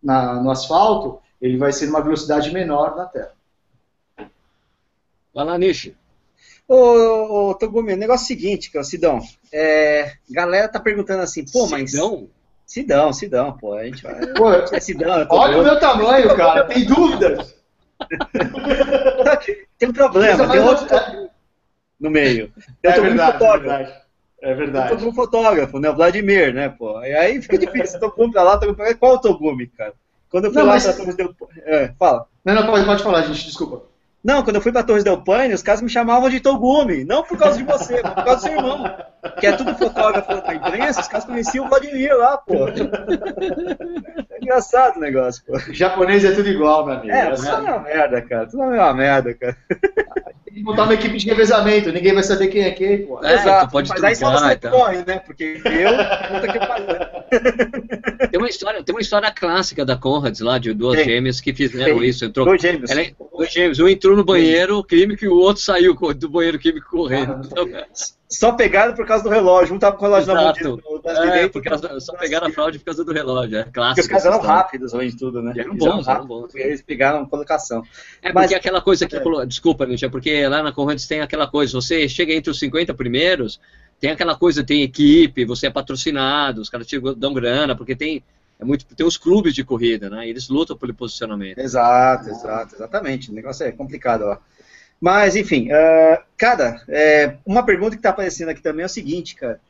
na, 0.00 0.34
no 0.34 0.50
asfalto, 0.50 1.18
ele 1.40 1.56
vai 1.56 1.72
ser 1.72 1.88
uma 1.88 2.02
velocidade 2.02 2.52
menor 2.52 2.94
na 2.94 3.06
Terra. 3.06 3.32
Vai 5.34 5.44
lá, 5.44 5.56
Nishi. 5.56 5.96
Ô, 6.68 7.48
ô 7.48 7.54
Togumi, 7.54 7.94
o 7.94 7.96
negócio 7.96 8.24
é 8.24 8.26
o 8.26 8.28
seguinte, 8.28 8.70
cara, 8.70 8.84
Sidão. 8.84 9.20
É, 9.52 10.12
galera 10.30 10.68
tá 10.68 10.78
perguntando 10.78 11.22
assim, 11.22 11.44
pô, 11.44 11.66
mas. 11.66 11.90
Sidão? 11.90 12.28
Sidão, 12.64 13.12
Sidão, 13.12 13.56
pô. 13.56 13.74
A 13.74 13.84
gente 13.84 14.02
vai. 14.02 14.26
Pô, 14.34 14.52
é 14.72 14.80
Sidão. 14.80 15.26
Olha 15.30 15.58
o 15.58 15.64
meu 15.64 15.80
tamanho, 15.80 16.36
cara. 16.36 16.64
Tem 16.64 16.84
dúvidas? 16.84 17.56
tem 19.78 19.88
um 19.88 19.92
problema. 19.92 20.48
Tem 20.48 20.60
outro, 20.60 20.86
no 22.00 22.10
meio. 22.10 22.52
É 22.82 23.00
verdade, 23.00 23.32
fotógrafo. 23.32 23.70
É 23.70 23.78
verdade. 23.78 24.10
É 24.42 24.54
verdade. 24.54 25.04
Eu 25.04 25.08
um 25.08 25.14
fotógrafo, 25.14 25.78
né? 25.78 25.90
O 25.90 25.94
Vladimir, 25.94 26.54
né, 26.54 26.70
pô? 26.70 27.00
E 27.02 27.12
aí 27.14 27.42
fica 27.42 27.58
difícil. 27.58 27.96
Eu 27.96 28.00
tô 28.00 28.10
com 28.10 28.30
pra 28.30 28.42
lá, 28.42 28.58
tô 28.58 28.74
com 28.74 28.94
Qual 28.94 29.14
o 29.14 29.18
Togumi, 29.18 29.66
cara? 29.66 29.92
Quando 30.30 30.46
eu 30.46 30.52
fui 30.52 30.60
não, 30.60 30.68
lá 30.68 30.74
mas... 30.74 30.84
pra 30.84 30.92
Torres 30.94 31.14
del 31.14 31.34
é, 31.64 31.92
fala. 31.98 32.26
Não, 32.44 32.54
não, 32.54 32.66
pode, 32.66 32.84
pode 32.86 33.02
falar, 33.02 33.22
gente, 33.22 33.44
desculpa. 33.44 33.82
Não, 34.22 34.42
quando 34.42 34.56
eu 34.56 34.62
fui 34.62 34.72
pra 34.72 34.82
Torres 34.82 35.04
del 35.04 35.22
Paine, 35.22 35.54
os 35.54 35.62
caras 35.62 35.82
me 35.82 35.88
chamavam 35.88 36.30
de 36.30 36.40
Togumi. 36.40 37.04
Não 37.04 37.22
por 37.22 37.36
causa 37.36 37.58
de 37.58 37.64
você, 37.64 38.00
mas 38.02 38.14
por 38.14 38.24
causa 38.24 38.36
do 38.36 38.42
seu 38.42 38.52
irmão. 38.52 38.96
Que 39.38 39.46
é 39.46 39.52
tudo 39.52 39.74
fotógrafo 39.74 40.40
da 40.42 40.54
imprensa, 40.54 41.00
os 41.00 41.08
caras 41.08 41.24
conheciam 41.26 41.66
o 41.66 41.68
Vladimir 41.68 42.16
lá, 42.16 42.38
pô. 42.38 42.68
É 42.68 44.38
engraçado 44.40 44.96
o 44.96 45.00
negócio, 45.00 45.44
pô. 45.44 45.56
O 45.56 45.74
japonês 45.74 46.24
é 46.24 46.32
tudo 46.32 46.48
igual, 46.48 46.86
meu 46.86 46.94
amigo. 46.94 47.12
É, 47.12 47.30
tudo 47.30 47.48
é 47.48 47.54
uma 47.54 47.78
merda, 47.80 48.22
cara. 48.22 48.46
Tudo 48.46 48.62
é 48.62 48.66
uma 48.66 48.94
merda, 48.94 49.34
cara 49.34 49.56
tem 50.50 50.54
que 50.54 50.62
montar 50.64 50.82
uma 50.82 50.94
equipe 50.94 51.16
de 51.16 51.26
revezamento, 51.26 51.92
ninguém 51.92 52.12
vai 52.12 52.22
saber 52.24 52.48
quem 52.48 52.62
é 52.62 52.70
quem, 52.72 53.06
pô. 53.06 53.24
É, 53.24 53.34
Exato, 53.34 53.70
pode 53.70 53.88
mas 53.88 54.02
aí 54.02 54.16
só 54.16 54.32
você 54.32 54.54
então. 54.54 54.72
corre, 54.72 55.04
né? 55.06 55.18
Porque 55.20 55.60
eu, 55.64 55.92
puta 56.28 56.48
que 56.52 58.28
Tem 58.28 58.40
uma 58.40 58.48
história, 58.48 58.82
tem 58.82 58.94
uma 58.94 59.00
história 59.00 59.30
clássica 59.30 59.84
da 59.84 59.96
Conrads 59.96 60.40
lá, 60.40 60.58
de 60.58 60.72
duas 60.72 61.04
gêmeas 61.04 61.40
que 61.40 61.54
fizeram 61.54 62.00
Sim. 62.00 62.04
isso. 62.04 62.24
Entrou, 62.24 62.46
dois 62.46 62.60
gêmeos. 62.60 62.90
Ela, 62.90 63.06
dois 63.32 63.52
gêmeos. 63.52 63.78
Um 63.78 63.88
entrou 63.88 64.16
no 64.16 64.24
banheiro 64.24 64.82
químico 64.82 65.24
e 65.24 65.28
o 65.28 65.36
outro 65.36 65.62
saiu 65.62 65.94
do 66.14 66.28
banheiro 66.28 66.58
químico 66.58 66.90
correndo. 66.90 67.32
Ah, 67.32 67.42
então, 67.44 67.68
só 68.30 68.52
pegaram 68.52 68.94
por 68.94 69.04
causa 69.04 69.24
do 69.24 69.28
relógio. 69.28 69.74
Um 69.74 69.78
tava 69.78 69.96
com 69.96 70.04
o 70.04 70.08
relógio 70.08 70.32
Exato. 70.32 70.62
na 70.64 70.70
mão. 70.70 71.34
É, 71.34 71.48
porque 71.48 71.68
só 71.98 72.14
pegaram 72.14 72.46
a 72.46 72.52
fraude 72.52 72.78
por 72.78 72.84
causa 72.84 73.04
do 73.04 73.12
relógio. 73.12 73.58
É 73.58 73.64
clássico. 73.64 73.94
Porque 73.96 74.00
os 74.02 74.06
caras 74.06 74.24
eram 74.24 74.38
rápidos, 74.38 74.94
além 74.94 75.10
de 75.10 75.16
tudo, 75.16 75.42
né? 75.42 75.52
Eram 75.56 75.74
bons, 75.74 76.06
eram 76.06 76.26
bons. 76.26 76.54
Eles 76.54 76.80
pegaram 76.80 77.26
colocação. 77.26 77.82
É 78.22 78.32
Mas, 78.32 78.44
porque 78.44 78.54
aquela 78.54 78.80
coisa 78.80 79.08
que. 79.08 79.16
É. 79.16 79.46
Desculpa, 79.46 79.84
Nietzsche, 79.84 80.06
é 80.06 80.08
porque 80.08 80.46
lá 80.46 80.62
na 80.62 80.72
Correntes 80.72 81.08
tem 81.08 81.20
aquela 81.20 81.48
coisa. 81.48 81.72
Você 81.72 82.08
chega 82.08 82.32
entre 82.32 82.52
os 82.52 82.58
50 82.60 82.94
primeiros, 82.94 83.60
tem 83.98 84.12
aquela 84.12 84.36
coisa, 84.36 84.62
tem 84.62 84.82
equipe, 84.82 85.44
você 85.44 85.66
é 85.66 85.70
patrocinado, 85.70 86.60
os 86.60 86.70
caras 86.70 86.86
te 86.86 87.00
dão 87.16 87.34
grana, 87.34 87.74
porque 87.74 87.96
tem. 87.96 88.22
É 88.60 88.64
muito, 88.64 88.84
tem 88.84 89.06
os 89.06 89.16
clubes 89.16 89.54
de 89.54 89.64
corrida, 89.64 90.10
né? 90.10 90.28
Eles 90.28 90.48
lutam 90.48 90.76
pelo 90.76 90.94
posicionamento. 90.94 91.58
Exato, 91.58 92.28
exato, 92.28 92.74
exatamente. 92.76 93.30
O 93.30 93.34
negócio 93.34 93.66
é 93.66 93.72
complicado, 93.72 94.22
ó. 94.22 94.38
Mas, 95.00 95.34
enfim, 95.34 95.68
uh, 95.68 96.22
cara, 96.36 96.82
é, 96.88 97.38
uma 97.46 97.64
pergunta 97.64 97.92
que 97.92 98.00
está 98.00 98.10
aparecendo 98.10 98.50
aqui 98.50 98.60
também 98.60 98.82
é 98.82 98.86
o 98.86 98.88
seguinte, 98.88 99.34
cara. 99.34 99.60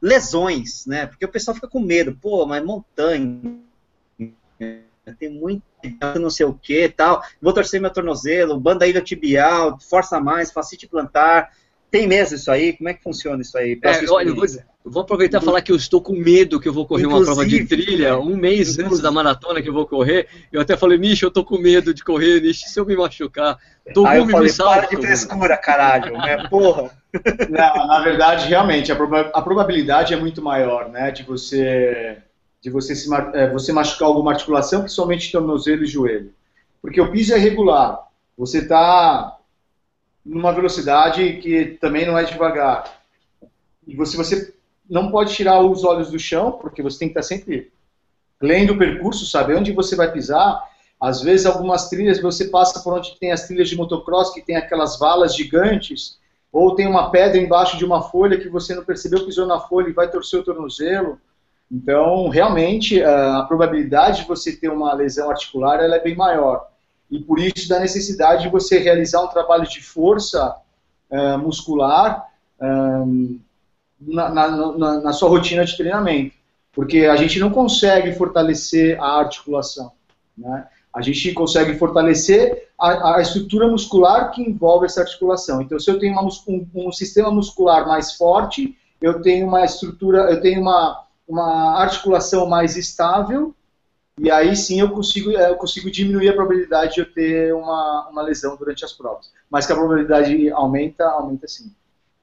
Lesões, 0.00 0.86
né? 0.86 1.06
Porque 1.06 1.24
o 1.24 1.30
pessoal 1.30 1.54
fica 1.54 1.68
com 1.68 1.80
medo. 1.80 2.16
Pô, 2.20 2.46
mas 2.46 2.64
montanha, 2.64 3.40
tem 5.18 5.28
muito 5.28 5.62
não 6.18 6.30
sei 6.30 6.46
o 6.46 6.54
que 6.54 6.88
tal. 6.88 7.22
Vou 7.40 7.52
torcer 7.52 7.80
meu 7.80 7.90
tornozelo, 7.90 8.58
banda 8.58 8.86
ilha 8.86 9.02
tibial, 9.02 9.78
força 9.78 10.18
mais, 10.20 10.50
facite 10.50 10.86
plantar. 10.86 11.52
Tem 11.90 12.06
mesmo 12.06 12.36
isso 12.36 12.50
aí? 12.50 12.76
Como 12.76 12.88
é 12.88 12.94
que 12.94 13.02
funciona 13.02 13.42
isso 13.42 13.56
aí? 13.56 13.78
É, 13.82 14.10
olha, 14.10 14.28
eu 14.28 14.34
vou, 14.34 14.46
eu 14.84 14.90
vou 14.90 15.02
aproveitar 15.02 15.40
e 15.40 15.44
falar 15.44 15.62
que 15.62 15.72
eu 15.72 15.76
estou 15.76 15.98
com 16.02 16.12
medo 16.12 16.60
que 16.60 16.68
eu 16.68 16.72
vou 16.72 16.86
correr 16.86 17.06
uma 17.06 17.24
prova 17.24 17.46
de 17.46 17.64
trilha 17.64 18.18
um 18.18 18.36
mês 18.36 18.78
antes 18.78 19.00
da 19.00 19.10
maratona 19.10 19.62
que 19.62 19.68
eu 19.70 19.72
vou 19.72 19.86
correr. 19.86 20.28
Eu 20.52 20.60
até 20.60 20.76
falei, 20.76 20.98
Nish, 20.98 21.22
eu 21.22 21.30
tô 21.30 21.42
com 21.42 21.56
medo 21.56 21.94
de 21.94 22.04
correr, 22.04 22.42
Nish, 22.42 22.64
se 22.66 22.78
eu 22.78 22.84
me 22.84 22.94
machucar. 22.94 23.56
Tô 23.94 24.04
Aí 24.04 24.18
eu 24.18 24.28
falei, 24.28 24.52
para 24.52 24.86
de 24.86 24.96
frescura, 24.96 25.56
caralho, 25.56 26.12
né? 26.18 26.46
Porra. 26.50 26.90
Não, 27.48 27.86
na 27.86 28.00
verdade, 28.00 28.46
realmente, 28.46 28.92
a, 28.92 28.96
proba 28.96 29.20
a, 29.32 29.40
probabilidade 29.40 30.12
é 30.12 30.16
muito 30.18 30.42
maior, 30.42 30.90
né? 30.90 31.10
De 31.10 31.22
você, 31.22 32.18
de 32.60 32.68
você, 32.68 32.94
se, 32.94 33.08
é, 33.32 33.50
você 33.50 33.72
machucar 33.72 34.08
alguma 34.08 34.32
articulação, 34.32 34.82
principalmente 34.82 35.32
tornozelo 35.32 35.84
e 35.84 35.86
joelho. 35.86 36.30
Porque 36.82 37.00
o 37.00 37.10
piso 37.10 37.32
é 37.32 37.38
regular. 37.38 38.06
Você 38.36 38.58
está 38.58 39.38
numa 40.22 40.52
velocidade 40.52 41.38
que 41.40 41.78
também 41.80 42.06
não 42.06 42.18
é 42.18 42.24
devagar. 42.24 43.00
E 43.86 44.06
se 44.06 44.16
você 44.16 44.52
não 44.88 45.10
pode 45.10 45.34
tirar 45.34 45.60
os 45.60 45.84
olhos 45.84 46.10
do 46.10 46.18
chão, 46.18 46.52
porque 46.52 46.82
você 46.82 46.98
tem 46.98 47.08
que 47.08 47.18
estar 47.18 47.22
sempre 47.22 47.72
lendo 48.40 48.74
o 48.74 48.78
percurso, 48.78 49.26
sabe 49.26 49.54
onde 49.54 49.72
você 49.72 49.96
vai 49.96 50.10
pisar. 50.12 50.62
Às 51.00 51.22
vezes, 51.22 51.46
algumas 51.46 51.88
trilhas 51.88 52.20
você 52.20 52.46
passa 52.46 52.80
por 52.80 52.94
onde 52.94 53.18
tem 53.18 53.32
as 53.32 53.46
trilhas 53.46 53.68
de 53.68 53.76
motocross, 53.76 54.32
que 54.32 54.42
tem 54.42 54.56
aquelas 54.56 54.98
valas 54.98 55.34
gigantes, 55.34 56.18
ou 56.52 56.74
tem 56.74 56.86
uma 56.86 57.10
pedra 57.10 57.38
embaixo 57.38 57.76
de 57.76 57.84
uma 57.84 58.02
folha 58.02 58.38
que 58.38 58.48
você 58.48 58.74
não 58.74 58.84
percebeu, 58.84 59.24
pisou 59.24 59.46
na 59.46 59.58
folha 59.58 59.88
e 59.88 59.92
vai 59.92 60.10
torcer 60.10 60.40
o 60.40 60.44
tornozelo. 60.44 61.18
Então, 61.70 62.28
realmente, 62.28 63.02
a 63.02 63.42
probabilidade 63.48 64.22
de 64.22 64.28
você 64.28 64.54
ter 64.54 64.68
uma 64.68 64.92
lesão 64.92 65.30
articular 65.30 65.82
ela 65.82 65.96
é 65.96 66.00
bem 66.00 66.14
maior. 66.14 66.68
E 67.10 67.18
por 67.18 67.38
isso, 67.38 67.68
da 67.68 67.80
necessidade 67.80 68.42
de 68.42 68.48
você 68.48 68.78
realizar 68.78 69.22
um 69.22 69.28
trabalho 69.28 69.66
de 69.68 69.82
força 69.82 70.56
uh, 71.10 71.38
muscular 71.38 72.28
uh, 72.60 73.40
na, 74.06 74.28
na, 74.28 75.00
na, 75.00 75.12
sua 75.12 75.28
rotina 75.28 75.64
de 75.64 75.76
treinamento. 75.76 76.34
Porque 76.72 77.06
a 77.06 77.16
gente 77.16 77.38
não 77.38 77.50
consegue 77.50 78.12
fortalecer 78.12 79.00
a 79.00 79.18
articulação. 79.18 79.92
Né? 80.36 80.66
A 80.92 81.00
gente 81.00 81.32
consegue 81.32 81.76
fortalecer 81.78 82.68
a, 82.78 83.16
a, 83.16 83.22
estrutura 83.22 83.68
muscular 83.68 84.30
que 84.32 84.42
envolve 84.42 84.86
essa 84.86 85.00
articulação. 85.00 85.62
Então, 85.62 85.78
se 85.78 85.90
eu 85.90 85.98
tenho 85.98 86.12
uma, 86.12 86.22
um, 86.48 86.66
um, 86.74 86.92
sistema 86.92 87.30
muscular 87.30 87.86
mais 87.86 88.12
forte, 88.14 88.76
eu 89.00 89.20
tenho 89.22 89.46
uma 89.46 89.64
estrutura, 89.64 90.30
eu 90.30 90.40
tenho 90.40 90.60
uma, 90.60 91.04
uma 91.26 91.80
articulação 91.80 92.46
mais 92.46 92.76
estável, 92.76 93.54
e 94.18 94.30
aí 94.30 94.54
sim 94.54 94.80
eu 94.80 94.90
consigo, 94.90 95.30
eu 95.30 95.56
consigo 95.56 95.90
diminuir 95.90 96.28
a 96.28 96.34
probabilidade 96.34 96.94
de 96.94 97.00
eu 97.00 97.12
ter 97.12 97.52
uma, 97.54 98.08
uma 98.08 98.22
lesão 98.22 98.56
durante 98.56 98.84
as 98.84 98.92
provas. 98.92 99.32
Mas 99.50 99.66
que 99.66 99.72
a 99.72 99.76
probabilidade 99.76 100.50
aumenta, 100.50 101.04
aumenta 101.06 101.48
sim. 101.48 101.72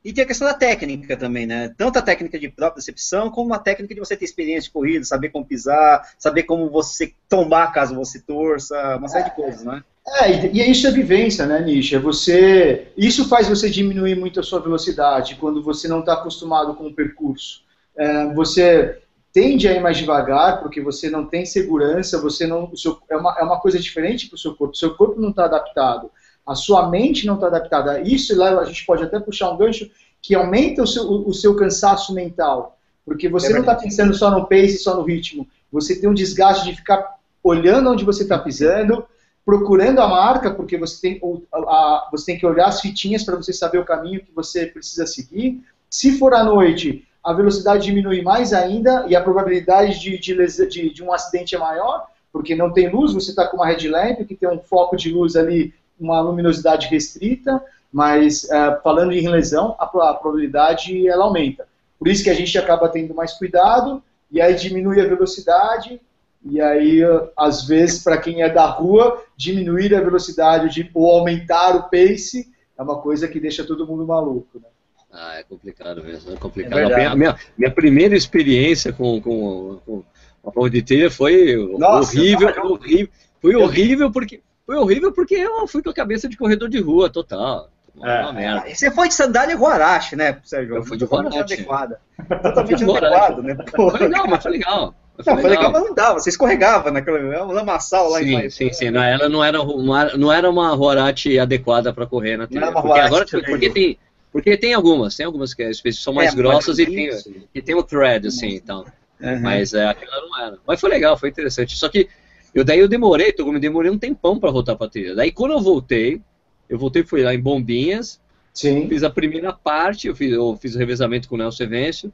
E 0.03 0.11
tem 0.11 0.23
a 0.23 0.27
questão 0.27 0.47
da 0.47 0.53
técnica 0.53 1.15
também, 1.15 1.45
né? 1.45 1.73
Tanto 1.77 1.99
a 1.99 2.01
técnica 2.01 2.39
de 2.39 2.49
própria 2.49 2.79
decepção, 2.79 3.29
como 3.29 3.53
a 3.53 3.59
técnica 3.59 3.93
de 3.93 3.99
você 3.99 4.17
ter 4.17 4.25
experiência 4.25 4.63
de 4.63 4.71
corrida, 4.71 5.05
saber 5.05 5.29
como 5.29 5.45
pisar, 5.45 6.01
saber 6.17 6.43
como 6.43 6.69
você 6.71 7.13
tombar 7.29 7.71
caso 7.71 7.93
você 7.93 8.19
torça, 8.19 8.97
uma 8.97 9.07
série 9.07 9.25
é, 9.25 9.29
de 9.29 9.35
coisas, 9.35 9.63
né? 9.63 9.83
É, 10.21 10.47
e 10.47 10.71
isso 10.71 10.87
é 10.87 10.91
vivência, 10.91 11.45
né, 11.45 11.61
Nisha? 11.61 11.99
Você, 11.99 12.87
isso 12.97 13.29
faz 13.29 13.47
você 13.47 13.69
diminuir 13.69 14.15
muito 14.15 14.39
a 14.39 14.43
sua 14.43 14.59
velocidade 14.59 15.35
quando 15.35 15.61
você 15.61 15.87
não 15.87 15.99
está 15.99 16.13
acostumado 16.13 16.73
com 16.73 16.87
o 16.87 16.93
percurso. 16.93 17.61
É, 17.95 18.33
você 18.33 18.99
tende 19.31 19.67
a 19.67 19.73
ir 19.73 19.81
mais 19.81 19.97
devagar 19.97 20.61
porque 20.61 20.81
você 20.81 21.11
não 21.11 21.27
tem 21.27 21.45
segurança, 21.45 22.19
você 22.19 22.47
não, 22.47 22.75
seu, 22.75 22.97
é, 23.09 23.15
uma, 23.15 23.37
é 23.39 23.43
uma 23.43 23.59
coisa 23.59 23.77
diferente 23.77 24.27
para 24.27 24.35
o 24.35 24.39
seu 24.39 24.55
corpo. 24.55 24.75
Seu 24.75 24.95
corpo 24.95 25.21
não 25.21 25.29
está 25.29 25.45
adaptado 25.45 26.09
a 26.51 26.55
sua 26.55 26.89
mente 26.89 27.25
não 27.25 27.35
está 27.35 27.47
adaptada 27.47 27.93
a 27.93 28.01
isso, 28.01 28.33
e 28.33 28.35
lá 28.35 28.59
a 28.59 28.65
gente 28.65 28.85
pode 28.85 29.03
até 29.03 29.19
puxar 29.19 29.51
um 29.51 29.57
gancho 29.57 29.89
que 30.21 30.35
aumenta 30.35 30.83
o 30.83 30.87
seu, 30.87 31.03
o 31.03 31.33
seu 31.33 31.55
cansaço 31.55 32.13
mental, 32.13 32.77
porque 33.05 33.29
você 33.29 33.47
é 33.47 33.53
não 33.53 33.61
está 33.61 33.75
pensando 33.75 34.13
só 34.13 34.29
no 34.29 34.47
pace, 34.47 34.77
só 34.77 34.95
no 34.95 35.03
ritmo, 35.03 35.47
você 35.71 35.99
tem 35.99 36.09
um 36.09 36.13
desgaste 36.13 36.65
de 36.65 36.75
ficar 36.75 37.15
olhando 37.43 37.89
onde 37.89 38.05
você 38.05 38.23
está 38.23 38.37
pisando, 38.37 39.05
procurando 39.45 39.99
a 39.99 40.07
marca, 40.07 40.51
porque 40.51 40.77
você 40.77 41.01
tem, 41.01 41.21
a, 41.51 41.57
a, 41.57 42.09
você 42.11 42.25
tem 42.27 42.37
que 42.37 42.45
olhar 42.45 42.67
as 42.67 42.81
fitinhas 42.81 43.23
para 43.23 43.35
você 43.35 43.51
saber 43.51 43.79
o 43.79 43.85
caminho 43.85 44.23
que 44.23 44.31
você 44.33 44.67
precisa 44.67 45.07
seguir. 45.07 45.61
Se 45.89 46.19
for 46.19 46.33
à 46.33 46.43
noite, 46.43 47.07
a 47.23 47.33
velocidade 47.33 47.85
diminui 47.85 48.21
mais 48.21 48.53
ainda 48.53 49.05
e 49.07 49.15
a 49.15 49.21
probabilidade 49.21 49.99
de, 49.99 50.19
de, 50.19 50.67
de, 50.67 50.93
de 50.93 51.03
um 51.03 51.11
acidente 51.11 51.55
é 51.55 51.57
maior, 51.57 52.05
porque 52.31 52.55
não 52.55 52.71
tem 52.71 52.89
luz, 52.89 53.13
você 53.13 53.31
está 53.31 53.47
com 53.47 53.57
uma 53.57 53.67
headlamp 53.67 54.19
que 54.27 54.35
tem 54.35 54.49
um 54.49 54.59
foco 54.59 54.95
de 54.95 55.11
luz 55.11 55.35
ali 55.35 55.73
uma 56.01 56.19
luminosidade 56.21 56.87
restrita, 56.87 57.63
mas 57.91 58.43
uh, 58.45 58.81
falando 58.83 59.11
em 59.11 59.27
lesão, 59.27 59.75
a, 59.77 59.85
a, 59.85 60.13
probabilidade 60.13 61.07
ela 61.07 61.25
aumenta. 61.25 61.67
Por 61.99 62.07
isso 62.07 62.23
que 62.23 62.29
a 62.29 62.33
gente 62.33 62.57
acaba 62.57 62.89
tendo 62.89 63.13
mais 63.13 63.33
cuidado, 63.33 64.01
e 64.31 64.41
aí 64.41 64.55
diminui 64.55 64.99
a 64.99 65.07
velocidade, 65.07 66.01
e 66.43 66.59
aí, 66.59 67.01
às 67.37 67.67
vezes, 67.67 68.03
para 68.03 68.17
quem 68.17 68.41
é 68.41 68.49
da 68.49 68.65
rua, 68.65 69.21
diminuir 69.37 69.93
a 69.93 70.01
velocidade 70.01 70.73
de, 70.73 70.89
ou 70.93 71.11
aumentar 71.11 71.75
o 71.75 71.83
pace 71.83 72.51
é 72.77 72.81
uma 72.81 72.99
coisa 72.99 73.27
que 73.27 73.39
deixa 73.39 73.63
todo 73.63 73.85
mundo 73.85 74.07
maluco. 74.07 74.59
Né? 74.59 74.67
Ah, 75.11 75.35
é 75.37 75.43
complicado 75.43 76.03
mesmo, 76.03 76.33
é 76.33 76.35
complicado. 76.37 76.79
É 76.79 77.05
a 77.05 77.15
minha, 77.15 77.37
minha 77.55 77.69
primeira 77.69 78.15
experiência 78.15 78.91
com, 78.91 79.21
com, 79.21 79.79
com 79.85 80.03
a 80.43 80.51
prova 80.51 80.69
de 80.69 80.81
trilha 80.81 81.11
foi 81.11 81.55
Nossa, 81.77 82.17
horrível, 82.17 82.49
horrível. 82.63 83.09
Foi 83.39 83.55
horrível 83.55 84.11
porque 84.11 84.41
foi 84.71 84.77
horrível 84.77 85.11
porque 85.11 85.35
eu 85.35 85.67
fui 85.67 85.83
com 85.83 85.89
a 85.89 85.93
cabeça 85.93 86.29
de 86.29 86.37
corredor 86.37 86.69
de 86.69 86.79
rua, 86.79 87.09
total. 87.09 87.69
É. 88.01 88.21
Uma 88.21 88.31
merda. 88.31 88.73
Você 88.73 88.89
foi 88.89 89.09
de 89.09 89.13
sandália 89.13 89.53
Guarache, 89.57 90.15
né, 90.15 90.37
Sérgio? 90.45 90.77
Eu 90.77 90.83
fui 90.85 90.97
de 90.97 91.03
Guarache. 91.03 91.39
adequada. 91.39 91.99
Totalmente 92.41 92.83
adequado, 92.83 93.43
né? 93.43 93.57
Foi 93.75 93.99
legal, 93.99 94.27
mas 94.29 94.41
foi 94.41 94.51
legal. 94.53 94.95
Foi 95.21 95.33
não, 95.33 95.41
foi 95.41 95.49
legal, 95.49 95.71
mas 95.73 95.83
não 95.83 95.93
dava. 95.93 96.19
Você 96.19 96.29
escorregava 96.29 96.89
naquela 96.89 97.17
é 97.19 97.43
lamaçal 97.43 98.09
lá 98.11 98.19
sim, 98.19 98.33
em 98.33 98.49
Sim, 98.49 98.71
sim, 98.71 98.89
não, 98.89 99.03
ela 99.03 99.27
não 99.27 99.43
era, 99.43 99.61
uma, 99.61 100.05
não 100.17 100.31
era 100.31 100.49
uma 100.49 100.73
Horati 100.73 101.37
adequada 101.37 101.91
para 101.93 102.07
correr 102.07 102.37
na 102.37 102.47
trilha. 102.47 102.71
Porque 102.71 102.99
agora, 102.99 103.25
porque 103.25 103.69
tem, 103.69 103.99
porque 104.31 104.55
tem 104.55 104.73
algumas, 104.73 105.17
tem 105.17 105.25
algumas 105.25 105.53
que 105.53 105.91
são 105.91 106.13
mais 106.13 106.31
é, 106.31 106.35
grossas 106.35 106.79
e 106.79 106.85
tem, 106.85 107.09
e 107.53 107.61
tem 107.61 107.75
o 107.75 107.83
thread, 107.83 108.25
assim, 108.25 108.55
então. 108.55 108.85
Uhum. 109.19 109.41
Mas 109.41 109.73
é, 109.73 109.85
aquela 109.85 110.21
não 110.21 110.39
era. 110.39 110.57
Mas 110.65 110.79
foi 110.79 110.89
legal, 110.89 111.17
foi 111.17 111.27
interessante. 111.27 111.77
Só 111.77 111.89
que 111.89 112.07
eu 112.53 112.63
daí 112.63 112.79
eu 112.79 112.87
demorei, 112.87 113.33
eu 113.37 113.51
me 113.51 113.59
demorei 113.59 113.91
um 113.91 113.97
tempão 113.97 114.39
para 114.39 114.51
voltar 114.51 114.75
para 114.75 114.89
trilha. 114.89 115.15
Daí 115.15 115.31
quando 115.31 115.51
eu 115.51 115.61
voltei, 115.61 116.21
eu 116.69 116.77
voltei 116.77 117.03
fui 117.03 117.23
lá 117.23 117.33
em 117.33 117.39
Bombinhas, 117.39 118.19
Sim. 118.53 118.87
fiz 118.87 119.03
a 119.03 119.09
primeira 119.09 119.53
parte, 119.53 120.07
eu 120.07 120.15
fiz, 120.15 120.31
eu 120.31 120.57
fiz 120.57 120.75
o 120.75 120.77
revezamento 120.77 121.29
com 121.29 121.35
o 121.35 121.37
Nelson 121.37 121.63
Evêncio, 121.63 122.13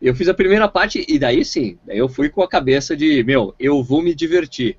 eu 0.00 0.14
fiz 0.14 0.28
a 0.28 0.34
primeira 0.34 0.68
parte 0.68 1.04
e 1.08 1.18
daí 1.18 1.44
sim, 1.44 1.78
daí 1.84 1.98
eu 1.98 2.08
fui 2.08 2.28
com 2.28 2.42
a 2.42 2.48
cabeça 2.48 2.96
de, 2.96 3.22
meu, 3.22 3.54
eu 3.58 3.82
vou 3.82 4.02
me 4.02 4.14
divertir 4.14 4.76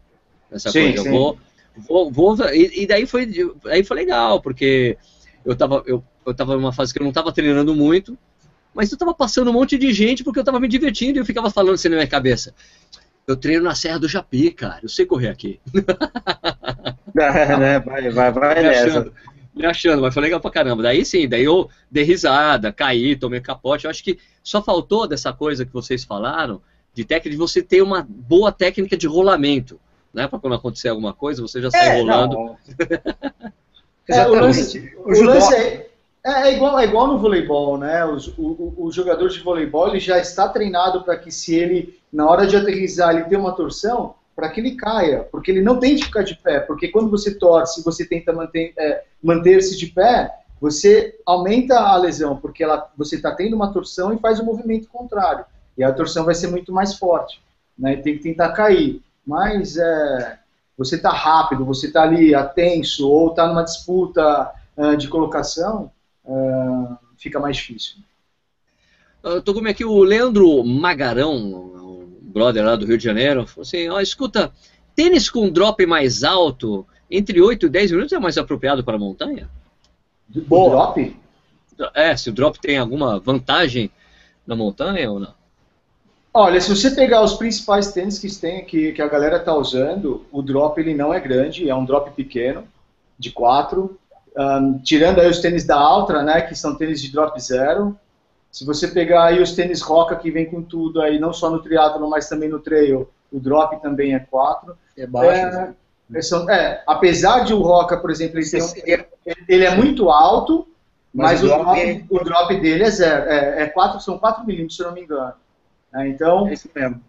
nessa 0.51 0.69
sim, 0.69 0.93
coisa, 0.93 1.03
sim. 1.03 1.07
eu 1.07 1.13
vou, 1.13 1.37
vou, 1.77 2.11
vou 2.11 2.49
e, 2.53 2.83
e, 2.83 2.87
daí 2.87 3.05
foi, 3.05 3.29
aí 3.65 3.83
foi 3.83 3.97
legal, 3.97 4.41
porque 4.41 4.97
eu 5.45 5.55
tava, 5.55 5.83
eu, 5.85 6.03
eu 6.25 6.33
tava 6.33 6.55
numa 6.55 6.73
fase 6.73 6.93
que 6.93 6.99
eu 6.99 7.05
não 7.05 7.11
tava 7.11 7.31
treinando 7.31 7.73
muito, 7.73 8.17
mas 8.73 8.91
eu 8.91 8.97
tava 8.97 9.13
passando 9.13 9.49
um 9.49 9.53
monte 9.53 9.77
de 9.77 9.93
gente 9.93 10.23
porque 10.23 10.39
eu 10.39 10.43
tava 10.43 10.59
me 10.59 10.67
divertindo 10.67 11.17
e 11.17 11.21
eu 11.21 11.25
ficava 11.25 11.49
falando 11.49 11.75
assim 11.75 11.89
na 11.89 11.95
minha 11.95 12.07
cabeça. 12.07 12.53
Eu 13.27 13.37
treino 13.37 13.63
na 13.63 13.75
Serra 13.75 13.99
do 13.99 14.07
Japi, 14.07 14.51
cara. 14.51 14.79
Eu 14.83 14.89
sei 14.89 15.05
correr 15.05 15.29
aqui. 15.29 15.59
É, 17.15 17.55
né? 17.57 17.79
Vai, 17.79 18.09
vai, 18.09 18.31
vai 18.31 18.55
me 18.55 18.63
nessa. 18.63 18.87
Achando, 18.87 19.13
me 19.53 19.65
achando, 19.67 20.01
mas 20.01 20.15
foi 20.15 20.23
legal 20.23 20.39
pra 20.39 20.49
caramba. 20.49 20.81
Daí 20.81 21.05
sim, 21.05 21.29
daí 21.29 21.43
eu 21.43 21.69
dei 21.91 22.03
risada, 22.03 22.73
caí, 22.73 23.15
tomei 23.15 23.39
capote. 23.39 23.85
Eu 23.85 23.91
acho 23.91 24.03
que 24.03 24.17
só 24.43 24.63
faltou 24.63 25.07
dessa 25.07 25.31
coisa 25.31 25.63
que 25.63 25.71
vocês 25.71 26.03
falaram, 26.03 26.59
de 26.91 27.05
técnica, 27.05 27.29
de 27.29 27.37
você 27.37 27.61
ter 27.61 27.83
uma 27.83 28.03
boa 28.09 28.51
técnica 28.51 28.97
de 28.97 29.05
rolamento. 29.05 29.79
Né? 30.13 30.27
Pra 30.27 30.39
quando 30.39 30.55
acontecer 30.55 30.89
alguma 30.89 31.13
coisa, 31.13 31.41
você 31.41 31.61
já 31.61 31.69
sai 31.69 31.99
é, 31.99 32.01
rolando. 32.01 32.55
é, 34.09 34.27
o 34.27 34.33
lance, 34.33 34.93
o 34.97 35.21
lance 35.21 35.53
é, 35.53 35.89
é, 36.25 36.31
é, 36.49 36.53
igual, 36.55 36.79
é 36.79 36.85
igual 36.85 37.07
no 37.07 37.17
voleibol, 37.17 37.77
né? 37.77 38.05
Os, 38.05 38.27
o, 38.37 38.73
o, 38.77 38.91
jogador 38.91 39.27
de 39.29 39.39
voleibol 39.39 39.89
ele 39.89 39.99
já 39.99 40.19
está 40.19 40.47
treinado 40.47 41.03
para 41.03 41.17
que 41.17 41.31
se 41.31 41.55
ele, 41.55 41.99
na 42.13 42.29
hora 42.29 42.45
de 42.45 42.55
aterrissar, 42.55 43.15
ele 43.15 43.25
tem 43.25 43.37
uma 43.37 43.55
torção, 43.55 44.15
para 44.35 44.49
que 44.49 44.59
ele 44.59 44.75
caia, 44.75 45.27
porque 45.31 45.51
ele 45.51 45.61
não 45.61 45.79
tem 45.79 45.95
de 45.95 46.05
ficar 46.05 46.23
de 46.23 46.35
pé, 46.35 46.59
porque 46.59 46.87
quando 46.87 47.09
você 47.09 47.33
torce, 47.35 47.83
você 47.83 48.05
tenta 48.05 48.31
manter, 48.31 48.73
é, 48.77 49.03
manter-se 49.21 49.77
de 49.77 49.87
pé, 49.87 50.31
você 50.59 51.19
aumenta 51.25 51.79
a 51.79 51.97
lesão, 51.97 52.37
porque 52.37 52.63
ela, 52.63 52.89
você 52.97 53.15
está 53.15 53.33
tendo 53.33 53.55
uma 53.55 53.71
torção 53.71 54.13
e 54.13 54.19
faz 54.19 54.39
o 54.39 54.43
um 54.43 54.45
movimento 54.45 54.87
contrário, 54.87 55.45
e 55.77 55.83
a 55.83 55.91
torção 55.91 56.25
vai 56.25 56.35
ser 56.35 56.47
muito 56.47 56.71
mais 56.71 56.95
forte, 56.95 57.41
né? 57.77 57.95
Tem 57.97 58.17
que 58.17 58.23
tentar 58.23 58.53
cair, 58.53 59.01
mas 59.25 59.77
é, 59.77 60.39
você 60.77 60.95
está 60.95 61.11
rápido, 61.11 61.65
você 61.65 61.87
está 61.87 62.03
ali 62.03 62.33
atenso, 62.33 63.09
ou 63.09 63.29
está 63.29 63.47
numa 63.47 63.63
disputa 63.63 64.51
uh, 64.77 64.97
de 64.97 65.07
colocação, 65.07 65.91
uh, 66.25 66.97
fica 67.17 67.39
mais 67.39 67.57
difícil. 67.57 67.97
Eu 69.23 69.41
tô 69.41 69.53
com 69.53 69.65
aqui 69.67 69.85
o 69.85 70.03
Leandro 70.03 70.63
Magarão, 70.63 71.73
brother 72.33 72.65
lá 72.65 72.75
do 72.75 72.85
Rio 72.85 72.97
de 72.97 73.03
Janeiro, 73.03 73.45
falou 73.45 73.61
assim, 73.61 73.87
ó, 73.89 73.99
escuta, 73.99 74.51
tênis 74.95 75.29
com 75.29 75.49
drop 75.49 75.85
mais 75.85 76.23
alto, 76.23 76.85
entre 77.09 77.39
8 77.39 77.67
e 77.67 77.69
10 77.69 77.91
minutos 77.91 78.13
é 78.13 78.19
mais 78.19 78.37
apropriado 78.37 78.83
para 78.83 78.95
a 78.95 78.99
montanha? 78.99 79.49
O 80.49 80.69
drop? 80.69 81.15
É, 81.93 82.15
se 82.15 82.29
o 82.29 82.33
drop 82.33 82.59
tem 82.59 82.77
alguma 82.77 83.19
vantagem 83.19 83.91
na 84.45 84.55
montanha 84.55 85.11
ou 85.11 85.19
não? 85.19 85.33
Olha, 86.33 86.59
se 86.59 86.69
você 86.69 86.89
pegar 86.89 87.21
os 87.21 87.35
principais 87.35 87.91
tênis 87.91 88.17
que, 88.17 88.27
tem, 88.39 88.65
que, 88.65 88.91
que 88.91 89.01
a 89.01 89.07
galera 89.07 89.37
está 89.37 89.55
usando, 89.55 90.25
o 90.31 90.41
drop 90.41 90.79
ele 90.79 90.95
não 90.95 91.13
é 91.13 91.19
grande, 91.19 91.69
é 91.69 91.75
um 91.75 91.85
drop 91.85 92.09
pequeno, 92.11 92.63
de 93.19 93.31
4, 93.31 93.95
um, 94.35 94.79
tirando 94.79 95.19
aí 95.19 95.29
os 95.29 95.39
tênis 95.39 95.63
da 95.63 95.77
Altra, 95.77 96.23
né, 96.23 96.41
que 96.41 96.55
são 96.55 96.75
tênis 96.75 96.99
de 97.01 97.11
drop 97.11 97.39
zero. 97.39 97.95
Se 98.53 98.63
você 98.63 98.87
pegar 98.87 99.25
aí 99.25 99.41
os 99.41 99.53
tênis 99.53 99.81
Roca, 99.81 100.15
que 100.15 100.29
vem 100.29 100.45
com 100.45 100.61
tudo 100.61 101.01
aí, 101.01 101.19
não 101.19 101.33
só 101.33 101.49
no 101.49 101.59
triatlo, 101.59 102.07
mas 102.07 102.29
também 102.29 102.47
no 102.47 102.59
trail, 102.59 103.09
o 103.31 103.39
drop 103.39 103.81
também 103.81 104.13
é 104.13 104.19
4. 104.19 104.77
É 104.95 105.07
baixo. 105.07 105.31
É, 105.31 105.51
né? 105.51 105.75
é, 106.13 106.53
é, 106.55 106.83
apesar 106.85 107.45
de 107.45 107.51
o 107.51 107.63
Roca, 107.63 107.97
por 107.97 108.11
exemplo, 108.11 108.37
ele, 108.37 109.03
um, 109.25 109.33
ele, 109.49 109.65
é 109.65 109.75
muito 109.75 110.07
alto, 110.11 110.67
Mas, 111.11 111.41
mas 111.41 111.43
o, 111.43 111.47
drop, 111.47 112.05
o, 112.11 112.23
drop, 112.23 112.61
dele 112.61 112.83
é 112.83 112.91
zero. 112.91 113.27
É, 113.27 113.63
é 113.63 113.65
quatro, 113.65 113.99
são 113.99 114.19
4 114.19 114.45
milímetros, 114.45 114.77
se 114.77 114.83
eu 114.83 114.87
não 114.87 114.93
me 114.93 115.01
engano. 115.01 115.33
É, 115.91 116.07
então, 116.07 116.47
é 116.47 116.53
isso 116.53 116.69
mesmo. 116.75 117.01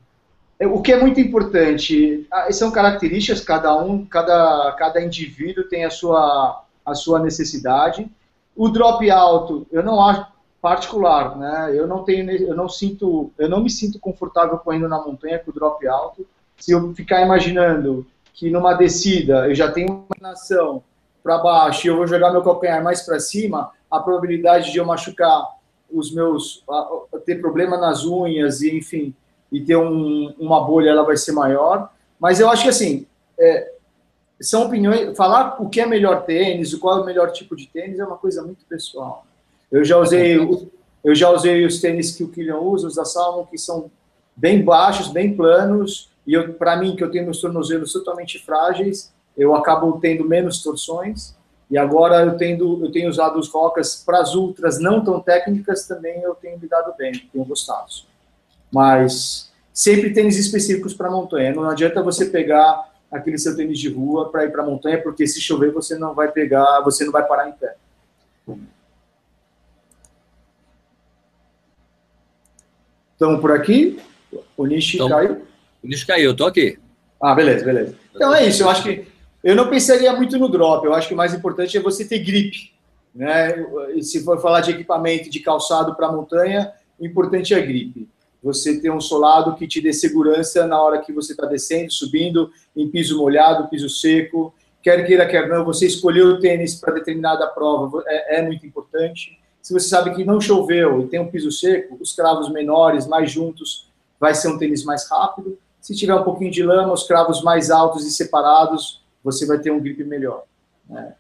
É, 0.59 0.67
o 0.67 0.81
que 0.81 0.93
é 0.95 0.99
muito 0.99 1.21
importante, 1.21 2.27
ah, 2.33 2.51
são 2.53 2.71
características, 2.71 3.45
cada 3.45 3.77
um, 3.77 4.07
cada, 4.07 4.73
cada 4.79 5.05
indivíduo 5.05 5.65
tem 5.65 5.85
a 5.85 5.91
sua, 5.91 6.65
a 6.87 6.95
sua 6.95 7.19
necessidade. 7.19 8.11
O 8.57 8.71
drop 8.71 9.11
alto, 9.11 9.67
eu 9.71 9.83
não 9.83 10.03
acho 10.03 10.33
particular, 10.65 11.37
né? 11.37 11.73
Eu 11.75 11.87
não 11.87 12.05
tenho, 12.05 12.31
eu 12.31 12.57
não 12.57 12.71
sinto, 12.71 13.31
eu 13.37 13.51
não 13.51 13.63
me 13.63 13.69
sinto 13.69 13.99
confortável 13.99 14.57
correndo 14.57 14.89
na 14.89 14.99
montanha 14.99 15.39
com 15.39 15.51
o 15.51 15.55
drop 15.55 15.87
alto. 15.87 16.27
Se 16.57 16.73
eu 16.73 16.95
ficar 16.95 17.21
imaginando 17.21 18.07
que 18.33 18.49
numa 18.49 18.73
descida 18.73 19.47
eu 19.47 19.55
já 19.55 19.71
tenho 19.71 19.89
uma 19.89 20.07
inclinação 20.11 20.83
para 21.23 21.37
baixo 21.37 21.87
e 21.87 21.91
eu 21.91 21.97
vou 21.99 22.07
jogar 22.07 22.33
meu 22.33 22.43
calcanhar 22.43 22.83
mais 22.83 23.03
para 23.03 23.21
cima, 23.21 23.73
a 23.91 24.01
probabilidade 24.01 24.73
de 24.73 24.79
eu 24.79 24.87
machucar 24.87 25.55
os 25.93 26.11
meus, 26.15 26.65
ter 27.27 27.43
problema 27.43 27.77
nas 27.77 28.07
unhas 28.07 28.63
e 28.63 28.75
enfim, 28.75 29.15
e 29.53 29.61
ter 29.61 29.77
um, 29.77 30.35
uma 30.39 30.65
bolha, 30.65 30.89
ela 30.89 31.03
vai 31.03 31.19
ser 31.19 31.33
maior. 31.33 31.91
Mas 32.19 32.41
eu 32.41 32.49
acho 32.49 32.63
que 32.63 32.71
assim, 32.71 33.07
é, 33.39 33.71
são 34.41 34.65
opiniões. 34.65 35.15
Falar 35.15 35.61
o 35.61 35.69
que 35.69 35.83
é 35.83 35.85
melhor 35.85 36.25
tênis, 36.25 36.75
qual 36.75 37.01
é 37.01 37.03
o 37.03 37.05
melhor 37.05 37.33
tipo 37.33 37.55
de 37.55 37.67
tênis 37.67 37.99
é 37.99 38.05
uma 38.07 38.17
coisa 38.17 38.43
muito 38.43 38.65
pessoal. 38.65 39.27
Eu 39.71 39.85
já 39.85 39.99
usei, 39.99 40.39
eu 41.03 41.15
já 41.15 41.31
usei 41.31 41.65
os 41.65 41.81
tênis 41.81 42.15
que 42.15 42.25
o 42.25 42.29
Kylian 42.29 42.59
usa, 42.59 42.89
os 42.89 42.95
da 42.95 43.05
Salomon, 43.05 43.47
que 43.47 43.59
são 43.59 43.91
bem 44.37 44.65
baixos, 44.65 45.09
bem 45.09 45.35
planos, 45.37 46.11
e 46.27 46.39
para 46.41 46.77
mim, 46.77 46.97
que 46.97 47.05
eu 47.05 47.11
tenho 47.11 47.25
meus 47.25 47.41
tornozelos 47.41 47.93
totalmente 47.93 48.39
frágeis, 48.39 49.13
eu 49.37 49.55
acabo 49.55 49.99
tendo 50.01 50.25
menos 50.25 50.63
torções. 50.63 51.35
E 51.71 51.79
agora 51.79 52.23
eu, 52.25 52.37
tendo, 52.37 52.85
eu 52.85 52.93
tenho 52.93 53.09
usado 53.09 53.39
os 53.39 53.49
rocas 53.49 54.03
para 54.05 54.21
as 54.21 54.35
ultras 54.35 54.79
não 54.79 55.03
tão 55.03 55.21
técnicas, 55.21 55.87
também 55.87 56.21
eu 56.23 56.35
tenho 56.35 56.59
me 56.59 56.69
dado 56.69 56.95
bem, 56.97 57.13
tenho 57.33 57.45
gostado. 57.45 57.91
Mas 58.71 59.51
sempre 59.73 60.13
tênis 60.13 60.39
específicos 60.39 60.95
para 60.95 61.11
montanha. 61.11 61.53
Não 61.55 61.69
adianta 61.69 62.03
você 62.03 62.27
pegar 62.27 62.93
aquele 63.11 63.39
seu 63.39 63.57
tênis 63.57 63.79
de 63.79 63.89
rua 63.89 64.31
para 64.31 64.45
ir 64.45 64.53
para 64.53 64.63
a 64.63 64.67
montanha, 64.67 65.03
porque 65.03 65.27
se 65.27 65.41
chover 65.41 65.73
você 65.73 65.97
não 65.97 66.15
vai 66.15 66.31
pegar, 66.31 66.81
você 66.81 67.05
não 67.05 67.13
vai 67.13 67.27
parar 67.27 67.49
em 67.49 67.53
pé. 67.53 67.77
Estamos 73.25 73.41
por 73.41 73.53
aqui? 73.53 73.99
O 74.55 74.67
Nishi 74.67 74.97
então, 74.97 75.09
caiu? 75.09 75.41
O 75.83 75.89
Nishi 75.89 76.07
caiu, 76.07 76.33
estou 76.33 76.47
aqui. 76.47 76.79
Ah, 77.19 77.35
beleza, 77.35 77.65
beleza. 77.65 77.97
Então 78.15 78.35
é 78.35 78.47
isso, 78.47 78.63
eu 78.63 78.69
acho 78.69 78.83
que 78.83 79.07
eu 79.43 79.57
não 79.57 79.71
pensaria 79.71 80.13
muito 80.13 80.39
no 80.39 80.47
drop, 80.47 80.85
eu 80.85 80.93
acho 80.93 81.09
que 81.09 81.15
o 81.15 81.17
mais 81.17 81.33
importante 81.33 81.75
é 81.75 81.81
você 81.81 82.05
ter 82.05 82.19
gripe. 82.19 82.75
Né? 83.15 83.65
Se 84.03 84.23
for 84.23 84.39
falar 84.43 84.61
de 84.61 84.73
equipamento 84.73 85.31
de 85.31 85.41
calçado 85.41 85.95
para 85.95 86.13
montanha, 86.13 86.71
o 86.99 87.07
importante 87.07 87.55
é 87.55 87.57
a 87.57 87.61
gripe. 87.61 88.07
Você 88.43 88.79
ter 88.79 88.91
um 88.91 89.01
solado 89.01 89.57
que 89.57 89.67
te 89.67 89.81
dê 89.81 89.95
segurança 89.95 90.67
na 90.67 90.79
hora 90.79 91.01
que 91.01 91.11
você 91.11 91.33
está 91.33 91.47
descendo, 91.47 91.91
subindo, 91.91 92.51
em 92.77 92.91
piso 92.91 93.17
molhado, 93.17 93.71
piso 93.71 93.89
seco. 93.89 94.55
Quer 94.83 95.07
queira, 95.07 95.27
quer 95.27 95.49
não, 95.49 95.65
você 95.65 95.87
escolheu 95.87 96.27
o 96.27 96.41
tênis 96.41 96.75
para 96.75 96.93
determinada 96.93 97.47
prova 97.47 98.05
é, 98.07 98.41
é 98.41 98.43
muito 98.43 98.67
importante. 98.67 99.39
Se 99.65 99.73
você 99.73 99.89
sabe 99.89 100.15
que 100.15 100.27
não 100.27 100.43
choveu 100.43 101.01
e 101.01 101.07
tem 101.07 101.19
um 101.19 101.31
piso 101.31 101.51
seco, 101.51 101.97
os 101.99 102.13
cravos 102.13 102.51
menores, 102.53 103.07
mais 103.07 103.33
juntos, 103.33 103.89
vai 104.21 104.35
ser 104.35 104.49
um 104.49 104.59
tênis 104.59 104.85
mais 104.85 105.09
rápido. 105.09 105.57
Se 105.81 105.97
tiver 105.97 106.15
um 106.15 106.23
pouquinho 106.23 106.51
de 106.51 106.63
lama, 106.63 106.93
os 106.93 107.05
cravos 107.05 107.43
mais 107.43 107.71
altos 107.71 108.05
e 108.05 108.11
separados, 108.11 109.03
você 109.25 109.47
vai 109.47 109.59
ter 109.59 109.71
um 109.71 109.81
grip 109.81 110.05
melhor. 110.05 110.43
Né? 110.87 111.15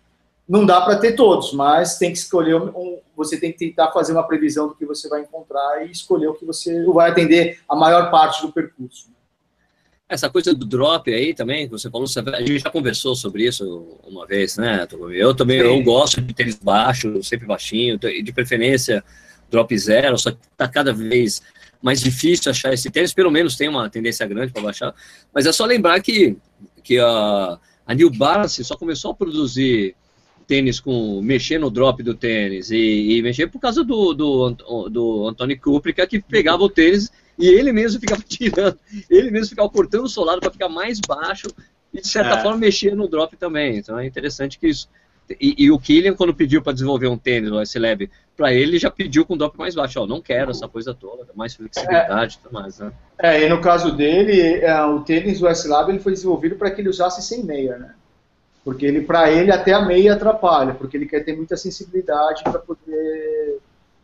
Não 0.47 0.66
dá 0.66 0.82
para 0.82 0.99
ter 0.99 1.16
todos, 1.16 1.55
mas 1.55 1.97
tem 1.97 2.12
que 2.12 2.18
escolher 2.18 2.57
um, 2.57 2.99
você 3.16 3.40
tem 3.40 3.51
que 3.51 3.57
tentar 3.57 3.92
fazer 3.92 4.12
uma 4.12 4.26
previsão 4.26 4.68
do 4.68 4.74
que 4.74 4.84
você 4.84 5.09
vai 5.09 5.22
encontrar 5.22 5.86
e 5.86 5.90
escolher 5.90 6.28
o 6.28 6.34
que 6.34 6.45
você 6.45 6.84
vai 6.84 7.12
atender 7.12 7.61
a 7.66 7.74
maior 7.74 8.11
parte 8.11 8.42
do 8.42 8.53
percurso. 8.53 9.09
Essa 10.07 10.28
coisa 10.28 10.55
do 10.55 10.66
drop 10.66 11.12
aí 11.12 11.32
também, 11.32 11.66
você 11.66 11.90
falou, 11.90 12.07
a 12.07 12.40
gente 12.40 12.59
já 12.59 12.70
conversou 12.70 13.16
sobre 13.16 13.46
isso 13.46 13.98
uma 14.07 14.26
vez, 14.26 14.59
né? 14.59 14.86
Eu 15.12 15.34
também 15.34 15.59
eu 15.59 15.82
gosto 15.82 16.20
de 16.20 16.34
tênis 16.34 16.57
baixo, 16.57 17.22
sempre 17.22 17.46
baixinho, 17.46 17.98
de 17.98 18.32
preferência 18.32 19.02
drop 19.50 19.76
zero, 19.78 20.18
só 20.18 20.30
que 20.30 20.38
está 20.52 20.68
cada 20.68 20.92
vez 20.92 21.40
mais 21.80 22.00
difícil 22.00 22.50
achar 22.50 22.72
esse 22.72 22.90
tênis, 22.90 23.14
pelo 23.14 23.30
menos 23.30 23.57
tem 23.57 23.68
uma 23.68 23.88
tendência 23.88 24.26
grande 24.26 24.52
para 24.52 24.62
baixar, 24.62 24.94
mas 25.34 25.46
é 25.46 25.52
só 25.52 25.64
lembrar 25.64 26.00
que, 26.00 26.36
que 26.82 26.98
a, 26.98 27.59
a 27.86 27.94
New 27.94 28.11
Balance 28.11 28.62
só 28.62 28.76
começou 28.76 29.12
a 29.12 29.14
produzir 29.14 29.94
tênis 30.46 30.80
com 30.80 31.22
mexer 31.22 31.59
no 31.59 31.70
drop 31.70 32.02
do 32.02 32.14
tênis 32.14 32.70
e, 32.70 33.16
e 33.16 33.22
mexer 33.22 33.46
por 33.46 33.59
causa 33.59 33.82
do, 33.82 34.12
do, 34.12 34.50
do 34.90 35.28
Antônio 35.28 35.59
Kuprick, 35.59 36.07
que 36.07 36.20
pegava 36.20 36.62
o 36.62 36.68
tênis 36.68 37.11
e 37.39 37.49
ele 37.49 37.72
mesmo 37.72 38.01
ficava 38.01 38.22
tirando, 38.26 38.78
ele 39.11 39.30
mesmo 39.30 39.51
ficava 39.51 39.68
cortando 39.68 40.05
o 40.05 40.09
solado 40.09 40.41
para 40.41 40.51
ficar 40.51 40.68
mais 40.68 41.01
baixo 41.01 41.49
e 41.93 42.01
de 42.01 42.09
certa 42.09 42.37
é. 42.37 42.43
forma 42.43 42.59
mexer 42.59 42.95
no 42.95 43.09
drop 43.09 43.37
também. 43.37 43.78
Então 43.78 43.99
é 43.99 44.07
interessante 44.07 44.59
que 44.59 44.68
isso. 44.68 44.89
E, 45.41 45.64
e 45.64 45.70
o 45.70 45.78
Killian, 45.78 46.14
quando 46.14 46.35
pediu 46.35 46.61
para 46.61 46.74
desenvolver 46.74 47.07
um 47.07 47.16
tênis, 47.16 47.51
o 47.51 47.59
S-Lab, 47.61 48.11
para 48.37 48.53
ele, 48.53 48.78
já 48.78 48.91
pediu 48.91 49.24
com 49.24 49.37
drop 49.37 49.57
mais 49.57 49.74
baixo. 49.74 50.01
Ó, 50.01 50.07
não 50.07 50.20
quero 50.20 50.51
essa 50.51 50.68
coisa 50.68 50.93
toda, 50.93 51.26
mais 51.35 51.55
flexibilidade 51.55 52.35
e 52.35 52.39
tudo 52.43 52.53
mais. 52.53 52.78
Né? 52.78 52.93
É, 53.18 53.43
e 53.43 53.49
no 53.49 53.61
caso 53.61 53.97
dele, 53.97 54.61
é, 54.61 54.85
o 54.85 55.01
tênis, 55.01 55.41
o 55.41 55.49
S-Lab, 55.49 55.91
ele 55.91 56.01
foi 56.01 56.12
desenvolvido 56.12 56.57
para 56.57 56.70
que 56.70 56.80
ele 56.80 56.91
usasse 56.91 57.22
sem 57.22 57.43
meia, 57.43 57.78
né? 57.78 57.95
Porque 58.62 58.85
ele, 58.85 59.03
para 59.03 59.30
ele, 59.30 59.51
até 59.51 59.72
a 59.72 59.85
meia 59.85 60.14
atrapalha, 60.14 60.74
porque 60.74 60.97
ele 60.97 61.07
quer 61.07 61.20
ter 61.20 61.37
muita 61.37 61.57
sensibilidade 61.57 62.43
para 62.43 62.59
poder 62.59 63.59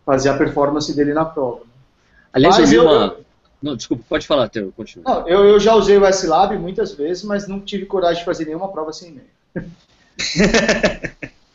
fazer 0.05 0.28
a 0.28 0.37
performance 0.37 0.95
dele 0.95 1.14
na 1.14 1.24
prova. 1.24 1.62
Aliás, 2.33 2.59
mas 2.59 2.72
eu 2.72 2.83
vi 2.83 2.87
uma. 2.87 3.16
Não, 3.62 3.76
desculpa, 3.76 4.03
pode 4.09 4.26
falar, 4.26 4.49
Teo, 4.49 4.72
continua. 4.74 5.05
Não, 5.07 5.28
eu, 5.28 5.45
eu 5.45 5.61
já 5.61 5.74
usei 5.74 5.99
o 5.99 6.07
S-Lab 6.07 6.57
muitas 6.57 6.93
vezes, 6.93 7.22
mas 7.24 7.47
não 7.47 7.61
tive 7.61 7.85
coragem 7.85 8.20
de 8.20 8.24
fazer 8.24 8.47
nenhuma 8.47 8.72
prova 8.72 8.93
sem 8.93 9.12
meia. 9.12 9.66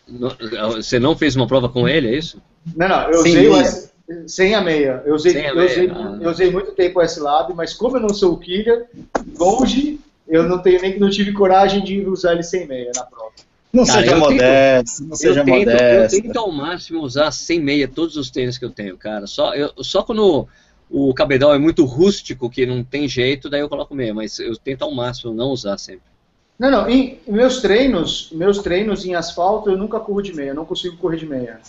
Você 0.75 0.99
não 0.99 1.17
fez 1.17 1.35
uma 1.35 1.47
prova 1.47 1.67
com 1.67 1.87
ele, 1.87 2.09
é 2.09 2.17
isso? 2.17 2.39
Não, 2.75 2.87
não, 2.87 3.09
eu 3.09 3.23
sem 3.23 3.31
usei 3.31 3.49
o 3.49 3.55
S, 3.55 3.91
sem 4.27 4.53
a 4.53 4.61
meia. 4.61 5.01
Eu 5.03 5.15
usei, 5.15 5.49
eu, 5.49 5.65
usei, 5.65 5.89
ah. 5.89 6.17
eu 6.21 6.29
usei 6.29 6.51
muito 6.51 6.73
tempo 6.73 6.99
o 6.99 7.01
S-Lab, 7.01 7.53
mas 7.55 7.73
como 7.73 7.97
eu 7.97 8.01
não 8.01 8.09
sou 8.09 8.33
o 8.33 8.37
killer, 8.37 8.85
longe 9.37 9.99
eu 10.27 10.43
não 10.43 10.59
tenho 10.59 10.81
nem 10.81 10.93
que 10.93 10.99
não 10.99 11.09
tive 11.09 11.33
coragem 11.33 11.83
de 11.83 12.05
usar 12.05 12.33
ele 12.33 12.43
sem 12.43 12.67
meia 12.67 12.91
na 12.95 13.03
prova. 13.03 13.31
Não 13.71 13.85
cara, 13.85 14.01
seja 14.01 14.15
modesto, 14.15 14.97
tento, 14.97 15.09
não 15.09 15.15
seja 15.15 15.39
eu 15.41 15.45
tento, 15.45 15.57
modesto. 15.57 16.15
Eu 16.15 16.21
tento 16.21 16.37
ao 16.37 16.51
máximo 16.51 17.01
usar 17.01 17.31
sem 17.31 17.59
meia 17.59 17.87
todos 17.87 18.15
os 18.15 18.29
tênis 18.29 18.57
que 18.57 18.65
eu 18.65 18.69
tenho, 18.69 18.97
cara. 18.97 19.27
Só, 19.27 19.53
eu, 19.53 19.71
só 19.83 20.01
quando 20.01 20.47
o 20.89 21.13
cabedal 21.13 21.53
é 21.53 21.57
muito 21.57 21.83
rústico, 21.85 22.49
que 22.49 22.65
não 22.65 22.83
tem 22.83 23.07
jeito, 23.07 23.49
daí 23.49 23.61
eu 23.61 23.69
coloco 23.69 23.95
meia, 23.95 24.13
mas 24.13 24.39
eu 24.39 24.55
tento 24.55 24.83
ao 24.83 24.93
máximo 24.93 25.33
não 25.33 25.49
usar 25.49 25.77
sempre. 25.77 26.15
Não, 26.57 26.71
não, 26.71 26.89
em 26.89 27.19
meus 27.27 27.61
treinos, 27.61 28.29
meus 28.31 28.59
treinos 28.59 29.05
em 29.05 29.13
asfalto 29.13 29.69
eu 29.69 29.77
nunca 29.77 29.99
corro 29.99 30.21
de 30.21 30.33
meia, 30.33 30.53
não 30.53 30.63
consigo 30.63 30.95
correr 30.97 31.17
de 31.17 31.25
meia. 31.25 31.59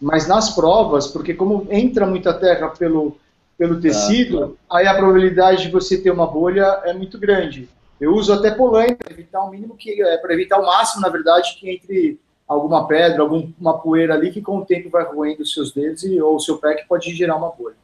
Mas 0.00 0.28
nas 0.28 0.54
provas, 0.54 1.08
porque 1.08 1.34
como 1.34 1.66
entra 1.70 2.06
muita 2.06 2.32
terra 2.32 2.68
pelo, 2.68 3.16
pelo 3.58 3.80
tecido, 3.80 4.56
ah, 4.68 4.78
aí 4.78 4.86
a 4.86 4.94
probabilidade 4.94 5.62
de 5.62 5.70
você 5.70 5.98
ter 5.98 6.10
uma 6.10 6.26
bolha 6.26 6.80
é 6.84 6.92
muito 6.92 7.18
grande. 7.18 7.68
Eu 8.00 8.14
uso 8.14 8.32
até 8.32 8.50
polaine 8.50 8.94
para 8.94 9.10
evitar 9.10 9.42
o 9.42 9.50
mínimo 9.50 9.74
que 9.76 10.00
é 10.02 10.18
para 10.18 10.34
evitar 10.34 10.60
o 10.60 10.66
máximo, 10.66 11.00
na 11.00 11.08
verdade, 11.08 11.56
que 11.58 11.68
entre 11.68 12.20
alguma 12.46 12.86
pedra, 12.86 13.22
alguma 13.22 13.78
poeira 13.78 14.14
ali 14.14 14.30
que 14.30 14.42
com 14.42 14.58
o 14.58 14.64
tempo 14.64 14.90
vai 14.90 15.04
roendo 15.04 15.42
os 15.42 15.52
seus 15.52 15.72
dedos 15.72 16.04
e, 16.04 16.20
ou 16.20 16.36
o 16.36 16.40
seu 16.40 16.58
pé 16.58 16.74
que 16.74 16.86
pode 16.86 17.12
gerar 17.14 17.36
uma 17.36 17.50
bolha. 17.50 17.74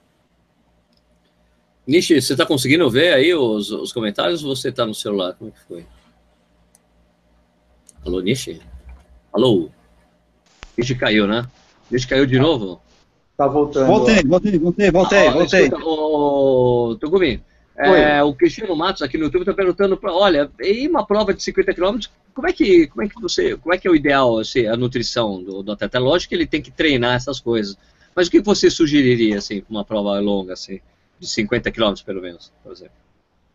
Nishi, 1.86 2.20
você 2.20 2.34
está 2.34 2.46
conseguindo 2.46 2.88
ver 2.88 3.12
aí 3.12 3.34
os, 3.34 3.70
os 3.70 3.92
comentários 3.92 4.44
ou 4.44 4.54
você 4.54 4.68
está 4.68 4.86
no 4.86 4.94
celular? 4.94 5.34
Como 5.34 5.50
é 5.50 5.52
que 5.52 5.66
foi? 5.66 5.86
Alô, 8.04 8.20
Nishi? 8.20 8.60
Alô? 9.32 9.68
Nishi 10.76 10.94
caiu, 10.94 11.26
né? 11.26 11.46
Nishi 11.90 12.06
caiu 12.06 12.26
de 12.26 12.38
novo? 12.38 12.80
Tá 13.36 13.46
voltando. 13.46 13.86
Voltei, 13.86 14.22
voltei, 14.22 14.58
voltei, 14.58 14.90
voltei, 14.90 15.26
ah, 15.26 15.30
voltei. 15.32 15.64
Escuta, 15.64 15.84
ô, 15.84 16.96
Tugumi, 17.00 17.42
é, 17.76 18.22
o 18.22 18.34
Cristiano 18.34 18.76
Matos 18.76 19.02
aqui 19.02 19.18
no 19.18 19.24
YouTube 19.24 19.42
está 19.42 19.54
perguntando, 19.54 19.96
pra, 19.96 20.12
olha, 20.12 20.50
em 20.60 20.88
uma 20.88 21.06
prova 21.06 21.32
de 21.34 21.42
50 21.42 21.74
km, 21.74 21.98
como 22.34 22.46
é 22.46 22.52
que, 22.52 22.86
como 22.88 23.02
é 23.02 23.08
que 23.08 23.20
você, 23.20 23.56
como 23.56 23.74
é 23.74 23.78
que 23.78 23.88
é 23.88 23.90
o 23.90 23.96
ideal, 23.96 24.38
assim, 24.38 24.66
a 24.66 24.76
nutrição 24.76 25.42
do, 25.42 25.62
do 25.62 25.72
atleta? 25.72 25.98
Lógico 25.98 26.30
que 26.30 26.34
ele 26.34 26.46
tem 26.46 26.62
que 26.62 26.70
treinar 26.70 27.16
essas 27.16 27.40
coisas, 27.40 27.76
mas 28.14 28.28
o 28.28 28.30
que 28.30 28.40
você 28.40 28.70
sugeriria, 28.70 29.38
assim, 29.38 29.60
para 29.60 29.70
uma 29.70 29.84
prova 29.84 30.18
longa, 30.20 30.52
assim, 30.52 30.80
de 31.22 31.28
50 31.28 31.70
km 31.70 31.94
pelo 32.04 32.20
menos, 32.20 32.52
por 32.62 32.72
exemplo? 32.72 32.94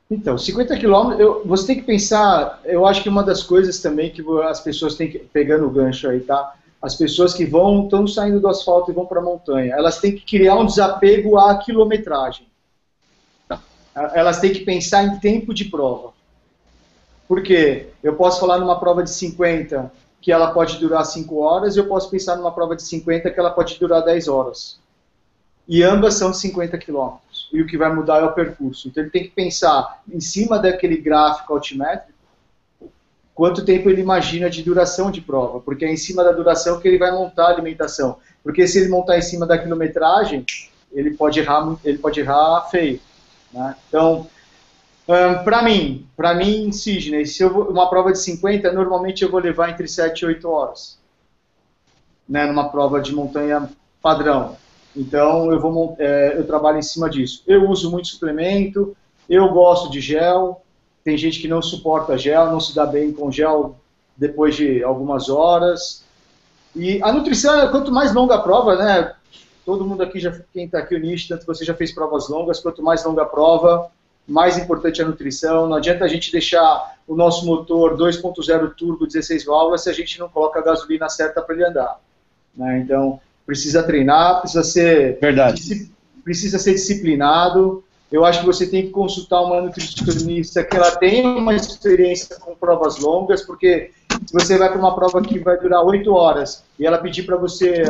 Então, 0.10 0.38
50 0.38 0.78
quilômetros, 0.78 1.42
você 1.46 1.68
tem 1.68 1.76
que 1.76 1.84
pensar, 1.84 2.62
eu 2.64 2.86
acho 2.86 3.04
que 3.04 3.10
uma 3.10 3.24
das 3.24 3.44
coisas 3.44 3.80
também 3.80 4.10
que 4.10 4.24
as 4.44 4.62
pessoas 4.62 4.96
têm 4.96 5.12
que, 5.12 5.20
pegando 5.20 5.68
o 5.68 5.70
gancho 5.70 6.08
aí, 6.10 6.22
tá? 6.22 6.56
As 6.82 6.96
pessoas 6.96 7.34
que 7.34 7.46
vão, 7.46 7.84
estão 7.84 8.08
saindo 8.08 8.40
do 8.40 8.48
asfalto 8.48 8.90
e 8.90 8.94
vão 8.94 9.06
para 9.06 9.20
a 9.20 9.24
montanha, 9.24 9.74
elas 9.74 10.00
têm 10.00 10.16
que 10.16 10.26
criar 10.26 10.56
um 10.56 10.66
desapego 10.66 11.38
à 11.38 11.58
quilometragem 11.58 12.48
elas 14.14 14.40
têm 14.40 14.54
que 14.54 14.60
pensar 14.60 15.04
em 15.04 15.20
tempo 15.20 15.54
de 15.54 15.66
prova. 15.66 16.14
Porque 17.28 17.88
eu 18.04 18.16
posso 18.16 18.40
falar 18.40 18.60
numa 18.60 18.80
prova 18.80 19.04
de 19.04 19.10
50 19.10 19.92
que 20.22 20.32
ela 20.32 20.52
pode 20.52 20.78
durar 20.78 21.06
5 21.06 21.38
horas, 21.38 21.76
e 21.76 21.80
eu 21.80 21.88
posso 21.88 22.10
pensar 22.10 22.36
numa 22.36 22.52
prova 22.52 22.76
de 22.76 22.84
50 22.84 23.30
que 23.32 23.40
ela 23.40 23.52
pode 23.52 23.80
durar 23.80 24.04
10 24.04 24.28
horas. 24.28 24.78
E 25.68 25.84
ambas 25.84 26.16
são 26.16 26.32
de 26.32 26.38
50 26.38 26.78
quilômetros. 26.78 27.27
E 27.52 27.62
o 27.62 27.68
que 27.68 27.78
vai 27.78 27.94
mudar 27.94 28.20
é 28.20 28.24
o 28.24 28.34
percurso. 28.34 28.88
Então 28.88 29.04
ele 29.04 29.10
tem 29.10 29.24
que 29.24 29.30
pensar 29.30 30.02
em 30.08 30.20
cima 30.20 30.60
daquele 30.60 30.98
gráfico 30.98 31.54
altimétrico 31.54 32.18
quanto 33.38 33.64
tempo 33.64 33.88
ele 33.88 34.02
imagina 34.02 34.50
de 34.50 34.64
duração 34.64 35.12
de 35.12 35.22
prova, 35.22 35.60
porque 35.60 35.86
é 35.86 35.94
em 35.94 35.96
cima 35.96 36.24
da 36.24 36.32
duração 36.32 36.80
que 36.80 36.88
ele 36.88 36.98
vai 36.98 37.12
montar 37.12 37.46
a 37.46 37.50
alimentação. 37.50 38.18
Porque 38.44 38.68
se 38.68 38.80
ele 38.80 38.90
montar 38.90 39.16
em 39.16 39.22
cima 39.22 39.46
da 39.46 39.60
quilometragem, 39.60 40.44
ele 40.92 41.12
pode 41.12 41.40
errar, 41.40 41.78
ele 41.86 42.00
pode 42.00 42.20
errar 42.20 42.68
feio. 42.72 43.00
Né? 43.54 43.76
Então, 43.88 44.28
um, 45.08 45.44
para 45.44 45.62
mim, 45.62 46.08
para 46.18 46.34
mim, 46.34 46.72
Sidney, 46.72 47.28
se 47.28 47.46
vou, 47.46 47.70
uma 47.70 47.88
prova 47.92 48.12
de 48.12 48.18
50, 48.18 48.72
normalmente 48.72 49.24
eu 49.24 49.30
vou 49.30 49.40
levar 49.40 49.70
entre 49.70 49.88
7 49.88 50.20
e 50.20 50.26
8 50.26 50.50
horas. 50.50 50.98
Né, 52.28 52.46
numa 52.46 52.70
prova 52.70 53.00
de 53.00 53.14
montanha 53.14 53.70
padrão. 54.02 54.58
Então, 54.98 55.52
eu, 55.52 55.60
vou, 55.60 55.96
é, 56.00 56.38
eu 56.38 56.48
trabalho 56.48 56.80
em 56.80 56.82
cima 56.82 57.08
disso. 57.08 57.44
Eu 57.46 57.70
uso 57.70 57.92
muito 57.92 58.08
suplemento, 58.08 58.98
eu 59.30 59.48
gosto 59.50 59.92
de 59.92 60.02
gel, 60.02 60.64
tem 61.04 61.16
gente 61.16 61.40
que 61.40 61.48
não 61.48 61.62
suporta 61.62 62.18
gel, 62.18 62.48
não 62.48 62.60
se 62.60 62.74
dá 62.74 62.84
bem 62.86 63.14
com 63.14 63.32
gel 63.32 63.78
depois 64.18 64.56
de 64.56 64.84
algumas 64.84 65.30
horas. 65.30 66.04
E 66.76 67.02
a 67.04 67.14
nutrição, 67.14 67.70
quanto 67.70 67.92
mais 67.92 68.12
longa 68.12 68.36
a 68.36 68.42
prova, 68.42 68.76
né? 68.76 69.14
Todo 69.64 69.86
mundo 69.86 70.02
aqui, 70.02 70.20
já, 70.20 70.32
quem 70.52 70.66
está 70.66 70.80
aqui, 70.80 70.96
o 70.96 71.00
Nish, 71.00 71.28
tanto 71.28 71.46
você 71.46 71.64
já 71.64 71.76
fez 71.76 71.94
provas 71.94 72.28
longas, 72.28 72.60
quanto 72.60 72.82
mais 72.82 73.04
longa 73.04 73.22
a 73.22 73.26
prova, 73.26 73.92
mais 74.28 74.58
importante 74.58 75.02
a 75.02 75.06
nutrição. 75.06 75.68
Não 75.68 75.76
adianta 75.76 76.06
a 76.06 76.08
gente 76.08 76.32
deixar 76.32 76.98
o 77.08 77.16
nosso 77.16 77.46
motor 77.46 77.96
2.0 77.96 78.74
turbo 78.76 79.06
16 79.06 79.46
válvulas 79.46 79.84
se 79.84 79.90
a 79.90 79.94
gente 79.94 80.18
não 80.20 80.28
coloca 80.28 80.60
a 80.60 80.64
gasolina 80.64 81.08
certa 81.08 81.42
para 81.42 81.54
ele 81.54 81.66
andar. 81.66 82.00
Né? 82.56 82.80
Então, 82.80 83.20
precisa 83.48 83.82
treinar, 83.82 84.42
precisa 84.42 84.64
ser, 84.64 85.18
Verdade. 85.20 85.90
precisa 86.24 86.60
ser 86.60 86.74
disciplinado, 86.74 87.84
eu 88.12 88.24
acho 88.24 88.42
que 88.42 88.46
você 88.46 88.68
tem 88.68 88.84
que 88.84 88.90
consultar 88.90 89.42
uma 89.42 89.62
nutricionista 89.62 90.64
que 90.64 90.76
ela 90.76 90.96
tenha 90.96 91.30
uma 91.30 91.56
experiência 91.56 92.38
com 92.40 92.56
provas 92.56 93.00
longas, 93.00 93.42
porque 93.42 93.92
se 94.26 94.34
você 94.34 94.58
vai 94.58 94.70
para 94.70 94.78
uma 94.78 94.96
prova 94.96 95.22
que 95.22 95.40
vai 95.40 95.58
durar 95.58 95.84
8 95.84 96.14
horas 96.14 96.64
e 96.80 96.86
ela 96.86 96.98
pedir 96.98 97.24
para 97.24 97.36
você 97.36 97.84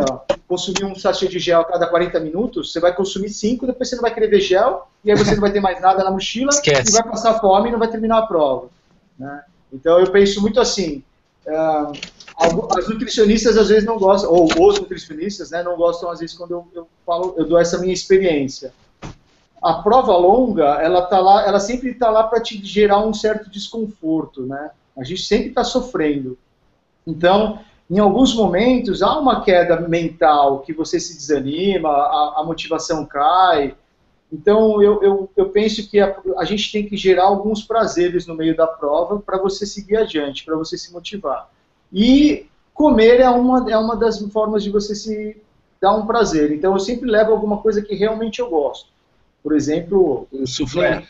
consumir 0.48 0.86
um 0.86 0.96
sachê 0.96 1.28
de 1.28 1.40
gel 1.40 1.62
a 1.62 1.66
cada 1.66 1.88
40 1.88 2.20
minutos, 2.20 2.72
você 2.72 2.80
vai 2.80 2.96
consumir 2.96 3.30
5, 3.30 3.68
depois 3.68 3.90
você 3.90 3.96
não 3.96 4.02
vai 4.02 4.14
querer 4.14 4.28
ver 4.28 4.42
gel, 4.42 4.88
e 5.04 5.12
aí 5.12 5.18
você 5.18 5.34
não 5.34 5.42
vai 5.42 5.52
ter 5.52 5.60
mais 5.60 5.82
nada 5.82 6.04
na 6.04 6.12
mochila, 6.12 6.50
Esquece. 6.54 6.90
e 6.90 6.94
vai 6.94 7.04
passar 7.04 7.40
fome 7.40 7.70
e 7.70 7.72
não 7.72 7.80
vai 7.80 7.90
terminar 7.90 8.20
a 8.20 8.26
prova. 8.28 8.70
Né? 9.20 9.44
Então 9.72 10.00
eu 10.00 10.10
penso 10.12 10.42
muito 10.42 10.60
assim, 10.60 11.04
uh, 11.46 11.92
as 12.38 12.88
nutricionistas 12.88 13.58
às 13.58 13.70
vezes 13.70 13.86
não 13.86 13.98
gostam, 13.98 14.32
ou 14.32 14.46
os 14.46 14.80
nutricionistas 14.80 15.52
né, 15.52 15.64
não 15.64 15.76
gostam 15.76 16.10
às 16.10 16.20
vezes 16.20 16.38
quando 16.38 16.52
eu, 16.52 16.68
eu 16.74 16.88
falo, 17.06 17.34
eu 17.38 17.46
dou 17.46 17.58
essa 17.58 17.80
minha 17.80 17.94
experiência 17.94 18.72
a 19.62 19.74
prova 19.74 20.16
longa, 20.16 20.82
ela 20.82 21.02
tá 21.04 21.20
lá, 21.20 21.46
ela 21.46 21.60
sempre 21.60 21.92
está 21.92 22.10
lá 22.10 22.24
para 22.24 22.42
te 22.42 22.64
gerar 22.64 23.06
um 23.06 23.14
certo 23.14 23.50
desconforto, 23.50 24.46
né? 24.46 24.72
A 24.96 25.04
gente 25.04 25.24
sempre 25.24 25.50
está 25.50 25.64
sofrendo. 25.64 26.38
Então, 27.06 27.60
em 27.90 28.00
alguns 28.00 28.36
momentos 28.36 29.02
há 29.02 29.18
uma 29.18 29.44
queda 29.44 29.80
mental 29.82 30.60
que 30.62 30.74
você 30.74 31.00
se 31.00 31.16
desanima, 31.16 31.90
a, 31.90 32.36
a 32.38 32.44
motivação 32.44 33.06
cai. 33.06 33.76
Então, 34.32 34.82
eu, 34.82 35.02
eu, 35.02 35.30
eu 35.36 35.50
penso 35.50 35.90
que 35.90 36.00
a, 36.00 36.16
a, 36.38 36.44
gente 36.44 36.72
tem 36.72 36.86
que 36.86 36.98
gerar 36.98 37.24
alguns 37.24 37.64
prazeres 37.64 38.28
no 38.28 38.36
meio 38.36 38.56
da 38.56 38.68
prova 38.68 39.20
para 39.20 39.38
você 39.38 39.66
seguir 39.66 39.98
adiante, 39.98 40.44
para 40.44 40.56
você 40.56 40.78
se 40.78 40.92
motivar. 40.92 41.50
E 41.92 42.48
comer 42.74 43.20
é 43.20 43.30
uma, 43.30 43.72
é 43.72 43.78
uma 43.78 43.96
das 43.96 44.20
formas 44.32 44.64
de 44.64 44.70
você 44.70 44.94
se 44.94 45.38
dar 45.82 45.96
um 45.96 46.06
prazer. 46.06 46.52
Então, 46.52 46.74
eu 46.74 46.80
sempre 46.80 47.10
levo 47.10 47.32
alguma 47.32 47.58
coisa 47.58 47.82
que 47.82 47.96
realmente 47.96 48.40
eu 48.40 48.50
gosto. 48.50 48.90
Por 49.44 49.56
exemplo, 49.56 50.28
o 50.32 50.46
soufflé. 50.46 51.04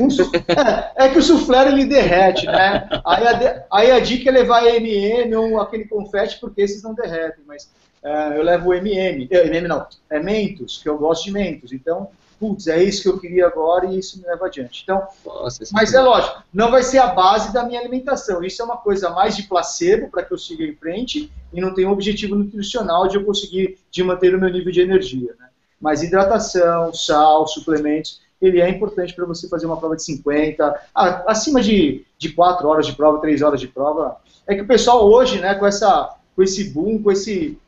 Um, 0.00 0.08
é, 0.48 0.92
é, 1.06 1.08
que 1.10 1.18
o 1.18 1.22
soufflé 1.22 1.68
ele 1.68 1.84
derrete, 1.84 2.46
né? 2.46 2.88
Aí 3.04 3.26
a, 3.26 3.66
aí 3.72 3.90
a 3.92 4.00
dica 4.00 4.30
é 4.30 4.32
levar 4.32 4.66
MM 4.66 5.34
ou 5.36 5.60
aquele 5.60 5.84
confete, 5.84 6.40
porque 6.40 6.62
esses 6.62 6.82
não 6.82 6.94
derretem, 6.94 7.44
mas 7.46 7.70
é, 8.02 8.36
eu 8.36 8.42
levo 8.42 8.74
MM, 8.74 9.28
MM 9.30 9.68
não, 9.68 9.86
é 10.10 10.18
Mentos, 10.18 10.80
que 10.82 10.88
eu 10.88 10.98
gosto 10.98 11.24
de 11.24 11.32
Mentos, 11.32 11.72
então, 11.72 12.08
putz, 12.44 12.66
é 12.66 12.82
isso 12.82 13.02
que 13.02 13.08
eu 13.08 13.18
queria 13.18 13.46
agora 13.46 13.86
e 13.86 13.98
isso 13.98 14.18
me 14.18 14.26
leva 14.26 14.46
adiante. 14.46 14.82
Então, 14.82 15.02
Nossa, 15.24 15.64
mas 15.72 15.94
é 15.94 16.00
lógico, 16.00 16.42
não 16.52 16.70
vai 16.70 16.82
ser 16.82 16.98
a 16.98 17.06
base 17.06 17.52
da 17.54 17.64
minha 17.64 17.80
alimentação, 17.80 18.44
isso 18.44 18.60
é 18.60 18.64
uma 18.64 18.76
coisa 18.76 19.08
mais 19.08 19.34
de 19.34 19.44
placebo 19.44 20.10
para 20.10 20.22
que 20.22 20.32
eu 20.32 20.38
siga 20.38 20.62
em 20.62 20.74
frente 20.74 21.32
e 21.52 21.60
não 21.60 21.72
tem 21.72 21.86
um 21.86 21.92
objetivo 21.92 22.34
nutricional 22.34 23.08
de 23.08 23.16
eu 23.16 23.24
conseguir 23.24 23.78
de 23.90 24.04
manter 24.04 24.34
o 24.34 24.38
meu 24.38 24.50
nível 24.50 24.70
de 24.70 24.82
energia, 24.82 25.34
né? 25.38 25.48
Mas 25.80 26.02
hidratação, 26.02 26.92
sal, 26.92 27.46
suplementos, 27.46 28.20
ele 28.40 28.60
é 28.60 28.68
importante 28.68 29.14
para 29.14 29.24
você 29.24 29.48
fazer 29.48 29.64
uma 29.64 29.76
prova 29.76 29.96
de 29.96 30.04
50, 30.04 30.88
acima 31.26 31.62
de, 31.62 32.04
de 32.18 32.30
4 32.30 32.68
horas 32.68 32.86
de 32.86 32.92
prova, 32.92 33.20
3 33.20 33.40
horas 33.42 33.60
de 33.60 33.68
prova. 33.68 34.16
É 34.46 34.54
que 34.54 34.62
o 34.62 34.66
pessoal 34.66 35.10
hoje, 35.10 35.40
né, 35.40 35.54
com, 35.54 35.66
essa, 35.66 36.14
com 36.36 36.42
esse 36.42 36.64
boom, 36.70 37.02
com 37.02 37.10
esse 37.10 37.58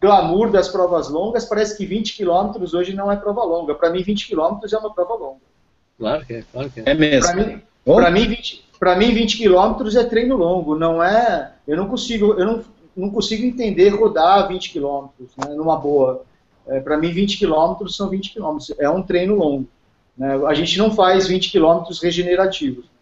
glamour 0.00 0.50
das 0.50 0.68
provas 0.68 1.08
longas, 1.08 1.44
parece 1.44 1.76
que 1.76 1.84
20 1.84 2.16
quilômetros 2.16 2.74
hoje 2.74 2.94
não 2.94 3.10
é 3.10 3.16
prova 3.16 3.42
longa. 3.44 3.74
Para 3.74 3.90
mim, 3.90 4.02
20 4.02 4.26
quilômetros 4.26 4.72
é 4.72 4.78
uma 4.78 4.92
prova 4.92 5.14
longa. 5.14 5.40
Claro 5.98 6.24
que 6.24 6.34
é, 6.34 6.44
claro 6.52 6.70
que 6.70 6.80
é. 6.80 6.84
É 6.86 6.94
mesmo. 6.94 7.62
Para 7.84 8.10
mim, 8.10 8.20
mim, 8.20 8.28
20, 8.28 8.64
para 8.78 8.96
mim, 8.96 9.14
20 9.14 9.36
quilômetros 9.36 9.96
é 9.96 10.04
treino 10.04 10.36
longo, 10.36 10.76
não 10.76 11.02
é. 11.02 11.52
Eu 11.66 11.76
não 11.76 11.88
consigo, 11.88 12.34
eu 12.34 12.46
não, 12.46 12.64
não 12.96 13.10
consigo 13.10 13.44
entender 13.44 13.88
rodar 13.90 14.46
20 14.46 14.70
quilômetros, 14.70 15.30
né, 15.36 15.54
numa 15.54 15.76
boa. 15.76 16.24
É, 16.66 16.80
para 16.80 16.98
mim, 16.98 17.10
20 17.10 17.38
quilômetros 17.38 17.96
são 17.96 18.08
20 18.08 18.30
quilômetros. 18.30 18.72
É 18.78 18.88
um 18.88 19.02
treino 19.02 19.34
longo. 19.34 19.66
Né? 20.16 20.38
A 20.46 20.54
gente 20.54 20.76
não 20.78 20.90
faz 20.90 21.26
20 21.26 21.50
quilômetros 21.50 22.00
regenerativos. 22.02 22.84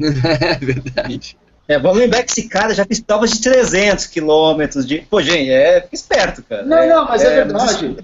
É 0.00 0.54
verdade. 0.54 1.36
É, 1.70 1.78
vamos 1.78 1.98
lembrar 1.98 2.24
que 2.24 2.32
esse 2.32 2.48
cara 2.48 2.74
já 2.74 2.84
fez 2.84 2.98
provas 2.98 3.30
de 3.30 3.40
300 3.40 4.06
quilômetros. 4.06 4.84
De... 4.84 5.02
Pô, 5.02 5.22
gente, 5.22 5.52
é, 5.52 5.80
fica 5.80 5.94
esperto, 5.94 6.42
cara. 6.42 6.64
Não, 6.64 6.88
não, 6.88 7.04
mas 7.04 7.22
é, 7.22 7.26
é 7.26 7.44
verdade. 7.44 7.96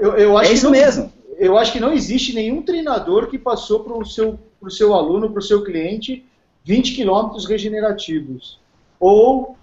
Eu, 0.00 0.16
eu 0.16 0.36
acho 0.36 0.50
é 0.50 0.52
isso 0.52 0.64
não, 0.64 0.72
mesmo. 0.72 1.12
Eu 1.38 1.56
acho 1.56 1.70
que 1.70 1.78
não 1.78 1.92
existe 1.92 2.34
nenhum 2.34 2.62
treinador 2.62 3.28
que 3.28 3.38
passou 3.38 3.84
para 3.84 3.96
o 3.96 4.04
seu, 4.04 4.40
pro 4.58 4.72
seu 4.72 4.92
aluno, 4.92 5.30
para 5.30 5.38
o 5.38 5.42
seu 5.42 5.62
cliente, 5.62 6.24
20 6.64 6.96
quilômetros 6.96 7.46
regenerativos. 7.46 8.58
Ou 8.98 9.56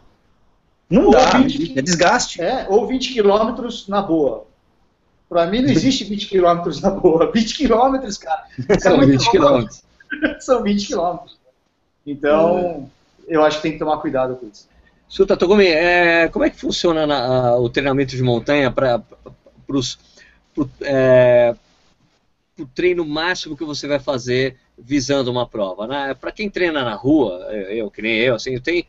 não 0.90 1.08
ou 1.08 1.12
dá, 1.12 1.32
20, 1.32 1.78
é 1.78 1.82
desgaste. 1.82 2.42
É, 2.42 2.66
ou 2.70 2.88
20 2.88 3.12
quilômetros 3.12 3.90
na 3.90 4.02
boa. 4.02 4.46
Para 5.28 5.48
mim 5.48 5.62
não 5.62 5.70
existe 5.70 6.06
20 6.06 6.30
quilômetros 6.30 6.80
na 6.80 6.92
boa. 6.92 7.30
20 7.36 7.58
quilômetros, 7.58 8.18
cara. 8.18 8.46
São 8.80 9.02
20 9.02 9.32
quilômetros. 9.32 9.84
São 10.40 10.64
20 10.64 10.88
quilômetros. 10.88 11.42
Então, 12.08 12.58
é. 12.58 13.01
Eu 13.28 13.44
acho 13.44 13.58
que 13.58 13.64
tem 13.64 13.72
que 13.74 13.80
tomar 13.80 13.98
cuidado 13.98 14.36
com 14.36 14.48
isso. 14.48 14.70
Suta 15.08 15.36
Togumi, 15.36 15.68
é, 15.68 16.30
como 16.30 16.46
é 16.46 16.50
que 16.50 16.56
funciona 16.56 17.06
na, 17.06 17.50
a, 17.50 17.60
o 17.60 17.70
treinamento 17.70 18.16
de 18.16 18.24
montanha 18.24 18.72
para 18.72 19.04
o 19.68 20.70
é, 20.82 21.54
treino 22.74 23.06
máximo 23.06 23.58
que 23.58 23.66
você 23.66 23.88
vai 23.88 24.00
fazer 24.00 24.58
visando 24.78 25.30
uma 25.30 25.46
prova? 25.46 25.86
Né? 25.86 26.14
Para 26.14 26.32
quem 26.32 26.50
treina 26.50 26.84
na 26.84 26.96
rua, 26.96 27.40
eu, 27.70 27.92
que 27.92 28.02
nem 28.02 28.20
eu, 28.20 28.36
assim, 28.36 28.58
tem 28.60 28.88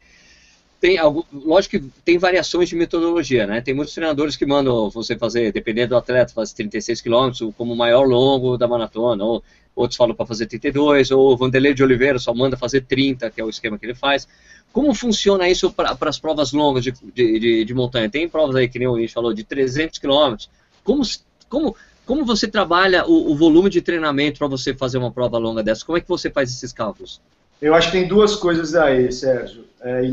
tem 0.82 0.98
lógico 1.32 1.78
que 1.78 1.90
tem 2.04 2.18
variações 2.18 2.68
de 2.68 2.74
metodologia, 2.74 3.46
né? 3.46 3.60
Tem 3.60 3.72
muitos 3.72 3.94
treinadores 3.94 4.34
que 4.34 4.44
mandam 4.44 4.90
você 4.90 5.16
fazer, 5.16 5.52
dependendo 5.52 5.90
do 5.90 5.96
atleta, 5.96 6.32
fazer 6.32 6.56
36 6.56 7.00
km 7.00 7.52
como 7.56 7.72
o 7.72 7.76
maior 7.76 8.04
longo 8.04 8.58
da 8.58 8.66
maratona, 8.66 9.22
ou 9.22 9.44
outros 9.76 9.96
falam 9.96 10.12
para 10.12 10.26
fazer 10.26 10.46
32, 10.46 11.12
ou 11.12 11.34
o 11.34 11.36
Vanderlei 11.36 11.72
de 11.72 11.84
Oliveira 11.84 12.18
só 12.18 12.34
manda 12.34 12.56
fazer 12.56 12.80
30, 12.80 13.30
que 13.30 13.40
é 13.40 13.44
o 13.44 13.48
esquema 13.48 13.78
que 13.78 13.86
ele 13.86 13.94
faz. 13.94 14.26
Como 14.72 14.92
funciona 14.92 15.48
isso 15.48 15.72
para 15.72 15.96
as 16.00 16.18
provas 16.18 16.52
longas 16.52 16.82
de, 16.82 16.90
de, 16.90 17.38
de, 17.38 17.64
de, 17.64 17.74
montanha? 17.74 18.10
Tem 18.10 18.28
provas 18.28 18.56
aí, 18.56 18.68
que 18.68 18.80
nem 18.80 18.88
o 18.88 18.98
gente 18.98 19.12
falou, 19.12 19.32
de 19.32 19.44
300 19.44 20.00
km. 20.00 20.34
Como, 20.82 21.02
como, 21.48 21.76
como 22.04 22.24
você 22.24 22.48
trabalha 22.48 23.06
o, 23.06 23.30
o 23.30 23.36
volume 23.36 23.70
de 23.70 23.80
treinamento 23.80 24.40
para 24.40 24.48
você 24.48 24.74
fazer 24.74 24.98
uma 24.98 25.12
prova 25.12 25.38
longa 25.38 25.62
dessa? 25.62 25.86
Como 25.86 25.96
é 25.96 26.00
que 26.00 26.08
você 26.08 26.28
faz 26.28 26.50
esses 26.50 26.72
cálculos? 26.72 27.20
Eu 27.60 27.72
acho 27.72 27.92
que 27.92 27.98
tem 27.98 28.08
duas 28.08 28.34
coisas 28.34 28.74
aí, 28.74 29.12
Sérgio 29.12 29.70
é, 29.82 30.04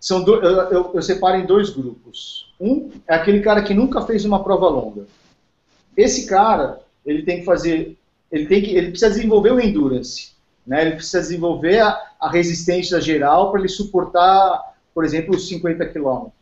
São 0.00 0.22
do, 0.22 0.36
eu, 0.36 0.56
eu, 0.70 0.90
eu 0.94 1.02
separo 1.02 1.36
em 1.36 1.46
dois 1.46 1.70
grupos. 1.70 2.52
Um 2.60 2.90
é 3.06 3.14
aquele 3.14 3.40
cara 3.40 3.62
que 3.62 3.74
nunca 3.74 4.02
fez 4.02 4.24
uma 4.24 4.42
prova 4.42 4.68
longa. 4.68 5.06
Esse 5.96 6.26
cara, 6.26 6.80
ele 7.04 7.22
tem 7.22 7.40
que 7.40 7.44
fazer, 7.44 7.96
ele 8.30 8.46
tem 8.46 8.62
que, 8.62 8.70
ele 8.76 8.90
precisa 8.90 9.10
desenvolver 9.10 9.52
o 9.52 9.60
endurance, 9.60 10.32
né? 10.66 10.82
Ele 10.82 10.96
precisa 10.96 11.20
desenvolver 11.20 11.80
a, 11.80 12.00
a 12.20 12.30
resistência 12.30 13.00
geral 13.00 13.50
para 13.50 13.60
ele 13.60 13.68
suportar, 13.68 14.74
por 14.94 15.04
exemplo, 15.04 15.34
os 15.34 15.48
50 15.48 15.86
quilômetros. 15.86 16.32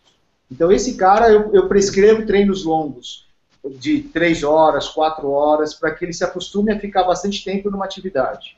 Então 0.50 0.70
esse 0.70 0.96
cara 0.96 1.30
eu, 1.30 1.52
eu 1.52 1.68
prescrevo 1.68 2.26
treinos 2.26 2.64
longos 2.64 3.26
de 3.78 4.00
3 4.00 4.44
horas, 4.44 4.88
4 4.88 5.28
horas, 5.28 5.74
para 5.74 5.90
que 5.92 6.04
ele 6.04 6.12
se 6.12 6.22
acostume 6.22 6.72
a 6.72 6.78
ficar 6.78 7.02
bastante 7.04 7.42
tempo 7.44 7.70
numa 7.70 7.84
atividade. 7.84 8.56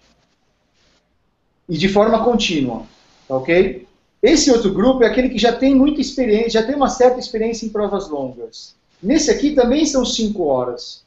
E 1.69 1.79
de 1.79 1.89
forma 1.89 2.23
contínua, 2.23 2.85
tá 3.27 3.37
ok? 3.37 3.88
Esse 4.29 4.51
outro 4.51 4.73
grupo 4.73 5.03
é 5.03 5.07
aquele 5.07 5.31
que 5.31 5.39
já 5.39 5.53
tem 5.53 5.75
muita 5.75 6.03
experiência, 6.03 6.61
já 6.61 6.63
tem 6.63 6.75
uma 6.75 6.91
certa 6.91 7.19
experiência 7.19 7.65
em 7.65 7.71
provas 7.71 8.09
longas. 8.11 8.77
Nesse 9.03 9.31
aqui 9.31 9.55
também 9.55 9.87
são 9.87 10.05
5 10.05 10.45
horas. 10.45 11.03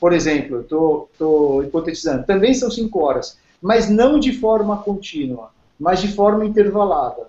Por 0.00 0.12
exemplo, 0.12 0.60
estou 0.60 1.62
hipotetizando, 1.62 2.26
também 2.26 2.52
são 2.52 2.70
5 2.70 2.98
horas, 2.98 3.36
mas 3.62 3.88
não 3.88 4.18
de 4.18 4.32
forma 4.32 4.78
contínua, 4.78 5.50
mas 5.78 6.00
de 6.00 6.08
forma 6.08 6.44
intervalada. 6.44 7.28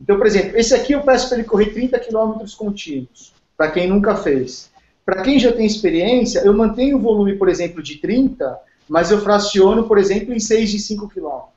Então, 0.00 0.16
por 0.16 0.26
exemplo, 0.26 0.58
esse 0.58 0.74
aqui 0.74 0.94
eu 0.94 1.02
peço 1.02 1.28
para 1.28 1.38
ele 1.38 1.46
correr 1.46 1.66
30 1.66 1.98
km 2.00 2.44
contínuos, 2.58 3.32
para 3.56 3.70
quem 3.70 3.86
nunca 3.88 4.16
fez. 4.16 4.70
Para 5.04 5.22
quem 5.22 5.38
já 5.38 5.52
tem 5.52 5.64
experiência, 5.64 6.40
eu 6.40 6.54
mantenho 6.54 6.96
o 6.96 7.00
volume, 7.00 7.36
por 7.36 7.48
exemplo, 7.48 7.82
de 7.82 7.98
30, 7.98 8.58
mas 8.88 9.10
eu 9.10 9.20
fraciono, 9.20 9.84
por 9.84 9.98
exemplo, 9.98 10.34
em 10.34 10.40
6 10.40 10.70
de 10.70 10.78
5 10.80 11.08
km. 11.08 11.53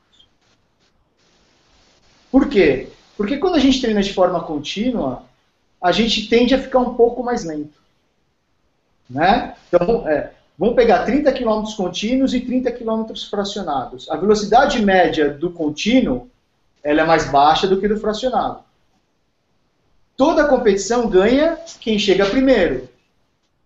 Por 2.37 2.49
quê? 2.49 2.89
Porque 3.17 3.37
quando 3.37 3.55
a 3.55 3.59
gente 3.59 3.81
treina 3.81 3.99
de 3.99 4.13
forma 4.13 4.43
contínua, 4.43 5.23
a 5.81 5.91
gente 5.91 6.29
tende 6.29 6.53
a 6.53 6.61
ficar 6.61 6.77
um 6.77 6.93
pouco 6.93 7.23
mais 7.23 7.43
lento. 7.43 7.79
Né? 9.09 9.55
Então, 9.67 10.07
é, 10.07 10.33
vamos 10.55 10.75
pegar 10.75 11.03
30 11.03 11.31
km 11.31 11.63
contínuos 11.75 12.35
e 12.35 12.41
30 12.41 12.71
km 12.73 13.05
fracionados. 13.27 14.07
A 14.11 14.15
velocidade 14.17 14.79
média 14.85 15.31
do 15.31 15.49
contínuo 15.49 16.29
ela 16.83 17.01
é 17.01 17.05
mais 17.05 17.27
baixa 17.27 17.67
do 17.67 17.81
que 17.81 17.87
do 17.87 17.99
fracionado. 17.99 18.59
Toda 20.15 20.47
competição 20.47 21.09
ganha 21.09 21.57
quem 21.79 21.97
chega 21.97 22.29
primeiro. 22.29 22.87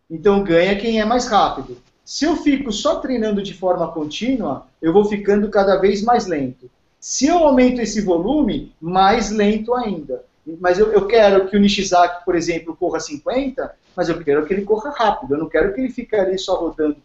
Então 0.10 0.46
ganha 0.46 0.80
quem 0.80 1.02
é 1.02 1.04
mais 1.04 1.28
rápido. 1.28 1.78
Se 2.06 2.24
eu 2.24 2.38
fico 2.38 2.72
só 2.72 3.02
treinando 3.02 3.44
de 3.44 3.54
forma 3.54 3.92
contínua, 3.92 4.66
eu 4.82 4.94
vou 4.94 5.04
ficando 5.04 5.50
cada 5.50 5.76
vez 5.76 6.02
mais 6.02 6.26
lento. 6.26 6.72
Se 7.02 7.26
eu 7.26 7.40
aumento 7.40 7.82
esse 7.82 8.00
volume, 8.00 8.76
mais 8.80 9.32
lento 9.32 9.74
ainda. 9.74 10.24
Mas 10.60 10.78
eu, 10.78 10.92
eu 10.94 11.08
quero 11.08 11.48
que 11.48 11.58
o 11.58 11.60
Nishizaki, 11.60 12.24
por 12.24 12.36
exemplo, 12.36 12.76
corra 12.76 13.00
50, 13.00 13.74
mas 13.96 14.08
eu 14.08 14.24
quero 14.24 14.46
que 14.46 14.54
ele 14.54 14.64
corra 14.64 14.92
rápido. 14.92 15.34
Eu 15.34 15.40
não 15.40 15.50
quero 15.50 15.74
que 15.74 15.82
ele 15.82 15.90
fique 15.90 16.16
ali 16.16 16.38
só 16.38 16.60
rodando 16.60 16.98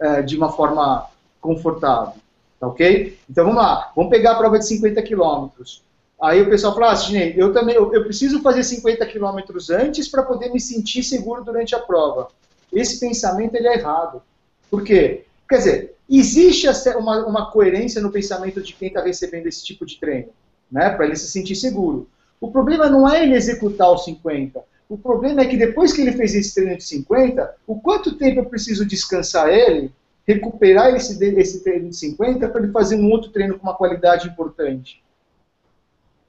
é, 0.00 0.20
de 0.22 0.36
uma 0.36 0.50
forma 0.50 1.08
confortável. 1.40 2.14
Tá 2.58 2.66
ok? 2.66 3.16
Então 3.30 3.44
vamos 3.44 3.62
lá. 3.62 3.92
Vamos 3.94 4.10
pegar 4.10 4.32
a 4.32 4.38
prova 4.38 4.58
de 4.58 4.66
50 4.66 5.00
quilômetros. 5.02 5.84
Aí 6.20 6.42
o 6.42 6.50
pessoal 6.50 6.74
fala, 6.74 6.92
ah, 6.92 7.12
eu 7.36 7.52
também 7.52 7.76
eu, 7.76 7.94
eu 7.94 8.02
preciso 8.02 8.42
fazer 8.42 8.64
50 8.64 9.06
quilômetros 9.06 9.70
antes 9.70 10.08
para 10.08 10.24
poder 10.24 10.50
me 10.50 10.60
sentir 10.60 11.04
seguro 11.04 11.44
durante 11.44 11.72
a 11.74 11.78
prova. 11.78 12.28
Esse 12.72 12.98
pensamento 12.98 13.54
ele 13.54 13.68
é 13.68 13.78
errado. 13.78 14.20
Por 14.68 14.82
quê? 14.82 15.24
Quer 15.50 15.58
dizer, 15.58 15.96
existe 16.08 16.68
uma, 16.96 17.26
uma 17.26 17.50
coerência 17.50 18.00
no 18.00 18.12
pensamento 18.12 18.62
de 18.62 18.72
quem 18.72 18.86
está 18.86 19.02
recebendo 19.02 19.48
esse 19.48 19.64
tipo 19.64 19.84
de 19.84 19.98
treino, 19.98 20.28
né, 20.70 20.90
para 20.90 21.04
ele 21.04 21.16
se 21.16 21.28
sentir 21.28 21.56
seguro. 21.56 22.08
O 22.40 22.52
problema 22.52 22.88
não 22.88 23.08
é 23.08 23.24
ele 23.24 23.34
executar 23.34 23.92
os 23.92 24.04
50. 24.04 24.62
O 24.88 24.96
problema 24.96 25.40
é 25.40 25.46
que 25.46 25.56
depois 25.56 25.92
que 25.92 26.02
ele 26.02 26.12
fez 26.12 26.36
esse 26.36 26.54
treino 26.54 26.76
de 26.76 26.84
50, 26.84 27.56
o 27.66 27.80
quanto 27.80 28.16
tempo 28.16 28.38
eu 28.38 28.44
preciso 28.44 28.86
descansar 28.86 29.48
ele, 29.48 29.92
recuperar 30.24 30.94
esse, 30.94 31.22
esse 31.36 31.64
treino 31.64 31.88
de 31.88 31.96
50 31.96 32.48
para 32.48 32.62
ele 32.62 32.70
fazer 32.70 32.94
um 32.94 33.10
outro 33.10 33.30
treino 33.30 33.58
com 33.58 33.64
uma 33.64 33.74
qualidade 33.74 34.28
importante. 34.28 35.02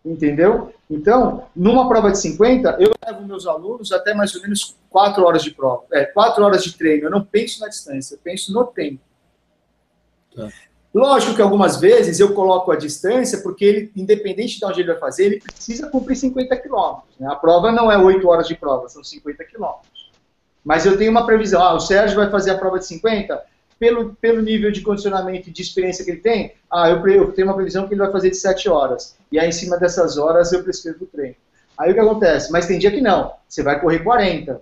Entendeu? 0.04 0.74
Então, 0.90 1.44
numa 1.56 1.88
prova 1.88 2.10
de 2.10 2.18
50, 2.18 2.78
eu 2.80 2.92
levo 3.06 3.28
meus 3.28 3.46
alunos 3.46 3.92
até 3.92 4.16
mais 4.16 4.34
ou 4.34 4.42
menos 4.42 4.76
4 4.90 5.24
horas 5.24 5.44
de 5.44 5.52
prova, 5.52 5.84
é, 5.92 6.06
4 6.06 6.44
horas 6.44 6.64
de 6.64 6.76
treino. 6.76 7.06
Eu 7.06 7.12
não 7.12 7.24
penso 7.24 7.60
na 7.60 7.68
distância, 7.68 8.16
eu 8.16 8.20
penso 8.24 8.52
no 8.52 8.66
tempo. 8.66 9.11
Tá. 10.36 10.50
Lógico 10.94 11.36
que 11.36 11.42
algumas 11.42 11.78
vezes 11.78 12.20
eu 12.20 12.34
coloco 12.34 12.70
a 12.72 12.76
distância, 12.76 13.40
porque 13.40 13.64
ele, 13.64 13.92
independente 13.96 14.60
de 14.60 14.66
onde 14.66 14.82
ele 14.82 14.92
vai 14.92 15.00
fazer, 15.00 15.26
ele 15.26 15.40
precisa 15.40 15.90
cumprir 15.90 16.18
50 16.18 16.56
quilômetros. 16.58 17.18
Né? 17.18 17.28
A 17.32 17.36
prova 17.36 17.72
não 17.72 17.90
é 17.90 17.98
8 17.98 18.28
horas 18.28 18.48
de 18.48 18.56
prova, 18.56 18.90
são 18.90 19.02
50 19.02 19.44
quilômetros. 19.46 20.12
Mas 20.64 20.86
eu 20.86 20.98
tenho 20.98 21.10
uma 21.10 21.26
previsão. 21.26 21.62
Ah, 21.64 21.74
o 21.74 21.80
Sérgio 21.80 22.18
vai 22.18 22.30
fazer 22.30 22.52
a 22.52 22.58
prova 22.58 22.78
de 22.78 22.86
50? 22.86 23.42
Pelo, 23.80 24.14
pelo 24.16 24.42
nível 24.42 24.70
de 24.70 24.82
condicionamento 24.82 25.50
e 25.50 25.52
de 25.52 25.62
experiência 25.62 26.04
que 26.04 26.12
ele 26.12 26.20
tem, 26.20 26.54
ah, 26.70 26.90
eu, 26.90 27.08
eu 27.08 27.32
tenho 27.32 27.48
uma 27.48 27.56
previsão 27.56 27.88
que 27.88 27.94
ele 27.94 28.02
vai 28.02 28.12
fazer 28.12 28.30
de 28.30 28.38
7 28.38 28.70
horas. 28.70 29.16
E 29.32 29.40
aí, 29.40 29.48
em 29.48 29.54
cima 29.54 29.78
dessas 29.78 30.18
horas, 30.18 30.52
eu 30.52 30.62
prescrevo 30.62 31.06
o 31.06 31.08
treino. 31.08 31.36
Aí 31.78 31.92
o 31.92 31.94
que 31.94 32.00
acontece? 32.00 32.52
Mas 32.52 32.68
tem 32.68 32.78
dia 32.78 32.92
que 32.92 33.02
não. 33.02 33.34
Você 33.48 33.64
vai 33.64 33.80
correr 33.80 34.00
40. 34.00 34.62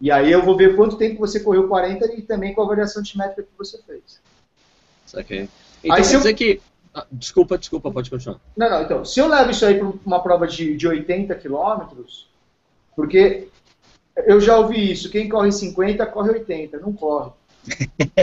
E 0.00 0.10
aí 0.10 0.32
eu 0.32 0.42
vou 0.42 0.56
ver 0.56 0.74
quanto 0.74 0.96
tempo 0.96 1.20
você 1.20 1.38
correu 1.38 1.68
40 1.68 2.14
e 2.14 2.22
também 2.22 2.54
com 2.54 2.62
a 2.62 2.66
variação 2.66 3.02
de 3.02 3.16
métrica 3.16 3.42
que 3.42 3.58
você 3.58 3.78
fez. 3.86 4.20
Saquei. 5.10 5.48
Então 5.82 5.96
aí, 5.96 6.02
quer 6.02 6.16
dizer 6.16 6.30
eu... 6.30 6.36
que. 6.36 6.60
Ah, 6.94 7.06
desculpa, 7.10 7.58
desculpa, 7.58 7.90
pode 7.90 8.10
continuar. 8.10 8.40
Não, 8.56 8.70
não, 8.70 8.82
então, 8.82 9.04
se 9.04 9.20
eu 9.20 9.28
levo 9.28 9.50
isso 9.50 9.64
aí 9.64 9.78
para 9.78 9.92
uma 10.04 10.22
prova 10.22 10.46
de, 10.46 10.76
de 10.76 10.88
80 10.88 11.34
quilômetros, 11.36 12.28
porque 12.96 13.48
eu 14.16 14.40
já 14.40 14.58
ouvi 14.58 14.90
isso, 14.90 15.10
quem 15.10 15.28
corre 15.28 15.52
50 15.52 16.04
corre 16.06 16.30
80, 16.30 16.78
não 16.78 16.92
corre. 16.92 17.30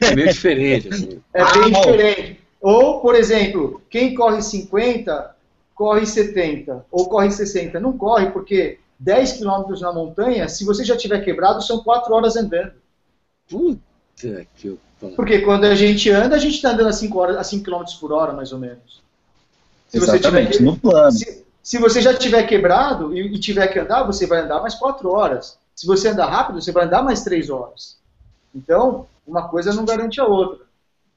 é 0.00 0.14
meio 0.14 0.28
diferente. 0.28 0.88
Assim. 0.88 1.20
É 1.34 1.42
ah, 1.42 1.52
bem 1.52 1.72
bom. 1.72 1.80
diferente. 1.80 2.40
Ou, 2.60 3.00
por 3.00 3.14
exemplo, 3.14 3.80
quem 3.90 4.14
corre 4.14 4.42
50 4.42 5.34
corre 5.74 6.06
70, 6.06 6.86
ou 6.90 7.08
corre 7.08 7.30
60. 7.30 7.78
Não 7.78 7.96
corre, 7.96 8.30
porque 8.30 8.78
10 8.98 9.32
quilômetros 9.34 9.80
na 9.80 9.92
montanha, 9.92 10.48
se 10.48 10.64
você 10.64 10.84
já 10.84 10.96
tiver 10.96 11.20
quebrado, 11.20 11.62
são 11.62 11.82
4 11.82 12.12
horas 12.14 12.36
andando. 12.36 12.72
Puta 13.48 14.46
que 14.56 14.78
porque 15.14 15.40
quando 15.40 15.64
a 15.64 15.74
gente 15.74 16.10
anda, 16.10 16.36
a 16.36 16.38
gente 16.38 16.54
está 16.54 16.70
andando 16.70 16.88
a 16.88 16.92
5, 16.92 17.18
horas, 17.18 17.36
a 17.36 17.44
5 17.44 17.64
km 17.64 17.84
por 18.00 18.12
hora, 18.12 18.32
mais 18.32 18.52
ou 18.52 18.58
menos. 18.58 19.02
Se 19.88 19.98
Exatamente, 19.98 20.52
tiver, 20.52 20.64
no 20.64 20.76
plano. 20.76 21.12
Se, 21.12 21.44
se, 21.62 21.78
você 21.78 22.00
já 22.00 22.14
tiver 22.14 22.42
quebrado 22.44 23.16
e, 23.16 23.34
e, 23.34 23.38
tiver 23.38 23.66
que 23.68 23.78
andar, 23.78 24.04
você 24.04 24.26
vai 24.26 24.40
andar 24.40 24.60
mais 24.60 24.74
4 24.74 25.08
horas. 25.10 25.58
Se 25.74 25.86
você 25.86 26.08
andar 26.08 26.26
rápido, 26.26 26.60
você 26.60 26.72
vai 26.72 26.86
andar 26.86 27.02
mais 27.02 27.22
3 27.22 27.50
horas. 27.50 27.96
Então, 28.54 29.06
uma 29.26 29.48
coisa 29.48 29.74
não 29.74 29.84
garante 29.84 30.20
a 30.20 30.24
outra. 30.24 30.64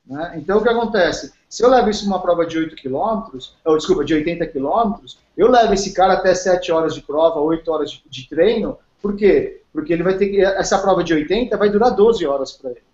Né? 0.05 0.33
Então, 0.37 0.57
o 0.57 0.61
que 0.61 0.69
acontece? 0.69 1.31
Se 1.47 1.63
eu 1.63 1.69
levo 1.69 1.89
isso 1.89 2.05
numa 2.05 2.21
prova 2.21 2.45
de 2.45 2.57
8 2.57 2.75
km, 2.75 3.39
ou 3.65 3.77
desculpa, 3.77 4.03
de 4.03 4.13
80 4.13 4.45
km, 4.47 4.95
eu 5.37 5.49
levo 5.49 5.73
esse 5.73 5.93
cara 5.93 6.13
até 6.13 6.35
7 6.35 6.71
horas 6.71 6.93
de 6.93 7.01
prova, 7.01 7.39
8 7.39 7.71
horas 7.71 7.91
de, 7.91 8.03
de 8.09 8.27
treino, 8.27 8.77
por 9.01 9.15
quê? 9.15 9.61
Porque 9.71 9.93
ele 9.93 10.03
vai 10.03 10.17
ter 10.17 10.27
que. 10.27 10.41
Essa 10.41 10.77
prova 10.79 11.03
de 11.03 11.13
80 11.13 11.55
vai 11.55 11.69
durar 11.69 11.95
12 11.95 12.25
horas 12.25 12.51
para 12.51 12.71
ele. 12.71 12.88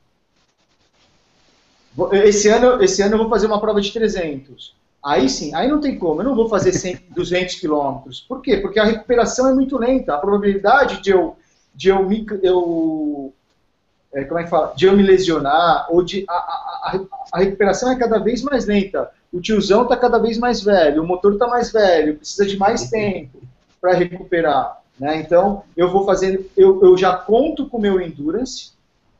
Esse 2.11 2.49
ano, 2.49 2.83
esse 2.83 3.01
ano 3.01 3.13
eu 3.13 3.19
vou 3.19 3.29
fazer 3.29 3.47
uma 3.47 3.59
prova 3.59 3.79
de 3.79 3.91
300. 3.91 4.75
Aí 5.03 5.29
sim, 5.29 5.53
aí 5.53 5.67
não 5.67 5.79
tem 5.79 5.99
como, 5.99 6.21
eu 6.21 6.25
não 6.25 6.35
vou 6.35 6.49
fazer 6.49 6.73
100, 6.73 6.99
200 7.11 7.55
quilômetros. 7.61 8.19
Por 8.21 8.41
quê? 8.41 8.57
Porque 8.57 8.79
a 8.79 8.85
recuperação 8.85 9.47
é 9.47 9.53
muito 9.53 9.77
lenta. 9.77 10.15
A 10.15 10.17
probabilidade 10.17 11.01
de 11.01 11.11
eu, 11.11 11.35
de 11.73 11.89
eu, 11.89 12.03
me, 12.03 12.25
eu 12.41 13.31
é, 14.15 14.23
como 14.23 14.39
é 14.39 14.43
que 14.45 14.49
fala? 14.49 14.73
De 14.75 14.85
eu 14.85 14.95
me 14.95 15.03
lesionar, 15.03 15.87
ou 15.89 16.01
de, 16.01 16.25
a, 16.27 16.33
a, 16.33 16.99
a 17.33 17.39
recuperação 17.39 17.91
é 17.91 17.97
cada 17.97 18.17
vez 18.17 18.41
mais 18.41 18.65
lenta. 18.65 19.11
O 19.31 19.41
tiozão 19.41 19.83
está 19.83 19.97
cada 19.97 20.17
vez 20.17 20.37
mais 20.37 20.63
velho, 20.63 21.03
o 21.03 21.07
motor 21.07 21.33
está 21.33 21.47
mais 21.47 21.71
velho, 21.71 22.15
precisa 22.15 22.45
de 22.45 22.57
mais 22.57 22.89
tempo 22.89 23.41
para 23.81 23.93
recuperar. 23.93 24.81
Né? 24.97 25.17
Então, 25.17 25.63
eu 25.75 25.91
vou 25.91 26.05
fazendo, 26.05 26.45
eu, 26.55 26.81
eu 26.81 26.97
já 26.97 27.13
conto 27.15 27.67
com 27.67 27.77
o 27.77 27.81
meu 27.81 27.99
endurance, 27.99 28.71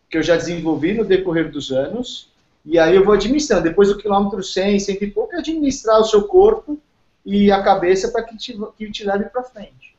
que 0.10 0.18
eu 0.18 0.24
já 0.24 0.38
desenvolvi 0.38 0.94
no 0.94 1.04
decorrer 1.04 1.52
dos 1.52 1.72
anos, 1.72 2.32
e 2.66 2.80
aí 2.80 2.96
eu 2.96 3.06
vou 3.06 3.14
administrando. 3.14 3.64
Depois 3.64 3.90
do 3.90 3.98
quilômetro 3.98 4.42
100, 4.44 4.80
100 4.80 4.98
e 5.02 5.12
pouco, 5.12 5.36
é 5.36 5.40
administrar 5.40 6.00
o 6.00 6.06
seu 6.06 6.24
corpo 6.24 6.80
e 7.26 7.52
a 7.52 7.62
cabeça 7.62 8.10
para 8.10 8.24
que 8.24 8.38
te, 8.38 8.58
que 8.78 8.92
te 8.92 9.06
leve 9.06 9.26
para 9.26 9.44
frente. 9.44 9.96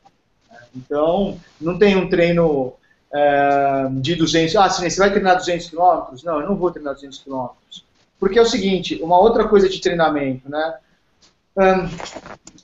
Então, 0.75 1.39
não 1.61 1.79
tem 1.79 1.97
um 1.97 2.09
treino 2.09 2.75
é, 3.13 3.89
de 3.93 4.15
200... 4.15 4.57
Ah, 4.57 4.69
você 4.69 4.99
vai 4.99 5.11
treinar 5.11 5.37
200 5.37 5.71
quilômetros? 5.71 6.23
Não, 6.23 6.41
eu 6.41 6.49
não 6.49 6.57
vou 6.57 6.71
treinar 6.71 6.95
200 6.95 7.19
quilômetros. 7.19 7.85
Porque 8.19 8.39
é 8.39 8.43
o 8.43 8.47
seguinte, 8.47 9.01
uma 9.03 9.19
outra 9.19 9.47
coisa 9.47 9.69
de 9.69 9.81
treinamento, 9.81 10.51
né? 10.51 10.75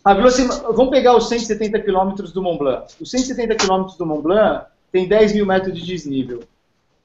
A 0.04 0.14
velocidade, 0.14 0.60
vamos 0.74 0.90
pegar 0.90 1.16
os 1.16 1.28
170 1.28 1.80
quilômetros 1.80 2.32
do 2.32 2.42
Mont 2.42 2.58
Blanc. 2.58 2.92
Os 3.00 3.10
170 3.10 3.54
quilômetros 3.54 3.96
do 3.96 4.04
Mont 4.04 4.22
Blanc 4.22 4.66
tem 4.90 5.08
10 5.08 5.32
mil 5.32 5.46
metros 5.46 5.74
de 5.74 5.84
desnível. 5.84 6.40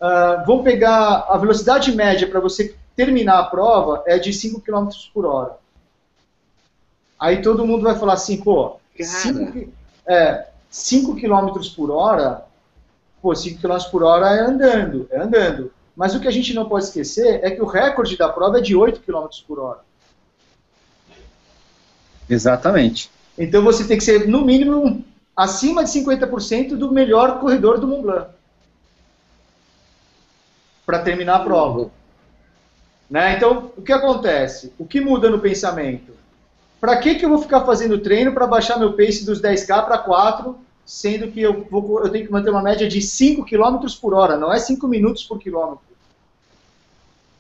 Uh, 0.02 0.46
vamos 0.46 0.64
pegar 0.64 1.26
a 1.30 1.38
velocidade 1.38 1.96
média 1.96 2.28
para 2.28 2.40
você 2.40 2.76
terminar 2.98 3.40
a 3.40 3.46
prova 3.46 4.04
é 4.08 4.18
de 4.18 4.34
5 4.34 4.60
km 4.60 4.90
por 5.14 5.26
hora. 5.26 5.58
Aí 7.20 7.44
todo 7.44 7.66
mundo 7.66 7.84
vai 7.84 7.98
falar 7.98 8.14
assim, 8.14 8.42
pô, 8.42 8.80
5 9.00 9.72
é, 10.08 10.48
km 10.72 11.76
por 11.76 11.92
hora, 11.92 12.44
pô, 13.22 13.36
5 13.36 13.62
km 13.62 13.78
por 13.92 14.04
hora 14.04 14.36
é 14.36 14.40
andando, 14.40 15.08
é 15.12 15.20
andando. 15.20 15.72
Mas 15.96 16.16
o 16.16 16.20
que 16.20 16.28
a 16.28 16.32
gente 16.32 16.54
não 16.54 16.68
pode 16.68 16.86
esquecer 16.86 17.40
é 17.44 17.52
que 17.52 17.62
o 17.62 17.66
recorde 17.66 18.18
da 18.18 18.30
prova 18.30 18.58
é 18.58 18.62
de 18.62 18.76
8 18.76 19.02
km 19.02 19.28
por 19.48 19.60
hora. 19.60 19.80
Exatamente. 22.28 23.12
Então 23.38 23.64
você 23.64 23.84
tem 23.84 23.98
que 23.98 24.04
ser, 24.04 24.28
no 24.28 24.44
mínimo, 24.44 25.06
acima 25.36 25.84
de 25.84 25.92
50% 25.92 26.76
do 26.76 26.92
melhor 26.92 27.40
corredor 27.40 27.80
do 27.80 27.88
Mont 27.88 28.02
Blanc. 28.02 28.30
Para 30.86 31.00
terminar 31.00 31.36
a 31.36 31.44
prova. 31.44 31.92
Né? 33.10 33.36
Então, 33.36 33.72
o 33.78 33.82
que 33.82 33.94
acontece? 33.94 34.74
O 34.78 34.86
que 34.86 35.00
muda 35.00 35.30
no 35.30 35.40
pensamento? 35.40 36.12
Para 36.80 36.98
que, 36.98 37.16
que 37.16 37.26
eu 37.26 37.30
vou 37.30 37.42
ficar 37.42 37.66
fazendo 37.66 38.00
treino 38.00 38.34
para 38.34 38.46
baixar 38.46 38.78
meu 38.78 38.94
pace 38.94 39.26
dos 39.26 39.42
10K 39.42 39.86
para 39.86 39.98
4, 39.98 40.58
sendo 40.86 41.32
que 41.32 41.42
eu, 41.42 41.66
vou, 41.70 42.04
eu 42.04 42.10
tenho 42.10 42.26
que 42.26 42.32
manter 42.32 42.50
uma 42.50 42.62
média 42.62 42.88
de 42.88 43.02
5 43.02 43.46
km 43.46 43.86
por 44.00 44.14
hora, 44.14 44.38
não 44.38 44.54
é 44.54 44.60
5 44.60 44.88
minutos 44.88 45.24
por 45.24 45.40
quilômetro. 45.40 45.86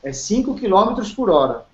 É 0.03 0.11
5 0.11 0.55
km 0.55 1.13
por 1.15 1.29
hora. 1.29 1.65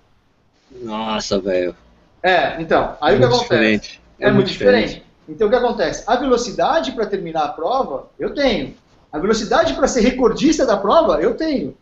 Nossa, 0.70 1.38
velho. 1.38 1.74
É, 2.22 2.60
então, 2.60 2.96
aí 3.00 3.14
é 3.14 3.16
o 3.16 3.20
que 3.20 3.24
acontece? 3.24 3.42
Diferente. 3.44 4.00
É, 4.18 4.24
é 4.24 4.26
muito, 4.26 4.36
muito 4.36 4.52
diferente. 4.52 4.86
diferente. 4.86 5.04
Então 5.28 5.46
o 5.46 5.50
que 5.50 5.56
acontece? 5.56 6.04
A 6.06 6.16
velocidade 6.16 6.92
para 6.92 7.06
terminar 7.06 7.44
a 7.44 7.48
prova, 7.48 8.08
eu 8.18 8.34
tenho. 8.34 8.74
A 9.12 9.18
velocidade 9.18 9.74
para 9.74 9.86
ser 9.86 10.00
recordista 10.00 10.66
da 10.66 10.76
prova, 10.76 11.20
eu 11.20 11.34
tenho. 11.34 11.76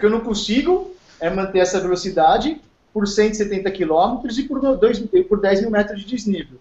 Que 0.00 0.06
eu 0.06 0.10
não 0.10 0.20
consigo 0.20 0.92
é 1.20 1.28
manter 1.28 1.58
essa 1.58 1.78
velocidade 1.78 2.60
por 2.92 3.06
170 3.06 3.70
km 3.70 4.26
e 4.36 4.42
por, 4.44 4.60
dois, 4.76 4.98
por 5.28 5.40
10 5.40 5.60
mil 5.60 5.70
metros 5.70 6.00
de 6.00 6.06
desnível. 6.06 6.58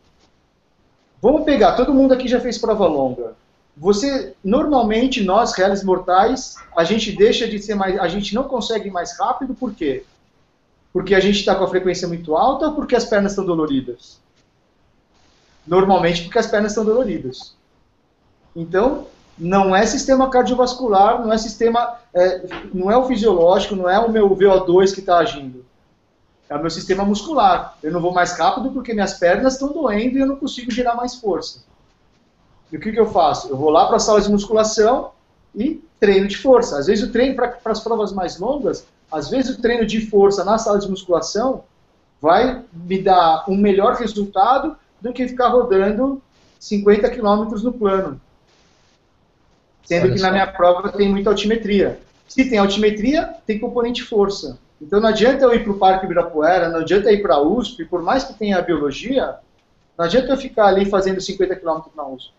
Vamos 1.21 1.43
pegar, 1.43 1.75
todo 1.75 1.93
mundo 1.93 2.13
aqui 2.13 2.27
já 2.27 2.39
fez 2.39 2.57
prova 2.57 2.85
longa. 2.85 3.33
Você, 3.75 4.33
normalmente, 4.43 5.23
nós, 5.23 5.53
réis 5.53 5.83
mortais, 5.83 6.55
a 6.75 6.83
gente 6.83 7.13
deixa 7.13 7.47
de 7.47 7.61
ser 7.61 7.75
mais, 7.75 7.97
a 7.97 8.09
gente 8.09 8.35
não 8.35 8.43
consegue 8.43 8.89
ir 8.89 8.91
mais 8.91 9.17
rápido, 9.17 9.53
por 9.53 9.73
quê? 9.73 10.03
Porque 10.91 11.15
a 11.15 11.19
gente 11.19 11.39
está 11.39 11.55
com 11.55 11.63
a 11.63 11.69
frequência 11.69 12.07
muito 12.07 12.35
alta 12.35 12.67
ou 12.67 12.73
porque 12.73 12.95
as 12.95 13.05
pernas 13.05 13.31
estão 13.31 13.45
doloridas? 13.45 14.19
Normalmente 15.65 16.23
porque 16.23 16.39
as 16.39 16.47
pernas 16.47 16.71
estão 16.71 16.83
doloridas. 16.83 17.55
Então, 18.55 19.07
não 19.39 19.73
é 19.75 19.85
sistema 19.85 20.29
cardiovascular, 20.29 21.21
não 21.21 21.31
é 21.31 21.37
sistema, 21.37 21.95
é, 22.13 22.45
não 22.73 22.91
é 22.91 22.97
o 22.97 23.05
fisiológico, 23.05 23.75
não 23.75 23.89
é 23.89 23.97
o 23.97 24.11
meu 24.11 24.29
VO2 24.35 24.93
que 24.93 24.99
está 24.99 25.17
agindo. 25.17 25.65
É 26.49 26.55
o 26.55 26.59
meu 26.59 26.69
sistema 26.69 27.05
muscular. 27.05 27.77
Eu 27.81 27.91
não 27.91 28.01
vou 28.01 28.11
mais 28.11 28.37
rápido 28.37 28.71
porque 28.71 28.93
minhas 28.93 29.13
pernas 29.13 29.53
estão 29.53 29.71
doendo 29.71 30.17
e 30.17 30.21
eu 30.21 30.27
não 30.27 30.35
consigo 30.35 30.69
gerar 30.71 30.95
mais 30.95 31.15
força. 31.15 31.63
E 32.71 32.77
o 32.77 32.79
que, 32.79 32.91
que 32.91 32.99
eu 32.99 33.09
faço? 33.11 33.49
Eu 33.49 33.55
vou 33.57 33.69
lá 33.69 33.85
para 33.87 33.95
a 33.95 33.99
sala 33.99 34.19
de 34.19 34.29
musculação 34.29 35.11
e 35.55 35.81
treino 35.99 36.27
de 36.27 36.37
força. 36.37 36.77
Às 36.77 36.87
vezes 36.87 37.07
o 37.07 37.11
treino 37.11 37.35
para 37.35 37.57
as 37.65 37.79
provas 37.79 38.11
mais 38.11 38.39
longas, 38.39 38.85
às 39.11 39.29
vezes 39.29 39.57
o 39.57 39.61
treino 39.61 39.85
de 39.85 40.05
força 40.07 40.43
na 40.43 40.57
sala 40.57 40.79
de 40.79 40.89
musculação 40.89 41.63
vai 42.21 42.63
me 42.73 43.01
dar 43.01 43.45
um 43.47 43.55
melhor 43.55 43.95
resultado 43.95 44.75
do 44.99 45.13
que 45.13 45.27
ficar 45.27 45.49
rodando 45.49 46.21
50 46.59 47.09
km 47.09 47.45
no 47.63 47.73
plano. 47.73 48.21
Sendo 49.83 50.03
Olha 50.03 50.13
que 50.13 50.19
só. 50.19 50.25
na 50.27 50.31
minha 50.31 50.47
prova 50.47 50.89
tem 50.89 51.09
muita 51.09 51.29
altimetria. 51.29 51.99
Se 52.27 52.47
tem 52.47 52.59
altimetria, 52.59 53.33
tem 53.45 53.59
componente 53.59 54.03
força. 54.03 54.59
Então 54.81 54.99
não 54.99 55.09
adianta 55.09 55.43
eu 55.43 55.53
ir 55.53 55.63
para 55.63 55.71
o 55.71 55.77
Parque 55.77 56.05
Ibirapuera, 56.05 56.69
não 56.69 56.79
adianta 56.79 57.09
eu 57.09 57.15
ir 57.15 57.21
para 57.21 57.35
a 57.35 57.41
USP, 57.41 57.85
por 57.85 58.01
mais 58.01 58.23
que 58.23 58.33
tenha 58.33 58.57
a 58.57 58.61
biologia, 58.61 59.35
não 59.97 60.05
adianta 60.05 60.31
eu 60.31 60.37
ficar 60.37 60.67
ali 60.67 60.85
fazendo 60.85 61.19
50 61.19 61.55
km 61.55 61.81
na 61.95 62.07
USP. 62.07 62.31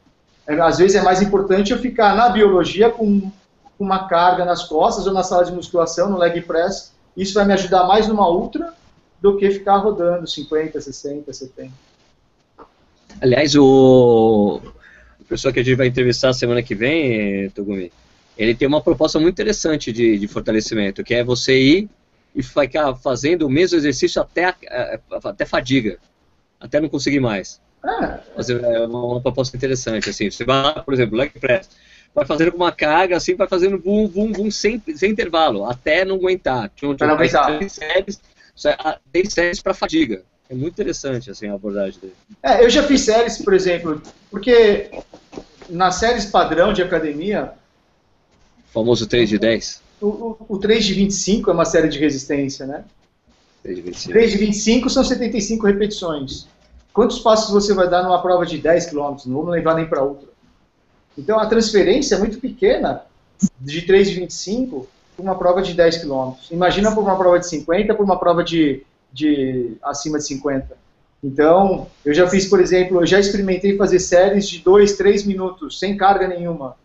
É, 0.47 0.59
às 0.61 0.78
vezes 0.78 0.97
é 0.97 1.03
mais 1.03 1.20
importante 1.20 1.72
eu 1.72 1.78
ficar 1.78 2.14
na 2.14 2.28
biologia 2.28 2.88
com 2.88 3.30
uma 3.78 4.09
carga 4.09 4.45
nas 4.45 4.64
costas 4.64 5.07
ou 5.07 5.12
na 5.12 5.22
sala 5.22 5.45
de 5.45 5.53
musculação, 5.53 6.09
no 6.09 6.18
leg 6.18 6.41
press. 6.43 6.93
Isso 7.16 7.34
vai 7.34 7.45
me 7.45 7.53
ajudar 7.53 7.84
mais 7.84 8.09
numa 8.09 8.28
ultra 8.28 8.72
do 9.20 9.36
que 9.36 9.51
ficar 9.51 9.76
rodando 9.76 10.26
50, 10.26 10.80
60, 10.80 11.32
70. 11.32 11.72
Aliás, 13.20 13.55
o 13.55 14.61
pessoa 15.31 15.55
que 15.55 15.61
a 15.61 15.62
gente 15.62 15.76
vai 15.76 15.87
entrevistar 15.87 16.33
semana 16.33 16.61
que 16.61 16.74
vem, 16.74 17.49
Togumi, 17.51 17.93
ele 18.37 18.53
tem 18.53 18.66
uma 18.66 18.83
proposta 18.83 19.18
muito 19.20 19.35
interessante 19.35 19.93
de, 19.93 20.18
de 20.18 20.26
fortalecimento, 20.26 21.05
que 21.05 21.14
é 21.14 21.22
você 21.22 21.57
ir 21.57 21.89
e 22.35 22.43
ficar 22.43 22.95
fazendo 22.97 23.47
o 23.47 23.51
mesmo 23.51 23.78
exercício 23.78 24.20
até, 24.20 24.53
até 25.24 25.47
fadiga, 25.47 25.99
até 26.59 26.81
não 26.81 26.89
conseguir 26.89 27.20
mais. 27.20 27.61
Ah. 27.83 28.18
É 28.37 28.87
uma, 28.87 29.20
proposta 29.20 29.57
interessante, 29.57 30.11
assim, 30.11 30.31
você 30.31 30.45
vai 30.45 30.62
lá, 30.62 30.83
por 30.83 30.93
exemplo, 30.93 31.16
leg 31.16 31.31
press, 31.39 31.70
vai 32.12 32.26
fazendo 32.26 32.51
com 32.51 32.59
uma 32.59 32.72
carga, 32.72 33.16
assim, 33.16 33.37
vai 33.37 33.47
fazendo 33.47 33.78
bum, 33.78 34.09
bum, 34.09 34.33
bum, 34.33 34.51
sem, 34.51 34.83
sem 34.97 35.12
intervalo, 35.12 35.64
até 35.64 36.05
não 36.05 36.16
aguentar. 36.16 36.70
Tinha, 36.74 36.95
tinha 36.95 37.16
três 37.16 37.72
séries, 37.72 38.20
três 39.12 39.33
séries 39.33 39.62
para 39.62 39.74
fadiga. 39.74 40.24
É 40.51 40.55
muito 40.55 40.72
interessante, 40.72 41.30
assim, 41.30 41.46
a 41.46 41.55
abordagem 41.55 42.01
dele. 42.01 42.14
É, 42.42 42.64
eu 42.64 42.68
já 42.68 42.82
fiz 42.82 43.03
séries, 43.03 43.38
por 43.38 43.55
exemplo, 43.55 44.03
porque 44.28 44.90
nas 45.68 45.94
séries 45.94 46.26
padrão 46.26 46.72
de 46.72 46.82
academia... 46.82 47.53
O 48.68 48.72
famoso 48.72 49.07
3 49.07 49.28
de 49.28 49.38
10? 49.38 49.80
O, 50.01 50.07
o, 50.07 50.46
o 50.48 50.59
3 50.59 50.84
de 50.84 50.94
25 50.94 51.51
é 51.51 51.53
uma 51.53 51.64
série 51.64 51.88
de 51.88 52.01
resistência, 52.01 52.66
né? 52.66 52.84
3 53.62 53.76
de 53.76 53.82
25. 53.82 54.12
3 54.12 54.30
de 54.32 54.38
25 54.38 54.90
são 54.90 55.05
75 55.05 55.66
repetições. 55.68 56.48
Quantos 56.92 57.20
passos 57.20 57.53
você 57.53 57.72
vai 57.72 57.88
dar 57.88 58.03
numa 58.03 58.20
prova 58.20 58.44
de 58.44 58.59
10 58.59 58.86
km? 58.86 59.16
Não 59.26 59.36
vamos 59.36 59.51
levar 59.53 59.76
nem 59.76 59.86
para 59.86 60.03
outra. 60.03 60.28
Então 61.16 61.38
a 61.38 61.46
transferência 61.46 62.16
é 62.16 62.18
muito 62.18 62.40
pequena 62.40 63.03
de 63.61 63.82
3 63.82 64.11
de 64.11 64.14
25 64.16 64.88
para 65.14 65.22
uma 65.22 65.38
prova 65.38 65.62
de 65.62 65.74
10 65.74 65.98
km. 65.98 66.32
Imagina 66.51 66.92
por 66.92 67.03
uma 67.03 67.16
prova 67.16 67.38
de 67.38 67.46
50 67.46 67.94
por 67.94 68.03
uma 68.03 68.18
prova 68.18 68.42
de, 68.42 68.84
de 69.12 69.76
acima 69.82 70.18
de 70.18 70.26
50. 70.26 70.76
Então, 71.22 71.86
eu 72.04 72.14
já 72.14 72.26
fiz, 72.28 72.46
por 72.46 72.61
exemplo, 72.61 73.00
eu 73.00 73.06
já 73.06 73.18
experimentei 73.20 73.76
fazer 73.76 73.98
séries 73.98 74.48
de 74.48 74.61
2, 74.61 74.96
3 74.96 75.24
minutos, 75.24 75.78
sem 75.78 75.96
carga 75.96 76.26
nenhuma. 76.26 76.76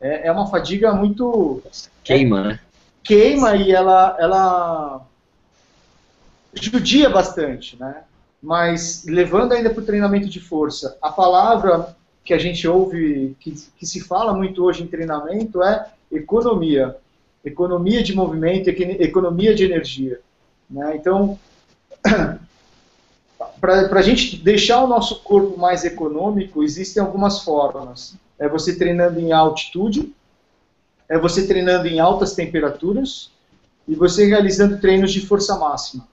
É, 0.00 0.28
é 0.28 0.32
uma 0.32 0.48
fadiga 0.48 0.92
muito 0.92 1.62
Queima, 2.04 2.42
né? 2.42 2.60
Queima 3.02 3.56
e 3.56 3.72
ela, 3.72 4.16
ela 4.18 5.06
judia 6.54 7.08
bastante, 7.08 7.78
né? 7.78 8.02
Mas 8.40 9.04
levando 9.06 9.52
ainda 9.52 9.70
para 9.70 9.82
o 9.82 9.86
treinamento 9.86 10.28
de 10.28 10.40
força, 10.40 10.96
a 11.00 11.10
palavra 11.10 11.96
que 12.24 12.34
a 12.34 12.38
gente 12.38 12.66
ouve, 12.66 13.36
que, 13.40 13.52
que 13.76 13.86
se 13.86 14.00
fala 14.00 14.32
muito 14.32 14.64
hoje 14.64 14.82
em 14.82 14.86
treinamento 14.86 15.62
é 15.62 15.86
economia. 16.10 16.96
Economia 17.44 18.02
de 18.02 18.14
movimento, 18.14 18.68
economia 18.68 19.54
de 19.54 19.64
energia. 19.64 20.20
Né? 20.70 20.96
Então, 20.96 21.38
para 23.60 23.98
a 23.98 24.02
gente 24.02 24.36
deixar 24.36 24.82
o 24.82 24.86
nosso 24.86 25.22
corpo 25.22 25.58
mais 25.58 25.84
econômico, 25.84 26.62
existem 26.62 27.02
algumas 27.02 27.40
formas. 27.40 28.14
É 28.38 28.48
você 28.48 28.76
treinando 28.76 29.20
em 29.20 29.32
altitude, 29.32 30.12
é 31.08 31.18
você 31.18 31.46
treinando 31.46 31.86
em 31.86 32.00
altas 32.00 32.34
temperaturas 32.34 33.30
e 33.86 33.94
você 33.94 34.26
realizando 34.26 34.80
treinos 34.80 35.12
de 35.12 35.20
força 35.24 35.58
máxima. 35.58 36.08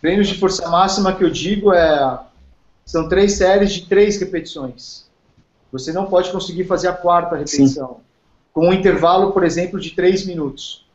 Treinos 0.00 0.28
de 0.28 0.38
força 0.38 0.68
máxima 0.68 1.14
que 1.14 1.24
eu 1.24 1.30
digo 1.30 1.72
é 1.72 2.20
são 2.84 3.06
três 3.08 3.34
séries 3.34 3.72
de 3.72 3.86
três 3.86 4.18
repetições. 4.18 5.04
Você 5.70 5.92
não 5.92 6.06
pode 6.06 6.30
conseguir 6.30 6.64
fazer 6.64 6.88
a 6.88 6.94
quarta 6.94 7.36
repetição 7.36 7.88
Sim. 7.88 8.00
com 8.52 8.68
um 8.68 8.72
intervalo, 8.72 9.32
por 9.32 9.44
exemplo, 9.44 9.78
de 9.78 9.90
três 9.90 10.24
minutos. 10.24 10.87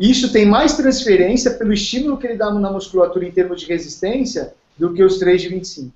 Isso 0.00 0.32
tem 0.32 0.46
mais 0.46 0.76
transferência 0.76 1.52
pelo 1.52 1.72
estímulo 1.72 2.16
que 2.16 2.26
ele 2.26 2.36
dá 2.36 2.50
na 2.50 2.72
musculatura 2.72 3.26
em 3.26 3.30
termos 3.30 3.60
de 3.60 3.66
resistência 3.66 4.54
do 4.76 4.94
que 4.94 5.04
os 5.04 5.18
3 5.18 5.42
de 5.42 5.48
25. 5.48 5.92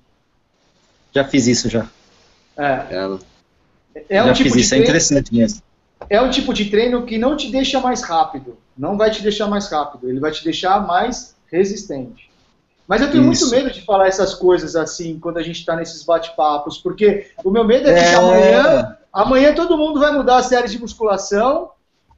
Já 1.13 1.25
fiz 1.25 1.47
isso 1.47 1.69
já. 1.69 1.89
É. 2.55 2.85
É, 4.09 4.23
um 4.23 4.27
já 4.27 4.33
tipo 4.33 4.51
fiz 4.51 4.65
isso, 4.65 4.75
é 4.75 4.77
interessante 4.77 5.33
mesmo 5.33 5.61
é 6.09 6.21
um 6.21 6.29
tipo 6.29 6.53
de 6.53 6.65
treino 6.69 7.05
que 7.05 7.17
não 7.17 7.35
te 7.35 7.49
deixa 7.51 7.79
mais 7.79 8.03
rápido. 8.03 8.57
Não 8.77 8.97
vai 8.97 9.09
te 9.09 9.21
deixar 9.21 9.47
mais 9.47 9.69
rápido. 9.69 10.09
Ele 10.09 10.19
vai 10.19 10.31
te 10.31 10.43
deixar 10.43 10.85
mais 10.85 11.35
resistente. 11.51 12.29
Mas 12.87 13.01
eu 13.01 13.09
tenho 13.09 13.31
Isso. 13.31 13.49
muito 13.49 13.55
medo 13.55 13.73
de 13.73 13.83
falar 13.83 14.07
essas 14.07 14.35
coisas 14.35 14.75
assim, 14.75 15.17
quando 15.19 15.37
a 15.37 15.43
gente 15.43 15.59
está 15.59 15.75
nesses 15.75 16.03
bate-papos, 16.03 16.77
porque 16.77 17.31
o 17.43 17.49
meu 17.49 17.63
medo 17.63 17.89
é 17.89 17.93
que 17.93 17.99
é... 17.99 18.13
amanhã, 18.13 18.97
amanhã 19.11 19.55
todo 19.55 19.77
mundo 19.77 19.99
vai 19.99 20.11
mudar 20.11 20.37
a 20.37 20.43
série 20.43 20.67
de 20.67 20.79
musculação 20.79 21.71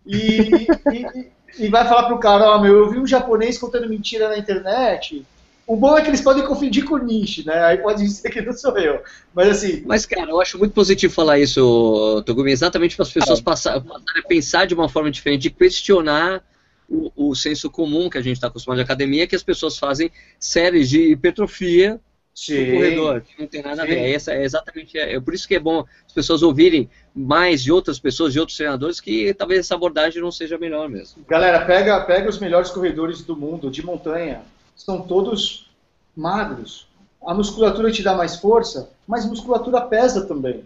e, 0.06 0.68
e, 0.92 1.28
e 1.60 1.68
vai 1.70 1.88
falar 1.88 2.08
pro 2.08 2.20
cara, 2.20 2.46
ó, 2.46 2.58
oh, 2.58 2.62
meu, 2.62 2.78
eu 2.78 2.90
vi 2.90 3.00
um 3.00 3.08
japonês 3.08 3.58
contando 3.58 3.90
mentira 3.90 4.30
na 4.30 4.38
internet, 4.38 5.26
o 5.68 5.76
bom 5.76 5.98
é 5.98 6.02
que 6.02 6.10
eles 6.10 6.22
podem 6.22 6.46
confundir 6.46 6.86
com 6.86 6.98
niche, 6.98 7.46
né? 7.46 7.66
Aí 7.66 7.78
pode 7.78 8.02
dizer 8.02 8.30
que 8.30 8.42
não 8.42 8.54
sou 8.54 8.78
eu. 8.78 9.02
Mas 9.36 9.50
assim. 9.50 9.84
Mas, 9.86 10.06
cara, 10.06 10.32
eu 10.32 10.40
acho 10.40 10.58
muito 10.58 10.72
positivo 10.72 11.14
falar 11.14 11.40
isso, 11.40 12.24
Togumi, 12.26 12.52
exatamente 12.52 12.96
para 12.96 13.04
as 13.04 13.12
pessoas 13.12 13.42
passarem 13.42 13.84
a 13.84 14.28
pensar 14.28 14.66
de 14.66 14.74
uma 14.74 14.88
forma 14.88 15.12
diferente, 15.12 15.42
de 15.42 15.50
questionar 15.50 16.42
o, 16.88 17.12
o 17.32 17.36
senso 17.36 17.70
comum 17.70 18.10
que 18.10 18.18
a 18.18 18.22
gente 18.22 18.38
está 18.38 18.48
acostumado 18.48 18.78
de 18.78 18.84
academia, 18.84 19.28
que 19.28 19.36
as 19.36 19.44
pessoas 19.44 19.78
fazem 19.78 20.10
séries 20.40 20.90
de 20.90 21.12
hipertrofia 21.12 22.00
Sim. 22.34 22.66
no 22.66 22.74
corredor, 22.76 23.22
que 23.22 23.42
não 23.42 23.48
tem 23.48 23.62
nada 23.62 23.78
Sim. 23.78 23.82
a 23.82 23.86
ver. 23.86 23.98
É, 23.98 24.12
essa, 24.14 24.32
é 24.32 24.44
exatamente. 24.46 24.98
É, 24.98 25.16
é, 25.16 25.20
por 25.20 25.34
isso 25.34 25.48
que 25.48 25.56
é 25.56 25.60
bom 25.60 25.84
as 26.06 26.14
pessoas 26.14 26.44
ouvirem 26.44 26.90
mais 27.18 27.64
de 27.64 27.72
outras 27.72 28.00
pessoas, 28.00 28.32
de 28.32 28.40
outros 28.40 28.56
treinadores, 28.56 29.00
que 29.00 29.34
talvez 29.34 29.62
essa 29.62 29.74
abordagem 29.74 30.22
não 30.22 30.32
seja 30.32 30.58
melhor 30.58 30.88
mesmo. 30.88 31.24
Galera, 31.28 31.66
pega, 31.66 32.00
pega 32.02 32.30
os 32.30 32.38
melhores 32.38 32.70
corredores 32.70 33.24
do 33.24 33.36
mundo 33.36 33.72
de 33.72 33.84
montanha 33.84 34.44
são 34.76 35.02
todos 35.02 35.70
magros. 36.16 36.88
A 37.26 37.34
musculatura 37.34 37.92
te 37.92 38.04
dá 38.04 38.16
mais 38.16 38.36
força, 38.36 38.92
mas 39.08 39.26
musculatura 39.26 39.82
pesa 39.82 40.26
também. 40.28 40.64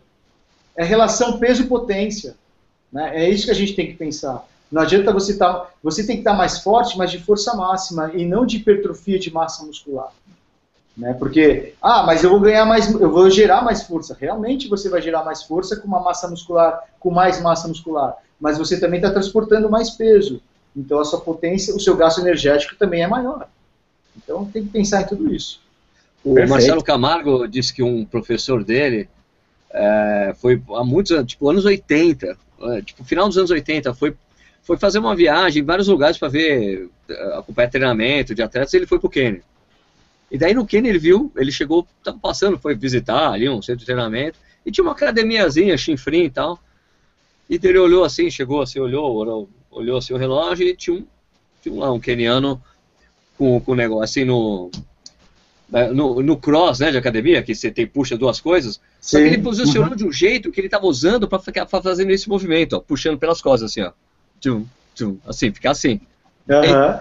É 0.76 0.84
relação 0.84 1.40
peso-potência. 1.40 2.36
Né? 2.92 3.24
É 3.24 3.30
isso 3.30 3.46
que 3.46 3.52
a 3.52 3.56
gente 3.56 3.74
tem 3.74 3.88
que 3.88 3.94
pensar. 3.94 4.46
Não 4.70 4.82
adianta 4.82 5.14
você 5.14 5.32
estar. 5.32 5.54
Tá, 5.54 5.70
você 5.82 6.06
tem 6.06 6.18
que 6.18 6.22
estar 6.22 6.32
tá 6.32 6.38
mais 6.38 6.60
forte, 6.60 6.98
mas 6.98 7.12
de 7.12 7.20
força 7.20 7.56
máxima, 7.56 8.12
e 8.14 8.26
não 8.26 8.46
de 8.46 8.58
hipertrofia 8.58 9.18
de 9.18 9.32
massa 9.32 9.66
muscular. 9.66 10.12
Né? 11.02 11.16
Porque, 11.16 11.74
ah, 11.82 12.04
mas 12.04 12.24
eu 12.24 12.30
vou 12.30 12.40
ganhar 12.40 12.64
mais, 12.64 12.94
eu 12.94 13.10
vou 13.10 13.28
gerar 13.28 13.64
mais 13.64 13.82
força. 13.82 14.16
Realmente 14.18 14.70
você 14.70 14.88
vai 14.88 15.02
gerar 15.02 15.24
mais 15.24 15.42
força 15.42 15.76
com 15.76 15.88
uma 15.88 16.00
massa 16.00 16.28
muscular, 16.28 16.80
com 17.00 17.10
mais 17.10 17.42
massa 17.42 17.68
muscular. 17.68 18.16
Mas 18.40 18.60
você 18.60 18.80
também 18.80 19.00
está 19.00 19.10
transportando 19.10 19.68
mais 19.68 19.90
peso. 19.90 20.40
Então 20.78 21.00
a 21.00 21.04
sua 21.04 21.20
potência, 21.20 21.76
o 21.76 21.80
seu 21.80 21.98
gasto 21.98 22.22
energético 22.22 22.76
também 22.76 23.02
é 23.02 23.08
maior. 23.08 23.48
Então 24.16 24.46
tem 24.46 24.64
que 24.64 24.70
pensar 24.70 25.02
em 25.02 25.08
tudo 25.08 25.34
isso. 25.34 25.60
O 26.24 26.36
Perfeito. 26.36 26.52
Marcelo 26.52 26.84
Camargo 26.84 27.48
disse 27.48 27.74
que 27.74 27.82
um 27.82 28.06
professor 28.06 28.64
dele 28.64 29.10
é, 29.72 30.36
foi 30.38 30.62
há 30.76 30.84
muitos 30.84 31.14
anos, 31.14 31.32
tipo 31.32 31.50
anos 31.50 31.66
80, 31.66 32.38
é, 32.62 32.82
tipo 32.84 33.04
final 33.04 33.28
dos 33.28 33.40
anos 33.40 33.50
80, 33.50 33.92
foi, 33.96 34.16
foi 34.62 34.78
fazer 34.78 35.00
uma 35.00 35.16
viagem 35.16 35.64
em 35.64 35.66
vários 35.66 35.88
lugares 35.88 36.20
para 36.20 36.28
ver, 36.28 36.90
é, 37.10 37.38
acompanhar 37.40 37.72
treinamento 37.72 38.36
de 38.36 38.44
atletas, 38.44 38.72
e 38.72 38.78
ele 38.78 38.86
foi 38.86 39.00
pro 39.00 39.10
Quênia. 39.10 39.42
E 40.32 40.38
daí 40.38 40.54
no 40.54 40.66
Quênia 40.66 40.90
ele 40.90 40.98
viu, 40.98 41.30
ele 41.36 41.52
chegou, 41.52 41.86
estava 41.98 42.18
passando, 42.18 42.58
foi 42.58 42.74
visitar 42.74 43.32
ali 43.32 43.50
um 43.50 43.62
centro 43.62 43.80
de 43.80 43.86
treinamento, 43.86 44.40
e 44.66 44.72
tinha 44.72 44.84
uma 44.84 44.94
academiazinha, 44.94 45.78
chinfrim 45.78 46.24
e 46.24 46.30
tal. 46.30 46.58
E 47.50 47.60
ele 47.62 47.78
olhou 47.78 48.06
assim, 48.06 48.32
chegou 48.32 48.62
assim, 48.62 48.80
olhou, 48.80 49.14
olhou, 49.14 49.50
olhou 49.70 49.98
assim 49.98 50.14
o 50.14 50.18
relógio 50.18 50.66
e 50.66 50.74
tinha 50.74 50.96
um, 50.96 51.06
tinha 51.62 51.76
lá 51.78 51.92
um 51.92 52.00
queniano 52.00 52.64
com, 53.38 53.62
o 53.66 53.76
negócio 53.76 54.04
assim 54.04 54.24
no, 54.24 54.72
no, 55.94 56.24
no, 56.24 56.38
cross 56.38 56.80
né, 56.80 56.92
de 56.92 56.98
academia, 56.98 57.44
que 57.44 57.54
você 57.54 57.70
tem, 57.70 57.86
puxa 57.86 58.18
duas 58.18 58.40
coisas, 58.40 58.76
Sim. 58.76 58.82
só 59.02 59.18
que 59.18 59.24
ele 59.24 59.40
posicionou 59.40 59.90
uhum. 59.90 59.98
de 59.98 60.06
um 60.06 60.14
jeito 60.14 60.50
que 60.50 60.62
ele 60.62 60.68
estava 60.68 60.86
usando 60.86 61.28
para 61.28 61.40
ficar 61.40 61.66
fazendo 61.66 62.12
esse 62.12 62.30
movimento, 62.30 62.78
ó, 62.78 62.80
puxando 62.80 63.18
pelas 63.18 63.42
costas, 63.42 63.72
assim, 63.72 63.82
ó. 63.82 63.92
Tchum, 64.40 64.66
tchum, 64.96 65.18
assim, 65.26 65.52
ficar 65.52 65.72
assim. 65.72 66.00
Uhum. 66.48 66.60
Aí, 66.62 67.00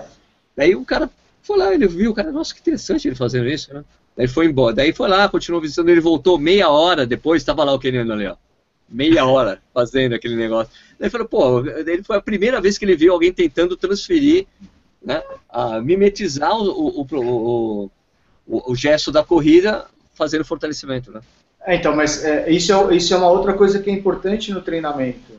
daí 0.56 0.74
o 0.74 0.84
cara 0.84 1.08
foi 1.42 1.58
lá, 1.58 1.74
ele 1.74 1.86
viu, 1.86 2.12
cara, 2.14 2.30
nossa, 2.30 2.54
que 2.54 2.60
interessante 2.60 3.08
ele 3.08 3.14
fazendo 3.14 3.48
isso, 3.48 3.72
né? 3.72 3.84
Daí 4.16 4.28
foi 4.28 4.46
embora. 4.46 4.74
Daí 4.74 4.92
foi 4.92 5.08
lá, 5.08 5.28
continuou 5.28 5.62
visitando, 5.62 5.88
ele 5.88 6.00
voltou 6.00 6.38
meia 6.38 6.68
hora 6.68 7.06
depois, 7.06 7.42
estava 7.42 7.64
lá 7.64 7.72
o 7.72 7.78
Keniano 7.78 8.12
ali, 8.12 8.26
ó. 8.26 8.36
Meia 8.88 9.24
hora 9.24 9.60
fazendo 9.72 10.14
aquele 10.14 10.36
negócio. 10.36 10.72
Daí 10.98 11.08
falou, 11.08 11.28
pô, 11.28 11.66
ele 11.66 12.02
foi 12.02 12.16
a 12.16 12.20
primeira 12.20 12.60
vez 12.60 12.76
que 12.76 12.84
ele 12.84 12.96
viu 12.96 13.12
alguém 13.12 13.32
tentando 13.32 13.76
transferir, 13.76 14.46
né, 15.02 15.22
a 15.48 15.80
mimetizar 15.80 16.54
o, 16.54 17.00
o, 17.00 17.06
o, 17.10 17.90
o, 18.46 18.72
o 18.72 18.76
gesto 18.76 19.10
da 19.10 19.24
corrida 19.24 19.86
fazendo 20.14 20.44
fortalecimento, 20.44 21.10
né? 21.10 21.20
É, 21.64 21.76
então, 21.76 21.94
mas 21.94 22.24
é, 22.24 22.50
isso, 22.50 22.72
é, 22.72 22.96
isso 22.96 23.14
é 23.14 23.16
uma 23.16 23.30
outra 23.30 23.54
coisa 23.54 23.78
que 23.78 23.90
é 23.90 23.92
importante 23.92 24.52
no 24.52 24.60
treinamento. 24.60 25.32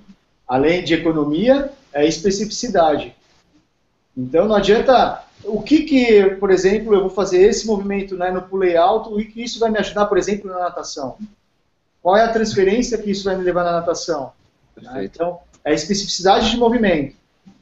Além 0.48 0.84
de 0.84 0.94
economia, 0.94 1.72
é 1.94 2.08
especificidade. 2.08 3.16
Então 4.16 4.48
não 4.48 4.56
adianta 4.56 5.24
o 5.44 5.62
que 5.62 5.84
que, 5.84 6.24
por 6.36 6.52
exemplo, 6.52 6.94
eu 6.94 7.02
vou 7.02 7.10
fazer 7.10 7.42
esse 7.42 7.66
movimento 7.66 8.16
né, 8.16 8.32
no 8.32 8.42
pulei 8.42 8.76
alto 8.76 9.20
e 9.20 9.26
que 9.26 9.44
isso 9.44 9.60
vai 9.60 9.70
me 9.70 9.80
ajudar, 9.80 10.06
por 10.06 10.18
exemplo, 10.18 10.50
na 10.50 10.60
natação? 10.60 11.18
Qual 12.02 12.18
é 12.18 12.24
a 12.24 12.32
transferência 12.32 12.98
que 12.98 13.12
isso 13.12 13.24
vai 13.24 13.36
me 13.36 13.44
levar 13.44 13.64
na 13.64 13.74
natação? 13.74 14.32
Né? 14.82 15.06
Então, 15.06 15.40
é 15.64 15.72
a 15.72 15.74
especificidade 15.74 16.50
de 16.50 16.58
movimento. 16.58 17.16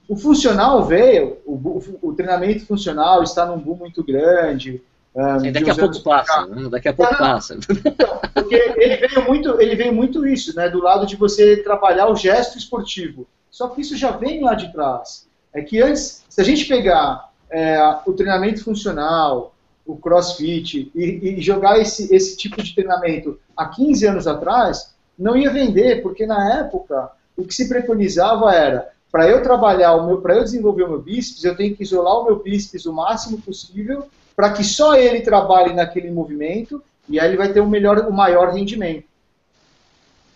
O 0.07 0.15
funcional 0.15 0.85
veio, 0.85 1.37
o, 1.45 1.53
o, 1.53 1.99
o 2.01 2.13
treinamento 2.13 2.65
funcional 2.65 3.21
está 3.21 3.45
num 3.45 3.59
boom 3.59 3.75
muito 3.75 4.03
grande. 4.03 4.81
Um, 5.15 5.45
é, 5.45 5.51
daqui 5.51 5.69
a 5.69 5.75
pouco 5.75 6.01
passa, 6.01 6.45
né? 6.47 6.69
daqui 6.69 6.87
a 6.87 6.93
pouco 6.93 7.17
passa. 7.17 7.55
Então, 7.55 8.19
porque 8.33 8.55
ele 8.55 8.95
veio 8.95 9.27
muito, 9.27 9.61
ele 9.61 9.75
veio 9.75 9.93
muito 9.93 10.25
isso, 10.25 10.55
né, 10.55 10.69
do 10.69 10.81
lado 10.81 11.05
de 11.05 11.15
você 11.15 11.57
trabalhar 11.57 12.07
o 12.07 12.15
gesto 12.15 12.57
esportivo. 12.57 13.27
Só 13.51 13.67
que 13.67 13.81
isso 13.81 13.97
já 13.97 14.11
vem 14.11 14.41
lá 14.41 14.53
de 14.53 14.71
trás. 14.71 15.27
É 15.53 15.61
que 15.61 15.81
antes, 15.81 16.23
se 16.29 16.41
a 16.41 16.43
gente 16.43 16.65
pegar 16.65 17.28
é, 17.49 17.79
o 18.05 18.13
treinamento 18.13 18.63
funcional, 18.63 19.55
o 19.85 19.97
crossfit, 19.97 20.91
e, 20.93 21.03
e, 21.03 21.41
jogar 21.41 21.79
esse, 21.79 22.13
esse 22.13 22.37
tipo 22.37 22.61
de 22.61 22.75
treinamento 22.75 23.39
há 23.57 23.65
15 23.67 24.05
anos 24.05 24.27
atrás, 24.27 24.93
não 25.17 25.35
ia 25.35 25.51
vender, 25.51 26.01
porque 26.01 26.25
na 26.25 26.59
época 26.59 27.11
o 27.35 27.43
que 27.43 27.53
se 27.53 27.67
preconizava 27.67 28.53
era 28.53 28.89
para 29.11 29.27
eu 29.27 29.41
trabalhar 29.41 29.95
o 29.95 30.05
meu, 30.05 30.21
para 30.21 30.35
eu 30.35 30.43
desenvolver 30.43 30.83
o 30.83 30.89
meu 30.89 31.01
bíceps, 31.01 31.43
eu 31.43 31.55
tenho 31.55 31.75
que 31.75 31.83
isolar 31.83 32.19
o 32.19 32.25
meu 32.25 32.39
bíceps 32.39 32.85
o 32.85 32.93
máximo 32.93 33.41
possível 33.41 34.05
para 34.35 34.53
que 34.53 34.63
só 34.63 34.95
ele 34.95 35.21
trabalhe 35.21 35.73
naquele 35.73 36.11
movimento 36.11 36.81
e 37.09 37.19
aí 37.19 37.27
ele 37.27 37.37
vai 37.37 37.51
ter 37.51 37.59
o 37.59 37.67
melhor, 37.67 37.97
o 38.07 38.13
maior 38.13 38.53
rendimento. 38.53 39.05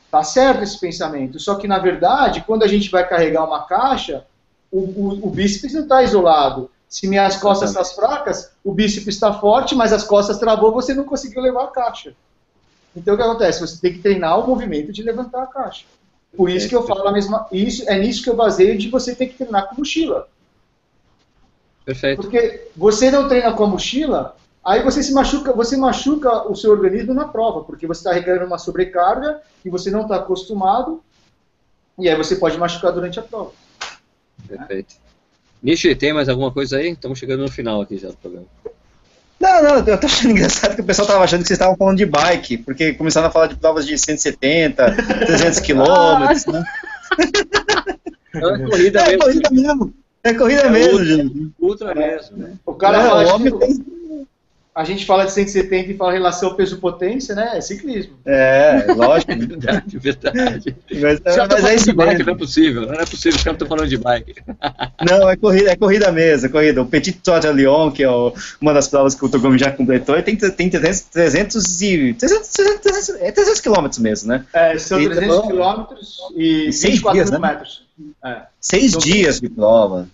Tá 0.09 0.24
certo 0.24 0.64
esse 0.64 0.80
pensamento, 0.80 1.39
só 1.39 1.55
que 1.55 1.68
na 1.68 1.78
verdade, 1.78 2.43
quando 2.45 2.64
a 2.64 2.68
gente 2.68 2.89
vai 2.89 3.07
carregar 3.07 3.45
uma 3.45 3.66
caixa, 3.66 4.26
o, 4.72 4.80
o, 4.80 5.28
o 5.28 5.30
bíceps 5.30 5.74
não 5.74 5.84
está 5.84 6.03
isolado. 6.03 6.70
Se 6.93 7.07
minhas 7.07 7.37
costas 7.37 7.71
estão 7.71 7.83
fracas, 7.83 8.51
o 8.63 8.71
bíceps 8.71 9.15
está 9.15 9.33
forte, 9.33 9.73
mas 9.73 9.91
as 9.91 10.03
costas 10.03 10.37
travou, 10.37 10.71
você 10.71 10.93
não 10.93 11.03
conseguiu 11.03 11.41
levar 11.41 11.63
a 11.63 11.71
caixa. 11.71 12.13
Então 12.95 13.15
o 13.15 13.17
que 13.17 13.23
acontece? 13.23 13.61
Você 13.61 13.81
tem 13.81 13.93
que 13.93 13.99
treinar 13.99 14.39
o 14.39 14.45
movimento 14.45 14.93
de 14.93 15.01
levantar 15.01 15.41
a 15.41 15.47
caixa. 15.47 15.85
Por 16.37 16.51
isso 16.51 16.69
que 16.69 16.75
eu 16.75 16.85
falo 16.85 17.07
a 17.07 17.11
mesma. 17.11 17.47
Isso, 17.51 17.83
é 17.89 17.97
nisso 17.97 18.21
que 18.21 18.29
eu 18.29 18.35
baseio 18.35 18.77
de 18.77 18.91
você 18.91 19.15
ter 19.15 19.25
que 19.25 19.37
treinar 19.37 19.69
com 19.69 19.77
mochila. 19.77 20.27
Perfeito. 21.83 22.21
Porque 22.21 22.67
você 22.77 23.09
não 23.09 23.27
treina 23.27 23.51
com 23.53 23.63
a 23.63 23.67
mochila, 23.67 24.35
aí 24.63 24.83
você 24.83 25.01
se 25.01 25.13
machuca, 25.13 25.51
você 25.51 25.75
machuca 25.75 26.47
o 26.47 26.55
seu 26.55 26.69
organismo 26.69 27.15
na 27.15 27.27
prova, 27.27 27.63
porque 27.63 27.87
você 27.87 28.01
está 28.01 28.13
recarregando 28.13 28.51
uma 28.51 28.59
sobrecarga 28.59 29.41
e 29.65 29.69
você 29.71 29.89
não 29.89 30.03
está 30.03 30.17
acostumado, 30.17 31.03
e 31.97 32.07
aí 32.07 32.15
você 32.15 32.35
pode 32.35 32.55
machucar 32.55 32.91
durante 32.91 33.19
a 33.19 33.23
prova. 33.23 33.51
Perfeito. 34.47 35.01
Nishi, 35.64 35.95
tem 35.95 36.11
mais 36.11 36.28
alguma 36.28 36.51
coisa 36.51 36.78
aí? 36.78 36.89
Estamos 36.89 37.18
chegando 37.18 37.41
no 37.41 37.49
final 37.51 37.82
aqui 37.82 37.97
já 37.97 38.09
do 38.09 38.18
programa. 38.18 38.45
Não, 39.39 39.64
não, 39.64 39.76
eu 39.78 39.97
tô 39.97 40.05
achando 40.05 40.32
engraçado 40.36 40.76
que 40.76 40.82
o 40.82 40.86
pessoal 40.86 41.07
tava 41.07 41.24
achando 41.24 41.41
que 41.41 41.47
vocês 41.47 41.57
estavam 41.57 41.78
falando 41.78 41.97
de 41.97 42.05
bike, 42.05 42.57
porque 42.57 42.93
começaram 42.93 43.28
a 43.28 43.32
falar 43.32 43.47
de 43.47 43.55
provas 43.55 43.86
de 43.86 43.97
170, 43.97 44.95
300 45.26 45.59
quilômetros, 45.61 46.45
né? 46.47 46.64
É 48.36 48.39
corrida 48.39 48.99
é, 48.99 49.05
mesmo. 49.05 49.20
corrida 49.20 49.49
mesmo. 49.51 49.93
É 50.24 50.34
corrida 50.34 50.61
é 50.61 50.70
mesmo, 50.70 50.93
ultra, 50.93 51.05
gente. 51.05 51.51
Ultra 51.59 51.95
mesmo. 51.95 52.38
Né? 52.38 52.53
O 52.66 52.74
cara 52.74 52.97
é, 52.97 53.26
o 53.26 53.36
homem 53.36 53.57
tem 53.57 53.86
a 54.76 54.84
gente 54.84 55.05
fala 55.05 55.26
de 55.26 55.32
170 55.32 55.91
e 55.91 55.97
fala 55.97 56.11
relação 56.11 56.55
peso-potência, 56.55 57.36
né? 57.36 57.51
É 57.55 57.61
ciclismo. 57.61 58.17
É, 58.26 58.86
lógico. 58.95 59.32
verdade, 59.38 59.99
verdade. 59.99 60.76
Mas, 60.91 61.19
mas 61.24 61.63
é 61.65 61.76
isso 61.76 61.93
bike, 61.93 62.24
não 62.24 62.34
é 62.34 62.38
possível. 62.38 62.82
Não 62.88 62.95
é 62.95 63.05
possível, 63.05 63.38
os 63.38 63.43
caras 63.43 63.61
estão 63.61 63.67
falando 63.67 63.88
de 63.88 63.97
bike. 63.97 64.36
Não, 65.07 65.30
é 65.30 65.36
corrida, 65.36 65.71
é 65.71 65.76
corrida 65.76 66.11
mesmo, 66.11 66.47
é 66.47 66.49
corrida. 66.49 66.82
O 66.82 66.86
Petit 66.86 67.19
Tour 67.21 67.39
de 67.39 67.51
Lyon, 67.51 67.91
que 67.91 68.03
é 68.03 68.09
o, 68.09 68.34
uma 68.59 68.74
das 68.74 68.88
provas 68.88 69.13
que 69.13 69.24
o 69.24 69.30
Togumi 69.30 69.57
já 69.57 69.69
completou, 69.69 70.21
tem, 70.24 70.36
tem 70.36 70.69
300, 70.69 71.01
300 71.01 71.82
e... 71.82 72.13
300, 72.13 72.49
300, 72.49 73.09
é 73.21 73.32
300 73.32 73.59
quilômetros 73.59 73.99
mesmo, 73.99 74.30
né? 74.30 74.45
É, 74.53 74.78
são 74.78 74.97
300 74.97 75.47
quilômetros 75.47 76.17
e, 76.36 76.69
e 76.69 76.71
24 76.71 77.13
dias, 77.13 77.32
mil 77.32 77.39
né? 77.39 77.47
metros. 77.49 77.86
É. 78.24 78.41
Seis 78.59 78.91
são, 78.91 79.01
dias 79.01 79.39
de 79.39 79.49
prova. 79.49 80.07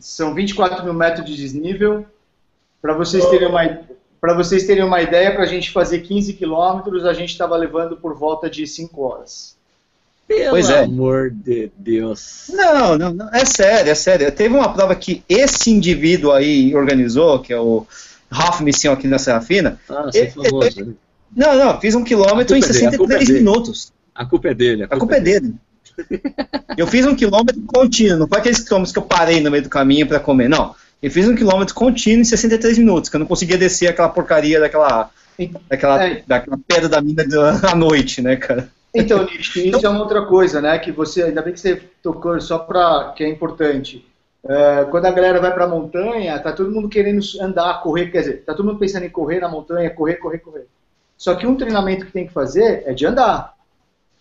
São 0.00 0.34
24 0.34 0.84
mil 0.84 0.94
metros 0.94 1.26
de 1.26 1.36
desnível, 1.36 2.06
para 2.80 2.94
vocês 2.94 3.24
terem 3.26 3.48
uma 3.48 3.80
para 4.20 4.34
vocês 4.34 4.66
terem 4.66 4.82
uma 4.82 5.00
ideia, 5.00 5.32
para 5.32 5.44
a 5.44 5.46
gente 5.46 5.70
fazer 5.70 6.00
15 6.00 6.32
quilômetros, 6.32 7.04
a 7.04 7.12
gente 7.12 7.30
estava 7.30 7.56
levando 7.56 7.96
por 7.96 8.14
volta 8.14 8.50
de 8.50 8.66
5 8.66 9.00
horas. 9.00 9.56
Pelo 10.26 10.50
pois 10.50 10.68
é. 10.68 10.80
amor 10.80 11.30
de 11.30 11.70
Deus. 11.76 12.50
Não, 12.50 12.98
não, 12.98 13.14
não, 13.14 13.30
é 13.32 13.46
sério, 13.46 13.90
é 13.90 13.94
sério. 13.94 14.30
Teve 14.30 14.54
uma 14.54 14.72
prova 14.74 14.94
que 14.94 15.22
esse 15.26 15.70
indivíduo 15.70 16.32
aí 16.32 16.74
organizou, 16.74 17.38
que 17.38 17.52
é 17.52 17.58
o 17.58 17.86
Ralph 18.30 18.60
Mission 18.60 18.92
aqui 18.92 19.06
na 19.06 19.18
Serafina. 19.18 19.80
Ah, 19.88 20.10
ele, 20.12 20.30
famoso. 20.30 20.80
Ele, 20.80 20.84
né? 20.84 20.94
não, 21.34 21.56
não, 21.56 21.80
fiz 21.80 21.94
um 21.94 22.04
quilômetro 22.04 22.54
em 22.56 22.60
63 22.60 23.30
é 23.30 23.32
minutos. 23.32 23.90
A 24.14 24.26
culpa 24.26 24.48
é 24.48 24.54
dele. 24.54 24.82
A 24.82 24.88
culpa, 24.88 24.96
a 24.96 24.98
culpa 24.98 25.16
é 25.16 25.20
dele. 25.20 25.54
dele. 26.10 26.22
eu 26.76 26.86
fiz 26.86 27.06
um 27.06 27.14
quilômetro 27.14 27.62
contínuo, 27.62 28.18
não 28.18 28.28
foi 28.28 28.38
aqueles 28.38 28.60
quilômetros 28.60 28.92
que 28.92 28.98
eu 28.98 29.04
parei 29.04 29.40
no 29.40 29.50
meio 29.50 29.62
do 29.62 29.70
caminho 29.70 30.06
para 30.06 30.20
comer, 30.20 30.48
não. 30.48 30.74
Eu 31.02 31.10
fiz 31.10 31.28
um 31.28 31.34
quilômetro 31.34 31.74
contínuo 31.74 32.22
em 32.22 32.24
63 32.24 32.78
minutos, 32.78 33.08
que 33.08 33.16
eu 33.16 33.20
não 33.20 33.26
conseguia 33.26 33.56
descer 33.56 33.88
aquela 33.88 34.08
porcaria 34.08 34.58
daquela, 34.58 35.10
daquela, 35.68 36.04
é. 36.04 36.22
daquela 36.26 36.58
pedra 36.66 36.88
da 36.88 37.00
mina 37.00 37.24
à 37.70 37.74
noite, 37.74 38.20
né, 38.20 38.36
cara? 38.36 38.68
Então, 38.92 39.26
isso 39.30 39.86
é 39.86 39.88
uma 39.88 40.00
outra 40.00 40.26
coisa, 40.26 40.60
né, 40.60 40.78
que 40.78 40.90
você, 40.90 41.22
ainda 41.22 41.42
bem 41.42 41.52
que 41.52 41.60
você 41.60 41.80
tocou 42.02 42.40
só 42.40 42.58
para 42.58 43.12
que 43.16 43.22
é 43.22 43.28
importante. 43.28 44.04
É, 44.44 44.86
quando 44.90 45.06
a 45.06 45.10
galera 45.10 45.40
vai 45.40 45.52
para 45.52 45.64
a 45.64 45.68
montanha, 45.68 46.38
tá 46.38 46.52
todo 46.52 46.70
mundo 46.70 46.88
querendo 46.88 47.20
andar, 47.40 47.82
correr, 47.82 48.10
quer 48.10 48.20
dizer, 48.20 48.44
tá 48.44 48.54
todo 48.54 48.66
mundo 48.66 48.78
pensando 48.78 49.04
em 49.04 49.10
correr 49.10 49.40
na 49.40 49.48
montanha, 49.48 49.90
correr, 49.90 50.16
correr, 50.16 50.38
correr. 50.38 50.66
Só 51.16 51.34
que 51.34 51.46
um 51.46 51.56
treinamento 51.56 52.06
que 52.06 52.12
tem 52.12 52.26
que 52.26 52.32
fazer 52.32 52.84
é 52.86 52.92
de 52.92 53.04
andar. 53.04 53.54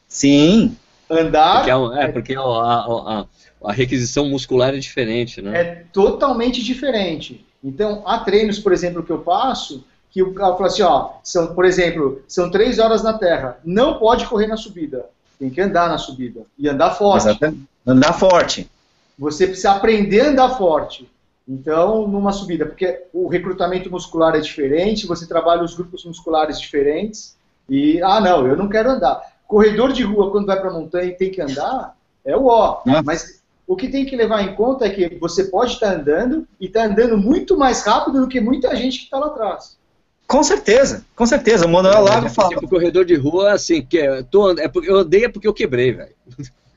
Sim. 0.08 0.76
Andar. 1.10 1.58
Porque 1.58 1.72
é, 1.72 2.04
é 2.04 2.08
porque 2.08 2.36
a, 2.36 2.42
a, 2.42 3.20
a, 3.20 3.26
a 3.64 3.74
requisição 3.74 4.30
muscular 4.30 4.74
é 4.74 4.80
diferente, 4.80 5.42
né? 5.42 5.60
É 5.60 5.84
totalmente 5.92 6.64
diferente. 6.64 7.46
Então, 7.64 8.04
há 8.06 8.20
treinos, 8.20 8.60
por 8.60 8.72
exemplo, 8.72 9.04
que 9.04 9.12
eu 9.12 9.20
passo, 9.20 9.84
que 10.12 10.22
o 10.22 10.34
cara 10.34 10.56
fala 10.56 10.68
assim, 10.68 10.82
ó, 10.84 11.12
são, 11.24 11.54
por 11.54 11.66
exemplo, 11.66 12.22
são 12.28 12.50
três 12.50 12.80
horas 12.80 13.04
na 13.04 13.18
terra, 13.18 13.60
não 13.64 14.00
pode 14.00 14.26
correr 14.26 14.48
na 14.48 14.58
subida, 14.58 15.06
tem 15.40 15.50
que 15.50 15.62
andar 15.62 15.90
na 15.90 15.98
subida 15.98 16.42
e 16.58 16.70
andar 16.70 16.92
forte. 16.92 17.28
Exatamente. 17.28 17.68
Andar 17.86 18.14
forte. 18.14 18.70
você 19.18 19.48
precisa 19.48 19.72
aprender 19.72 20.22
a 20.22 20.30
andar 20.30 20.50
forte. 20.58 21.10
Então, 21.48 22.08
numa 22.08 22.34
subida, 22.34 22.66
porque 22.66 23.04
o 23.14 23.28
recrutamento 23.28 23.90
muscular 23.90 24.36
é 24.36 24.40
diferente, 24.42 25.08
você 25.08 25.26
trabalha 25.26 25.64
os 25.64 25.74
grupos 25.74 26.04
musculares 26.04 26.60
diferentes, 26.60 27.38
e, 27.70 28.02
ah, 28.02 28.20
não, 28.20 28.46
eu 28.46 28.58
não 28.58 28.68
quero 28.68 28.92
andar. 28.92 29.22
Corredor 29.48 29.94
de 29.94 30.04
rua, 30.04 30.30
quando 30.30 30.46
vai 30.46 30.60
para 30.60 30.70
a 30.70 30.74
montanha 30.74 31.06
e 31.06 31.16
tem 31.16 31.32
que 31.32 31.42
andar, 31.42 31.96
é 32.26 32.36
o 32.36 32.48
ó. 32.48 32.82
Mas 33.06 33.37
o 33.68 33.76
que 33.76 33.90
tem 33.90 34.06
que 34.06 34.16
levar 34.16 34.42
em 34.44 34.56
conta 34.56 34.86
é 34.86 34.90
que 34.90 35.18
você 35.20 35.44
pode 35.44 35.74
estar 35.74 35.94
andando 35.94 36.48
e 36.60 36.68
está 36.68 36.86
andando 36.86 37.18
muito 37.18 37.58
mais 37.58 37.86
rápido 37.86 38.22
do 38.22 38.28
que 38.28 38.40
muita 38.40 38.74
gente 38.76 39.00
que 39.00 39.04
está 39.04 39.20
lá 39.20 39.28
atrás. 39.28 39.78
Com 40.26 40.42
certeza, 40.42 41.06
com 41.16 41.26
certeza. 41.26 41.66
O 41.66 41.70
Manuel 41.70 42.02
Lago 42.02 42.30
fala. 42.30 42.50
Tipo, 42.50 42.68
corredor 42.68 43.06
de 43.06 43.16
rua, 43.16 43.54
assim, 43.54 43.82
que 43.82 43.98
é, 44.00 44.24
tô, 44.24 44.52
é 44.52 44.68
porque, 44.68 44.90
eu 44.90 44.98
odeio 44.98 45.32
porque 45.32 45.48
eu 45.48 45.54
quebrei, 45.54 45.92
velho. 45.92 46.12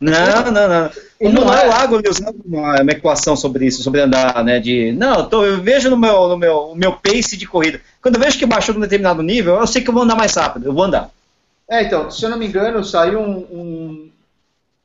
Não, 0.01 0.51
não, 0.51 0.67
não. 0.67 0.91
O 1.21 1.29
Manuel 1.29 1.59
é... 1.59 1.67
Lago 1.67 2.01
usando 2.09 2.41
uma, 2.45 2.81
uma, 2.81 2.91
equação 2.91 3.37
sobre 3.37 3.67
isso, 3.67 3.83
sobre 3.83 4.01
andar, 4.01 4.43
né? 4.43 4.59
De. 4.59 4.93
Não, 4.93 5.29
tô, 5.29 5.45
eu 5.45 5.61
vejo 5.61 5.91
no 5.91 5.97
meu, 5.97 6.29
no 6.29 6.39
meu, 6.39 6.75
meu 6.75 6.93
pace 6.93 7.37
de 7.37 7.47
corrida. 7.47 7.81
Quando 8.01 8.15
eu 8.15 8.21
vejo 8.21 8.39
que 8.39 8.47
baixou 8.47 8.75
num 8.75 8.81
determinado 8.81 9.23
nível, 9.23 9.57
eu 9.57 9.67
sei 9.67 9.83
que 9.83 9.91
eu 9.91 9.95
vou 9.95 10.05
andar 10.05 10.17
mais 10.17 10.35
rápido, 10.35 10.67
eu 10.67 10.73
vou 10.73 10.85
andar. 10.85 11.11
É, 11.69 11.83
então, 11.83 12.11
se 12.11 12.25
eu 12.25 12.31
não 12.31 12.39
me 12.39 12.47
engano, 12.47 12.83
saiu 12.83 13.21
um, 13.21 13.39
um, 13.39 14.11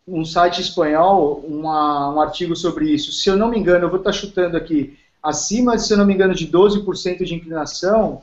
um 0.07 0.23
site 0.23 0.61
espanhol, 0.61 1.43
uma, 1.47 2.13
um 2.13 2.21
artigo 2.21 2.55
sobre 2.55 2.91
isso. 2.91 3.11
Se 3.11 3.29
eu 3.29 3.35
não 3.35 3.49
me 3.49 3.57
engano, 3.57 3.85
eu 3.85 3.89
vou 3.89 3.99
estar 3.99 4.13
chutando 4.13 4.55
aqui, 4.55 4.97
acima, 5.21 5.77
se 5.77 5.91
eu 5.91 5.97
não 5.97 6.05
me 6.05 6.13
engano, 6.13 6.35
de 6.35 6.47
12% 6.47 7.23
de 7.23 7.33
inclinação, 7.33 8.21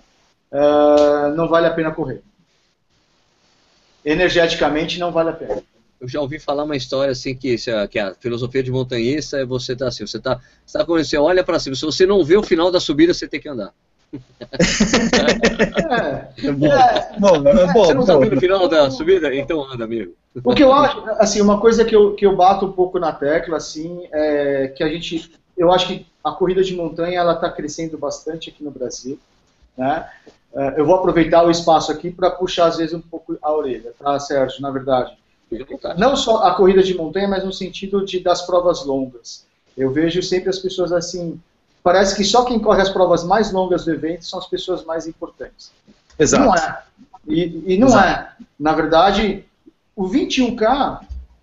uh, 0.53 1.35
não 1.35 1.49
vale 1.49 1.66
a 1.66 1.74
pena 1.74 1.91
correr. 1.91 2.22
Energeticamente 4.05 4.99
não 4.99 5.11
vale 5.11 5.30
a 5.30 5.33
pena. 5.33 5.62
Eu 6.01 6.09
já 6.09 6.20
ouvi 6.20 6.39
falar 6.39 6.64
uma 6.64 6.76
história 6.76 7.12
assim 7.12 7.35
que, 7.35 7.57
que 7.89 7.99
a 7.99 8.14
filosofia 8.14 8.62
de 8.62 8.72
montanhista 8.72 9.39
é 9.39 9.45
você 9.45 9.76
tá 9.76 9.87
assim, 9.87 10.05
você 10.05 10.18
tá, 10.18 10.41
você, 10.66 10.78
tá, 10.78 10.85
você 10.85 11.16
olha 11.16 11.45
para 11.45 11.61
cima, 11.61 11.76
se 11.76 11.85
você 11.85 12.05
não 12.05 12.24
vê 12.24 12.37
o 12.37 12.43
final 12.43 12.72
da 12.72 12.80
subida, 12.80 13.14
você 13.14 13.28
tem 13.28 13.41
que 13.41 13.49
andar. 13.49 13.72
É, 14.13 14.19
é, 16.47 16.53
bom, 16.53 16.67
é, 16.67 17.19
bom, 17.19 17.49
é 17.49 17.73
bom, 17.73 17.85
você 17.85 17.95
não 17.95 18.03
está 18.03 18.17
vendo 18.19 18.37
o 18.37 18.41
final 18.41 18.69
da 18.69 18.91
subida? 18.91 19.35
Então 19.35 19.65
anda, 19.65 19.85
amigo. 19.85 20.13
O 20.45 20.55
que 20.55 20.63
eu 20.63 20.73
acho, 20.73 21.03
assim, 21.19 21.41
uma 21.41 21.61
coisa 21.61 21.85
que 21.85 21.95
eu, 21.95 22.15
que 22.15 22.27
eu 22.27 22.37
bato 22.37 22.67
um 22.67 22.73
pouco 22.73 22.99
na 22.99 23.13
tecla, 23.13 23.57
assim, 23.57 24.07
é 24.13 24.69
que 24.69 24.83
a 24.83 24.89
gente, 24.89 25.33
eu 25.57 25.73
acho 25.73 25.87
que 25.87 26.07
a 26.23 26.33
corrida 26.33 26.63
de 26.63 26.75
montanha, 26.75 27.21
ela 27.21 27.35
está 27.35 27.51
crescendo 27.51 27.99
bastante 27.99 28.51
aqui 28.51 28.63
no 28.63 28.71
Brasil, 28.71 29.19
né? 29.77 30.09
É, 30.55 30.75
eu 30.79 30.85
vou 30.85 30.97
aproveitar 30.97 31.45
o 31.45 31.51
espaço 31.51 31.91
aqui 31.91 32.11
para 32.11 32.31
puxar, 32.31 32.67
às 32.67 32.77
vezes, 32.77 32.95
um 32.95 33.01
pouco 33.01 33.39
a 33.41 33.53
orelha, 33.53 33.95
tá, 33.99 34.19
Sérgio, 34.21 34.61
na 34.61 34.71
verdade. 34.71 35.17
Não 35.99 36.17
só 36.17 36.45
a 36.45 36.55
corrida 36.55 36.83
de 36.83 36.95
montanha, 36.95 37.29
mas 37.29 37.45
no 37.45 37.53
sentido 37.53 38.05
de, 38.05 38.21
das 38.21 38.43
provas 38.43 38.85
longas. 38.85 39.47
Eu 39.77 39.91
vejo 39.91 40.23
sempre 40.23 40.51
as 40.51 40.59
pessoas 40.59 40.93
assim, 40.93 41.41
parece 41.83 42.14
que 42.16 42.24
só 42.24 42.45
quem 42.45 42.59
corre 42.59 42.80
as 42.80 42.91
provas 42.91 43.24
mais 43.24 43.53
longas 43.53 43.85
do 43.85 43.93
evento 43.93 44.24
são 44.24 44.39
as 44.39 44.47
pessoas 44.47 44.85
mais 44.85 45.07
importantes. 45.07 45.72
Exato. 46.18 46.45
Não 46.45 46.55
é. 46.55 46.83
E, 47.26 47.74
e 47.74 47.78
não 47.78 47.89
Exato. 47.89 48.09
é. 48.09 48.45
Na 48.59 48.72
verdade, 48.72 49.45
o 49.95 50.05
21K, 50.09 51.01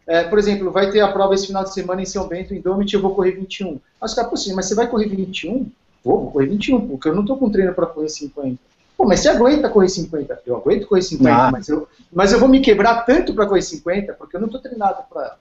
é, 0.08 0.24
por 0.24 0.40
exemplo, 0.40 0.72
vai 0.72 0.90
ter 0.92 1.02
a 1.02 1.12
prova 1.12 1.36
esse 1.36 1.48
final 1.48 1.64
de 1.64 1.74
semana 1.74 2.02
em 2.02 2.06
São 2.06 2.28
Bento, 2.28 2.54
em 2.54 2.62
Domit, 2.62 2.94
eu 2.94 3.02
vou 3.02 3.14
correr 3.14 3.32
21. 3.32 3.80
Mas, 4.00 4.14
cara, 4.14 4.30
assim, 4.32 4.54
mas 4.54 4.66
você 4.66 4.76
vai 4.76 4.88
correr 4.88 5.08
21? 5.08 5.70
Pô, 6.04 6.18
vou 6.18 6.32
correr 6.32 6.48
21, 6.48 6.88
porque 6.88 7.10
eu 7.10 7.16
não 7.16 7.22
estou 7.22 7.38
com 7.38 7.50
treino 7.50 7.74
para 7.74 7.86
correr 7.86 8.10
50. 8.10 8.58
Pô, 8.98 9.06
mas 9.06 9.22
você 9.22 9.30
aguenta 9.30 9.70
correr 9.70 9.90
50? 9.90 10.42
Eu 10.46 10.58
aguento 10.58 10.88
correr 10.88 11.02
50, 11.02 11.34
ah. 11.34 11.52
mas, 11.52 11.70
eu, 11.70 11.88
mas 12.12 12.34
eu 12.34 12.40
vou 12.40 12.50
me 12.50 12.60
quebrar 12.60 13.06
tanto 13.06 13.34
para 13.34 13.46
correr 13.46 13.62
50, 13.62 14.14
porque 14.14 14.36
eu 14.36 14.42
não 14.42 14.48
estou 14.48 14.62
treinado 14.62 15.04
para. 15.10 15.38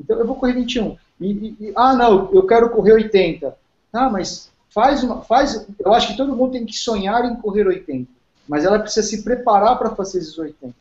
Então 0.00 0.18
eu 0.18 0.26
vou 0.26 0.36
correr 0.36 0.52
21. 0.52 0.96
E, 1.20 1.26
e, 1.26 1.56
e, 1.60 1.72
ah, 1.74 1.94
não, 1.94 2.30
eu 2.32 2.46
quero 2.46 2.70
correr 2.70 2.92
80. 2.92 3.56
Ah, 3.92 4.08
mas 4.08 4.50
faz 4.70 5.02
uma. 5.02 5.22
Faz, 5.22 5.66
eu 5.78 5.92
acho 5.92 6.08
que 6.08 6.16
todo 6.16 6.34
mundo 6.34 6.52
tem 6.52 6.64
que 6.64 6.76
sonhar 6.76 7.24
em 7.24 7.36
correr 7.36 7.66
80. 7.66 8.10
Mas 8.48 8.64
ela 8.64 8.78
precisa 8.78 9.06
se 9.06 9.22
preparar 9.22 9.78
para 9.78 9.90
fazer 9.90 10.18
esses 10.18 10.38
80. 10.38 10.74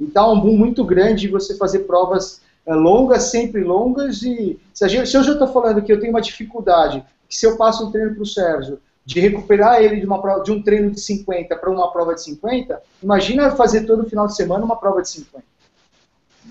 E 0.00 0.06
tá 0.06 0.28
um 0.28 0.40
boom 0.40 0.56
muito 0.56 0.84
grande 0.84 1.28
você 1.28 1.56
fazer 1.56 1.80
provas 1.80 2.40
é, 2.66 2.74
longas, 2.74 3.24
sempre 3.24 3.62
longas. 3.62 4.22
E 4.22 4.58
se, 4.72 4.88
gente, 4.88 5.08
se 5.08 5.16
eu 5.16 5.22
já 5.22 5.32
estou 5.32 5.48
falando 5.48 5.82
que 5.82 5.92
eu 5.92 6.00
tenho 6.00 6.12
uma 6.12 6.20
dificuldade, 6.20 7.04
que 7.28 7.36
se 7.36 7.46
eu 7.46 7.56
passo 7.56 7.86
um 7.86 7.92
treino 7.92 8.14
para 8.14 8.22
o 8.22 8.26
Sérgio 8.26 8.80
de 9.04 9.20
recuperar 9.20 9.82
ele 9.82 10.00
de, 10.00 10.06
uma 10.06 10.38
de 10.40 10.50
um 10.50 10.62
treino 10.62 10.90
de 10.90 10.98
50 10.98 11.54
para 11.56 11.70
uma 11.70 11.92
prova 11.92 12.14
de 12.14 12.22
50, 12.22 12.80
imagina 13.02 13.54
fazer 13.54 13.84
todo 13.84 14.08
final 14.08 14.26
de 14.26 14.34
semana 14.34 14.64
uma 14.64 14.76
prova 14.76 15.02
de 15.02 15.10
50. 15.10 15.44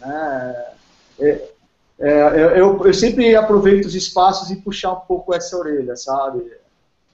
É, 0.06 0.74
é, 1.20 1.50
é, 2.04 2.60
eu, 2.60 2.86
eu 2.86 2.94
sempre 2.94 3.34
aproveito 3.34 3.86
os 3.86 3.96
espaços 3.96 4.52
e 4.52 4.58
puxar 4.58 4.92
um 4.92 5.00
pouco 5.00 5.34
essa 5.34 5.58
orelha, 5.58 5.96
sabe? 5.96 6.44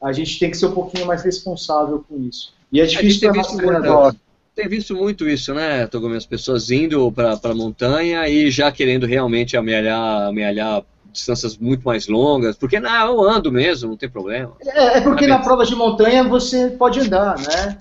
A 0.02 0.12
gente 0.12 0.40
tem 0.40 0.50
que 0.50 0.58
ser 0.58 0.66
um 0.66 0.72
pouquinho 0.72 1.06
mais 1.06 1.22
responsável 1.24 2.04
com 2.10 2.18
isso. 2.24 2.54
E 2.72 2.82
é 2.82 2.86
difícil 2.86 3.30
para 3.30 3.38
nosso 3.38 3.58
treinador. 3.58 4.16
Tem 4.56 4.68
visto 4.68 4.96
muito 4.96 5.30
isso, 5.30 5.54
né, 5.54 5.86
Togumi? 5.86 6.18
As 6.18 6.26
pessoas 6.26 6.72
indo 6.72 7.12
para 7.12 7.40
a 7.42 7.54
montanha 7.54 8.28
e 8.28 8.50
já 8.50 8.72
querendo 8.72 9.06
realmente 9.06 9.56
amealhar, 9.56 10.28
amealhar 10.28 10.84
distâncias 11.12 11.56
muito 11.56 11.84
mais 11.84 12.08
longas, 12.08 12.58
porque 12.58 12.80
não, 12.80 13.14
eu 13.14 13.22
ando 13.22 13.52
mesmo, 13.52 13.92
não 13.92 13.98
tem 13.98 14.10
problema. 14.10 14.54
É, 14.62 14.98
é 14.98 15.02
porque 15.02 15.28
na 15.28 15.40
prova 15.40 15.66
de 15.66 15.76
montanha 15.76 16.24
você 16.24 16.72
pode 16.72 17.00
andar, 17.00 17.38
né? 17.38 17.78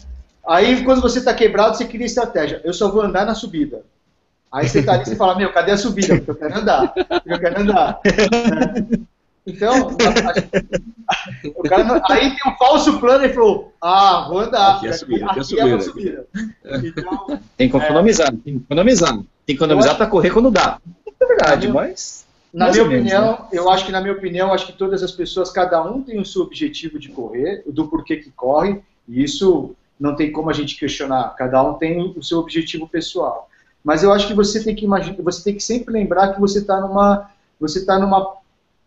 Aí 0.47 0.85
quando 0.85 1.01
você 1.01 1.21
está 1.21 1.33
quebrado, 1.33 1.77
você 1.77 1.85
cria 1.85 2.07
estratégia. 2.07 2.61
Eu 2.65 2.73
só 2.73 2.91
vou 2.91 3.03
andar 3.03 3.25
na 3.25 3.35
subida. 3.35 3.83
Aí 4.51 4.69
você 4.69 4.83
tá 4.83 4.95
ali 4.95 5.13
e 5.13 5.17
fala, 5.17 5.37
meu, 5.37 5.53
cadê 5.53 5.73
a 5.73 5.77
subida? 5.77 6.17
Porque 6.17 6.31
eu 6.31 6.37
quero 6.37 6.59
andar. 6.59 6.89
Porque 6.93 7.33
eu 7.33 7.39
quero 7.39 7.61
andar. 7.61 8.01
Então, 9.47 9.89
o 11.57 11.63
cara, 11.63 12.03
aí 12.11 12.37
tem 12.37 12.53
um 12.53 12.57
falso 12.57 13.01
plano 13.01 13.25
e 13.25 13.31
falou, 13.31 13.73
ah, 13.81 14.27
vou 14.29 14.41
andar. 14.41 14.77
Aqui 14.77 14.89
é 14.89 14.93
subida, 14.93 15.27
aqui, 15.27 15.39
é 15.39 15.63
aqui 15.63 15.73
é 15.73 15.81
subida. 15.81 16.27
Então, 16.85 17.41
tem 17.57 17.71
que 17.71 17.77
economizar, 17.77 18.29
é, 18.29 18.31
tem 18.31 18.59
que 18.59 18.65
economizar. 18.65 19.15
Tem 19.15 19.25
que 19.47 19.53
economizar 19.53 19.97
para 19.97 20.07
correr 20.07 20.31
quando 20.31 20.51
dá. 20.51 20.79
É 21.21 21.27
verdade, 21.27 21.69
mas 21.69 22.27
na 22.53 22.71
minha 22.71 22.85
opinião, 22.85 23.23
menos, 23.23 23.39
né? 23.41 23.49
eu 23.53 23.71
acho 23.71 23.87
que 23.87 23.93
na 23.93 24.01
minha 24.01 24.13
opinião, 24.13 24.53
acho 24.53 24.67
que 24.67 24.73
todas 24.73 25.03
as 25.03 25.13
pessoas, 25.13 25.51
cada 25.51 25.83
um 25.83 26.03
tem 26.03 26.19
o 26.21 26.25
seu 26.25 26.43
objetivo 26.43 26.99
de 26.99 27.09
correr, 27.09 27.63
do 27.67 27.89
porquê 27.89 28.17
que 28.17 28.31
corre, 28.31 28.81
e 29.07 29.23
isso 29.23 29.75
não 29.99 30.15
tem 30.15 30.31
como 30.31 30.51
a 30.51 30.53
gente 30.53 30.77
questionar. 30.77 31.35
Cada 31.37 31.63
um 31.63 31.75
tem 31.75 32.01
o 32.17 32.23
seu 32.23 32.39
objetivo 32.39 32.89
pessoal. 32.89 33.48
Mas 33.89 34.03
eu 34.03 34.13
acho 34.13 34.27
que 34.27 34.35
você 34.35 34.63
tem 34.63 34.77
que 34.77 34.85
imaginar, 34.85 35.17
você 35.23 35.43
tem 35.43 35.55
que 35.55 35.63
sempre 35.63 35.95
lembrar 35.95 36.35
que 36.35 36.39
você 36.39 36.59
está 36.59 36.79
numa, 36.79 37.31
você 37.59 37.79
está 37.79 37.99
numa, 37.99 38.37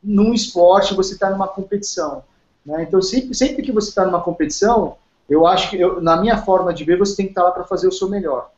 num 0.04 0.32
esporte, 0.32 0.94
você 0.94 1.16
está 1.16 1.28
numa 1.28 1.48
competição. 1.48 2.24
Né? 2.64 2.84
Então 2.84 3.02
sempre, 3.02 3.34
sempre 3.34 3.64
que 3.64 3.72
você 3.72 3.90
está 3.90 4.06
numa 4.06 4.22
competição, 4.22 4.98
eu 5.28 5.48
acho 5.48 5.72
que 5.72 5.82
eu, 5.82 6.00
na 6.00 6.18
minha 6.18 6.38
forma 6.38 6.72
de 6.72 6.84
ver, 6.84 7.00
você 7.00 7.16
tem 7.16 7.26
que 7.26 7.32
estar 7.32 7.42
tá 7.42 7.48
lá 7.48 7.52
para 7.52 7.64
fazer 7.64 7.88
o 7.88 7.92
seu 7.92 8.08
melhor 8.08 8.52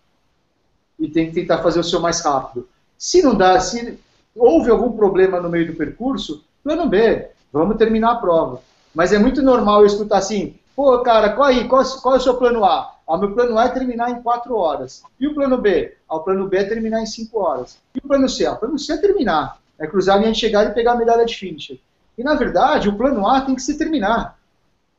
e 0.99 1.07
tem 1.07 1.27
que 1.27 1.33
tentar 1.33 1.59
fazer 1.59 1.79
o 1.79 1.83
seu 1.83 2.01
mais 2.01 2.19
rápido. 2.19 2.67
Se 2.97 3.21
não 3.21 3.35
dá, 3.35 3.57
se 3.61 3.97
houve 4.35 4.69
algum 4.69 4.91
problema 4.97 5.39
no 5.39 5.47
meio 5.47 5.67
do 5.67 5.77
percurso, 5.77 6.43
plano 6.61 6.89
B, 6.89 7.25
vamos 7.53 7.77
terminar 7.77 8.11
a 8.11 8.15
prova. 8.15 8.59
Mas 8.93 9.13
é 9.13 9.17
muito 9.17 9.41
normal 9.41 9.79
eu 9.79 9.87
escutar 9.87 10.17
assim, 10.17 10.55
pô, 10.75 10.99
cara, 11.03 11.29
qual, 11.29 11.47
aí, 11.47 11.69
qual, 11.69 11.81
qual 12.01 12.15
é 12.15 12.17
o 12.17 12.21
seu 12.21 12.33
plano 12.33 12.65
A? 12.65 12.92
Ah, 13.07 13.17
meu 13.17 13.33
plano 13.33 13.57
A 13.57 13.65
é 13.65 13.69
terminar 13.69 14.11
em 14.11 14.21
4 14.21 14.55
horas. 14.55 15.03
E 15.19 15.27
o 15.27 15.33
plano 15.33 15.57
B? 15.57 15.95
Ah, 16.07 16.15
o 16.15 16.19
plano 16.21 16.47
B 16.47 16.57
é 16.57 16.63
terminar 16.63 17.01
em 17.01 17.05
5 17.05 17.37
horas. 17.39 17.77
E 17.93 17.99
o 17.99 18.07
plano 18.07 18.29
C? 18.29 18.45
Ah, 18.45 18.53
o 18.53 18.57
plano 18.57 18.79
C 18.79 18.93
é 18.93 18.97
terminar. 18.97 19.59
É 19.77 19.87
cruzar 19.87 20.15
a 20.15 20.19
linha 20.19 20.31
de 20.31 20.39
chegada 20.39 20.69
e 20.69 20.73
pegar 20.73 20.93
a 20.93 20.97
medalha 20.97 21.25
de 21.25 21.35
finisher. 21.35 21.79
E, 22.17 22.23
na 22.23 22.35
verdade, 22.35 22.87
o 22.87 22.97
plano 22.97 23.27
A 23.27 23.41
tem 23.41 23.55
que 23.55 23.61
se 23.61 23.77
terminar. 23.77 24.39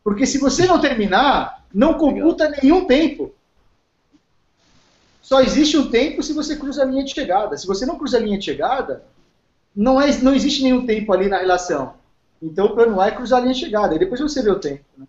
Porque 0.02 0.26
se 0.26 0.38
você 0.38 0.66
não 0.66 0.80
terminar, 0.80 1.64
não 1.72 1.94
computa 1.94 2.52
nenhum 2.62 2.86
tempo. 2.86 3.32
Só 5.22 5.40
existe 5.40 5.78
um 5.78 5.90
tempo 5.90 6.22
se 6.22 6.34
você 6.34 6.56
cruza 6.56 6.82
a 6.82 6.84
linha 6.84 7.02
de 7.02 7.14
chegada. 7.14 7.56
Se 7.56 7.66
você 7.66 7.86
não 7.86 7.96
cruza 7.96 8.18
a 8.18 8.20
linha 8.20 8.36
de 8.36 8.44
chegada, 8.44 9.02
não, 9.74 10.00
é, 10.00 10.14
não 10.18 10.34
existe 10.34 10.62
nenhum 10.62 10.84
tempo 10.84 11.12
ali 11.12 11.28
na 11.28 11.38
relação. 11.38 11.94
Então 12.42 12.66
o 12.66 12.74
plano 12.74 13.00
A 13.00 13.06
é 13.06 13.10
cruzar 13.10 13.38
a 13.38 13.42
linha 13.42 13.54
de 13.54 13.60
chegada, 13.60 13.94
e 13.94 13.98
depois 13.98 14.20
você 14.20 14.42
vê 14.42 14.50
o 14.50 14.58
tempo. 14.58 14.84
Né? 14.98 15.06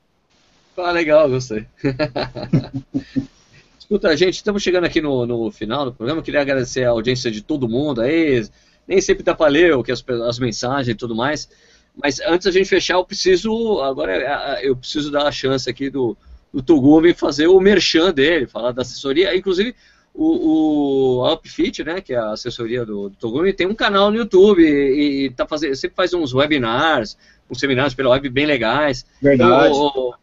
Ah, 0.77 0.91
legal, 0.91 1.29
gostei. 1.29 1.65
Escuta, 3.79 4.15
gente, 4.17 4.35
estamos 4.35 4.63
chegando 4.63 4.85
aqui 4.85 4.99
no, 4.99 5.25
no 5.25 5.51
final 5.51 5.85
do 5.85 5.93
programa. 5.93 6.21
Queria 6.21 6.41
agradecer 6.41 6.83
a 6.83 6.89
audiência 6.89 7.29
de 7.29 7.41
todo 7.41 7.69
mundo 7.69 8.01
aí. 8.01 8.45
Nem 8.87 8.99
sempre 8.99 9.23
dá 9.23 9.33
para 9.33 9.51
ler 9.51 9.75
o 9.75 9.83
que 9.83 9.91
as, 9.91 10.03
as 10.27 10.39
mensagens 10.39 10.89
e 10.89 10.95
tudo 10.95 11.15
mais. 11.15 11.47
Mas 11.95 12.19
antes 12.21 12.45
da 12.45 12.51
gente 12.51 12.67
fechar, 12.67 12.95
eu 12.95 13.05
preciso. 13.05 13.79
Agora 13.81 14.11
é, 14.11 14.67
eu 14.67 14.75
preciso 14.75 15.11
dar 15.11 15.27
a 15.27 15.31
chance 15.31 15.69
aqui 15.69 15.89
do, 15.89 16.17
do 16.53 16.61
Tugumi 16.61 17.13
fazer 17.13 17.47
o 17.47 17.59
merchan 17.59 18.11
dele, 18.11 18.47
falar 18.47 18.71
da 18.71 18.81
assessoria. 18.81 19.35
Inclusive, 19.35 19.75
o, 20.13 21.19
o 21.21 21.33
Upfit, 21.33 21.83
né, 21.83 22.01
que 22.01 22.13
é 22.13 22.17
a 22.17 22.31
assessoria 22.31 22.85
do, 22.85 23.09
do 23.09 23.15
Togumi, 23.15 23.53
tem 23.53 23.67
um 23.67 23.75
canal 23.75 24.11
no 24.11 24.17
YouTube 24.17 24.61
e, 24.61 25.25
e 25.25 25.29
tá 25.29 25.45
fazendo, 25.45 25.75
sempre 25.75 25.95
faz 25.95 26.13
uns 26.13 26.33
webinars, 26.33 27.17
uns 27.49 27.59
seminários 27.59 27.93
pela 27.93 28.09
web 28.09 28.29
bem 28.29 28.45
legais. 28.45 29.05
Verdade. 29.21 29.73
O, 29.73 30.09
o, 30.09 30.13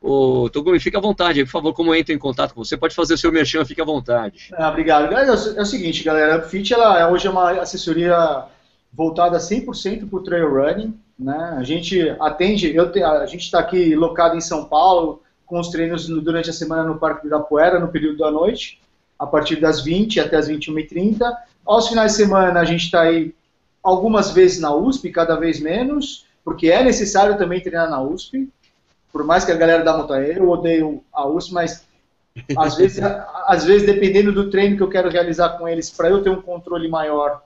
o 0.00 0.48
Togumi, 0.50 0.78
fica 0.78 0.98
à 0.98 1.00
vontade, 1.00 1.44
por 1.44 1.50
favor, 1.50 1.72
como 1.72 1.94
entra 1.94 2.14
em 2.14 2.18
contato 2.18 2.54
com 2.54 2.64
você, 2.64 2.76
pode 2.76 2.94
fazer 2.94 3.14
o 3.14 3.18
seu 3.18 3.32
merchan, 3.32 3.64
fica 3.64 3.82
à 3.82 3.86
vontade. 3.86 4.50
Ah, 4.54 4.68
obrigado. 4.68 5.12
É, 5.14 5.26
é, 5.26 5.32
o 5.32 5.66
seguinte, 5.66 6.04
galera, 6.04 6.34
a 6.34 6.38
Upfit 6.38 6.72
ela, 6.72 7.00
é, 7.00 7.06
hoje 7.06 7.26
é 7.26 7.30
uma 7.30 7.50
assessoria 7.52 8.44
voltada 8.92 9.38
100% 9.38 10.08
para 10.08 10.18
o 10.18 10.22
trail 10.22 10.48
running. 10.48 10.98
Né? 11.18 11.54
A 11.58 11.62
gente 11.62 12.14
atende, 12.20 12.74
eu 12.74 12.92
te, 12.92 13.02
a 13.02 13.26
gente 13.26 13.42
está 13.42 13.58
aqui 13.58 13.94
locado 13.94 14.36
em 14.36 14.40
São 14.40 14.66
Paulo, 14.66 15.22
com 15.46 15.58
os 15.58 15.68
treinos 15.68 16.06
durante 16.06 16.50
a 16.50 16.52
semana 16.52 16.84
no 16.84 16.98
Parque 16.98 17.22
do 17.22 17.28
Ibirapuera, 17.28 17.78
no 17.78 17.88
período 17.88 18.18
da 18.18 18.30
noite, 18.30 18.80
a 19.18 19.26
partir 19.26 19.56
das 19.56 19.82
20 19.82 20.20
até 20.20 20.36
as 20.36 20.48
21h30. 20.48 21.32
Aos 21.64 21.88
finais 21.88 22.12
de 22.12 22.18
semana, 22.18 22.60
a 22.60 22.64
gente 22.64 22.84
está 22.84 23.02
aí 23.02 23.34
algumas 23.82 24.32
vezes 24.32 24.60
na 24.60 24.74
USP, 24.74 25.10
cada 25.10 25.36
vez 25.36 25.60
menos, 25.60 26.26
porque 26.44 26.70
é 26.70 26.82
necessário 26.82 27.38
também 27.38 27.60
treinar 27.60 27.88
na 27.88 28.00
USP. 28.02 28.48
Por 29.16 29.24
mais 29.24 29.46
que 29.46 29.52
a 29.52 29.56
galera 29.56 29.82
da 29.82 29.96
Montanha, 29.96 30.26
eu 30.26 30.46
odeio 30.46 31.02
a 31.10 31.26
USP, 31.26 31.54
mas 31.54 31.86
às 32.54 32.74
vezes, 32.76 33.02
às 33.46 33.64
vezes, 33.64 33.86
dependendo 33.86 34.30
do 34.30 34.50
treino 34.50 34.76
que 34.76 34.82
eu 34.82 34.90
quero 34.90 35.08
realizar 35.08 35.56
com 35.56 35.66
eles, 35.66 35.88
para 35.88 36.10
eu 36.10 36.22
ter 36.22 36.28
um 36.28 36.42
controle 36.42 36.86
maior, 36.86 37.42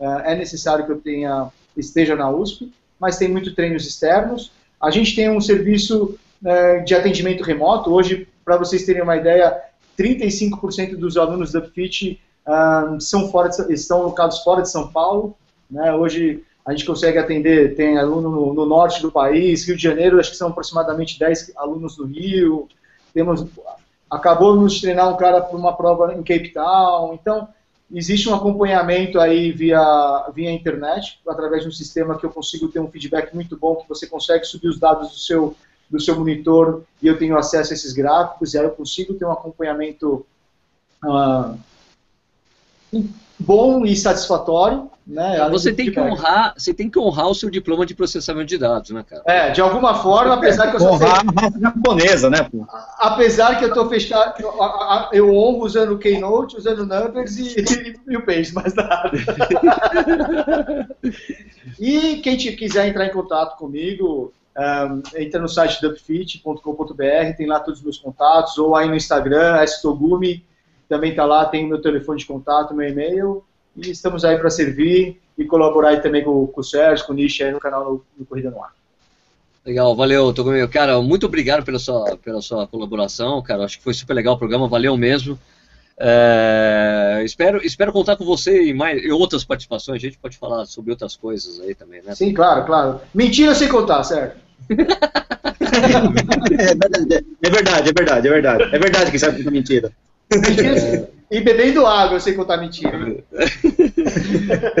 é, 0.00 0.32
é 0.32 0.34
necessário 0.34 0.84
que 0.84 0.90
eu 0.90 1.00
tenha 1.00 1.46
esteja 1.76 2.16
na 2.16 2.28
USP, 2.28 2.72
mas 2.98 3.18
tem 3.18 3.28
muito 3.28 3.54
treinos 3.54 3.86
externos. 3.86 4.50
A 4.80 4.90
gente 4.90 5.14
tem 5.14 5.30
um 5.30 5.40
serviço 5.40 6.18
é, 6.44 6.80
de 6.80 6.92
atendimento 6.92 7.44
remoto. 7.44 7.94
Hoje, 7.94 8.26
para 8.44 8.56
vocês 8.56 8.84
terem 8.84 9.02
uma 9.02 9.16
ideia, 9.16 9.62
35% 9.96 10.96
dos 10.96 11.16
alunos 11.16 11.52
da 11.52 11.60
UpFit 11.60 12.20
um, 12.48 12.98
são 12.98 13.30
fora 13.30 13.48
de, 13.48 13.72
estão 13.72 14.02
locados 14.02 14.40
fora 14.40 14.62
de 14.62 14.68
São 14.72 14.88
Paulo. 14.88 15.36
Né? 15.70 15.94
Hoje 15.94 16.42
a 16.64 16.72
gente 16.72 16.86
consegue 16.86 17.18
atender, 17.18 17.74
tem 17.74 17.98
aluno 17.98 18.30
no, 18.30 18.54
no, 18.54 18.66
norte 18.66 19.02
do 19.02 19.10
país, 19.10 19.66
Rio 19.66 19.76
de 19.76 19.82
Janeiro, 19.82 20.20
acho 20.20 20.30
que 20.30 20.36
são 20.36 20.48
aproximadamente 20.48 21.18
10 21.18 21.52
alunos 21.56 21.98
no 21.98 22.04
Rio. 22.04 22.68
Temos, 23.12 23.44
acabou 24.08 24.66
de 24.66 24.80
treinar 24.80 25.12
um 25.12 25.16
cara 25.16 25.40
para 25.40 25.56
uma 25.56 25.76
prova 25.76 26.14
em 26.14 26.22
Cape 26.22 26.50
Town. 26.50 27.14
Então, 27.14 27.48
existe 27.92 28.28
um 28.28 28.34
acompanhamento 28.34 29.18
aí 29.18 29.50
via, 29.50 30.30
via 30.32 30.52
internet, 30.52 31.20
através 31.26 31.62
de 31.62 31.68
um 31.68 31.72
sistema 31.72 32.16
que 32.16 32.24
eu 32.24 32.30
consigo 32.30 32.68
ter 32.68 32.78
um 32.78 32.90
feedback 32.90 33.34
muito 33.34 33.56
bom, 33.56 33.76
que 33.76 33.88
você 33.88 34.06
consegue 34.06 34.44
subir 34.44 34.68
os 34.68 34.78
dados 34.78 35.10
do 35.10 35.18
seu 35.18 35.56
do 35.92 36.00
seu 36.00 36.18
monitor 36.18 36.84
e 37.02 37.06
eu 37.06 37.18
tenho 37.18 37.36
acesso 37.36 37.70
a 37.70 37.74
esses 37.74 37.92
gráficos, 37.92 38.54
e 38.54 38.58
aí 38.58 38.64
eu 38.64 38.70
consigo 38.70 39.12
ter 39.12 39.26
um 39.26 39.30
acompanhamento 39.30 40.24
uh, 41.04 41.58
bom 43.38 43.84
e 43.84 43.94
satisfatório. 43.94 44.90
Né, 45.04 45.48
você 45.50 45.72
tem 45.72 45.90
que 45.90 45.98
honrar, 45.98 46.54
você 46.56 46.72
tem 46.72 46.88
que 46.88 46.96
honrar 46.96 47.28
o 47.28 47.34
seu 47.34 47.50
diploma 47.50 47.84
de 47.84 47.92
processamento 47.92 48.46
de 48.46 48.56
dados, 48.56 48.90
né, 48.90 49.04
cara? 49.08 49.22
É, 49.26 49.50
de 49.50 49.60
alguma 49.60 49.96
forma, 49.96 50.34
apesar 50.34 50.70
que 50.70 50.76
eu 50.76 50.80
sou 50.80 50.92
honrar 50.92 51.24
a 51.26 51.40
raça 51.40 51.58
japonesa, 51.58 52.30
né? 52.30 52.44
Pô? 52.44 52.64
Apesar 52.98 53.58
que 53.58 53.64
eu 53.64 53.70
estou 53.70 53.88
fechado, 53.88 54.34
eu 55.12 55.34
honro 55.34 55.64
usando 55.64 55.94
o 55.94 55.98
Keynote, 55.98 56.56
usando 56.56 56.86
Numbers 56.86 57.36
e, 57.36 57.56
e, 58.08 58.16
o 58.16 58.24
Page, 58.24 58.54
mas 58.54 58.74
nada. 58.74 59.10
e 61.80 62.18
quem 62.18 62.36
te 62.36 62.52
quiser 62.52 62.86
entrar 62.86 63.06
em 63.06 63.12
contato 63.12 63.58
comigo, 63.58 64.32
um, 64.56 65.02
entra 65.20 65.40
no 65.40 65.48
site 65.48 65.80
dupfit.com.br, 65.80 67.36
tem 67.36 67.46
lá 67.46 67.58
todos 67.58 67.80
os 67.80 67.84
meus 67.84 67.98
contatos, 67.98 68.56
ou 68.56 68.76
aí 68.76 68.88
no 68.88 68.94
Instagram, 68.94 69.64
stogumi, 69.64 70.44
também 70.88 71.10
está 71.10 71.24
lá, 71.24 71.44
tem 71.46 71.66
meu 71.66 71.80
telefone 71.80 72.20
de 72.20 72.26
contato, 72.26 72.72
meu 72.72 72.88
e-mail, 72.88 73.42
e 73.76 73.90
estamos 73.90 74.24
aí 74.24 74.36
para 74.38 74.50
servir 74.50 75.20
e 75.36 75.44
colaborar 75.44 75.90
aí 75.90 76.00
também 76.00 76.22
com, 76.22 76.46
com 76.46 76.60
o 76.60 76.64
Sérgio, 76.64 77.06
com 77.06 77.12
o 77.12 77.16
Nish 77.16 77.40
aí 77.40 77.50
no 77.50 77.60
canal 77.60 77.84
no, 77.84 78.04
no 78.18 78.26
Corrida 78.26 78.50
no 78.50 78.62
Ar. 78.62 78.72
Legal, 79.64 79.94
valeu, 79.94 80.32
Togumi. 80.32 80.66
Cara, 80.68 81.00
muito 81.00 81.26
obrigado 81.26 81.64
pela 81.64 81.78
sua, 81.78 82.16
pela 82.16 82.42
sua 82.42 82.66
colaboração, 82.66 83.40
cara, 83.42 83.64
acho 83.64 83.78
que 83.78 83.84
foi 83.84 83.94
super 83.94 84.14
legal 84.14 84.34
o 84.34 84.38
programa, 84.38 84.68
valeu 84.68 84.96
mesmo. 84.96 85.38
É, 85.98 87.22
espero, 87.24 87.64
espero 87.64 87.92
contar 87.92 88.16
com 88.16 88.24
você 88.24 88.64
e 88.64 88.74
mais 88.74 89.02
e 89.02 89.12
outras 89.12 89.44
participações. 89.44 89.96
A 89.96 90.00
gente 90.00 90.18
pode 90.18 90.36
falar 90.36 90.64
sobre 90.64 90.90
outras 90.90 91.14
coisas 91.16 91.60
aí 91.60 91.74
também, 91.74 92.02
né? 92.02 92.14
Sim, 92.14 92.34
claro, 92.34 92.64
claro. 92.64 93.00
Mentira 93.14 93.54
sem 93.54 93.68
contar, 93.68 94.02
certo? 94.02 94.36
é, 94.70 94.74
verdade, 97.50 97.90
é 97.90 97.92
verdade, 97.92 98.28
é 98.28 98.30
verdade. 98.30 98.62
É 98.74 98.78
verdade 98.78 99.10
que 99.10 99.18
sabe 99.18 99.42
que 99.42 99.48
é 99.48 99.50
mentira. 99.50 99.92
É... 100.32 101.21
E 101.32 101.40
bebendo 101.40 101.86
água 101.86 102.20
sem 102.20 102.34
contar 102.34 102.58
mentira. 102.58 103.24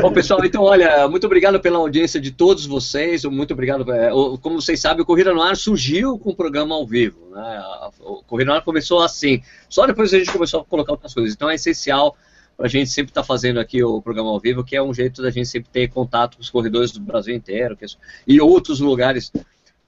Bom, 0.02 0.12
pessoal, 0.12 0.44
então, 0.44 0.62
olha, 0.62 1.08
muito 1.08 1.24
obrigado 1.24 1.58
pela 1.58 1.78
audiência 1.78 2.20
de 2.20 2.30
todos 2.30 2.66
vocês. 2.66 3.24
Muito 3.24 3.54
obrigado. 3.54 3.90
É, 3.90 4.10
como 4.42 4.60
vocês 4.60 4.78
sabem, 4.78 5.02
o 5.02 5.06
Corrida 5.06 5.32
no 5.32 5.40
Ar 5.40 5.56
surgiu 5.56 6.18
com 6.18 6.28
o 6.28 6.36
programa 6.36 6.74
ao 6.74 6.86
vivo. 6.86 7.30
Né? 7.30 7.62
O 8.00 8.22
Corrida 8.24 8.50
no 8.50 8.56
Ar 8.58 8.62
começou 8.62 9.02
assim. 9.02 9.42
Só 9.66 9.86
depois 9.86 10.12
a 10.12 10.18
gente 10.18 10.30
começou 10.30 10.60
a 10.60 10.64
colocar 10.66 10.92
outras 10.92 11.14
coisas. 11.14 11.32
Então 11.32 11.48
é 11.48 11.54
essencial 11.54 12.14
para 12.54 12.66
a 12.66 12.68
gente 12.68 12.90
sempre 12.90 13.12
estar 13.12 13.22
tá 13.22 13.26
fazendo 13.26 13.58
aqui 13.58 13.82
o 13.82 14.02
programa 14.02 14.28
ao 14.28 14.38
vivo, 14.38 14.62
que 14.62 14.76
é 14.76 14.82
um 14.82 14.92
jeito 14.92 15.22
da 15.22 15.30
gente 15.30 15.48
sempre 15.48 15.70
ter 15.72 15.88
contato 15.88 16.36
com 16.36 16.42
os 16.42 16.50
corredores 16.50 16.92
do 16.92 17.00
Brasil 17.00 17.34
inteiro 17.34 17.78
é 17.80 17.86
e 18.26 18.38
outros 18.42 18.78
lugares 18.78 19.32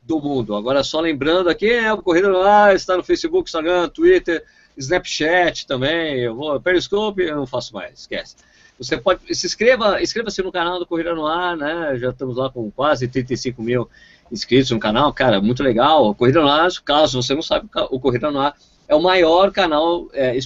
do 0.02 0.18
mundo. 0.18 0.56
Agora, 0.56 0.82
só 0.82 0.98
lembrando 0.98 1.50
aqui, 1.50 1.70
é 1.70 1.92
o 1.92 2.00
Corrida 2.00 2.30
no 2.30 2.40
Ar 2.40 2.74
está 2.74 2.96
no 2.96 3.04
Facebook, 3.04 3.50
Instagram, 3.50 3.90
Twitter 3.90 4.42
Snapchat 4.76 5.66
também, 5.66 6.20
eu 6.20 6.34
vou, 6.34 6.60
Periscope 6.60 7.22
eu 7.22 7.36
não 7.36 7.46
faço 7.46 7.72
mais, 7.74 8.00
esquece. 8.00 8.36
Você 8.78 8.96
pode, 8.96 9.34
se 9.34 9.46
inscreva, 9.46 10.02
inscreva-se 10.02 10.42
no 10.42 10.50
canal 10.50 10.78
do 10.78 10.86
Corrida 10.86 11.14
no 11.14 11.26
Ar, 11.26 11.56
né? 11.56 11.96
Já 11.96 12.10
estamos 12.10 12.36
lá 12.36 12.50
com 12.50 12.70
quase 12.72 13.06
35 13.06 13.62
mil 13.62 13.88
inscritos 14.32 14.70
no 14.70 14.80
canal, 14.80 15.12
cara, 15.12 15.40
muito 15.40 15.62
legal. 15.62 16.06
O 16.06 16.14
Corrida 16.14 16.40
no 16.40 16.48
Ar, 16.48 16.68
caso 16.84 17.22
você 17.22 17.34
não 17.34 17.42
sabe, 17.42 17.68
o 17.90 18.00
Corrida 18.00 18.30
no 18.30 18.40
Ar 18.40 18.56
é 18.88 18.94
o 18.94 19.02
maior 19.02 19.52
canal 19.52 20.08
é, 20.12 20.36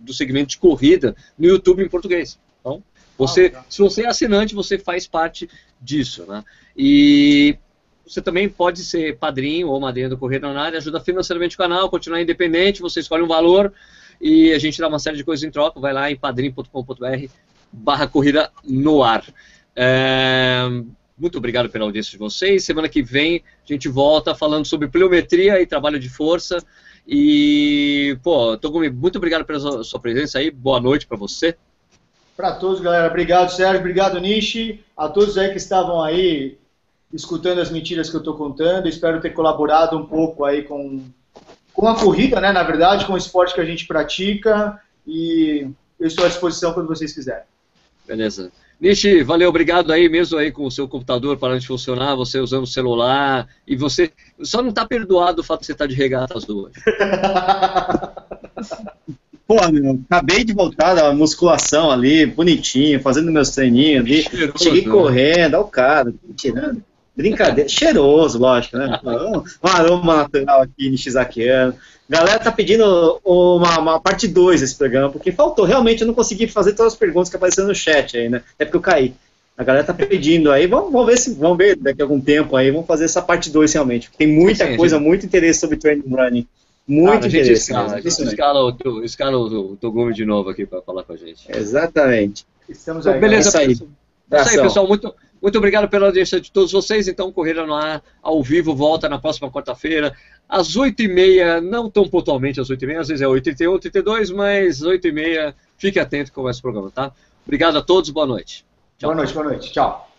do 0.00 0.12
segmento 0.12 0.50
de 0.50 0.58
corrida 0.58 1.16
no 1.38 1.46
YouTube 1.46 1.82
em 1.82 1.88
português. 1.88 2.38
Então, 2.60 2.82
você, 3.16 3.52
se 3.68 3.80
você 3.80 4.02
é 4.02 4.08
assinante, 4.08 4.54
você 4.54 4.78
faz 4.78 5.06
parte 5.06 5.48
disso, 5.80 6.24
né? 6.26 6.44
E 6.76 7.56
você 8.12 8.20
também 8.20 8.46
pode 8.46 8.80
ser 8.80 9.16
padrinho 9.16 9.68
ou 9.68 9.80
madrinha 9.80 10.08
do 10.08 10.18
Corrida 10.18 10.52
na 10.52 10.62
área, 10.62 10.78
ajuda 10.78 11.00
financeiramente 11.00 11.54
o 11.54 11.58
canal, 11.58 11.88
continuar 11.88 12.20
independente, 12.20 12.82
você 12.82 13.00
escolhe 13.00 13.22
um 13.22 13.26
valor 13.26 13.72
e 14.20 14.52
a 14.52 14.58
gente 14.58 14.78
dá 14.78 14.86
uma 14.86 14.98
série 14.98 15.16
de 15.16 15.24
coisas 15.24 15.42
em 15.42 15.50
troca. 15.50 15.80
Vai 15.80 15.94
lá 15.94 16.10
em 16.10 16.16
padrim.com.br 16.16 17.26
barra 17.72 18.06
corrida 18.06 18.52
no 18.62 19.02
ar. 19.02 19.24
É, 19.74 20.62
muito 21.18 21.38
obrigado 21.38 21.70
pela 21.70 21.86
audiência 21.86 22.10
de 22.10 22.18
vocês. 22.18 22.64
Semana 22.64 22.86
que 22.86 23.02
vem 23.02 23.42
a 23.66 23.72
gente 23.72 23.88
volta 23.88 24.34
falando 24.34 24.66
sobre 24.66 24.88
pliometria 24.88 25.62
e 25.62 25.66
trabalho 25.66 25.98
de 25.98 26.10
força. 26.10 26.62
E, 27.08 28.18
pô, 28.22 28.58
Togumi, 28.58 28.90
muito 28.90 29.16
obrigado 29.16 29.46
pela 29.46 29.82
sua 29.82 29.98
presença 29.98 30.38
aí. 30.38 30.50
Boa 30.50 30.78
noite 30.78 31.06
para 31.06 31.16
você. 31.16 31.56
Para 32.36 32.52
todos, 32.52 32.80
galera. 32.80 33.08
Obrigado, 33.08 33.48
Sérgio. 33.48 33.80
Obrigado, 33.80 34.20
Nishi. 34.20 34.84
A 34.94 35.08
todos 35.08 35.38
aí 35.38 35.50
que 35.50 35.56
estavam 35.56 36.02
aí 36.02 36.58
escutando 37.12 37.60
as 37.60 37.70
mentiras 37.70 38.08
que 38.08 38.16
eu 38.16 38.20
estou 38.20 38.34
contando. 38.34 38.88
Espero 38.88 39.20
ter 39.20 39.30
colaborado 39.30 39.96
um 39.96 40.06
pouco 40.06 40.44
aí 40.44 40.62
com, 40.62 41.04
com 41.72 41.88
a 41.88 41.98
corrida, 41.98 42.40
né, 42.40 42.52
na 42.52 42.62
verdade, 42.62 43.06
com 43.06 43.12
o 43.12 43.18
esporte 43.18 43.54
que 43.54 43.60
a 43.60 43.64
gente 43.64 43.86
pratica. 43.86 44.80
E 45.06 45.68
eu 45.98 46.06
estou 46.06 46.24
à 46.24 46.28
disposição 46.28 46.72
quando 46.72 46.88
vocês 46.88 47.12
quiserem. 47.12 47.44
Beleza. 48.06 48.50
Nishi, 48.80 49.22
valeu, 49.22 49.48
obrigado 49.48 49.92
aí 49.92 50.08
mesmo 50.08 50.36
aí 50.36 50.50
com 50.50 50.64
o 50.64 50.70
seu 50.70 50.88
computador 50.88 51.36
parando 51.36 51.60
de 51.60 51.68
funcionar, 51.68 52.16
você 52.16 52.40
usando 52.40 52.64
o 52.64 52.66
celular, 52.66 53.46
e 53.64 53.76
você 53.76 54.10
só 54.42 54.60
não 54.60 54.70
está 54.70 54.84
perdoado 54.84 55.40
o 55.40 55.44
fato 55.44 55.60
de 55.60 55.66
você 55.66 55.72
estar 55.72 55.84
tá 55.84 55.88
de 55.88 55.94
regata 55.94 56.36
azul 56.36 56.64
hoje. 56.64 56.82
Pô, 59.46 59.54
meu, 59.70 60.00
acabei 60.10 60.44
de 60.44 60.52
voltar 60.52 60.94
da 60.94 61.12
musculação 61.12 61.92
ali, 61.92 62.26
bonitinho, 62.26 63.00
fazendo 63.00 63.30
meus 63.30 63.50
treininhos 63.50 64.04
ali, 64.04 64.22
Cheiroso, 64.22 64.64
cheguei 64.64 64.84
né? 64.84 64.90
correndo, 64.90 65.54
olha 65.54 65.64
o 65.64 65.68
cara, 65.68 66.12
tirando. 66.34 66.82
Brincadeira, 67.14 67.68
cheiroso, 67.68 68.38
lógico, 68.38 68.78
né? 68.78 68.98
Um 69.04 69.68
aroma 69.68 70.16
natural 70.16 70.62
aqui, 70.62 70.88
Nishizakiano. 70.88 71.74
Galera 72.08 72.38
tá 72.38 72.50
pedindo 72.50 73.20
uma, 73.24 73.78
uma 73.78 74.00
parte 74.00 74.26
2 74.26 74.60
desse 74.60 74.76
programa, 74.76 75.10
porque 75.10 75.30
faltou. 75.30 75.64
Realmente 75.64 76.00
eu 76.00 76.06
não 76.06 76.14
consegui 76.14 76.46
fazer 76.46 76.72
todas 76.72 76.94
as 76.94 76.98
perguntas 76.98 77.28
que 77.28 77.36
apareceram 77.36 77.68
no 77.68 77.74
chat 77.74 78.16
aí, 78.16 78.28
né? 78.28 78.42
É 78.58 78.64
porque 78.64 78.76
eu 78.76 78.80
caí. 78.80 79.14
A 79.56 79.62
galera 79.62 79.84
tá 79.84 79.92
pedindo 79.92 80.50
aí, 80.50 80.66
vamos, 80.66 80.90
vamos 80.90 81.06
ver 81.06 81.18
se 81.18 81.34
vamos 81.34 81.58
ver 81.58 81.76
daqui 81.76 82.00
a 82.00 82.04
algum 82.04 82.20
tempo 82.20 82.56
aí, 82.56 82.70
vamos 82.70 82.86
fazer 82.86 83.04
essa 83.04 83.20
parte 83.20 83.50
2 83.50 83.72
realmente. 83.74 84.10
Tem 84.16 84.26
muita 84.26 84.66
Sim, 84.66 84.76
coisa, 84.76 84.96
gente... 84.96 85.06
muito 85.06 85.26
interesse 85.26 85.60
sobre 85.60 85.76
training 85.76 86.08
running. 86.08 86.46
Muito 86.86 87.24
ah, 87.24 87.28
interesse. 87.28 87.52
Escala, 87.52 88.00
escala, 88.00 88.64
o, 88.64 89.04
escala 89.04 89.36
o, 89.38 89.72
o 89.72 89.76
Togumi 89.76 90.14
de 90.14 90.24
novo 90.24 90.48
aqui 90.48 90.66
para 90.66 90.80
falar 90.82 91.04
com 91.04 91.12
a 91.12 91.16
gente. 91.16 91.46
Exatamente. 91.48 92.44
Estamos 92.68 93.06
aí. 93.06 93.18
Então, 93.18 93.20
beleza, 93.20 93.60
é 93.60 93.66
isso 93.66 93.84
aí. 93.84 93.88
É 94.38 94.40
isso 94.40 94.50
aí, 94.50 94.62
pessoal. 94.62 94.88
Muito, 94.88 95.14
muito 95.42 95.58
obrigado 95.58 95.88
pela 95.88 96.06
audiência 96.06 96.40
de 96.40 96.52
todos 96.52 96.70
vocês. 96.70 97.08
Então, 97.08 97.32
Corrida 97.32 97.66
no 97.66 97.74
Ar, 97.74 98.00
ao 98.22 98.40
vivo, 98.42 98.76
volta 98.76 99.08
na 99.08 99.18
próxima 99.18 99.50
quarta-feira, 99.50 100.14
às 100.48 100.76
8h30, 100.76 101.60
não 101.60 101.90
tão 101.90 102.08
pontualmente 102.08 102.60
às 102.60 102.70
8h30, 102.70 103.00
às 103.00 103.08
vezes 103.08 103.22
é 103.22 103.26
8h31, 103.26 103.80
32 103.80 104.30
mas 104.30 104.80
8h30, 104.80 105.52
fique 105.76 105.98
atento 105.98 106.32
com 106.32 106.48
esse 106.48 106.62
programa, 106.62 106.92
tá? 106.92 107.10
Obrigado 107.44 107.76
a 107.76 107.82
todos, 107.82 108.10
boa 108.10 108.26
noite. 108.26 108.64
Tchau. 108.98 109.10
Boa 109.10 109.16
noite, 109.16 109.34
boa 109.34 109.46
noite. 109.46 109.72
Tchau. 109.72 110.11